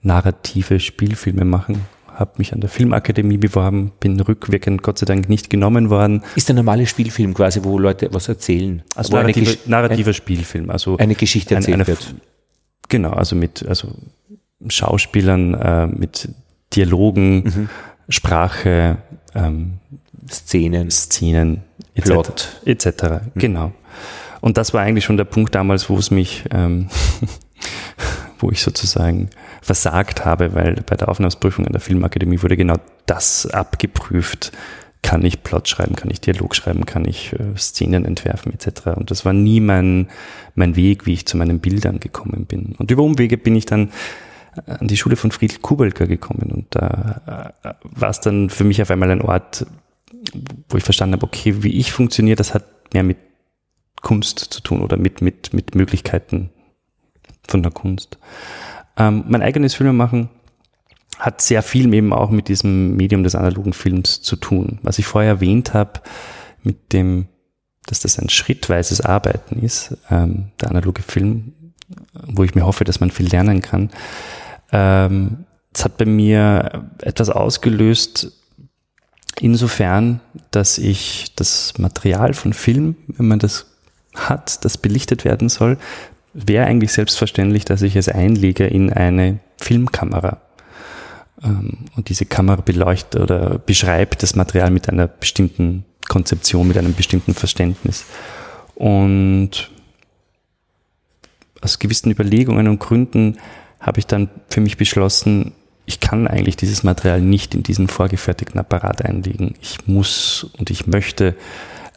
narrative 0.03 0.81
Spielfilme 0.81 1.45
machen, 1.45 1.85
habe 2.21 2.33
mich 2.37 2.53
an 2.53 2.61
der 2.61 2.71
Filmakademie 2.71 3.39
beworben, 3.39 3.93
bin 3.99 4.21
rückwirkend 4.21 4.83
Gott 4.83 4.99
sei 4.99 5.07
Dank 5.07 5.29
nicht 5.29 5.51
genommen 5.51 5.91
worden. 5.91 6.23
Ist 6.37 6.49
der 6.49 6.55
normale 6.55 6.87
Spielfilm 6.87 7.35
quasi, 7.35 7.65
wo 7.65 7.79
Leute 7.79 8.11
was 8.13 8.29
erzählen? 8.29 8.83
Also 8.95 9.17
narrative, 9.17 9.59
narrativer 9.67 10.13
Spielfilm, 10.13 10.71
also 10.71 10.97
eine 10.99 11.15
Geschichte 11.15 11.55
erzählt 11.55 11.75
eine, 11.75 11.85
eine, 11.85 11.89
wird. 11.89 12.15
Genau, 12.89 13.11
also 13.11 13.35
mit 13.35 13.67
also 13.67 13.89
Schauspielern, 14.69 15.55
äh, 15.55 15.87
mit 15.87 16.29
Dialogen, 16.75 17.43
mhm. 17.43 17.69
Sprache, 18.09 18.99
ähm, 19.35 19.79
Szenen, 20.29 20.91
Szenen, 20.91 21.63
Plot 21.95 22.61
etc. 22.65 22.87
Mhm. 22.87 23.21
Genau. 23.37 23.73
Und 24.41 24.57
das 24.57 24.75
war 24.75 24.83
eigentlich 24.83 25.05
schon 25.05 25.17
der 25.17 25.25
Punkt 25.25 25.55
damals, 25.55 25.91
wo 25.91 25.97
es 25.97 26.11
mich, 26.11 26.45
ähm, 26.51 26.89
wo 28.39 28.51
ich 28.51 28.63
sozusagen 28.63 29.31
versagt 29.63 30.25
habe, 30.25 30.55
weil 30.55 30.77
bei 30.87 30.97
der 30.97 31.09
Aufnahmsprüfung 31.09 31.67
an 31.67 31.73
der 31.73 31.81
Filmakademie 31.81 32.43
wurde 32.43 32.57
genau 32.57 32.77
das 33.07 33.47
abgeprüft. 33.47 34.53
Kann 35.03 35.25
ich 35.25 35.43
Plot 35.43 35.67
schreiben, 35.67 35.97
kann 35.97 36.11
ich 36.11 36.21
Dialog 36.21 36.55
schreiben, 36.55 36.85
kann 36.85 37.07
ich 37.07 37.33
äh, 37.33 37.57
Szenen 37.57 38.05
entwerfen 38.05 38.53
etc. 38.53 38.89
Und 38.97 39.11
das 39.11 39.25
war 39.25 39.33
nie 39.33 39.61
mein, 39.61 40.09
mein 40.55 40.77
Weg, 40.77 41.07
wie 41.07 41.15
ich 41.15 41.27
zu 41.27 41.39
meinen 41.39 41.61
Bildern 41.61 42.01
gekommen 42.01 42.45
bin. 42.45 42.75
Und 42.79 42.91
über 42.91 43.03
Umwege 43.03 43.39
bin 43.39 43.57
ich 43.57 43.65
dann 43.65 43.91
an 44.67 44.89
die 44.89 44.97
Schule 44.97 45.17
von 45.17 45.31
Friedel 45.31 45.59
Kubelka 45.59 46.05
gekommen 46.05 46.51
und 46.53 46.67
da 46.71 47.55
äh, 47.63 47.75
war 47.83 48.11
es 48.11 48.21
dann 48.21 48.51
für 48.51 48.65
mich 48.65 48.83
auf 48.83 48.91
einmal 48.91 49.11
ein 49.11 49.23
Ort, 49.23 49.67
wo 50.69 50.77
ich 50.77 50.85
verstanden 50.85 51.15
habe, 51.15 51.27
okay, 51.27 51.63
wie 51.63 51.79
ich 51.79 51.93
funktioniere, 51.93 52.37
das 52.37 52.53
hat 52.53 52.93
mehr 52.93 53.03
mit 53.03 53.19
Kunst 54.01 54.39
zu 54.39 54.61
tun 54.61 54.83
oder 54.83 54.97
mit, 54.97 55.21
mit, 55.21 55.53
mit 55.53 55.75
Möglichkeiten 55.75 56.51
von 57.49 57.63
der 57.63 57.73
Kunst. 57.73 58.19
Ähm, 59.01 59.25
mein 59.29 59.41
eigenes 59.41 59.75
Filmemachen 59.75 60.29
hat 61.19 61.41
sehr 61.41 61.63
viel 61.63 61.93
eben 61.95 62.13
auch 62.13 62.31
mit 62.31 62.49
diesem 62.49 62.97
Medium 62.97 63.25
des 63.25 63.35
analogen 63.35 63.73
Films 63.73 64.21
zu 64.21 64.37
tun. 64.37 64.79
Was 64.83 64.99
ich 64.99 65.07
vorher 65.07 65.31
erwähnt 65.31 65.73
habe, 65.73 66.01
mit 66.63 66.93
dem, 66.93 67.27
dass 67.87 68.01
das 68.01 68.19
ein 68.19 68.29
schrittweises 68.29 69.01
Arbeiten 69.01 69.59
ist, 69.63 69.97
ähm, 70.11 70.53
der 70.61 70.71
analoge 70.71 71.01
Film, 71.01 71.55
wo 72.27 72.45
ich 72.45 72.55
mir 72.55 72.67
hoffe, 72.67 72.85
dass 72.85 73.01
man 73.01 73.11
viel 73.11 73.29
lernen 73.29 73.63
kann. 73.63 73.91
Ähm, 74.71 75.47
es 75.73 75.85
hat 75.85 75.97
bei 75.97 76.05
mir 76.05 76.87
etwas 77.01 77.31
ausgelöst, 77.31 78.33
insofern, 79.41 80.21
dass 80.51 80.77
ich 80.77 81.35
das 81.37 81.79
Material 81.79 82.35
von 82.35 82.53
Film, 82.53 82.97
wenn 83.07 83.29
man 83.29 83.39
das 83.39 83.67
hat, 84.15 84.65
das 84.65 84.77
belichtet 84.77 85.25
werden 85.25 85.49
soll, 85.49 85.79
wäre 86.33 86.67
eigentlich 86.67 86.93
selbstverständlich, 86.93 87.65
dass 87.65 87.83
ich 87.83 87.97
es 87.97 88.09
einlege 88.09 88.67
in 88.67 88.93
eine 88.93 89.41
Filmkamera. 89.57 90.41
Ähm, 91.43 91.87
und 91.97 92.09
diese 92.09 92.27
Kamera 92.27 92.61
beleuchtet 92.63 93.21
oder 93.21 93.59
beschreibt 93.59 94.23
das 94.23 94.37
Material 94.37 94.71
mit 94.71 94.89
einer 94.89 95.07
bestimmten 95.07 95.85
Konzeption, 96.09 96.69
mit 96.69 96.79
einem 96.79 96.95
bestimmten 96.95 97.35
Verständnis. 97.35 98.05
Und 98.75 99.71
aus 101.61 101.79
gewissen 101.79 102.11
Überlegungen 102.11 102.69
und 102.69 102.79
Gründen 102.79 103.39
habe 103.81 103.99
ich 103.99 104.07
dann 104.07 104.29
für 104.49 104.61
mich 104.61 104.77
beschlossen, 104.77 105.53
ich 105.87 106.01
kann 106.01 106.29
eigentlich 106.29 106.57
dieses 106.57 106.83
Material 106.83 107.21
nicht 107.21 107.55
in 107.55 107.63
diesen 107.63 107.89
vorgefertigten 107.89 108.61
Apparat 108.61 109.05
einlegen. 109.05 109.55
Ich 109.61 109.87
muss 109.87 110.45
und 110.59 110.71
ich 110.71 110.87
möchte 110.87 111.35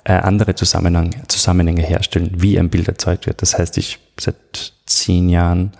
äh, 0.03 0.13
andere 0.13 0.55
Zusammenhang, 0.55 1.15
Zusammenhänge 1.27 1.83
herstellen, 1.83 2.31
wie 2.35 2.59
ein 2.59 2.69
Bild 2.69 2.87
erzeugt 2.87 3.27
wird. 3.27 3.41
Das 3.41 3.57
heißt, 3.57 3.77
ich 3.77 3.99
seit 4.19 4.73
zehn 4.85 5.29
Jahren 5.29 5.71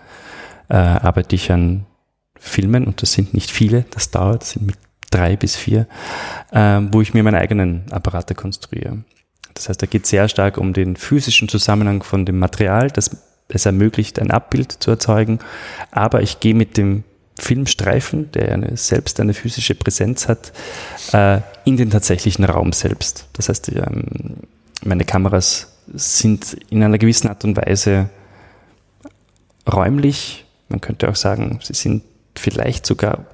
äh, 0.68 0.76
arbeite 0.76 1.36
ich 1.36 1.52
an 1.52 1.86
Filmen 2.38 2.86
und 2.86 3.02
das 3.02 3.12
sind 3.12 3.34
nicht 3.34 3.50
viele, 3.50 3.84
das 3.90 4.10
dauert, 4.10 4.42
das 4.42 4.50
sind 4.52 4.66
mit 4.66 4.76
drei 5.10 5.36
bis 5.36 5.56
vier, 5.56 5.86
äh, 6.52 6.80
wo 6.90 7.00
ich 7.00 7.14
mir 7.14 7.22
meine 7.22 7.38
eigenen 7.38 7.84
Apparate 7.90 8.34
konstruiere. 8.34 9.04
Das 9.54 9.68
heißt, 9.68 9.80
da 9.80 9.86
geht 9.86 10.06
sehr 10.06 10.28
stark 10.28 10.58
um 10.58 10.72
den 10.72 10.96
physischen 10.96 11.48
Zusammenhang 11.48 12.02
von 12.02 12.26
dem 12.26 12.38
Material, 12.38 12.90
das 12.90 13.16
es 13.48 13.66
ermöglicht, 13.66 14.18
ein 14.18 14.30
Abbild 14.30 14.72
zu 14.72 14.90
erzeugen, 14.90 15.38
aber 15.90 16.22
ich 16.22 16.40
gehe 16.40 16.54
mit 16.54 16.76
dem 16.76 17.04
Filmstreifen, 17.38 18.30
der 18.32 18.52
eine, 18.52 18.76
selbst 18.76 19.18
eine 19.20 19.34
physische 19.34 19.74
Präsenz 19.74 20.28
hat, 20.28 20.52
äh, 21.12 21.40
in 21.64 21.76
den 21.76 21.90
tatsächlichen 21.90 22.44
Raum 22.44 22.72
selbst. 22.72 23.26
Das 23.32 23.48
heißt, 23.48 23.70
ähm, 23.72 24.36
meine 24.84 25.04
Kameras 25.04 25.72
sind 25.92 26.56
in 26.70 26.82
einer 26.82 26.98
gewissen 26.98 27.28
Art 27.28 27.44
und 27.44 27.56
Weise 27.56 28.08
räumlich. 29.70 30.44
Man 30.68 30.80
könnte 30.80 31.08
auch 31.08 31.16
sagen, 31.16 31.58
sie 31.62 31.74
sind 31.74 32.02
vielleicht 32.36 32.86
sogar 32.86 33.26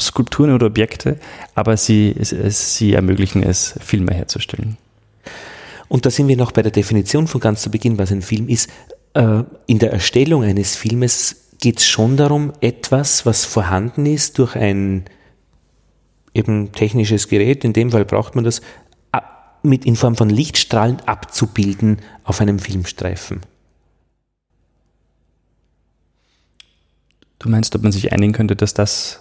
Skulpturen 0.00 0.52
oder 0.52 0.66
Objekte, 0.66 1.18
aber 1.54 1.76
sie, 1.76 2.14
sie 2.20 2.94
ermöglichen 2.94 3.42
es, 3.42 3.74
Filme 3.80 4.12
herzustellen. 4.12 4.76
Und 5.88 6.06
da 6.06 6.10
sind 6.10 6.28
wir 6.28 6.36
noch 6.36 6.52
bei 6.52 6.62
der 6.62 6.72
Definition 6.72 7.28
von 7.28 7.40
ganz 7.40 7.62
zu 7.62 7.70
Beginn, 7.70 7.98
was 7.98 8.10
ein 8.10 8.22
Film 8.22 8.48
ist. 8.48 8.68
Äh, 9.14 9.44
in 9.66 9.78
der 9.78 9.92
Erstellung 9.92 10.42
eines 10.42 10.76
Filmes 10.76 11.43
geht 11.64 11.78
es 11.78 11.86
schon 11.86 12.18
darum, 12.18 12.52
etwas, 12.60 13.24
was 13.24 13.46
vorhanden 13.46 14.04
ist, 14.04 14.38
durch 14.38 14.54
ein 14.54 15.06
eben 16.34 16.72
technisches 16.72 17.28
Gerät, 17.28 17.64
in 17.64 17.72
dem 17.72 17.90
Fall 17.90 18.04
braucht 18.04 18.34
man 18.34 18.44
das, 18.44 18.60
mit 19.62 19.86
in 19.86 19.96
Form 19.96 20.14
von 20.14 20.28
Lichtstrahlen 20.28 21.00
abzubilden 21.06 22.00
auf 22.22 22.42
einem 22.42 22.58
Filmstreifen. 22.58 23.40
Du 27.38 27.48
meinst, 27.48 27.74
ob 27.74 27.82
man 27.82 27.92
sich 27.92 28.12
einigen 28.12 28.34
könnte, 28.34 28.56
dass 28.56 28.74
das 28.74 29.20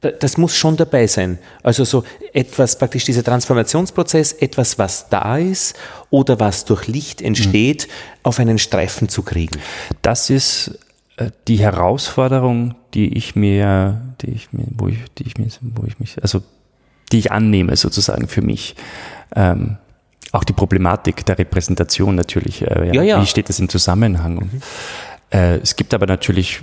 das 0.00 0.36
muss 0.36 0.54
schon 0.54 0.76
dabei 0.76 1.08
sein. 1.08 1.38
Also 1.64 1.82
so 1.82 2.04
etwas, 2.32 2.78
praktisch 2.78 3.02
dieser 3.02 3.24
Transformationsprozess, 3.24 4.32
etwas, 4.34 4.78
was 4.78 5.08
da 5.08 5.38
ist 5.38 5.74
oder 6.10 6.38
was 6.38 6.66
durch 6.66 6.86
Licht 6.86 7.20
entsteht, 7.20 7.88
mhm. 7.88 7.92
auf 8.22 8.38
einen 8.38 8.58
Streifen 8.58 9.08
zu 9.08 9.22
kriegen. 9.22 9.58
Das 10.00 10.30
ist 10.30 10.78
die 11.48 11.58
Herausforderung, 11.58 12.74
die 12.94 13.16
ich 13.16 13.34
mir, 13.34 14.00
die 14.20 14.30
ich 14.30 14.52
mir, 14.52 14.66
wo 14.70 14.88
ich, 14.88 14.98
die 15.18 15.24
ich 15.24 15.38
mir, 15.38 15.48
wo 15.60 15.84
ich 15.86 15.98
mich, 15.98 16.20
also 16.22 16.42
die 17.12 17.18
ich 17.18 17.32
annehme 17.32 17.76
sozusagen 17.76 18.28
für 18.28 18.42
mich. 18.42 18.76
Ähm, 19.34 19.78
auch 20.32 20.44
die 20.44 20.52
Problematik 20.52 21.24
der 21.24 21.38
Repräsentation 21.38 22.14
natürlich. 22.14 22.62
Äh, 22.62 22.94
ja, 22.94 23.02
ja. 23.02 23.22
Wie 23.22 23.26
steht 23.26 23.48
das 23.48 23.58
im 23.58 23.68
Zusammenhang? 23.68 24.34
Mhm. 24.34 24.62
Äh, 25.30 25.56
es 25.56 25.74
gibt 25.74 25.94
aber 25.94 26.06
natürlich, 26.06 26.62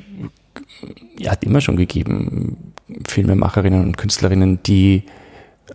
ja, 1.17 1.31
hat 1.31 1.43
immer 1.43 1.61
schon 1.61 1.75
gegeben, 1.75 2.73
Filmemacherinnen 3.07 3.83
und 3.83 3.97
Künstlerinnen, 3.97 4.61
die 4.63 5.03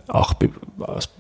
auch 0.07 0.35
be 0.35 0.51
aus 0.79 1.11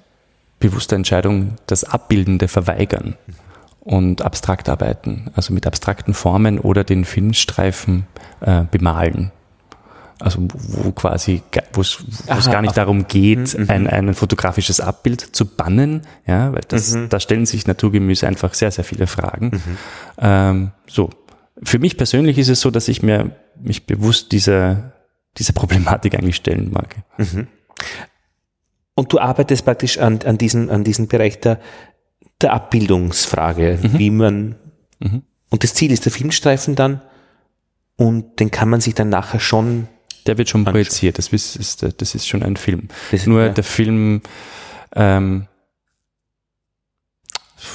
bewusster 0.60 0.94
Entscheidung 0.94 1.56
das 1.66 1.84
Abbildende 1.84 2.46
verweigern. 2.46 3.16
Mhm 3.26 3.39
und 3.80 4.22
abstrakt 4.22 4.68
arbeiten, 4.68 5.30
also 5.34 5.52
mit 5.52 5.66
abstrakten 5.66 6.14
Formen 6.14 6.58
oder 6.58 6.84
den 6.84 7.04
Filmstreifen 7.04 8.06
äh, 8.40 8.64
bemalen. 8.70 9.32
Also 10.18 10.46
wo 10.52 10.92
quasi, 10.92 11.42
wo 11.72 11.80
es 11.80 12.04
gar 12.26 12.60
nicht 12.60 12.76
darum 12.76 13.08
geht, 13.08 13.56
mhm, 13.56 13.64
mhm, 13.64 13.70
ein, 13.70 13.86
ein 13.86 14.14
fotografisches 14.14 14.78
Abbild 14.78 15.22
zu 15.22 15.46
bannen, 15.46 16.02
ja, 16.26 16.52
weil 16.52 16.60
das, 16.68 16.94
mhm. 16.94 17.08
da 17.08 17.20
stellen 17.20 17.46
sich 17.46 17.66
naturgemäß 17.66 18.24
einfach 18.24 18.52
sehr, 18.52 18.70
sehr 18.70 18.84
viele 18.84 19.06
Fragen. 19.06 19.46
Mhm. 19.46 19.78
Ähm, 20.18 20.70
so, 20.86 21.08
für 21.62 21.78
mich 21.78 21.96
persönlich 21.96 22.36
ist 22.36 22.50
es 22.50 22.60
so, 22.60 22.70
dass 22.70 22.88
ich 22.88 23.02
mir 23.02 23.30
mich 23.58 23.86
bewusst 23.86 24.32
dieser, 24.32 24.92
dieser 25.38 25.54
Problematik 25.54 26.14
eigentlich 26.14 26.36
stellen 26.36 26.70
mag. 26.70 26.96
Mhm. 27.16 27.46
Und 28.94 29.12
du 29.14 29.18
arbeitest 29.18 29.64
praktisch 29.64 29.96
an, 29.98 30.20
an, 30.26 30.36
diesen, 30.36 30.68
an 30.68 30.84
diesem 30.84 31.08
Bereich 31.08 31.40
der, 31.40 31.58
der 32.40 32.52
Abbildungsfrage, 32.52 33.78
mhm. 33.82 33.98
wie 33.98 34.10
man, 34.10 34.56
mhm. 34.98 35.22
und 35.50 35.62
das 35.64 35.74
Ziel 35.74 35.92
ist 35.92 36.04
der 36.04 36.12
Filmstreifen 36.12 36.74
dann, 36.74 37.00
und 37.96 38.40
den 38.40 38.50
kann 38.50 38.70
man 38.70 38.80
sich 38.80 38.94
dann 38.94 39.10
nachher 39.10 39.40
schon. 39.40 39.86
Der 40.26 40.38
wird 40.38 40.48
schon 40.48 40.64
projiziert, 40.64 41.18
das 41.18 41.28
ist, 41.28 41.82
das 41.82 42.14
ist 42.14 42.26
schon 42.26 42.42
ein 42.42 42.56
Film. 42.56 42.88
Das, 43.10 43.26
Nur 43.26 43.50
der 43.50 43.64
Film, 43.64 44.22
ähm, 44.94 45.46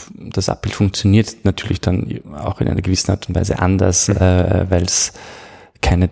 das 0.10 0.50
Abbild 0.50 0.74
funktioniert 0.74 1.44
natürlich 1.44 1.82
dann 1.82 2.22
auch 2.34 2.62
in 2.62 2.68
einer 2.68 2.82
gewissen 2.82 3.12
Art 3.12 3.28
und 3.28 3.36
Weise 3.36 3.60
anders, 3.60 4.08
mhm. 4.08 4.18
äh, 4.18 4.70
weil 4.70 4.84
es 4.84 5.14
keine, 5.82 6.10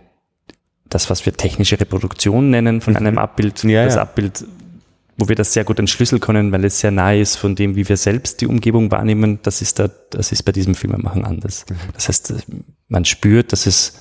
das, 0.90 1.10
was 1.10 1.26
wir 1.26 1.34
technische 1.34 1.80
Reproduktion 1.80 2.50
nennen 2.50 2.82
von 2.82 2.94
mhm. 2.94 2.98
einem 2.98 3.18
Abbild, 3.18 3.64
ja, 3.64 3.86
das 3.86 3.96
ja. 3.96 4.02
Abbild, 4.02 4.46
wo 5.18 5.28
wir 5.28 5.36
das 5.36 5.54
sehr 5.54 5.64
gut 5.64 5.80
entschlüsseln 5.80 6.20
können, 6.20 6.52
weil 6.52 6.66
es 6.66 6.80
sehr 6.80 6.92
nahe 6.92 7.20
ist 7.20 7.36
von 7.36 7.56
dem, 7.56 7.76
wie 7.76 7.88
wir 7.88 7.98
selbst 7.98 8.42
die 8.42 8.48
Umgebung 8.48 8.92
wahrnehmen, 8.92 9.40
das 9.44 9.62
ist 9.62 9.80
da, 9.80 9.90
das 10.10 10.32
ist 10.32 10.44
bei 10.44 10.52
diesem 10.52 10.76
Filmemachen 10.76 11.24
anders. 11.24 11.66
Mhm. 11.70 11.76
Das 11.94 12.08
heißt, 12.08 12.34
man 12.88 13.06
spürt, 13.06 13.52
dass 13.52 13.66
es, 13.66 14.00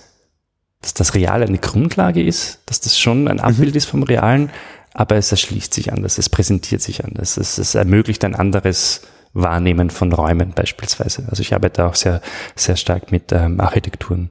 dass 0.81 0.95
das 0.95 1.15
Reale 1.15 1.47
eine 1.47 1.59
Grundlage 1.59 2.23
ist, 2.23 2.61
dass 2.67 2.81
das 2.81 2.99
schon 2.99 3.29
ein 3.29 3.41
Abbild 3.41 3.71
mhm. 3.71 3.77
ist 3.77 3.87
vom 3.87 4.03
Realen, 4.03 4.51
aber 4.95 5.17
es 5.17 5.31
erschließt 5.31 5.73
sich 5.73 5.93
anders, 5.93 6.19
es 6.19 6.29
präsentiert 6.29 6.83
sich 6.83 7.05
anders, 7.05 7.37
es, 7.37 7.59
es 7.59 7.75
ermöglicht 7.75 8.25
ein 8.25 8.35
anderes 8.35 9.03
Wahrnehmen 9.35 9.91
von 9.91 10.13
Räumen 10.13 10.53
beispielsweise. 10.53 11.27
Also 11.29 11.41
ich 11.41 11.55
arbeite 11.55 11.87
auch 11.87 11.95
sehr, 11.95 12.21
sehr 12.55 12.77
stark 12.77 13.13
mit 13.13 13.33
ähm, 13.33 13.61
Architekturen. 13.61 14.31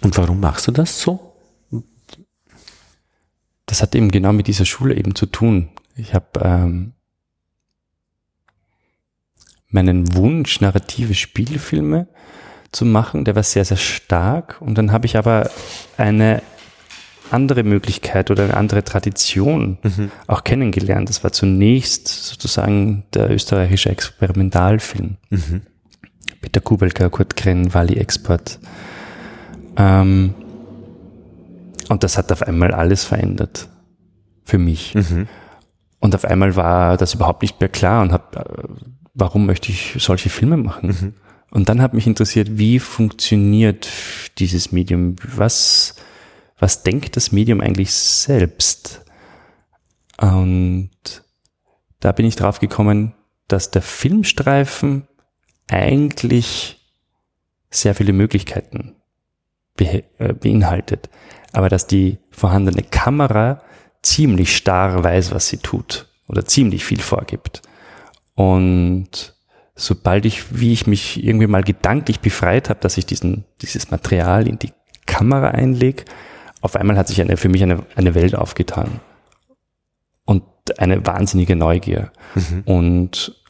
Und 0.00 0.16
warum 0.16 0.40
machst 0.40 0.66
du 0.66 0.72
das 0.72 1.00
so? 1.00 1.34
Das 3.66 3.82
hat 3.82 3.94
eben 3.94 4.10
genau 4.10 4.32
mit 4.32 4.46
dieser 4.46 4.64
Schule 4.64 4.94
eben 4.94 5.14
zu 5.14 5.26
tun. 5.26 5.68
Ich 5.98 6.14
habe 6.14 6.40
ähm, 6.42 6.92
meinen 9.68 10.14
Wunsch, 10.14 10.60
narrative 10.60 11.14
Spielfilme 11.14 12.06
zu 12.72 12.84
machen, 12.84 13.24
der 13.24 13.34
war 13.34 13.42
sehr, 13.42 13.64
sehr 13.64 13.76
stark. 13.76 14.60
Und 14.60 14.78
dann 14.78 14.92
habe 14.92 15.06
ich 15.06 15.16
aber 15.16 15.50
eine 15.96 16.42
andere 17.30 17.62
Möglichkeit 17.62 18.30
oder 18.30 18.44
eine 18.44 18.56
andere 18.56 18.84
Tradition 18.84 19.78
mhm. 19.82 20.10
auch 20.26 20.44
kennengelernt. 20.44 21.08
Das 21.08 21.24
war 21.24 21.32
zunächst 21.32 22.08
sozusagen 22.08 23.04
der 23.12 23.30
österreichische 23.30 23.90
Experimentalfilm. 23.90 25.16
Mhm. 25.30 25.62
Peter 26.40 26.60
Kubelka, 26.60 27.08
Kurt 27.08 27.36
Krenn, 27.36 27.74
Wally 27.74 27.96
Export. 27.96 28.58
Ähm, 29.76 30.34
und 31.88 32.04
das 32.04 32.16
hat 32.16 32.30
auf 32.32 32.42
einmal 32.42 32.72
alles 32.72 33.04
verändert. 33.04 33.68
Für 34.44 34.58
mich. 34.58 34.94
Mhm. 34.94 35.26
Und 36.00 36.14
auf 36.14 36.24
einmal 36.24 36.56
war 36.56 36.96
das 36.96 37.14
überhaupt 37.14 37.42
nicht 37.42 37.60
mehr 37.60 37.68
klar 37.68 38.02
und 38.02 38.12
hab, 38.12 38.36
äh, 38.36 38.44
warum 39.14 39.46
möchte 39.46 39.72
ich 39.72 39.96
solche 39.98 40.30
Filme 40.30 40.56
machen? 40.56 40.88
Mhm. 40.88 41.14
Und 41.50 41.68
dann 41.68 41.80
hat 41.80 41.94
mich 41.94 42.06
interessiert, 42.06 42.58
wie 42.58 42.78
funktioniert 42.78 43.88
dieses 44.38 44.70
Medium? 44.70 45.16
Was, 45.34 45.96
was 46.58 46.82
denkt 46.82 47.16
das 47.16 47.32
Medium 47.32 47.60
eigentlich 47.60 47.92
selbst? 47.92 49.04
Und 50.20 50.90
da 52.00 52.12
bin 52.12 52.26
ich 52.26 52.36
drauf 52.36 52.60
gekommen, 52.60 53.14
dass 53.46 53.70
der 53.70 53.82
Filmstreifen 53.82 55.08
eigentlich 55.68 56.78
sehr 57.70 57.94
viele 57.94 58.12
Möglichkeiten 58.12 58.96
äh, 59.78 60.02
beinhaltet, 60.34 61.08
aber 61.52 61.68
dass 61.68 61.86
die 61.86 62.18
vorhandene 62.30 62.82
Kamera 62.82 63.62
ziemlich 64.02 64.56
starr 64.56 65.02
weiß, 65.02 65.32
was 65.32 65.48
sie 65.48 65.58
tut 65.58 66.06
oder 66.28 66.44
ziemlich 66.44 66.84
viel 66.84 67.00
vorgibt. 67.00 67.62
Und 68.34 69.34
sobald 69.74 70.24
ich, 70.24 70.58
wie 70.58 70.72
ich 70.72 70.86
mich 70.86 71.24
irgendwie 71.24 71.46
mal 71.46 71.62
gedanklich 71.62 72.20
befreit 72.20 72.68
habe, 72.68 72.80
dass 72.80 72.98
ich 72.98 73.06
diesen, 73.06 73.44
dieses 73.62 73.90
Material 73.90 74.46
in 74.46 74.58
die 74.58 74.72
Kamera 75.06 75.48
einlege, 75.48 76.04
auf 76.60 76.76
einmal 76.76 76.96
hat 76.96 77.08
sich 77.08 77.20
eine, 77.20 77.36
für 77.36 77.48
mich 77.48 77.62
eine, 77.62 77.84
eine 77.94 78.14
Welt 78.14 78.34
aufgetan. 78.34 79.00
Und 80.24 80.44
eine 80.78 81.06
wahnsinnige 81.06 81.56
Neugier. 81.56 82.12
Mhm. 82.34 82.62
Und 82.64 83.42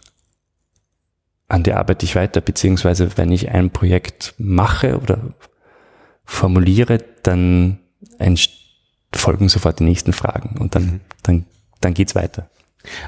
an 1.48 1.62
der 1.62 1.78
arbeite 1.78 2.04
ich 2.04 2.14
weiter, 2.14 2.40
beziehungsweise 2.40 3.16
wenn 3.16 3.32
ich 3.32 3.50
ein 3.50 3.70
Projekt 3.70 4.34
mache 4.38 5.00
oder 5.00 5.34
formuliere, 6.24 7.02
dann 7.22 7.78
folgen 9.18 9.48
sofort 9.48 9.80
die 9.80 9.84
nächsten 9.84 10.12
Fragen 10.12 10.58
und 10.58 10.74
dann, 10.74 10.84
mhm. 10.84 11.00
dann, 11.22 11.44
dann 11.80 11.94
geht's 11.94 12.14
weiter. 12.14 12.48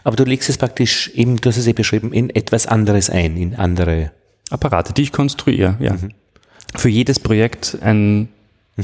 Aber 0.05 0.17
du 0.17 0.25
legst 0.25 0.49
es 0.49 0.59
praktisch 0.59 1.11
eben, 1.15 1.41
du 1.41 1.49
hast 1.49 1.57
es 1.57 1.67
ja 1.67 1.73
beschrieben, 1.73 2.13
in 2.13 2.31
etwas 2.31 2.67
anderes 2.67 3.09
ein, 3.09 3.37
in 3.37 3.55
andere 3.55 4.11
Apparate, 4.51 4.93
die 4.93 5.03
ich 5.03 5.13
konstruiere, 5.13 5.77
ja. 5.81 5.95
Mhm. 5.95 6.13
Für 6.77 6.89
jedes 6.89 7.19
Projekt 7.19 7.79
ein 7.83 8.29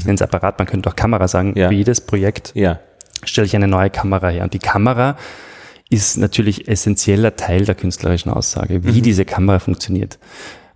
nenne 0.05 0.15
es 0.15 0.21
Apparat, 0.21 0.59
man 0.59 0.67
könnte 0.67 0.89
auch 0.89 0.95
Kamera 0.95 1.27
sagen, 1.27 1.53
ja. 1.55 1.69
für 1.69 1.73
jedes 1.73 2.01
Projekt 2.01 2.51
ja. 2.55 2.79
stelle 3.23 3.47
ich 3.47 3.55
eine 3.55 3.67
neue 3.67 3.89
Kamera 3.89 4.29
her. 4.29 4.43
Und 4.43 4.53
die 4.53 4.59
Kamera 4.59 5.17
ist 5.89 6.17
natürlich 6.17 6.67
essentieller 6.67 7.35
Teil 7.35 7.65
der 7.65 7.75
künstlerischen 7.75 8.31
Aussage, 8.31 8.83
wie 8.83 8.99
mhm. 8.99 9.03
diese 9.03 9.25
Kamera 9.25 9.59
funktioniert. 9.59 10.19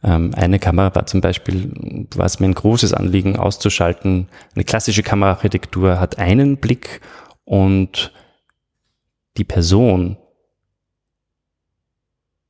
Ähm, 0.04 0.34
eine 0.36 0.60
Kamera 0.60 0.93
war 0.95 1.06
zum 1.06 1.22
Beispiel, 1.22 1.72
war 2.16 2.26
es 2.26 2.39
mir 2.39 2.47
ein 2.47 2.56
großes 2.56 2.93
Anliegen 2.93 3.38
auszuschalten. 3.38 4.28
Eine 4.56 4.64
klassische 4.64 5.04
Kameraarchitektur 5.04 5.99
hat 5.99 6.18
einen 6.18 6.58
Blick 6.58 7.02
und 7.45 8.12
die 9.38 9.43
Person, 9.43 10.18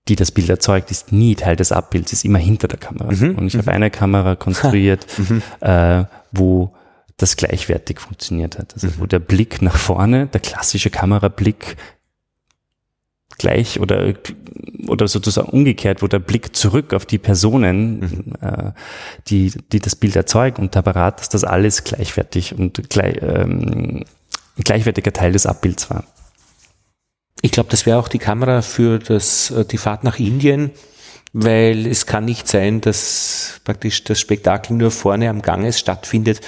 die 0.08 0.16
das 0.16 0.32
Bild 0.32 0.50
erzeugt, 0.50 0.92
ist 0.92 1.12
nie 1.12 1.36
Teil 1.36 1.56
des 1.56 1.72
Abbilds, 1.72 2.14
ist 2.14 2.26
immer 2.26 2.40
hinter 2.40 2.68
der 2.68 2.80
Kamera. 2.80 3.12
Mhm. 3.12 3.36
Und 3.38 3.48
ich 3.48 3.56
habe 3.56 3.70
mhm. 3.70 3.76
eine 3.76 3.92
Kamera 3.92 4.36
konstruiert, 4.36 5.06
mhm. 5.18 5.42
äh, 5.60 6.06
wo 6.32 6.74
das 7.18 7.36
gleichwertig 7.36 8.00
funktioniert 8.00 8.58
hat. 8.58 8.74
Also 8.74 8.98
wo 8.98 9.04
mhm. 9.04 9.10
der 9.10 9.20
Blick 9.20 9.62
nach 9.62 9.76
vorne, 9.76 10.28
der 10.28 10.42
klassische 10.42 10.90
Kamerablick 10.90 11.78
gleich 13.42 13.80
oder, 13.80 14.14
oder 14.88 15.08
sozusagen 15.08 15.50
umgekehrt, 15.50 16.02
wo 16.02 16.08
der 16.08 16.20
Blick 16.20 16.56
zurück 16.56 16.94
auf 16.94 17.06
die 17.06 17.18
Personen, 17.18 18.00
mhm. 18.00 18.34
äh, 18.42 18.72
die, 19.28 19.52
die 19.72 19.80
das 19.80 19.96
Bild 19.96 20.16
erzeugen 20.16 20.62
und 20.62 20.76
der 20.76 20.80
Apparat, 20.80 21.20
dass 21.20 21.30
das 21.30 21.44
alles 21.44 21.84
gleichwertig 21.84 22.58
und 22.58 22.90
gleich, 22.90 23.18
ähm, 23.22 24.06
ein 24.58 24.64
gleichwertiger 24.64 25.12
Teil 25.12 25.32
des 25.32 25.46
Abbilds 25.46 25.90
war. 25.90 26.04
Ich 27.42 27.52
glaube, 27.52 27.70
das 27.70 27.86
wäre 27.86 27.98
auch 27.98 28.08
die 28.08 28.20
Kamera 28.20 28.62
für 28.62 29.00
das, 29.00 29.50
äh, 29.52 29.66
die 29.66 29.78
Fahrt 29.78 30.04
nach 30.04 30.20
Indien, 30.20 30.70
weil 31.34 31.88
es 31.88 32.06
kann 32.06 32.26
nicht 32.26 32.48
sein, 32.48 32.82
dass 32.82 33.60
praktisch 33.64 34.04
das 34.04 34.20
Spektakel 34.20 34.76
nur 34.76 34.92
vorne 34.92 35.30
am 35.30 35.42
Ganges 35.42 35.80
stattfindet. 35.80 36.42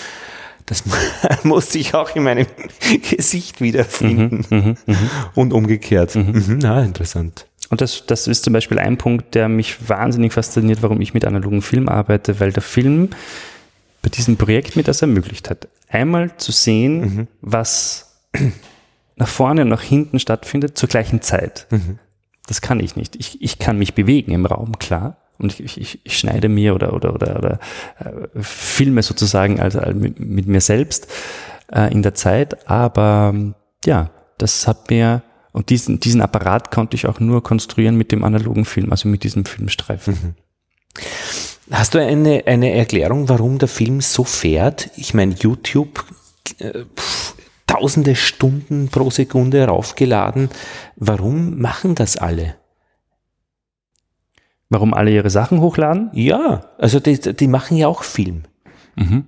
Das 0.66 0.84
muss 1.44 1.72
sich 1.72 1.94
auch 1.94 2.16
in 2.16 2.24
meinem 2.24 2.48
Gesicht 3.10 3.62
wiederfinden 3.62 4.46
mhm, 4.50 4.58
mh, 4.58 4.76
mh. 4.86 4.98
und 5.36 5.54
umgekehrt. 5.54 6.16
Mhm. 6.16 6.44
Mhm, 6.48 6.66
ah, 6.66 6.82
interessant. 6.82 7.48
Und 7.70 7.82
das, 7.82 8.06
das 8.06 8.28
ist 8.28 8.44
zum 8.44 8.54
Beispiel 8.54 8.78
ein 8.78 8.98
Punkt, 8.98 9.36
der 9.36 9.50
mich 9.50 9.90
wahnsinnig 9.90 10.34
fasziniert, 10.34 10.84
warum 10.84 11.02
ich 11.02 11.14
mit 11.14 11.26
analogen 11.26 11.62
Film 11.62 11.90
arbeite, 11.90 12.40
weil 12.40 12.52
der 12.52 12.62
Film 12.62 13.10
bei 14.02 14.10
diesem 14.10 14.38
Projekt 14.38 14.76
mir 14.76 14.84
das 14.84 15.02
ermöglicht 15.02 15.50
hat. 15.50 15.68
Einmal 15.90 16.38
zu 16.38 16.52
sehen, 16.52 17.00
mhm. 17.00 17.28
was 17.42 18.20
nach 19.16 19.28
vorne 19.28 19.64
und 19.64 19.70
nach 19.70 19.82
hinten 19.82 20.20
stattfindet 20.20 20.78
zur 20.78 20.90
gleichen 20.90 21.22
Zeit. 21.22 21.68
Mhm. 21.72 22.00
Das 22.48 22.62
kann 22.62 22.80
ich 22.80 22.96
nicht. 22.96 23.16
Ich, 23.16 23.42
ich 23.42 23.58
kann 23.58 23.80
mich 23.80 23.94
bewegen 23.94 24.34
im 24.34 24.46
Raum, 24.46 24.78
klar. 24.78 25.18
Und 25.40 25.60
ich, 25.60 25.78
ich, 25.78 26.00
ich 26.04 26.18
schneide 26.18 26.48
mir 26.50 26.76
oder, 26.76 26.94
oder, 26.94 27.14
oder, 27.14 27.38
oder 27.38 27.60
äh, 28.00 28.42
filme 28.42 29.02
sozusagen 29.02 29.60
also 29.60 29.80
mit, 29.94 30.20
mit 30.20 30.48
mir 30.48 30.62
selbst 30.62 31.08
äh, 31.72 31.92
in 31.92 32.02
der 32.04 32.14
Zeit. 32.14 32.70
Aber 32.70 33.34
ja, 33.86 34.12
das 34.38 34.68
hat 34.68 34.90
mir, 34.90 35.24
und 35.52 35.70
diesen, 35.70 36.00
diesen 36.00 36.22
Apparat 36.22 36.72
konnte 36.72 36.96
ich 36.96 37.08
auch 37.08 37.20
nur 37.20 37.44
konstruieren 37.44 37.98
mit 37.98 38.12
dem 38.12 38.24
analogen 38.24 38.66
Film, 38.66 38.92
also 38.92 39.10
mit 39.10 39.24
diesem 39.24 39.46
Filmstreifen. 39.46 40.14
Mhm. 40.14 40.36
Hast 41.72 41.94
du 41.94 42.00
eine, 42.00 42.44
eine 42.46 42.74
Erklärung, 42.74 43.30
warum 43.30 43.58
der 43.58 43.70
Film 43.70 44.02
so 44.02 44.24
fährt? 44.24 44.92
Ich 44.98 45.14
meine, 45.14 45.34
YouTube, 45.34 46.06
äh, 46.60 46.84
pff, 46.96 47.36
tausende 47.68 48.16
Stunden 48.16 48.90
pro 48.90 49.10
Sekunde 49.10 49.66
raufgeladen. 49.66 50.50
Warum 50.96 51.60
machen 51.60 51.96
das 51.96 52.18
alle? 52.18 52.56
Warum 54.74 54.96
alle 54.96 55.12
ihre 55.12 55.30
Sachen 55.30 55.62
hochladen? 55.62 56.10
Ja, 56.14 56.66
also 56.80 57.00
die, 57.00 57.20
die 57.20 57.48
machen 57.48 57.78
ja 57.78 57.88
auch 57.88 58.02
Film. 58.02 58.42
Mhm. 58.96 59.28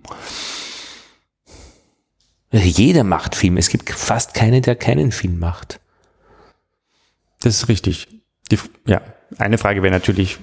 Jeder 2.51 3.03
macht 3.03 3.35
Film. 3.35 3.57
Es 3.57 3.69
gibt 3.69 3.91
fast 3.91 4.33
keinen, 4.33 4.63
der 4.63 4.75
keinen 4.75 5.11
Film 5.11 5.37
macht. 5.37 5.79
Das 7.41 7.53
ist 7.53 7.69
richtig. 7.69 8.07
Die, 8.49 8.57
ja, 8.87 9.01
eine 9.37 9.59
Frage 9.59 9.83
wäre 9.83 9.93
natürlich, 9.93 10.39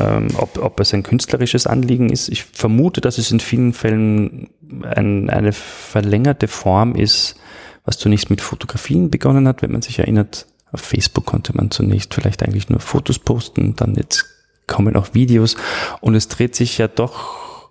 ähm, 0.00 0.28
ob, 0.38 0.56
ob 0.56 0.80
es 0.80 0.94
ein 0.94 1.02
künstlerisches 1.02 1.66
Anliegen 1.66 2.08
ist. 2.08 2.30
Ich 2.30 2.44
vermute, 2.44 3.02
dass 3.02 3.18
es 3.18 3.30
in 3.30 3.40
vielen 3.40 3.74
Fällen 3.74 4.48
ein, 4.84 5.28
eine 5.28 5.52
verlängerte 5.52 6.48
Form 6.48 6.94
ist, 6.94 7.36
was 7.84 7.98
zunächst 7.98 8.30
mit 8.30 8.40
Fotografien 8.40 9.10
begonnen 9.10 9.46
hat. 9.46 9.60
Wenn 9.60 9.72
man 9.72 9.82
sich 9.82 9.98
erinnert, 9.98 10.46
auf 10.72 10.80
Facebook 10.80 11.26
konnte 11.26 11.54
man 11.54 11.70
zunächst 11.70 12.14
vielleicht 12.14 12.42
eigentlich 12.42 12.70
nur 12.70 12.80
Fotos 12.80 13.18
posten, 13.18 13.76
dann 13.76 13.96
jetzt 13.96 14.35
kommen 14.66 14.96
auch 14.96 15.14
Videos 15.14 15.56
und 16.00 16.14
es 16.14 16.28
dreht 16.28 16.54
sich 16.54 16.78
ja 16.78 16.88
doch 16.88 17.70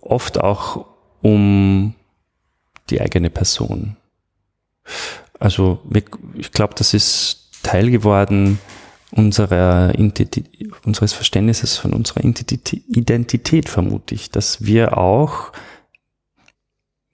oft 0.00 0.40
auch 0.40 0.86
um 1.22 1.94
die 2.90 3.00
eigene 3.00 3.30
Person. 3.30 3.96
Also 5.38 5.80
ich 6.34 6.52
glaube, 6.52 6.74
das 6.76 6.94
ist 6.94 7.50
Teil 7.62 7.90
geworden 7.90 8.58
unserer 9.10 9.92
unseres 10.84 11.12
Verständnisses 11.12 11.76
von 11.76 11.92
unserer 11.92 12.24
Identität, 12.24 13.68
vermute 13.68 14.14
ich, 14.14 14.30
dass 14.30 14.64
wir 14.64 14.98
auch 14.98 15.52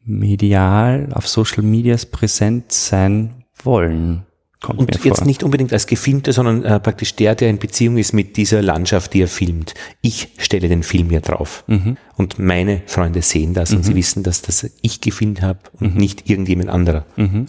medial 0.05 1.09
auf 1.15 1.29
Social 1.29 1.63
Medias 1.63 2.07
präsent 2.07 2.73
sein 2.73 3.45
wollen. 3.63 4.27
Kommt 4.63 4.79
und 4.79 5.05
jetzt 5.05 5.19
vor. 5.19 5.27
nicht 5.27 5.43
unbedingt 5.43 5.73
als 5.73 5.87
Gefilmter, 5.87 6.33
sondern 6.33 6.65
äh, 6.65 6.79
praktisch 6.79 7.17
der, 7.17 7.35
der 7.35 7.51
in 7.51 7.59
Beziehung 7.59 7.99
ist 7.99 8.13
mit 8.13 8.37
dieser 8.37 8.63
Landschaft, 8.63 9.13
die 9.13 9.23
er 9.23 9.29
filmt. 9.29 9.75
Ich 10.03 10.29
stelle 10.39 10.69
den 10.69 10.85
Film 10.85 11.11
hier 11.11 11.21
drauf. 11.21 11.65
Mhm. 11.67 11.97
Und 12.17 12.39
meine 12.39 12.83
Freunde 12.87 13.23
sehen 13.23 13.55
das 13.55 13.71
mhm. 13.71 13.79
und 13.79 13.83
sie 13.83 13.97
wissen, 13.97 14.23
dass 14.23 14.41
das 14.41 14.71
ich 14.81 15.01
gefilmt 15.01 15.43
habe 15.43 15.59
und 15.81 15.95
mhm. 15.95 16.01
nicht 16.01 16.31
irgendjemand 16.31 16.71
anderer. 16.71 17.05
Mhm. 17.17 17.49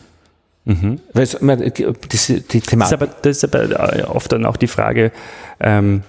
Mhm. 0.65 1.01
Weil 1.13 1.27
das, 1.27 1.37
die 2.27 2.61
Thematik. 2.61 2.71
Das 2.71 2.87
ist, 2.87 2.93
aber, 2.93 3.07
das 3.07 3.37
ist 3.37 3.43
aber 3.43 3.99
äh, 3.99 4.03
oft 4.03 4.31
dann 4.31 4.45
auch 4.45 4.57
die 4.57 4.67
Frage, 4.67 5.11
ähm, 5.59 6.01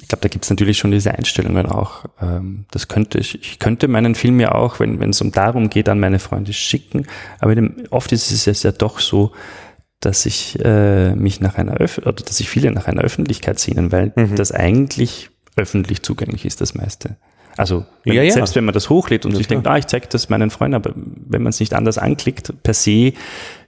ich 0.00 0.08
glaube, 0.08 0.22
da 0.22 0.28
gibt 0.28 0.44
es 0.44 0.50
natürlich 0.50 0.76
schon 0.76 0.90
diese 0.90 1.14
Einstellungen 1.14 1.66
auch. 1.66 2.04
Ähm, 2.20 2.66
das 2.70 2.88
könnte 2.88 3.18
ich, 3.18 3.40
ich 3.40 3.58
könnte 3.58 3.88
meinen 3.88 4.14
Film 4.14 4.38
ja 4.40 4.52
auch, 4.52 4.80
wenn 4.80 5.00
wenn 5.00 5.10
es 5.10 5.20
um 5.22 5.32
darum 5.32 5.70
geht, 5.70 5.88
an 5.88 6.00
meine 6.00 6.18
Freunde 6.18 6.52
schicken. 6.52 7.06
Aber 7.38 7.54
oft 7.90 8.12
ist 8.12 8.46
es 8.46 8.62
ja 8.62 8.72
doch 8.72 8.98
so, 8.98 9.32
dass 10.04 10.26
ich 10.26 10.58
äh, 10.64 11.14
mich 11.14 11.40
nach 11.40 11.56
einer 11.56 11.80
Öf 11.80 11.98
oder 11.98 12.12
dass 12.12 12.36
sich 12.36 12.48
viele 12.48 12.70
nach 12.70 12.86
einer 12.86 13.02
Öffentlichkeit 13.02 13.58
sehnen, 13.58 13.92
weil 13.92 14.12
mhm. 14.16 14.36
das 14.36 14.52
eigentlich 14.52 15.30
öffentlich 15.56 16.02
zugänglich 16.02 16.44
ist, 16.44 16.60
das 16.60 16.74
meiste. 16.74 17.16
Also 17.56 17.86
wenn, 18.04 18.14
ja, 18.14 18.22
ja. 18.22 18.32
selbst 18.32 18.56
wenn 18.56 18.64
man 18.64 18.74
das 18.74 18.90
hochlädt 18.90 19.24
und 19.24 19.32
ja, 19.32 19.38
sich 19.38 19.46
klar. 19.46 19.56
denkt, 19.56 19.68
ah, 19.68 19.78
ich 19.78 19.86
zeige 19.86 20.08
das 20.08 20.28
meinen 20.28 20.50
Freunden, 20.50 20.74
aber 20.74 20.92
wenn 20.94 21.42
man 21.42 21.50
es 21.50 21.60
nicht 21.60 21.72
anders 21.72 21.98
anklickt, 21.98 22.52
per 22.62 22.74
se 22.74 23.12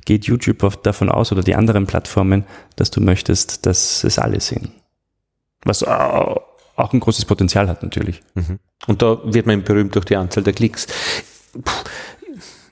geht 0.05 0.25
YouTube 0.25 0.83
davon 0.83 1.09
aus 1.09 1.33
oder 1.33 1.43
die 1.43 1.55
anderen 1.55 1.87
Plattformen, 1.87 2.45
dass 2.77 2.91
du 2.91 3.01
möchtest, 3.01 3.67
dass 3.67 4.05
es 4.05 4.19
alle 4.19 4.41
sehen. 4.41 4.73
Was 5.65 5.83
auch 5.83 6.43
ein 6.93 7.01
großes 7.01 7.25
Potenzial 7.25 7.69
hat 7.69 7.83
natürlich. 7.83 8.23
Mhm. 8.35 8.59
Und 8.87 9.03
da 9.03 9.19
wird 9.25 9.47
man 9.47 9.63
berühmt 9.63 9.95
durch 9.95 10.05
die 10.05 10.17
Anzahl 10.17 10.43
der 10.43 10.53
Klicks. 10.53 10.87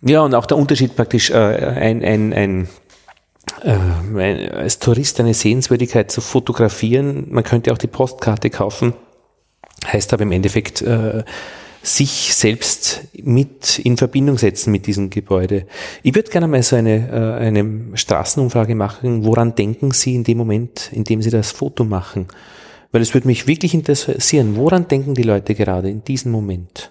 Ja, 0.02 0.20
und 0.20 0.34
auch 0.34 0.46
der 0.46 0.58
Unterschied 0.58 0.96
praktisch, 0.96 1.30
äh, 1.30 1.34
ein, 1.34 2.04
ein, 2.04 2.32
ein 2.32 2.68
äh, 3.64 4.48
als 4.50 4.78
Tourist 4.78 5.18
eine 5.20 5.34
Sehenswürdigkeit 5.34 6.10
zu 6.10 6.20
fotografieren. 6.20 7.26
Man 7.30 7.44
könnte 7.44 7.72
auch 7.72 7.78
die 7.78 7.86
Postkarte 7.86 8.50
kaufen 8.50 8.94
heißt 9.86 10.12
aber 10.12 10.22
im 10.22 10.32
Endeffekt 10.32 10.82
äh, 10.82 11.24
sich 11.82 12.34
selbst 12.34 13.08
mit 13.22 13.78
in 13.78 13.96
Verbindung 13.96 14.38
setzen 14.38 14.72
mit 14.72 14.86
diesem 14.86 15.10
Gebäude. 15.10 15.66
Ich 16.02 16.14
würde 16.14 16.30
gerne 16.30 16.48
mal 16.48 16.62
so 16.62 16.76
eine, 16.76 17.08
äh, 17.08 17.42
eine 17.42 17.96
Straßenumfrage 17.96 18.74
machen. 18.74 19.24
Woran 19.24 19.54
denken 19.54 19.90
Sie 19.90 20.14
in 20.14 20.24
dem 20.24 20.38
Moment, 20.38 20.90
in 20.92 21.04
dem 21.04 21.20
Sie 21.20 21.30
das 21.30 21.52
Foto 21.52 21.84
machen? 21.84 22.28
Weil 22.90 23.02
es 23.02 23.12
würde 23.12 23.26
mich 23.26 23.46
wirklich 23.46 23.74
interessieren. 23.74 24.56
Woran 24.56 24.88
denken 24.88 25.14
die 25.14 25.24
Leute 25.24 25.54
gerade 25.54 25.90
in 25.90 26.04
diesem 26.04 26.32
Moment? 26.32 26.90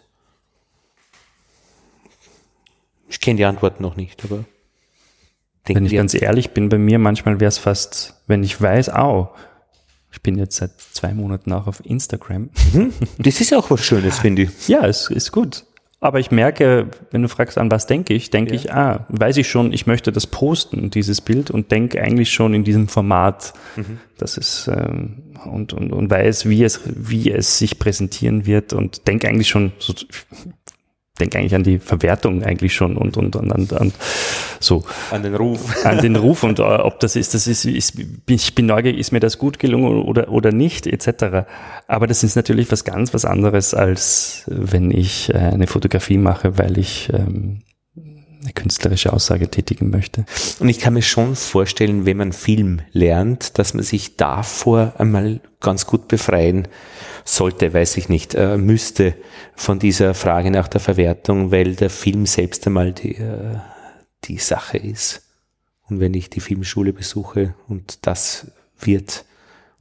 Ich 3.09 3.19
kenne 3.19 3.37
die 3.37 3.45
Antwort 3.45 3.79
noch 3.79 3.95
nicht, 3.95 4.23
aber 4.25 4.43
wenn 5.65 5.85
ich 5.85 5.93
ganz 5.93 6.13
ehrlich 6.13 6.51
bin, 6.51 6.69
bei 6.69 6.77
mir 6.77 6.99
manchmal 6.99 7.39
wäre 7.39 7.49
es 7.49 7.57
fast, 7.57 8.21
wenn 8.27 8.43
ich 8.43 8.59
weiß, 8.61 8.89
au, 8.89 9.29
ich 10.11 10.21
bin 10.21 10.37
jetzt 10.37 10.57
seit 10.57 10.71
zwei 10.79 11.13
Monaten 11.13 11.51
auch 11.53 11.67
auf 11.67 11.83
Instagram. 11.85 12.49
Mhm. 12.73 12.93
Das 13.17 13.41
ist 13.41 13.53
auch 13.53 13.71
was 13.71 13.83
Schönes, 13.83 14.19
finde 14.19 14.43
ich. 14.43 14.67
Ja, 14.67 14.85
es 14.85 15.09
ist 15.09 15.31
gut. 15.31 15.65
Aber 16.03 16.19
ich 16.19 16.31
merke, 16.31 16.87
wenn 17.11 17.21
du 17.21 17.29
fragst, 17.29 17.57
an 17.57 17.71
was 17.71 17.87
denke 17.87 18.13
ich, 18.13 18.29
denke 18.29 18.53
ja. 18.53 18.59
ich, 18.59 18.73
ah, 18.73 19.05
weiß 19.07 19.37
ich 19.37 19.49
schon, 19.49 19.71
ich 19.71 19.87
möchte 19.87 20.11
das 20.11 20.27
posten, 20.27 20.89
dieses 20.89 21.21
Bild, 21.21 21.49
und 21.49 21.71
denke 21.71 22.01
eigentlich 22.01 22.31
schon 22.31 22.53
in 22.53 22.65
diesem 22.65 22.89
Format, 22.89 23.53
mhm. 23.77 23.99
dass 24.17 24.37
es 24.37 24.67
ähm, 24.67 25.23
und, 25.45 25.71
und, 25.71 25.93
und 25.93 26.09
weiß, 26.09 26.49
wie 26.49 26.63
es, 26.63 26.81
wie 26.85 27.31
es 27.31 27.57
sich 27.57 27.79
präsentieren 27.79 28.45
wird 28.45 28.73
und 28.73 29.07
denke 29.07 29.29
eigentlich 29.29 29.47
schon 29.47 29.71
so, 29.79 29.93
denke 31.19 31.37
eigentlich 31.37 31.53
an 31.53 31.63
die 31.63 31.77
Verwertung 31.77 32.43
eigentlich 32.43 32.73
schon 32.73 32.97
und, 32.97 33.17
und, 33.17 33.35
und, 33.35 33.51
und, 33.51 33.71
und 33.71 33.93
so. 34.59 34.83
An 35.11 35.21
den 35.21 35.35
Ruf. 35.35 35.59
An 35.85 35.99
den 35.99 36.15
Ruf 36.15 36.43
und 36.43 36.59
uh, 36.59 36.63
ob 36.63 36.99
das 37.01 37.15
ist, 37.15 37.35
das 37.35 37.45
ist, 37.45 37.65
ist, 37.65 37.93
ich 38.27 38.55
bin 38.55 38.65
neugierig, 38.65 38.99
ist 38.99 39.11
mir 39.11 39.19
das 39.19 39.37
gut 39.37 39.59
gelungen 39.59 40.03
oder, 40.03 40.29
oder 40.29 40.51
nicht, 40.51 40.87
etc. 40.87 41.45
Aber 41.87 42.07
das 42.07 42.23
ist 42.23 42.35
natürlich 42.35 42.71
was 42.71 42.83
ganz 42.83 43.13
was 43.13 43.25
anderes, 43.25 43.75
als 43.75 44.43
wenn 44.47 44.89
ich 44.89 45.31
äh, 45.33 45.37
eine 45.37 45.67
Fotografie 45.67 46.17
mache, 46.17 46.57
weil 46.57 46.79
ich 46.79 47.09
ähm, 47.13 47.61
eine 48.43 48.53
künstlerische 48.53 49.13
Aussage 49.13 49.49
tätigen 49.49 49.89
möchte. 49.89 50.25
Und 50.59 50.69
ich 50.69 50.79
kann 50.79 50.93
mir 50.93 51.01
schon 51.01 51.35
vorstellen, 51.35 52.05
wenn 52.05 52.17
man 52.17 52.33
Film 52.33 52.81
lernt, 52.91 53.57
dass 53.57 53.73
man 53.73 53.83
sich 53.83 54.17
davor 54.17 54.93
einmal 54.97 55.39
ganz 55.59 55.87
gut 55.87 56.07
befreien 56.07 56.67
sollte, 57.25 57.73
weiß 57.73 57.97
ich 57.97 58.09
nicht, 58.09 58.35
äh, 58.35 58.57
müsste 58.57 59.15
von 59.55 59.79
dieser 59.79 60.13
Frage 60.13 60.51
nach 60.51 60.67
der 60.67 60.81
Verwertung, 60.81 61.51
weil 61.51 61.75
der 61.75 61.89
Film 61.89 62.25
selbst 62.25 62.67
einmal 62.67 62.91
die, 62.91 63.15
äh, 63.15 63.57
die 64.25 64.37
Sache 64.37 64.77
ist. 64.77 65.21
Und 65.89 65.99
wenn 65.99 66.13
ich 66.13 66.29
die 66.29 66.39
Filmschule 66.39 66.93
besuche 66.93 67.55
und 67.67 68.05
das 68.05 68.51
wird, 68.79 69.25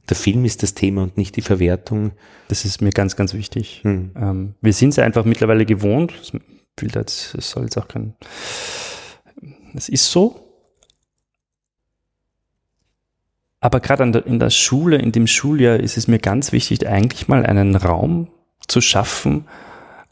der 0.09 0.17
Film 0.17 0.45
ist 0.45 0.63
das 0.63 0.73
Thema 0.73 1.03
und 1.03 1.17
nicht 1.17 1.35
die 1.35 1.41
Verwertung. 1.41 2.11
Das 2.49 2.65
ist 2.65 2.81
mir 2.81 2.91
ganz, 2.91 3.15
ganz 3.15 3.33
wichtig. 3.33 3.81
Hm. 3.83 4.11
Ähm, 4.15 4.55
wir 4.61 4.73
sind 4.73 4.89
es 4.89 4.99
einfach 4.99 5.25
mittlerweile 5.25 5.65
gewohnt. 5.65 6.13
Es 6.81 7.51
soll 7.51 7.63
jetzt 7.63 7.77
auch 7.77 7.87
kein, 7.87 8.15
es 9.73 9.89
ist 9.89 10.11
so. 10.11 10.39
Aber 13.59 13.79
gerade 13.79 14.03
in 14.03 14.39
der 14.39 14.49
Schule, 14.49 14.97
in 14.97 15.13
dem 15.13 15.25
Schuljahr 15.25 15.79
ist 15.79 15.95
es 15.95 16.09
mir 16.09 16.19
ganz 16.19 16.51
wichtig, 16.51 16.85
eigentlich 16.87 17.29
mal 17.29 17.45
einen 17.45 17.77
Raum 17.77 18.27
zu 18.67 18.81
schaffen, 18.81 19.45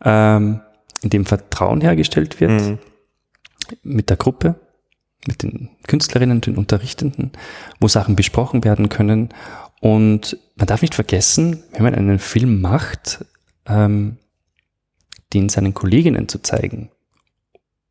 ähm, 0.03 0.61
in 1.01 1.09
dem 1.09 1.25
Vertrauen 1.25 1.81
hergestellt 1.81 2.39
wird 2.39 2.61
mhm. 2.61 2.79
mit 3.83 4.09
der 4.09 4.15
Gruppe, 4.15 4.55
mit 5.27 5.43
den 5.43 5.69
Künstlerinnen, 5.85 6.39
den 6.39 6.55
Unterrichtenden, 6.55 7.31
wo 7.79 7.89
Sachen 7.89 8.15
besprochen 8.15 8.63
werden 8.63 8.87
können. 8.87 9.29
Und 9.81 10.37
man 10.55 10.67
darf 10.67 10.81
nicht 10.81 10.95
vergessen, 10.95 11.63
wenn 11.73 11.83
man 11.83 11.95
einen 11.95 12.19
Film 12.19 12.61
macht, 12.61 13.25
ähm, 13.67 14.17
den 15.33 15.49
seinen 15.49 15.73
Kolleginnen 15.73 16.27
zu 16.27 16.41
zeigen. 16.41 16.89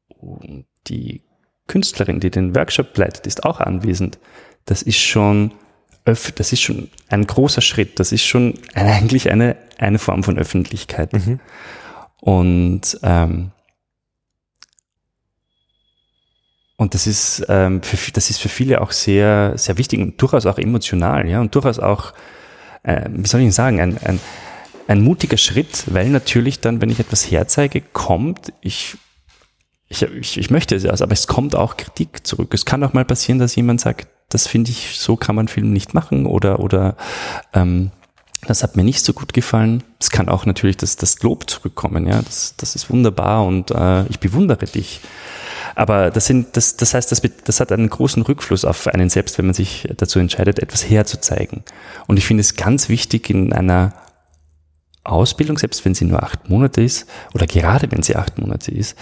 Und 0.08 0.66
die 0.86 1.22
Künstlerin, 1.66 2.20
die 2.20 2.30
den 2.30 2.54
Workshop 2.54 2.96
leitet, 2.96 3.26
ist 3.26 3.44
auch 3.44 3.60
anwesend 3.60 4.18
das 4.70 4.82
ist 4.82 4.98
schon, 4.98 5.52
das 6.04 6.52
ist 6.52 6.60
schon 6.60 6.90
ein 7.08 7.26
großer 7.26 7.60
Schritt. 7.60 7.98
Das 7.98 8.12
ist 8.12 8.24
schon 8.24 8.54
eigentlich 8.74 9.30
eine, 9.30 9.56
eine 9.78 9.98
Form 9.98 10.22
von 10.22 10.38
Öffentlichkeit. 10.38 11.12
Mhm. 11.12 11.40
Und, 12.20 13.00
ähm, 13.02 13.50
und 16.76 16.94
das 16.94 17.06
ist, 17.06 17.44
ähm, 17.48 17.82
für, 17.82 18.12
das 18.12 18.30
ist 18.30 18.38
für 18.38 18.48
viele 18.48 18.80
auch 18.80 18.92
sehr, 18.92 19.54
sehr 19.56 19.76
wichtig 19.78 20.00
und 20.00 20.20
durchaus 20.20 20.46
auch 20.46 20.58
emotional, 20.58 21.28
ja, 21.28 21.40
und 21.40 21.54
durchaus 21.54 21.78
auch, 21.78 22.12
äh, 22.82 23.08
wie 23.10 23.26
soll 23.26 23.40
ich 23.40 23.54
sagen, 23.54 23.80
ein, 23.80 23.98
ein, 23.98 24.20
ein 24.88 25.02
mutiger 25.02 25.36
Schritt, 25.36 25.84
weil 25.86 26.08
natürlich 26.08 26.60
dann, 26.60 26.80
wenn 26.80 26.90
ich 26.90 27.00
etwas 27.00 27.30
herzeige, 27.30 27.80
kommt, 27.80 28.52
ich 28.60 28.96
ich, 29.90 30.02
ich, 30.02 30.38
ich 30.38 30.50
möchte 30.50 30.76
es, 30.76 30.86
aber 31.02 31.12
es 31.12 31.26
kommt 31.26 31.56
auch 31.56 31.76
Kritik 31.76 32.24
zurück. 32.24 32.54
Es 32.54 32.64
kann 32.64 32.84
auch 32.84 32.92
mal 32.92 33.04
passieren, 33.04 33.40
dass 33.40 33.56
jemand 33.56 33.80
sagt, 33.80 34.06
das 34.28 34.46
finde 34.46 34.70
ich, 34.70 34.98
so 35.00 35.16
kann 35.16 35.34
man 35.34 35.48
Film 35.48 35.72
nicht 35.72 35.94
machen 35.94 36.26
oder, 36.26 36.60
oder 36.60 36.96
ähm, 37.52 37.90
das 38.46 38.62
hat 38.62 38.76
mir 38.76 38.84
nicht 38.84 39.04
so 39.04 39.12
gut 39.12 39.32
gefallen. 39.32 39.82
Es 39.98 40.10
kann 40.10 40.28
auch 40.28 40.46
natürlich 40.46 40.76
das, 40.76 40.94
das 40.96 41.20
Lob 41.22 41.50
zurückkommen, 41.50 42.06
ja, 42.06 42.22
das, 42.22 42.54
das 42.56 42.76
ist 42.76 42.88
wunderbar 42.88 43.44
und 43.44 43.72
äh, 43.72 44.06
ich 44.06 44.20
bewundere 44.20 44.64
dich. 44.64 45.00
Aber 45.74 46.10
das, 46.10 46.26
sind, 46.26 46.56
das, 46.56 46.76
das 46.76 46.94
heißt, 46.94 47.10
das, 47.10 47.22
das 47.44 47.60
hat 47.60 47.72
einen 47.72 47.90
großen 47.90 48.22
Rückfluss 48.22 48.64
auf 48.64 48.86
einen 48.86 49.10
selbst, 49.10 49.38
wenn 49.38 49.46
man 49.46 49.54
sich 49.54 49.88
dazu 49.96 50.20
entscheidet, 50.20 50.60
etwas 50.60 50.88
herzuzeigen. 50.88 51.64
Und 52.06 52.16
ich 52.16 52.26
finde 52.26 52.42
es 52.42 52.54
ganz 52.54 52.88
wichtig 52.88 53.28
in 53.28 53.52
einer 53.52 53.92
Ausbildung, 55.10 55.58
selbst 55.58 55.84
wenn 55.84 55.94
sie 55.94 56.04
nur 56.04 56.22
acht 56.22 56.48
Monate 56.48 56.82
ist, 56.82 57.08
oder 57.34 57.46
gerade 57.46 57.90
wenn 57.90 58.02
sie 58.02 58.16
acht 58.16 58.38
Monate 58.38 58.70
ist, 58.70 58.96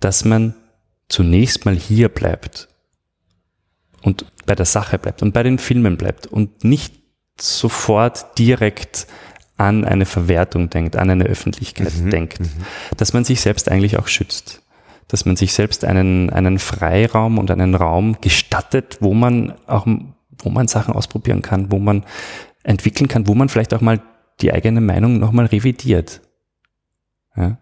dass 0.00 0.24
man 0.24 0.54
zunächst 1.08 1.64
mal 1.66 1.76
hier 1.76 2.08
bleibt 2.08 2.68
und 4.02 4.26
bei 4.46 4.54
der 4.54 4.66
Sache 4.66 4.98
bleibt 4.98 5.22
und 5.22 5.32
bei 5.32 5.42
den 5.42 5.58
Filmen 5.58 5.96
bleibt 5.96 6.26
und 6.26 6.64
nicht 6.64 6.94
sofort 7.40 8.38
direkt 8.38 9.06
an 9.56 9.84
eine 9.84 10.06
Verwertung 10.06 10.70
denkt, 10.70 10.96
an 10.96 11.10
eine 11.10 11.24
Öffentlichkeit 11.24 11.94
mhm, 11.94 12.10
denkt, 12.10 12.40
mhm. 12.40 12.48
dass 12.96 13.12
man 13.12 13.24
sich 13.24 13.40
selbst 13.40 13.70
eigentlich 13.70 13.98
auch 13.98 14.08
schützt, 14.08 14.62
dass 15.08 15.24
man 15.24 15.36
sich 15.36 15.52
selbst 15.52 15.84
einen, 15.84 16.30
einen 16.30 16.58
Freiraum 16.58 17.38
und 17.38 17.50
einen 17.50 17.74
Raum 17.74 18.16
gestattet, 18.20 18.98
wo 19.00 19.14
man 19.14 19.54
auch, 19.66 19.86
wo 20.38 20.50
man 20.50 20.68
Sachen 20.68 20.94
ausprobieren 20.94 21.42
kann, 21.42 21.70
wo 21.70 21.78
man 21.78 22.04
entwickeln 22.64 23.08
kann, 23.08 23.28
wo 23.28 23.34
man 23.34 23.48
vielleicht 23.48 23.74
auch 23.74 23.80
mal 23.80 24.00
die 24.42 24.52
eigene 24.52 24.80
Meinung 24.80 25.18
nochmal 25.18 25.46
revidiert. 25.46 26.20
Ja. 27.36 27.58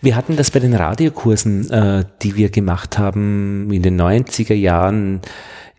Wir 0.00 0.16
hatten 0.16 0.36
das 0.36 0.50
bei 0.50 0.58
den 0.58 0.74
Radiokursen, 0.74 1.70
äh, 1.70 2.04
die 2.22 2.36
wir 2.36 2.50
gemacht 2.50 2.98
haben 2.98 3.70
in 3.70 3.82
den 3.82 4.00
90er 4.00 4.54
Jahren 4.54 5.20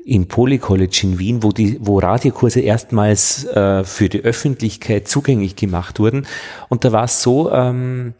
im 0.05 0.27
Poly 0.27 0.59
College 0.59 1.01
in 1.03 1.19
Wien, 1.19 1.43
wo 1.43 1.51
die, 1.51 1.77
wo 1.81 1.99
Radiokurse 1.99 2.59
erstmals 2.59 3.45
äh, 3.45 3.83
für 3.83 4.09
die 4.09 4.21
Öffentlichkeit 4.21 5.07
zugänglich 5.07 5.55
gemacht 5.55 5.99
wurden. 5.99 6.25
Und 6.69 6.85
da 6.85 6.91
war 6.91 7.05
es 7.05 7.21
so, 7.21 7.51
ähm, 7.51 8.13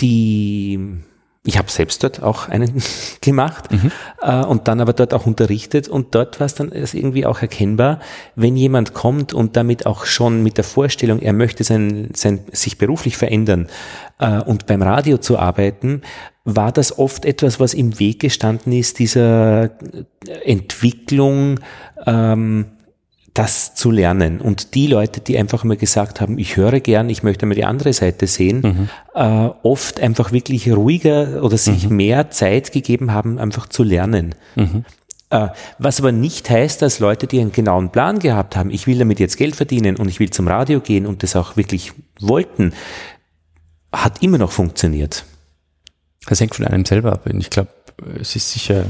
die 0.00 1.00
ich 1.48 1.56
habe 1.56 1.70
selbst 1.70 2.04
dort 2.04 2.22
auch 2.22 2.48
einen 2.48 2.82
gemacht 3.22 3.72
mhm. 3.72 3.90
äh, 4.20 4.44
und 4.44 4.68
dann 4.68 4.82
aber 4.82 4.92
dort 4.92 5.14
auch 5.14 5.24
unterrichtet 5.24 5.88
und 5.88 6.14
dort 6.14 6.40
war 6.40 6.44
es 6.46 6.54
dann 6.54 6.70
irgendwie 6.72 7.24
auch 7.24 7.40
erkennbar, 7.40 8.00
wenn 8.36 8.54
jemand 8.54 8.92
kommt 8.92 9.32
und 9.32 9.56
damit 9.56 9.86
auch 9.86 10.04
schon 10.04 10.42
mit 10.42 10.58
der 10.58 10.64
Vorstellung, 10.64 11.20
er 11.20 11.32
möchte 11.32 11.64
sein, 11.64 12.10
sein, 12.14 12.40
sich 12.52 12.76
beruflich 12.76 13.16
verändern 13.16 13.68
äh, 14.18 14.42
und 14.42 14.66
beim 14.66 14.82
Radio 14.82 15.16
zu 15.16 15.38
arbeiten, 15.38 16.02
war 16.44 16.70
das 16.70 16.98
oft 16.98 17.24
etwas, 17.24 17.58
was 17.58 17.72
im 17.72 17.98
Weg 17.98 18.20
gestanden 18.20 18.72
ist, 18.74 18.98
dieser 18.98 19.70
Entwicklung 20.44 21.60
ähm, 22.06 22.66
das 23.38 23.76
zu 23.76 23.92
lernen. 23.92 24.40
Und 24.40 24.74
die 24.74 24.88
Leute, 24.88 25.20
die 25.20 25.38
einfach 25.38 25.62
mal 25.62 25.76
gesagt 25.76 26.20
haben, 26.20 26.38
ich 26.38 26.56
höre 26.56 26.80
gern, 26.80 27.08
ich 27.08 27.22
möchte 27.22 27.46
mal 27.46 27.54
die 27.54 27.64
andere 27.64 27.92
Seite 27.92 28.26
sehen, 28.26 28.60
mhm. 28.62 28.88
äh, 29.14 29.50
oft 29.62 30.00
einfach 30.00 30.32
wirklich 30.32 30.68
ruhiger 30.72 31.44
oder 31.44 31.56
sich 31.56 31.88
mhm. 31.88 31.96
mehr 31.96 32.30
Zeit 32.30 32.72
gegeben 32.72 33.12
haben, 33.12 33.38
einfach 33.38 33.68
zu 33.68 33.84
lernen. 33.84 34.34
Mhm. 34.56 34.84
Äh, 35.30 35.48
was 35.78 36.00
aber 36.00 36.10
nicht 36.10 36.50
heißt, 36.50 36.82
dass 36.82 36.98
Leute, 36.98 37.28
die 37.28 37.40
einen 37.40 37.52
genauen 37.52 37.92
Plan 37.92 38.18
gehabt 38.18 38.56
haben, 38.56 38.70
ich 38.70 38.88
will 38.88 38.98
damit 38.98 39.20
jetzt 39.20 39.36
Geld 39.36 39.54
verdienen 39.54 39.96
und 39.96 40.08
ich 40.08 40.18
will 40.18 40.30
zum 40.30 40.48
Radio 40.48 40.80
gehen 40.80 41.06
und 41.06 41.22
das 41.22 41.36
auch 41.36 41.56
wirklich 41.56 41.92
wollten, 42.18 42.72
hat 43.92 44.20
immer 44.20 44.38
noch 44.38 44.50
funktioniert. 44.50 45.24
Das 46.26 46.40
hängt 46.40 46.56
von 46.56 46.66
einem 46.66 46.84
selber 46.84 47.12
ab. 47.12 47.26
Und 47.26 47.38
ich 47.40 47.50
glaube, 47.50 47.70
es 48.20 48.34
ist 48.34 48.50
sicher 48.50 48.84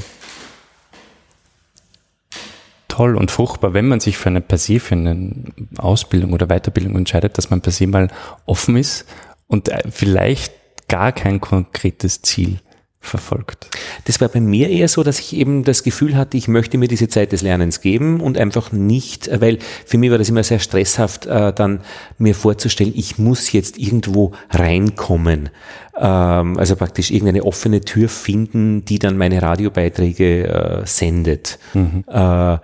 toll 2.98 3.16
und 3.16 3.30
fruchtbar, 3.30 3.74
wenn 3.74 3.86
man 3.86 4.00
sich 4.00 4.18
für 4.18 4.28
eine 4.28 4.40
per 4.40 4.58
se, 4.58 4.80
für 4.80 4.96
eine 4.96 5.30
Ausbildung 5.76 6.32
oder 6.32 6.48
Weiterbildung 6.48 6.96
entscheidet, 6.96 7.38
dass 7.38 7.48
man 7.48 7.60
per 7.60 7.70
se 7.70 7.86
mal 7.86 8.08
offen 8.44 8.76
ist 8.76 9.06
und 9.46 9.68
äh, 9.68 9.84
vielleicht 9.88 10.52
gar 10.88 11.12
kein 11.12 11.40
konkretes 11.40 12.22
Ziel 12.22 12.58
verfolgt. 12.98 13.70
Das 14.06 14.20
war 14.20 14.26
bei 14.26 14.40
mir 14.40 14.68
eher 14.68 14.88
so, 14.88 15.04
dass 15.04 15.20
ich 15.20 15.32
eben 15.36 15.62
das 15.62 15.84
Gefühl 15.84 16.16
hatte, 16.16 16.36
ich 16.36 16.48
möchte 16.48 16.76
mir 16.76 16.88
diese 16.88 17.06
Zeit 17.06 17.30
des 17.30 17.42
Lernens 17.42 17.80
geben 17.80 18.20
und 18.20 18.36
einfach 18.36 18.72
nicht, 18.72 19.30
weil 19.40 19.60
für 19.86 19.96
mich 19.96 20.10
war 20.10 20.18
das 20.18 20.28
immer 20.28 20.42
sehr 20.42 20.58
stresshaft, 20.58 21.26
äh, 21.26 21.52
dann 21.52 21.82
mir 22.18 22.34
vorzustellen, 22.34 22.92
ich 22.96 23.16
muss 23.16 23.52
jetzt 23.52 23.78
irgendwo 23.78 24.32
reinkommen. 24.50 25.50
Ähm, 25.96 26.58
also 26.58 26.74
praktisch 26.74 27.12
irgendeine 27.12 27.44
offene 27.44 27.80
Tür 27.82 28.08
finden, 28.08 28.84
die 28.84 28.98
dann 28.98 29.16
meine 29.16 29.40
Radiobeiträge 29.40 30.48
äh, 30.48 30.82
sendet. 30.84 31.60
Mhm. 31.74 32.04
Äh, 32.08 32.58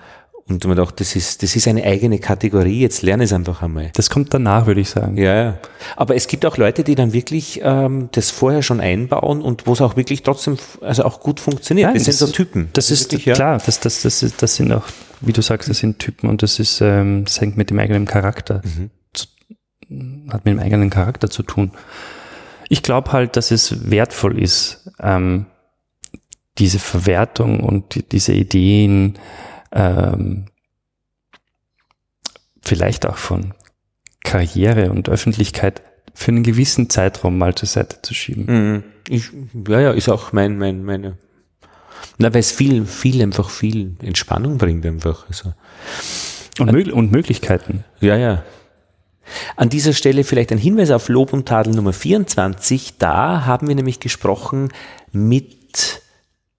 und 0.46 0.62
man 0.66 0.76
dachte, 0.76 0.96
das 0.98 1.16
ist, 1.16 1.42
das 1.42 1.56
ist 1.56 1.66
eine 1.68 1.84
eigene 1.84 2.18
Kategorie, 2.18 2.80
jetzt 2.80 3.00
lerne 3.00 3.24
es 3.24 3.32
einfach 3.32 3.62
einmal. 3.62 3.90
Das 3.94 4.10
kommt 4.10 4.34
danach, 4.34 4.66
würde 4.66 4.82
ich 4.82 4.90
sagen. 4.90 5.16
Ja, 5.16 5.34
ja. 5.34 5.58
Aber 5.96 6.16
es 6.16 6.26
gibt 6.26 6.44
auch 6.44 6.58
Leute, 6.58 6.84
die 6.84 6.94
dann 6.94 7.14
wirklich 7.14 7.60
ähm, 7.62 8.10
das 8.12 8.30
vorher 8.30 8.62
schon 8.62 8.78
einbauen 8.80 9.40
und 9.40 9.66
wo 9.66 9.72
es 9.72 9.80
auch 9.80 9.96
wirklich 9.96 10.22
trotzdem, 10.22 10.58
also 10.82 11.04
auch 11.04 11.20
gut 11.20 11.40
funktioniert. 11.40 11.86
Nein, 11.88 11.94
das, 11.96 12.04
das, 12.04 12.18
sind 12.18 12.26
so 12.28 12.32
Typen. 12.34 12.68
Das, 12.74 12.88
das 12.88 13.00
ist 13.00 13.12
wirklich, 13.12 13.24
ja. 13.24 13.34
klar, 13.34 13.62
das, 13.64 13.80
das, 13.80 14.02
das, 14.02 14.20
das 14.36 14.56
sind 14.56 14.70
auch, 14.70 14.84
wie 15.22 15.32
du 15.32 15.40
sagst, 15.40 15.70
das 15.70 15.78
sind 15.78 15.98
Typen 15.98 16.28
und 16.28 16.42
das 16.42 16.58
ist, 16.58 16.82
ähm, 16.82 17.24
das 17.24 17.40
hängt 17.40 17.56
mit 17.56 17.70
dem 17.70 17.78
eigenen 17.78 18.04
Charakter, 18.04 18.60
mhm. 18.64 18.90
zu, 19.14 19.28
hat 20.28 20.44
mit 20.44 20.52
dem 20.52 20.58
eigenen 20.58 20.90
Charakter 20.90 21.30
zu 21.30 21.42
tun. 21.42 21.70
Ich 22.68 22.82
glaube 22.82 23.12
halt, 23.12 23.38
dass 23.38 23.50
es 23.50 23.90
wertvoll 23.90 24.38
ist, 24.38 24.90
ähm, 25.00 25.46
diese 26.58 26.78
Verwertung 26.78 27.60
und 27.60 27.94
die, 27.94 28.02
diese 28.02 28.34
Ideen, 28.34 29.18
ähm, 29.74 30.46
vielleicht 32.62 33.06
auch 33.06 33.16
von 33.16 33.52
Karriere 34.22 34.90
und 34.90 35.09
Öffentlichkeit 35.09 35.82
für 36.14 36.30
einen 36.30 36.44
gewissen 36.44 36.88
Zeitraum 36.88 37.36
mal 37.36 37.55
zur 37.55 37.68
Seite 37.68 38.01
zu 38.02 38.14
schieben. 38.14 38.46
Mhm. 38.46 38.84
Ich, 39.09 39.30
ja, 39.68 39.80
ja, 39.80 39.90
ist 39.92 40.09
auch 40.09 40.32
mein, 40.32 40.56
mein, 40.56 40.84
meine, 40.84 41.18
na, 42.18 42.32
weil 42.32 42.40
es 42.40 42.52
viel, 42.52 42.86
viel, 42.86 43.20
einfach 43.22 43.51
viel 43.51 43.96
Entspannung 44.01 44.56
bringt 44.59 44.86
einfach. 44.86 45.26
Also. 45.28 45.52
Und, 46.59 46.72
Mög 46.72 46.92
und 46.92 47.10
Möglichkeiten. 47.10 47.84
Ja, 48.01 48.16
ja. 48.16 48.44
An 49.56 49.68
dieser 49.68 49.92
Stelle 49.92 50.22
vielleicht 50.22 50.52
ein 50.52 50.59
Hinweis 50.59 50.90
auf 50.90 51.09
Lob 51.09 51.32
und 51.32 51.46
Tadel 51.48 51.74
Nummer 51.74 51.92
24. 51.92 52.98
Da 52.98 53.46
haben 53.46 53.68
wir 53.68 53.74
nämlich 53.74 53.98
gesprochen 53.98 54.68
mit 55.12 56.02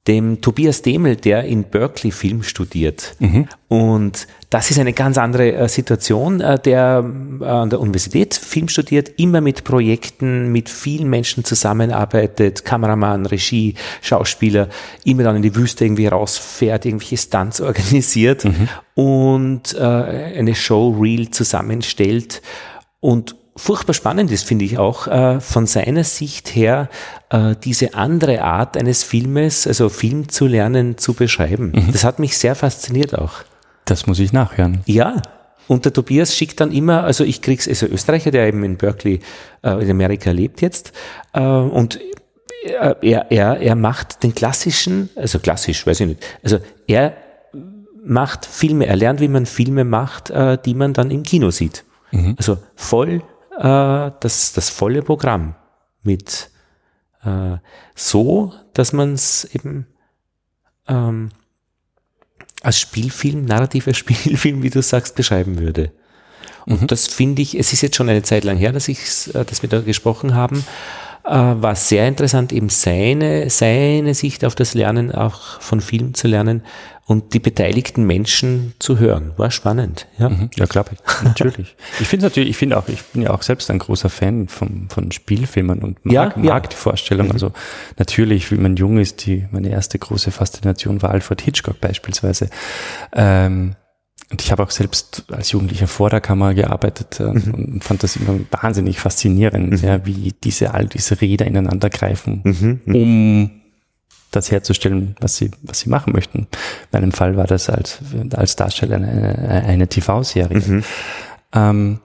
dem 0.08 0.40
Tobias 0.42 0.84
Demel, 0.84 1.16
der 1.16 1.46
in 1.46 1.64
Berkeley 1.64 2.12
Film 2.12 2.44
studiert. 2.44 3.16
Mhm. 3.20 3.48
Und 3.68 4.28
das 4.52 4.70
ist 4.70 4.80
eine 4.80 4.94
ganz 4.94 5.18
andere 5.18 5.54
äh, 5.54 5.68
Situation, 5.68 6.42
äh, 6.42 6.60
der 6.60 7.04
äh, 7.42 7.46
an 7.46 7.72
der 7.72 7.80
Universität 7.80 8.36
Film 8.36 8.68
studiert, 8.68 9.10
immer 9.18 9.42
mit 9.42 9.64
Projekten, 9.64 10.52
mit 10.52 10.70
vielen 10.70 11.10
Menschen 11.10 11.44
zusammenarbeitet, 11.44 12.64
Kameramann, 12.64 13.26
Regie, 13.26 13.74
Schauspieler, 14.02 14.70
immer 15.04 15.24
dann 15.24 15.38
in 15.38 15.42
die 15.42 15.56
Wüste 15.56 15.86
irgendwie 15.86 16.08
rausfährt, 16.08 16.86
irgendwelche 16.86 17.18
Stunts 17.18 17.60
organisiert 17.62 18.46
mhm. 18.46 18.70
und 18.94 19.76
eine 19.76 20.56
Show 20.56 20.96
real 21.00 21.30
zusammenstellt 21.30 22.42
und 23.00 23.36
furchtbar 23.56 23.94
spannend 23.94 24.32
ist, 24.32 24.46
finde 24.46 24.66
ich 24.66 24.78
auch, 24.78 25.08
äh, 25.08 25.40
von 25.40 25.66
seiner 25.66 26.04
Sicht 26.04 26.56
her 26.56 26.90
äh, 27.30 27.56
diese 27.64 27.94
andere 27.94 28.42
Art 28.42 28.78
eines 28.78 29.04
Filmes, 29.04 29.66
also 29.66 29.90
Film 29.90 30.30
zu 30.30 30.46
lernen, 30.46 30.98
zu 30.98 31.14
beschreiben. 31.14 31.72
Mhm. 31.74 31.92
Das 31.92 32.04
hat 32.04 32.20
mich 32.20 32.38
sehr 32.38 32.56
fasziniert 32.56 33.18
auch. 33.18 33.44
Das 33.86 34.08
muss 34.08 34.20
ich 34.20 34.34
nachhören. 34.34 34.82
Ja. 34.86 35.22
Und 35.68 35.86
der 35.86 35.94
Tobias 35.94 36.36
schickt 36.36 36.60
dann 36.60 36.72
immer, 36.72 37.04
also 37.04 37.24
ich 37.24 37.42
krieg's, 37.42 37.68
also 37.68 37.88
Österreicher, 37.88 38.30
der 38.30 38.48
eben 38.48 38.64
in 38.64 38.78
Berkeley 38.78 39.22
äh, 39.64 39.84
in 39.84 39.90
Amerika 39.90 40.32
lebt 40.32 40.62
jetzt, 40.62 40.92
äh, 41.34 41.42
und 41.42 42.00
er, 42.64 43.32
er, 43.32 43.60
er 43.60 43.76
macht 43.76 44.24
den 44.24 44.36
klassischen, 44.36 45.10
also 45.16 45.40
klassisch, 45.40 45.86
weiß 45.86 46.02
ich 46.02 46.08
nicht, 46.08 46.26
also 46.44 46.60
er 46.88 47.16
macht 48.04 48.46
Filme, 48.46 48.86
er 48.86 48.96
lernt, 48.96 49.22
wie 49.22 49.28
man 49.28 49.46
Filme 49.46 49.84
macht, 49.84 50.30
äh, 50.30 50.58
die 50.64 50.76
man 50.76 50.94
dann 50.94 51.10
im 51.10 51.24
Kino 51.24 51.50
sieht. 51.52 51.84
Mhm. 52.12 52.36
Also 52.38 52.58
voll 52.76 53.24
äh, 53.58 54.12
das, 54.20 54.54
das 54.54 54.70
volle 54.70 55.02
Programm 55.02 55.56
mit 56.04 56.50
äh, 57.24 57.58
so, 57.96 58.54
dass 58.74 58.94
man 58.94 59.14
es 59.14 59.46
eben 59.46 59.88
ähm, 60.88 61.32
als 62.62 62.80
Spielfilm, 62.80 63.46
narrativer 63.46 63.94
Spielfilm, 63.96 64.64
wie 64.64 64.70
du 64.70 64.82
sagst, 64.82 65.16
beschreiben 65.16 65.60
würde. 65.60 65.92
Und 66.66 66.84
mhm. 66.84 66.88
das 66.88 67.08
finde 67.08 67.42
ich, 67.42 67.58
es 67.58 67.74
ist 67.74 67.82
jetzt 67.82 67.96
schon 67.96 68.10
eine 68.10 68.24
Zeit 68.24 68.44
lang 68.44 68.58
her, 68.58 68.72
dass, 68.72 68.88
ich, 68.88 69.34
äh, 69.36 69.46
dass 69.46 69.62
wir 69.62 69.70
da 69.70 69.82
gesprochen 69.82 70.34
haben, 70.36 70.66
war 71.32 71.76
sehr 71.76 72.08
interessant, 72.08 72.54
eben 72.54 72.70
seine, 72.70 73.50
seine 73.50 74.14
Sicht 74.14 74.46
auf 74.46 74.56
das 74.56 74.74
Lernen, 74.74 75.12
auch 75.12 75.60
von 75.60 75.82
Film 75.82 76.14
zu 76.14 76.28
lernen 76.28 76.64
und 77.08 77.34
die 77.34 77.40
beteiligten 77.40 78.06
Menschen 78.06 78.74
zu 78.80 78.98
hören. 78.98 79.34
War 79.38 79.52
spannend. 79.52 80.08
Ja, 80.18 80.30
mhm. 80.30 80.50
ja 80.56 80.66
glaube 80.66 80.92
ich. 80.94 81.24
Natürlich. 81.24 81.76
ich 82.00 82.08
finde 82.08 82.26
natürlich, 82.26 82.50
ich 82.50 82.58
finde 82.58 82.78
auch, 82.78 82.88
ich 82.88 83.04
bin 83.06 83.22
ja 83.22 83.32
auch 83.32 83.44
selbst 83.44 83.70
ein 83.70 83.80
großer 83.80 84.10
Fan 84.10 84.48
von, 84.48 84.88
von 84.90 85.12
Spielfilmen 85.12 85.80
und 85.84 86.04
mag, 86.06 86.14
ja, 86.14 86.34
ja. 86.36 86.54
mag 86.54 86.70
die 86.70 86.76
Vorstellung. 86.76 87.28
Mhm. 87.28 87.34
Also 87.34 87.52
natürlich, 87.98 88.52
wie 88.52 88.58
man 88.58 88.76
jung 88.76 88.98
ist, 88.98 89.26
die, 89.26 89.46
meine 89.52 89.70
erste 89.70 90.00
große 90.00 90.32
Faszination 90.32 91.02
war 91.02 91.12
Alfred 91.12 91.42
Hitchcock 91.42 91.80
beispielsweise. 91.80 92.50
Ähm, 93.14 93.76
und 94.32 94.42
ich 94.42 94.52
habe 94.52 94.64
auch 94.64 94.72
selbst 94.72 95.26
als 95.32 95.52
Jugendlicher 95.52 95.88
vor 95.88 96.10
der 96.10 96.22
Kamera 96.22 96.54
gearbeitet 96.54 97.20
äh, 97.20 97.26
mhm. 97.26 97.54
und 97.54 97.84
fand 97.84 98.02
das 98.04 98.16
immer 98.16 98.40
wahnsinnig 98.52 99.00
faszinierend, 99.00 99.82
mhm. 99.82 99.88
ja, 99.88 100.06
wie 100.06 100.34
diese 100.44 100.74
all 100.74 100.88
diese 100.88 101.22
Räder 101.22 101.46
ineinander 101.46 101.90
greifen, 101.90 102.42
mhm. 102.44 102.82
mhm. 102.86 102.96
um 102.96 103.52
das 104.32 104.52
herzustellen, 104.52 105.16
was 105.22 105.38
sie, 105.38 105.52
was 105.62 105.80
sie 105.80 105.90
machen 105.90 106.14
möchten. 106.14 106.40
In 106.40 106.48
meinem 106.92 107.12
Fall 107.12 107.38
war 107.38 107.46
das 107.46 107.70
als, 107.70 108.00
als 108.34 108.56
Darsteller 108.56 108.98
eine, 108.98 109.64
eine 109.66 109.88
TV-Serie. 109.88 110.60
Mhm. 110.60 110.84
Ähm, 111.54 112.00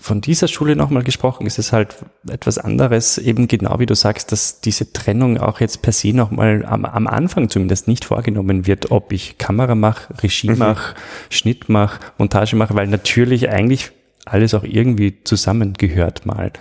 von, 0.00 0.20
dieser 0.20 0.48
Schule 0.48 0.76
nochmal 0.76 1.02
gesprochen, 1.02 1.46
ist 1.46 1.58
es 1.58 1.72
halt 1.72 1.96
etwas 2.28 2.58
anderes, 2.58 3.18
eben 3.18 3.48
genau 3.48 3.78
wie 3.78 3.86
du 3.86 3.94
sagst, 3.94 4.30
dass 4.32 4.60
diese 4.60 4.92
Trennung 4.92 5.38
auch 5.38 5.60
jetzt 5.60 5.82
per 5.82 5.92
se 5.92 6.12
nochmal 6.12 6.64
am, 6.66 6.84
am 6.84 7.06
Anfang 7.06 7.48
zumindest 7.48 7.88
nicht 7.88 8.04
vorgenommen 8.04 8.66
wird, 8.66 8.90
ob 8.90 9.12
ich 9.12 9.38
Kamera 9.38 9.74
mache, 9.74 10.12
Regie 10.22 10.50
mhm. 10.50 10.58
mache, 10.58 10.94
Schnitt 11.30 11.68
mache, 11.68 12.00
Montage 12.18 12.56
mache, 12.56 12.74
weil 12.74 12.86
natürlich 12.86 13.48
eigentlich 13.48 13.92
alles 14.24 14.54
auch 14.54 14.64
irgendwie 14.64 15.22
zusammengehört 15.24 16.26
mal. 16.26 16.52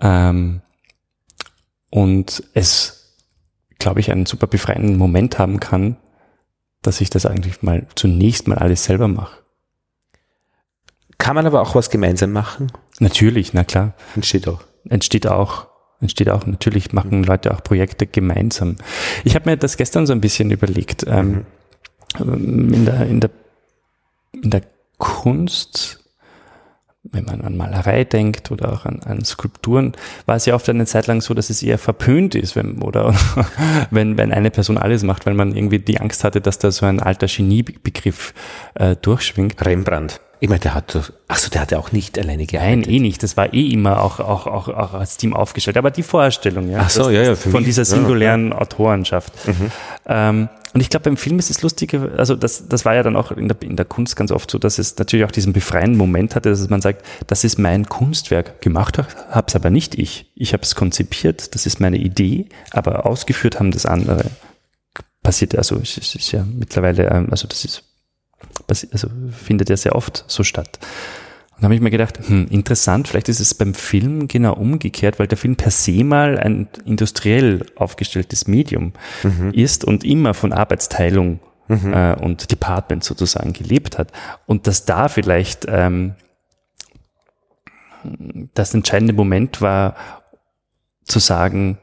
Ähm, 0.00 0.62
und 1.90 2.42
es, 2.54 3.18
glaube 3.78 4.00
ich, 4.00 4.10
einen 4.10 4.26
super 4.26 4.46
befreienden 4.46 4.96
Moment 4.96 5.38
haben 5.38 5.60
kann, 5.60 5.96
dass 6.82 7.00
ich 7.00 7.10
das 7.10 7.26
eigentlich 7.26 7.62
mal 7.62 7.86
zunächst 7.94 8.48
mal 8.48 8.58
alles 8.58 8.84
selber 8.84 9.08
mache. 9.08 9.40
Kann 11.20 11.36
man 11.36 11.46
aber 11.46 11.60
auch 11.60 11.74
was 11.74 11.90
gemeinsam 11.90 12.32
machen? 12.32 12.72
Natürlich, 12.98 13.52
na 13.52 13.62
klar. 13.62 13.94
Entsteht 14.16 14.48
auch. 14.48 14.62
Entsteht 14.88 15.26
auch. 15.26 15.66
Entsteht 16.00 16.30
auch. 16.30 16.46
Natürlich 16.46 16.92
machen 16.92 17.22
Leute 17.22 17.54
auch 17.54 17.62
Projekte 17.62 18.06
gemeinsam. 18.06 18.76
Ich 19.22 19.34
habe 19.34 19.50
mir 19.50 19.56
das 19.56 19.76
gestern 19.76 20.06
so 20.06 20.12
ein 20.12 20.20
bisschen 20.20 20.50
überlegt. 20.50 21.04
Ähm, 21.06 21.44
mhm. 22.18 22.74
in, 22.74 22.84
der, 22.86 23.06
in, 23.06 23.20
der, 23.20 23.30
in 24.32 24.50
der 24.50 24.62
Kunst 24.98 26.00
wenn 27.02 27.24
man 27.24 27.40
an 27.40 27.56
Malerei 27.56 28.04
denkt 28.04 28.50
oder 28.50 28.72
auch 28.72 28.84
an, 28.84 29.00
an 29.04 29.24
Skulpturen, 29.24 29.92
war 30.26 30.36
es 30.36 30.44
ja 30.46 30.54
oft 30.54 30.68
eine 30.68 30.84
Zeit 30.84 31.06
lang 31.06 31.22
so, 31.22 31.32
dass 31.32 31.48
es 31.48 31.62
eher 31.62 31.78
verpönt 31.78 32.34
ist, 32.34 32.56
wenn, 32.56 32.82
oder 32.82 33.14
wenn, 33.90 34.18
wenn 34.18 34.32
eine 34.32 34.50
Person 34.50 34.76
alles 34.76 35.02
macht, 35.02 35.24
weil 35.24 35.34
man 35.34 35.56
irgendwie 35.56 35.78
die 35.78 35.98
Angst 35.98 36.24
hatte, 36.24 36.42
dass 36.42 36.58
da 36.58 36.70
so 36.70 36.84
ein 36.86 37.00
alter 37.00 37.26
Geniebegriff 37.26 38.34
äh, 38.74 38.96
durchschwingt. 38.96 39.64
Rembrandt. 39.64 40.20
Ich 40.42 40.48
meine, 40.48 40.60
der 40.60 40.74
hat, 40.74 41.12
ach 41.28 41.36
so, 41.38 41.50
der 41.50 41.60
hat 41.60 41.70
ja 41.70 41.78
auch 41.78 41.92
nicht 41.92 42.18
alleine 42.18 42.46
gearbeitet. 42.46 42.86
Nein, 42.86 42.94
eh 42.94 42.98
nicht. 42.98 43.22
Das 43.22 43.36
war 43.36 43.52
eh 43.52 43.68
immer 43.68 44.02
auch, 44.02 44.20
auch, 44.20 44.46
auch, 44.46 44.68
auch 44.68 44.94
als 44.94 45.18
Team 45.18 45.34
aufgestellt. 45.34 45.76
Aber 45.76 45.90
die 45.90 46.02
Vorstellung, 46.02 46.70
ja. 46.70 46.78
Ach 46.80 46.88
so, 46.90 47.10
ja, 47.10 47.22
ja. 47.22 47.36
Von 47.36 47.52
mich, 47.52 47.64
dieser 47.64 47.84
singulären 47.84 48.48
ja. 48.48 48.58
Autorenschaft. 48.58 49.34
Mhm. 49.46 49.70
Ähm, 50.06 50.48
und 50.72 50.80
ich 50.80 50.88
glaube, 50.88 51.04
beim 51.04 51.18
Film 51.18 51.38
ist 51.38 51.50
es 51.50 51.60
lustige, 51.60 52.12
also 52.16 52.36
das, 52.36 52.68
das 52.68 52.86
war 52.86 52.94
ja 52.94 53.02
dann 53.02 53.16
auch 53.16 53.32
in 53.32 53.48
der, 53.48 53.56
in 53.62 53.76
der 53.76 53.84
Kunst 53.84 54.16
ganz 54.16 54.30
oft 54.30 54.50
so, 54.50 54.58
dass 54.58 54.78
es 54.78 54.96
natürlich 54.96 55.26
auch 55.26 55.30
diesen 55.30 55.52
befreienden 55.52 55.98
Moment 55.98 56.34
hatte, 56.34 56.48
dass 56.48 56.70
man 56.70 56.80
sagt, 56.80 57.04
das 57.26 57.44
ist 57.44 57.58
mein 57.58 57.88
Kunstwerk. 57.88 58.62
Gemacht 58.62 58.98
habe 58.98 59.46
es 59.46 59.54
aber 59.54 59.68
nicht 59.68 59.94
ich. 59.96 60.30
Ich 60.34 60.54
habe 60.54 60.62
es 60.62 60.74
konzipiert, 60.74 61.54
das 61.54 61.66
ist 61.66 61.80
meine 61.80 61.98
Idee, 61.98 62.48
aber 62.70 63.04
ausgeführt 63.04 63.58
haben 63.58 63.72
das 63.72 63.84
andere. 63.84 64.24
Passiert, 65.22 65.54
also 65.54 65.76
es 65.76 65.98
ist 65.98 66.32
ja 66.32 66.44
mittlerweile, 66.44 67.10
ähm, 67.10 67.28
also 67.30 67.46
das 67.46 67.66
ist 67.66 67.89
also 68.68 69.08
findet 69.30 69.68
ja 69.70 69.76
sehr 69.76 69.94
oft 69.94 70.24
so 70.26 70.44
statt. 70.44 70.78
Und 71.60 71.62
da 71.62 71.64
habe 71.64 71.74
ich 71.74 71.80
mir 71.80 71.90
gedacht, 71.90 72.18
hm, 72.26 72.46
interessant, 72.48 73.08
vielleicht 73.08 73.28
ist 73.28 73.40
es 73.40 73.52
beim 73.52 73.74
Film 73.74 74.28
genau 74.28 74.54
umgekehrt, 74.54 75.18
weil 75.18 75.26
der 75.26 75.36
Film 75.36 75.56
per 75.56 75.70
se 75.70 76.04
mal 76.04 76.38
ein 76.38 76.68
industriell 76.86 77.66
aufgestelltes 77.76 78.46
Medium 78.46 78.94
mhm. 79.22 79.52
ist 79.52 79.84
und 79.84 80.04
immer 80.04 80.32
von 80.32 80.52
Arbeitsteilung 80.52 81.40
mhm. 81.68 81.92
äh, 81.92 82.14
und 82.14 82.50
Department 82.50 83.04
sozusagen 83.04 83.52
gelebt 83.52 83.98
hat. 83.98 84.10
Und 84.46 84.66
dass 84.66 84.86
da 84.86 85.08
vielleicht 85.08 85.66
ähm, 85.68 86.14
das 88.54 88.72
entscheidende 88.72 89.12
Moment 89.12 89.60
war, 89.60 89.96
zu 91.04 91.18
sagen, 91.18 91.78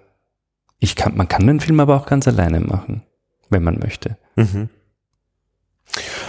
ich 0.79 0.95
kann, 0.95 1.15
man 1.15 1.27
kann 1.27 1.45
den 1.45 1.59
Film 1.59 1.79
aber 1.79 1.97
auch 1.97 2.05
ganz 2.05 2.27
alleine 2.27 2.59
machen, 2.59 3.03
wenn 3.49 3.63
man 3.63 3.79
möchte. 3.79 4.17
Mhm. 4.35 4.69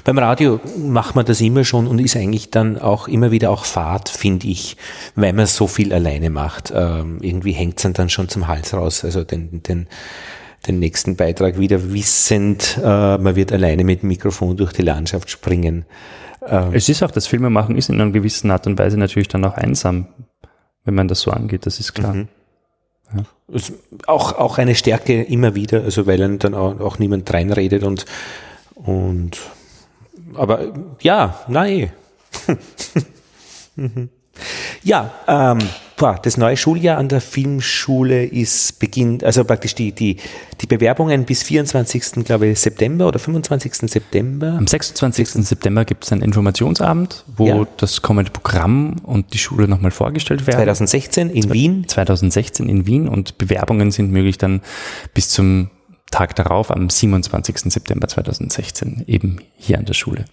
Beim 0.08 0.16
Radio 0.16 0.58
macht 0.78 1.16
man 1.16 1.26
das 1.26 1.42
immer 1.42 1.64
schon 1.64 1.86
und 1.86 1.98
ist 1.98 2.16
eigentlich 2.16 2.48
dann 2.48 2.78
auch 2.78 3.08
immer 3.08 3.30
wieder 3.30 3.50
auch 3.50 3.66
Fahrt, 3.66 4.08
finde 4.08 4.46
ich, 4.46 4.78
weil 5.16 5.34
man 5.34 5.44
so 5.44 5.66
viel 5.66 5.92
alleine 5.92 6.30
macht. 6.30 6.72
Ähm, 6.74 7.18
irgendwie 7.20 7.52
hängt 7.52 7.84
es 7.84 7.92
dann 7.92 8.08
schon 8.08 8.26
zum 8.30 8.48
Hals 8.48 8.72
raus. 8.72 9.04
Also 9.04 9.22
den, 9.22 9.62
den, 9.64 9.86
den 10.66 10.78
nächsten 10.78 11.16
Beitrag 11.16 11.58
wieder 11.58 11.92
wissend, 11.92 12.80
äh, 12.82 13.18
man 13.18 13.36
wird 13.36 13.52
alleine 13.52 13.84
mit 13.84 14.00
dem 14.00 14.08
Mikrofon 14.08 14.56
durch 14.56 14.72
die 14.72 14.80
Landschaft 14.80 15.28
springen. 15.28 15.84
Ähm, 16.46 16.70
es 16.72 16.88
ist 16.88 17.02
auch, 17.02 17.10
das 17.10 17.26
Filmemachen 17.26 17.76
ist 17.76 17.90
in 17.90 18.00
einer 18.00 18.10
gewissen 18.10 18.50
Art 18.50 18.66
und 18.66 18.78
Weise 18.78 18.96
natürlich 18.96 19.28
dann 19.28 19.44
auch 19.44 19.58
einsam, 19.58 20.06
wenn 20.86 20.94
man 20.94 21.08
das 21.08 21.20
so 21.20 21.32
angeht, 21.32 21.66
das 21.66 21.80
ist 21.80 21.92
klar. 21.92 22.14
Mhm. 22.14 22.28
Ja. 23.14 23.24
Auch, 24.06 24.38
auch 24.38 24.56
eine 24.56 24.74
Stärke 24.74 25.22
immer 25.24 25.54
wieder, 25.54 25.82
also 25.82 26.06
weil 26.06 26.38
dann 26.38 26.54
auch, 26.54 26.80
auch 26.80 26.98
niemand 26.98 27.30
reinredet 27.30 27.82
und 27.82 28.06
und 28.74 29.40
aber 30.34 30.72
ja, 31.00 31.40
nein. 31.48 31.92
ja, 34.82 35.10
ähm, 35.26 35.58
boah, 35.96 36.18
das 36.22 36.36
neue 36.36 36.56
Schuljahr 36.56 36.98
an 36.98 37.08
der 37.08 37.20
Filmschule 37.20 38.24
ist 38.24 38.78
beginnt, 38.78 39.24
also 39.24 39.44
praktisch 39.44 39.74
die, 39.74 39.92
die, 39.92 40.16
die 40.60 40.66
Bewerbungen 40.66 41.24
bis 41.24 41.42
24. 41.42 42.24
glaube 42.24 42.46
ich, 42.46 42.60
September 42.60 43.08
oder 43.08 43.18
25. 43.18 43.90
September. 43.90 44.54
Am 44.56 44.66
26. 44.66 45.28
September 45.46 45.84
gibt 45.84 46.04
es 46.04 46.12
einen 46.12 46.22
Informationsabend, 46.22 47.24
wo 47.36 47.46
ja. 47.46 47.66
das 47.76 48.02
kommende 48.02 48.30
Programm 48.30 48.96
und 49.02 49.34
die 49.34 49.38
Schule 49.38 49.68
nochmal 49.68 49.90
vorgestellt 49.90 50.46
werden. 50.46 50.56
2016 50.58 51.30
in 51.30 51.52
Wien. 51.52 51.88
2016 51.88 52.68
in 52.68 52.86
Wien 52.86 53.08
und 53.08 53.38
Bewerbungen 53.38 53.90
sind 53.90 54.10
möglich 54.10 54.38
dann 54.38 54.62
bis 55.14 55.28
zum 55.28 55.70
Tag 56.10 56.34
darauf, 56.36 56.70
am 56.70 56.88
27. 56.88 57.72
September 57.72 58.08
2016, 58.08 59.04
eben 59.06 59.38
hier 59.56 59.78
an 59.78 59.84
der 59.84 59.94
Schule. 59.94 60.24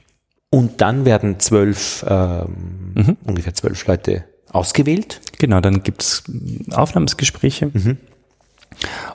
Und 0.49 0.81
dann 0.81 1.05
werden 1.05 1.39
zwölf, 1.39 2.05
ähm, 2.07 2.93
mhm. 2.93 3.17
ungefähr 3.25 3.53
zwölf 3.53 3.85
Leute 3.87 4.23
ausgewählt. 4.49 5.19
Genau, 5.37 5.59
dann 5.59 5.83
gibt 5.83 6.01
es 6.01 6.23
Aufnahmsgespräche. 6.71 7.71
Mhm. 7.73 7.97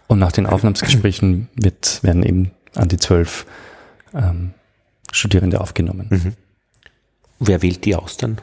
Und 0.07 0.19
nach 0.19 0.32
den 0.32 0.47
Aufnahmsgesprächen 0.47 1.49
wird, 1.55 2.03
werden 2.03 2.23
eben 2.23 2.51
an 2.74 2.89
die 2.89 2.99
zwölf 2.99 3.47
ähm, 4.15 4.53
Studierende 5.12 5.61
aufgenommen. 5.61 6.09
Mhm. 6.11 6.32
Wer 7.39 7.62
wählt 7.62 7.85
die 7.85 7.97
aus 7.97 8.16
dann? 8.16 8.39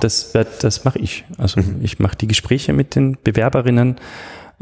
Das, 0.00 0.32
das 0.32 0.84
mache 0.84 0.98
ich. 0.98 1.24
Also 1.38 1.60
mhm. 1.60 1.80
ich 1.82 1.98
mache 1.98 2.16
die 2.16 2.26
Gespräche 2.26 2.72
mit 2.72 2.94
den 2.94 3.18
Bewerberinnen 3.22 3.96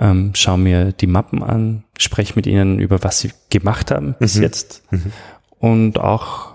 ähm, 0.01 0.32
schaue 0.35 0.59
mir 0.59 0.93
die 0.93 1.06
Mappen 1.06 1.43
an, 1.43 1.85
spreche 1.98 2.32
mit 2.35 2.47
ihnen 2.47 2.78
über, 2.78 3.05
was 3.05 3.20
sie 3.20 3.32
gemacht 3.51 3.90
haben 3.90 4.14
bis 4.18 4.36
mhm. 4.36 4.43
jetzt 4.43 4.82
mhm. 4.90 5.12
und 5.59 6.01
auch 6.01 6.55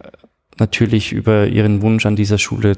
äh, 0.00 0.08
natürlich 0.58 1.12
über 1.12 1.48
ihren 1.48 1.82
Wunsch 1.82 2.06
an 2.06 2.16
dieser 2.16 2.38
Schule 2.38 2.74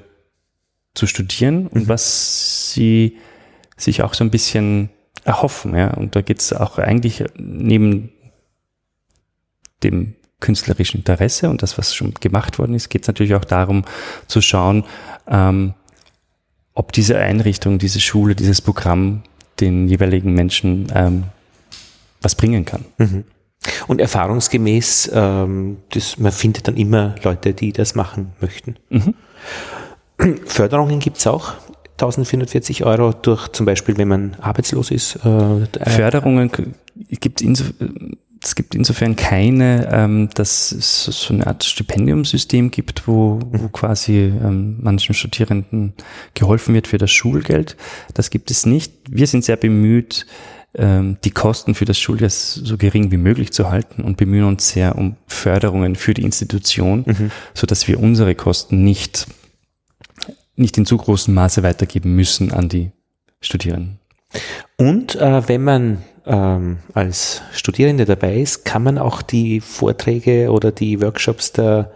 zu 0.95 1.07
studieren 1.07 1.67
und 1.67 1.85
mhm. 1.85 1.89
was 1.89 2.73
sie 2.73 3.19
sich 3.77 4.03
auch 4.03 4.15
so 4.15 4.25
ein 4.25 4.31
bisschen 4.31 4.89
erhoffen. 5.25 5.77
Ja? 5.77 5.93
Und 5.95 6.17
da 6.17 6.23
geht 6.23 6.41
es 6.41 6.53
auch 6.53 6.79
eigentlich 6.79 7.25
neben 7.37 8.11
dem 9.83 10.15
künstlerischen 10.41 11.01
Interesse 11.01 11.51
und 11.51 11.63
das, 11.63 11.77
was 11.77 11.95
schon 11.95 12.15
gemacht 12.15 12.59
worden 12.59 12.75
ist, 12.75 12.89
geht 12.89 13.03
es 13.03 13.09
natürlich 13.09 13.35
auch 13.35 13.45
darum 13.45 13.85
zu 14.27 14.41
schauen, 14.41 14.85
ähm, 15.29 15.75
ob 16.73 16.93
diese 16.93 17.19
Einrichtung, 17.19 17.79
diese 17.79 18.01
Schule, 18.01 18.35
dieses 18.35 18.63
Programm 18.63 19.23
den 19.61 19.89
jeweiligen 19.89 20.33
Menschen 20.35 20.87
ähm, 20.95 21.25
was 22.23 22.35
bringen 22.35 22.65
kann. 22.65 22.85
Mhm. 22.99 23.25
Und 23.89 24.01
erfahrungsgemäß, 24.01 25.11
ähm, 25.15 25.79
das, 25.91 26.19
man 26.19 26.33
findet 26.33 26.69
dann 26.69 26.77
immer 26.77 27.15
Leute, 27.23 27.53
die 27.53 27.73
das 27.73 27.95
machen 27.95 28.33
möchten. 28.41 28.77
Mhm. 28.89 29.15
Förderungen 30.47 31.01
gibt's 31.01 31.27
auch. 31.27 31.55
1440 31.93 32.85
Euro 32.87 33.13
durch 33.13 33.49
zum 33.49 33.67
Beispiel, 33.67 33.99
wenn 33.99 34.09
man 34.09 34.37
arbeitslos 34.41 34.91
ist. 34.91 35.17
Äh, 35.17 35.67
Förderungen 35.87 36.51
gibt 37.11 37.43
es 37.43 37.63
es 38.43 38.55
gibt 38.55 38.75
insofern 38.75 39.17
keine, 39.17 39.89
ähm, 39.93 40.31
dass 40.35 40.73
es 40.73 41.05
so 41.05 41.35
eine 41.35 41.47
Art 41.47 41.63
Stipendiumsystem 41.63 42.71
gibt, 42.71 43.07
wo, 43.07 43.39
wo 43.45 43.65
mhm. 43.65 43.73
quasi 43.73 44.17
ähm, 44.17 44.79
manchen 44.81 45.15
Studierenden 45.15 45.93
geholfen 46.35 46.75
wird 46.75 46.89
für 46.89 46.99
das 46.99 47.11
Schulgeld. 47.11 47.77
Das 48.15 48.31
gibt 48.31 48.51
es 48.51 48.65
nicht. 48.65 48.93
Wir 49.11 49.27
sind 49.27 49.45
sehr 49.45 49.57
bemüht, 49.57 50.27
ähm, 50.75 51.19
die 51.25 51.33
Kosten 51.33 51.75
für 51.75 51.85
das 51.85 51.99
Schuljahr 51.99 52.31
so 52.31 52.79
gering 52.79 53.11
wie 53.11 53.19
möglich 53.19 53.53
zu 53.53 53.71
halten 53.71 54.03
und 54.03 54.17
bemühen 54.17 54.45
uns 54.45 54.71
sehr 54.71 54.97
um 54.97 55.17
Förderungen 55.27 55.97
für 55.97 56.15
die 56.15 56.23
Institution, 56.23 57.05
mhm. 57.07 57.31
so 57.53 57.67
dass 57.67 57.89
wir 57.89 58.01
unsere 58.01 58.35
Kosten 58.35 58.85
nicht, 58.85 59.27
nicht 60.57 60.79
in 60.79 60.87
zu 60.87 60.97
großem 60.97 61.35
Maße 61.35 61.63
weitergeben 61.63 62.15
müssen 62.15 62.53
an 62.53 62.71
die 62.71 62.93
Studierenden. 63.43 63.99
Und 64.77 65.17
äh, 65.17 65.49
wenn 65.49 65.65
man 65.65 65.99
ähm, 66.27 66.79
als 66.95 67.43
Studierende 67.53 68.05
dabei 68.05 68.37
ist, 68.37 68.65
kann 68.65 68.83
man 68.83 68.99
auch 68.99 69.23
die 69.23 69.61
Vorträge 69.61 70.51
oder 70.51 70.73
die 70.73 71.01
Workshops 71.01 71.53
der 71.53 71.91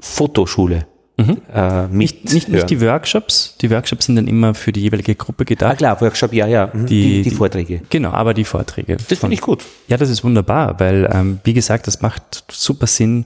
Fotoschule 0.00 0.86
Mhm. 1.18 1.38
Äh, 1.52 1.86
nicht, 1.88 2.32
nicht, 2.32 2.48
nicht, 2.48 2.68
die 2.68 2.80
Workshops. 2.80 3.56
Die 3.62 3.70
Workshops 3.70 4.06
sind 4.06 4.16
dann 4.16 4.28
immer 4.28 4.54
für 4.54 4.70
die 4.72 4.82
jeweilige 4.82 5.14
Gruppe 5.14 5.46
gedacht. 5.46 5.72
Ah 5.72 5.74
klar, 5.74 6.00
Workshop, 6.00 6.32
ja, 6.34 6.46
ja. 6.46 6.70
Mhm. 6.72 6.86
Die, 6.86 7.22
die, 7.22 7.30
die, 7.30 7.30
Vorträge. 7.30 7.80
Genau, 7.88 8.10
aber 8.10 8.34
die 8.34 8.44
Vorträge. 8.44 8.98
Das 9.08 9.18
finde 9.20 9.34
ich 9.34 9.40
gut. 9.40 9.64
Ja, 9.88 9.96
das 9.96 10.10
ist 10.10 10.24
wunderbar, 10.24 10.78
weil, 10.78 11.08
ähm, 11.10 11.40
wie 11.44 11.54
gesagt, 11.54 11.86
das 11.86 12.02
macht 12.02 12.44
super 12.50 12.86
Sinn, 12.86 13.24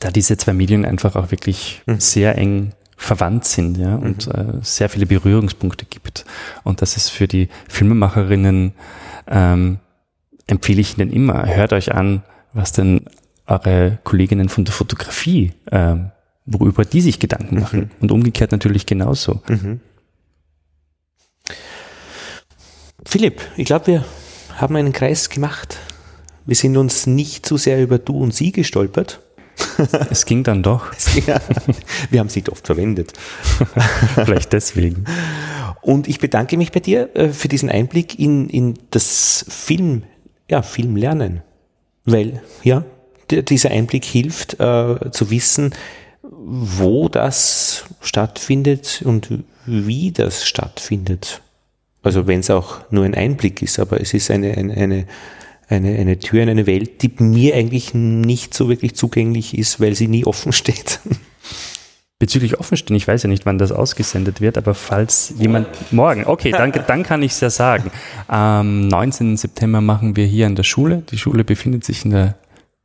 da 0.00 0.10
diese 0.10 0.38
zwei 0.38 0.54
Medien 0.54 0.86
einfach 0.86 1.14
auch 1.14 1.30
wirklich 1.30 1.82
mhm. 1.84 2.00
sehr 2.00 2.38
eng 2.38 2.72
verwandt 3.02 3.44
sind 3.44 3.76
ja, 3.78 3.96
und 3.96 4.26
mhm. 4.26 4.60
äh, 4.60 4.64
sehr 4.64 4.88
viele 4.88 5.06
Berührungspunkte 5.06 5.86
gibt. 5.86 6.24
Und 6.64 6.82
das 6.82 6.96
ist 6.96 7.10
für 7.10 7.28
die 7.28 7.48
Filmemacherinnen, 7.68 8.72
ähm, 9.28 9.78
empfehle 10.46 10.80
ich 10.80 10.98
Ihnen 10.98 11.12
immer, 11.12 11.46
hört 11.46 11.72
euch 11.72 11.92
an, 11.92 12.22
was 12.52 12.72
denn 12.72 13.06
eure 13.46 13.98
Kolleginnen 14.04 14.48
von 14.48 14.64
der 14.64 14.74
Fotografie, 14.74 15.52
äh, 15.66 15.96
worüber 16.46 16.84
die 16.84 17.00
sich 17.00 17.18
Gedanken 17.18 17.60
machen. 17.60 17.80
Mhm. 17.80 17.90
Und 18.00 18.12
umgekehrt 18.12 18.52
natürlich 18.52 18.86
genauso. 18.86 19.40
Mhm. 19.48 19.80
Philipp, 23.04 23.42
ich 23.56 23.66
glaube, 23.66 23.86
wir 23.88 24.04
haben 24.56 24.76
einen 24.76 24.92
Kreis 24.92 25.28
gemacht. 25.28 25.78
Wir 26.46 26.56
sind 26.56 26.76
uns 26.76 27.06
nicht 27.06 27.46
zu 27.46 27.56
sehr 27.56 27.82
über 27.82 27.98
du 27.98 28.18
und 28.18 28.34
sie 28.34 28.52
gestolpert. 28.52 29.20
Es 30.10 30.26
ging 30.26 30.42
dann 30.44 30.62
doch. 30.62 30.92
Ja, 31.26 31.40
wir 32.10 32.20
haben 32.20 32.28
sie 32.28 32.44
oft 32.50 32.66
verwendet. 32.66 33.12
Vielleicht 34.14 34.52
deswegen. 34.52 35.04
Und 35.80 36.08
ich 36.08 36.18
bedanke 36.18 36.56
mich 36.56 36.72
bei 36.72 36.80
dir 36.80 37.14
äh, 37.14 37.28
für 37.28 37.48
diesen 37.48 37.68
Einblick 37.68 38.18
in, 38.18 38.48
in 38.48 38.78
das 38.90 39.44
Film, 39.48 40.04
ja, 40.50 40.62
Filmlernen. 40.62 41.42
Weil, 42.04 42.42
ja, 42.62 42.84
dieser 43.30 43.70
Einblick 43.70 44.04
hilft 44.04 44.54
äh, 44.54 45.10
zu 45.10 45.30
wissen, 45.30 45.74
wo 46.22 47.08
das 47.08 47.84
stattfindet 48.00 49.02
und 49.04 49.28
wie 49.66 50.12
das 50.12 50.44
stattfindet. 50.44 51.40
Also 52.02 52.26
wenn 52.26 52.40
es 52.40 52.50
auch 52.50 52.80
nur 52.90 53.04
ein 53.04 53.14
Einblick 53.14 53.62
ist, 53.62 53.78
aber 53.78 54.00
es 54.00 54.12
ist 54.12 54.30
eine, 54.30 54.56
eine, 54.56 54.74
eine, 54.74 55.06
eine, 55.68 55.96
eine 55.96 56.18
Tür 56.18 56.42
in 56.42 56.48
eine 56.48 56.66
Welt, 56.66 57.02
die 57.02 57.10
mir 57.18 57.54
eigentlich 57.54 57.94
nicht 57.94 58.54
so 58.54 58.68
wirklich 58.68 58.94
zugänglich 58.94 59.56
ist, 59.56 59.80
weil 59.80 59.94
sie 59.94 60.08
nie 60.08 60.24
offen 60.24 60.52
steht. 60.52 61.00
Bezüglich 62.18 62.60
Offenstehen, 62.60 62.96
ich 62.96 63.08
weiß 63.08 63.24
ja 63.24 63.28
nicht, 63.28 63.46
wann 63.46 63.58
das 63.58 63.72
ausgesendet 63.72 64.40
wird, 64.40 64.56
aber 64.56 64.74
falls 64.74 65.34
jemand 65.38 65.66
morgen, 65.92 66.24
okay, 66.24 66.52
dann, 66.52 66.70
dann 66.86 67.02
kann 67.02 67.20
ich 67.22 67.32
es 67.32 67.40
ja 67.40 67.50
sagen. 67.50 67.90
Am 68.28 68.86
19. 68.86 69.36
September 69.36 69.80
machen 69.80 70.14
wir 70.14 70.24
hier 70.24 70.46
an 70.46 70.54
der 70.54 70.62
Schule. 70.62 71.02
Die 71.10 71.18
Schule 71.18 71.42
befindet 71.42 71.84
sich 71.84 72.04
in 72.04 72.12
der 72.12 72.36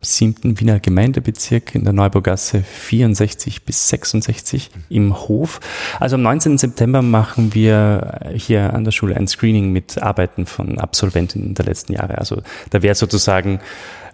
siebten 0.02 0.60
Wiener 0.60 0.80
Gemeindebezirk 0.80 1.74
in 1.74 1.84
der 1.84 1.94
Neubaugasse 1.94 2.62
64 2.62 3.64
bis 3.64 3.90
66 3.90 4.70
im 4.90 5.16
Hof. 5.16 5.60
Also 6.00 6.16
am 6.16 6.22
19. 6.22 6.58
September 6.58 7.02
machen 7.02 7.54
wir 7.56 8.20
hier 8.36 8.74
an 8.74 8.84
der 8.84 8.92
Schule 8.92 9.16
ein 9.16 9.28
Screening 9.28 9.72
mit 9.72 10.02
Arbeiten 10.02 10.46
von 10.46 10.78
Absolventen 10.78 11.56
der 11.56 11.66
letzten 11.66 11.94
Jahre. 11.94 12.18
Also 12.20 12.42
da 12.70 12.84
wäre 12.84 12.96
sozusagen 12.96 13.60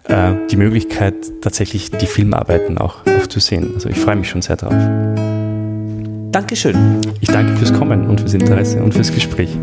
äh, 0.04 0.32
die 0.50 0.56
Möglichkeit, 0.56 1.14
tatsächlich 1.42 1.90
die 1.90 2.06
Filmarbeiten 2.06 2.78
auch 2.78 3.06
aufzusehen. 3.06 3.74
Also 3.74 3.90
ich 3.90 3.98
freue 3.98 4.16
mich 4.16 4.30
schon 4.30 4.42
sehr 4.42 4.56
drauf. 4.56 4.74
Dankeschön. 6.32 7.00
Ich 7.20 7.28
danke 7.28 7.56
fürs 7.56 7.72
Kommen 7.72 8.06
und 8.08 8.20
fürs 8.20 8.34
Interesse 8.34 8.82
und 8.82 8.94
fürs 8.94 9.12
Gespräch. 9.12 9.56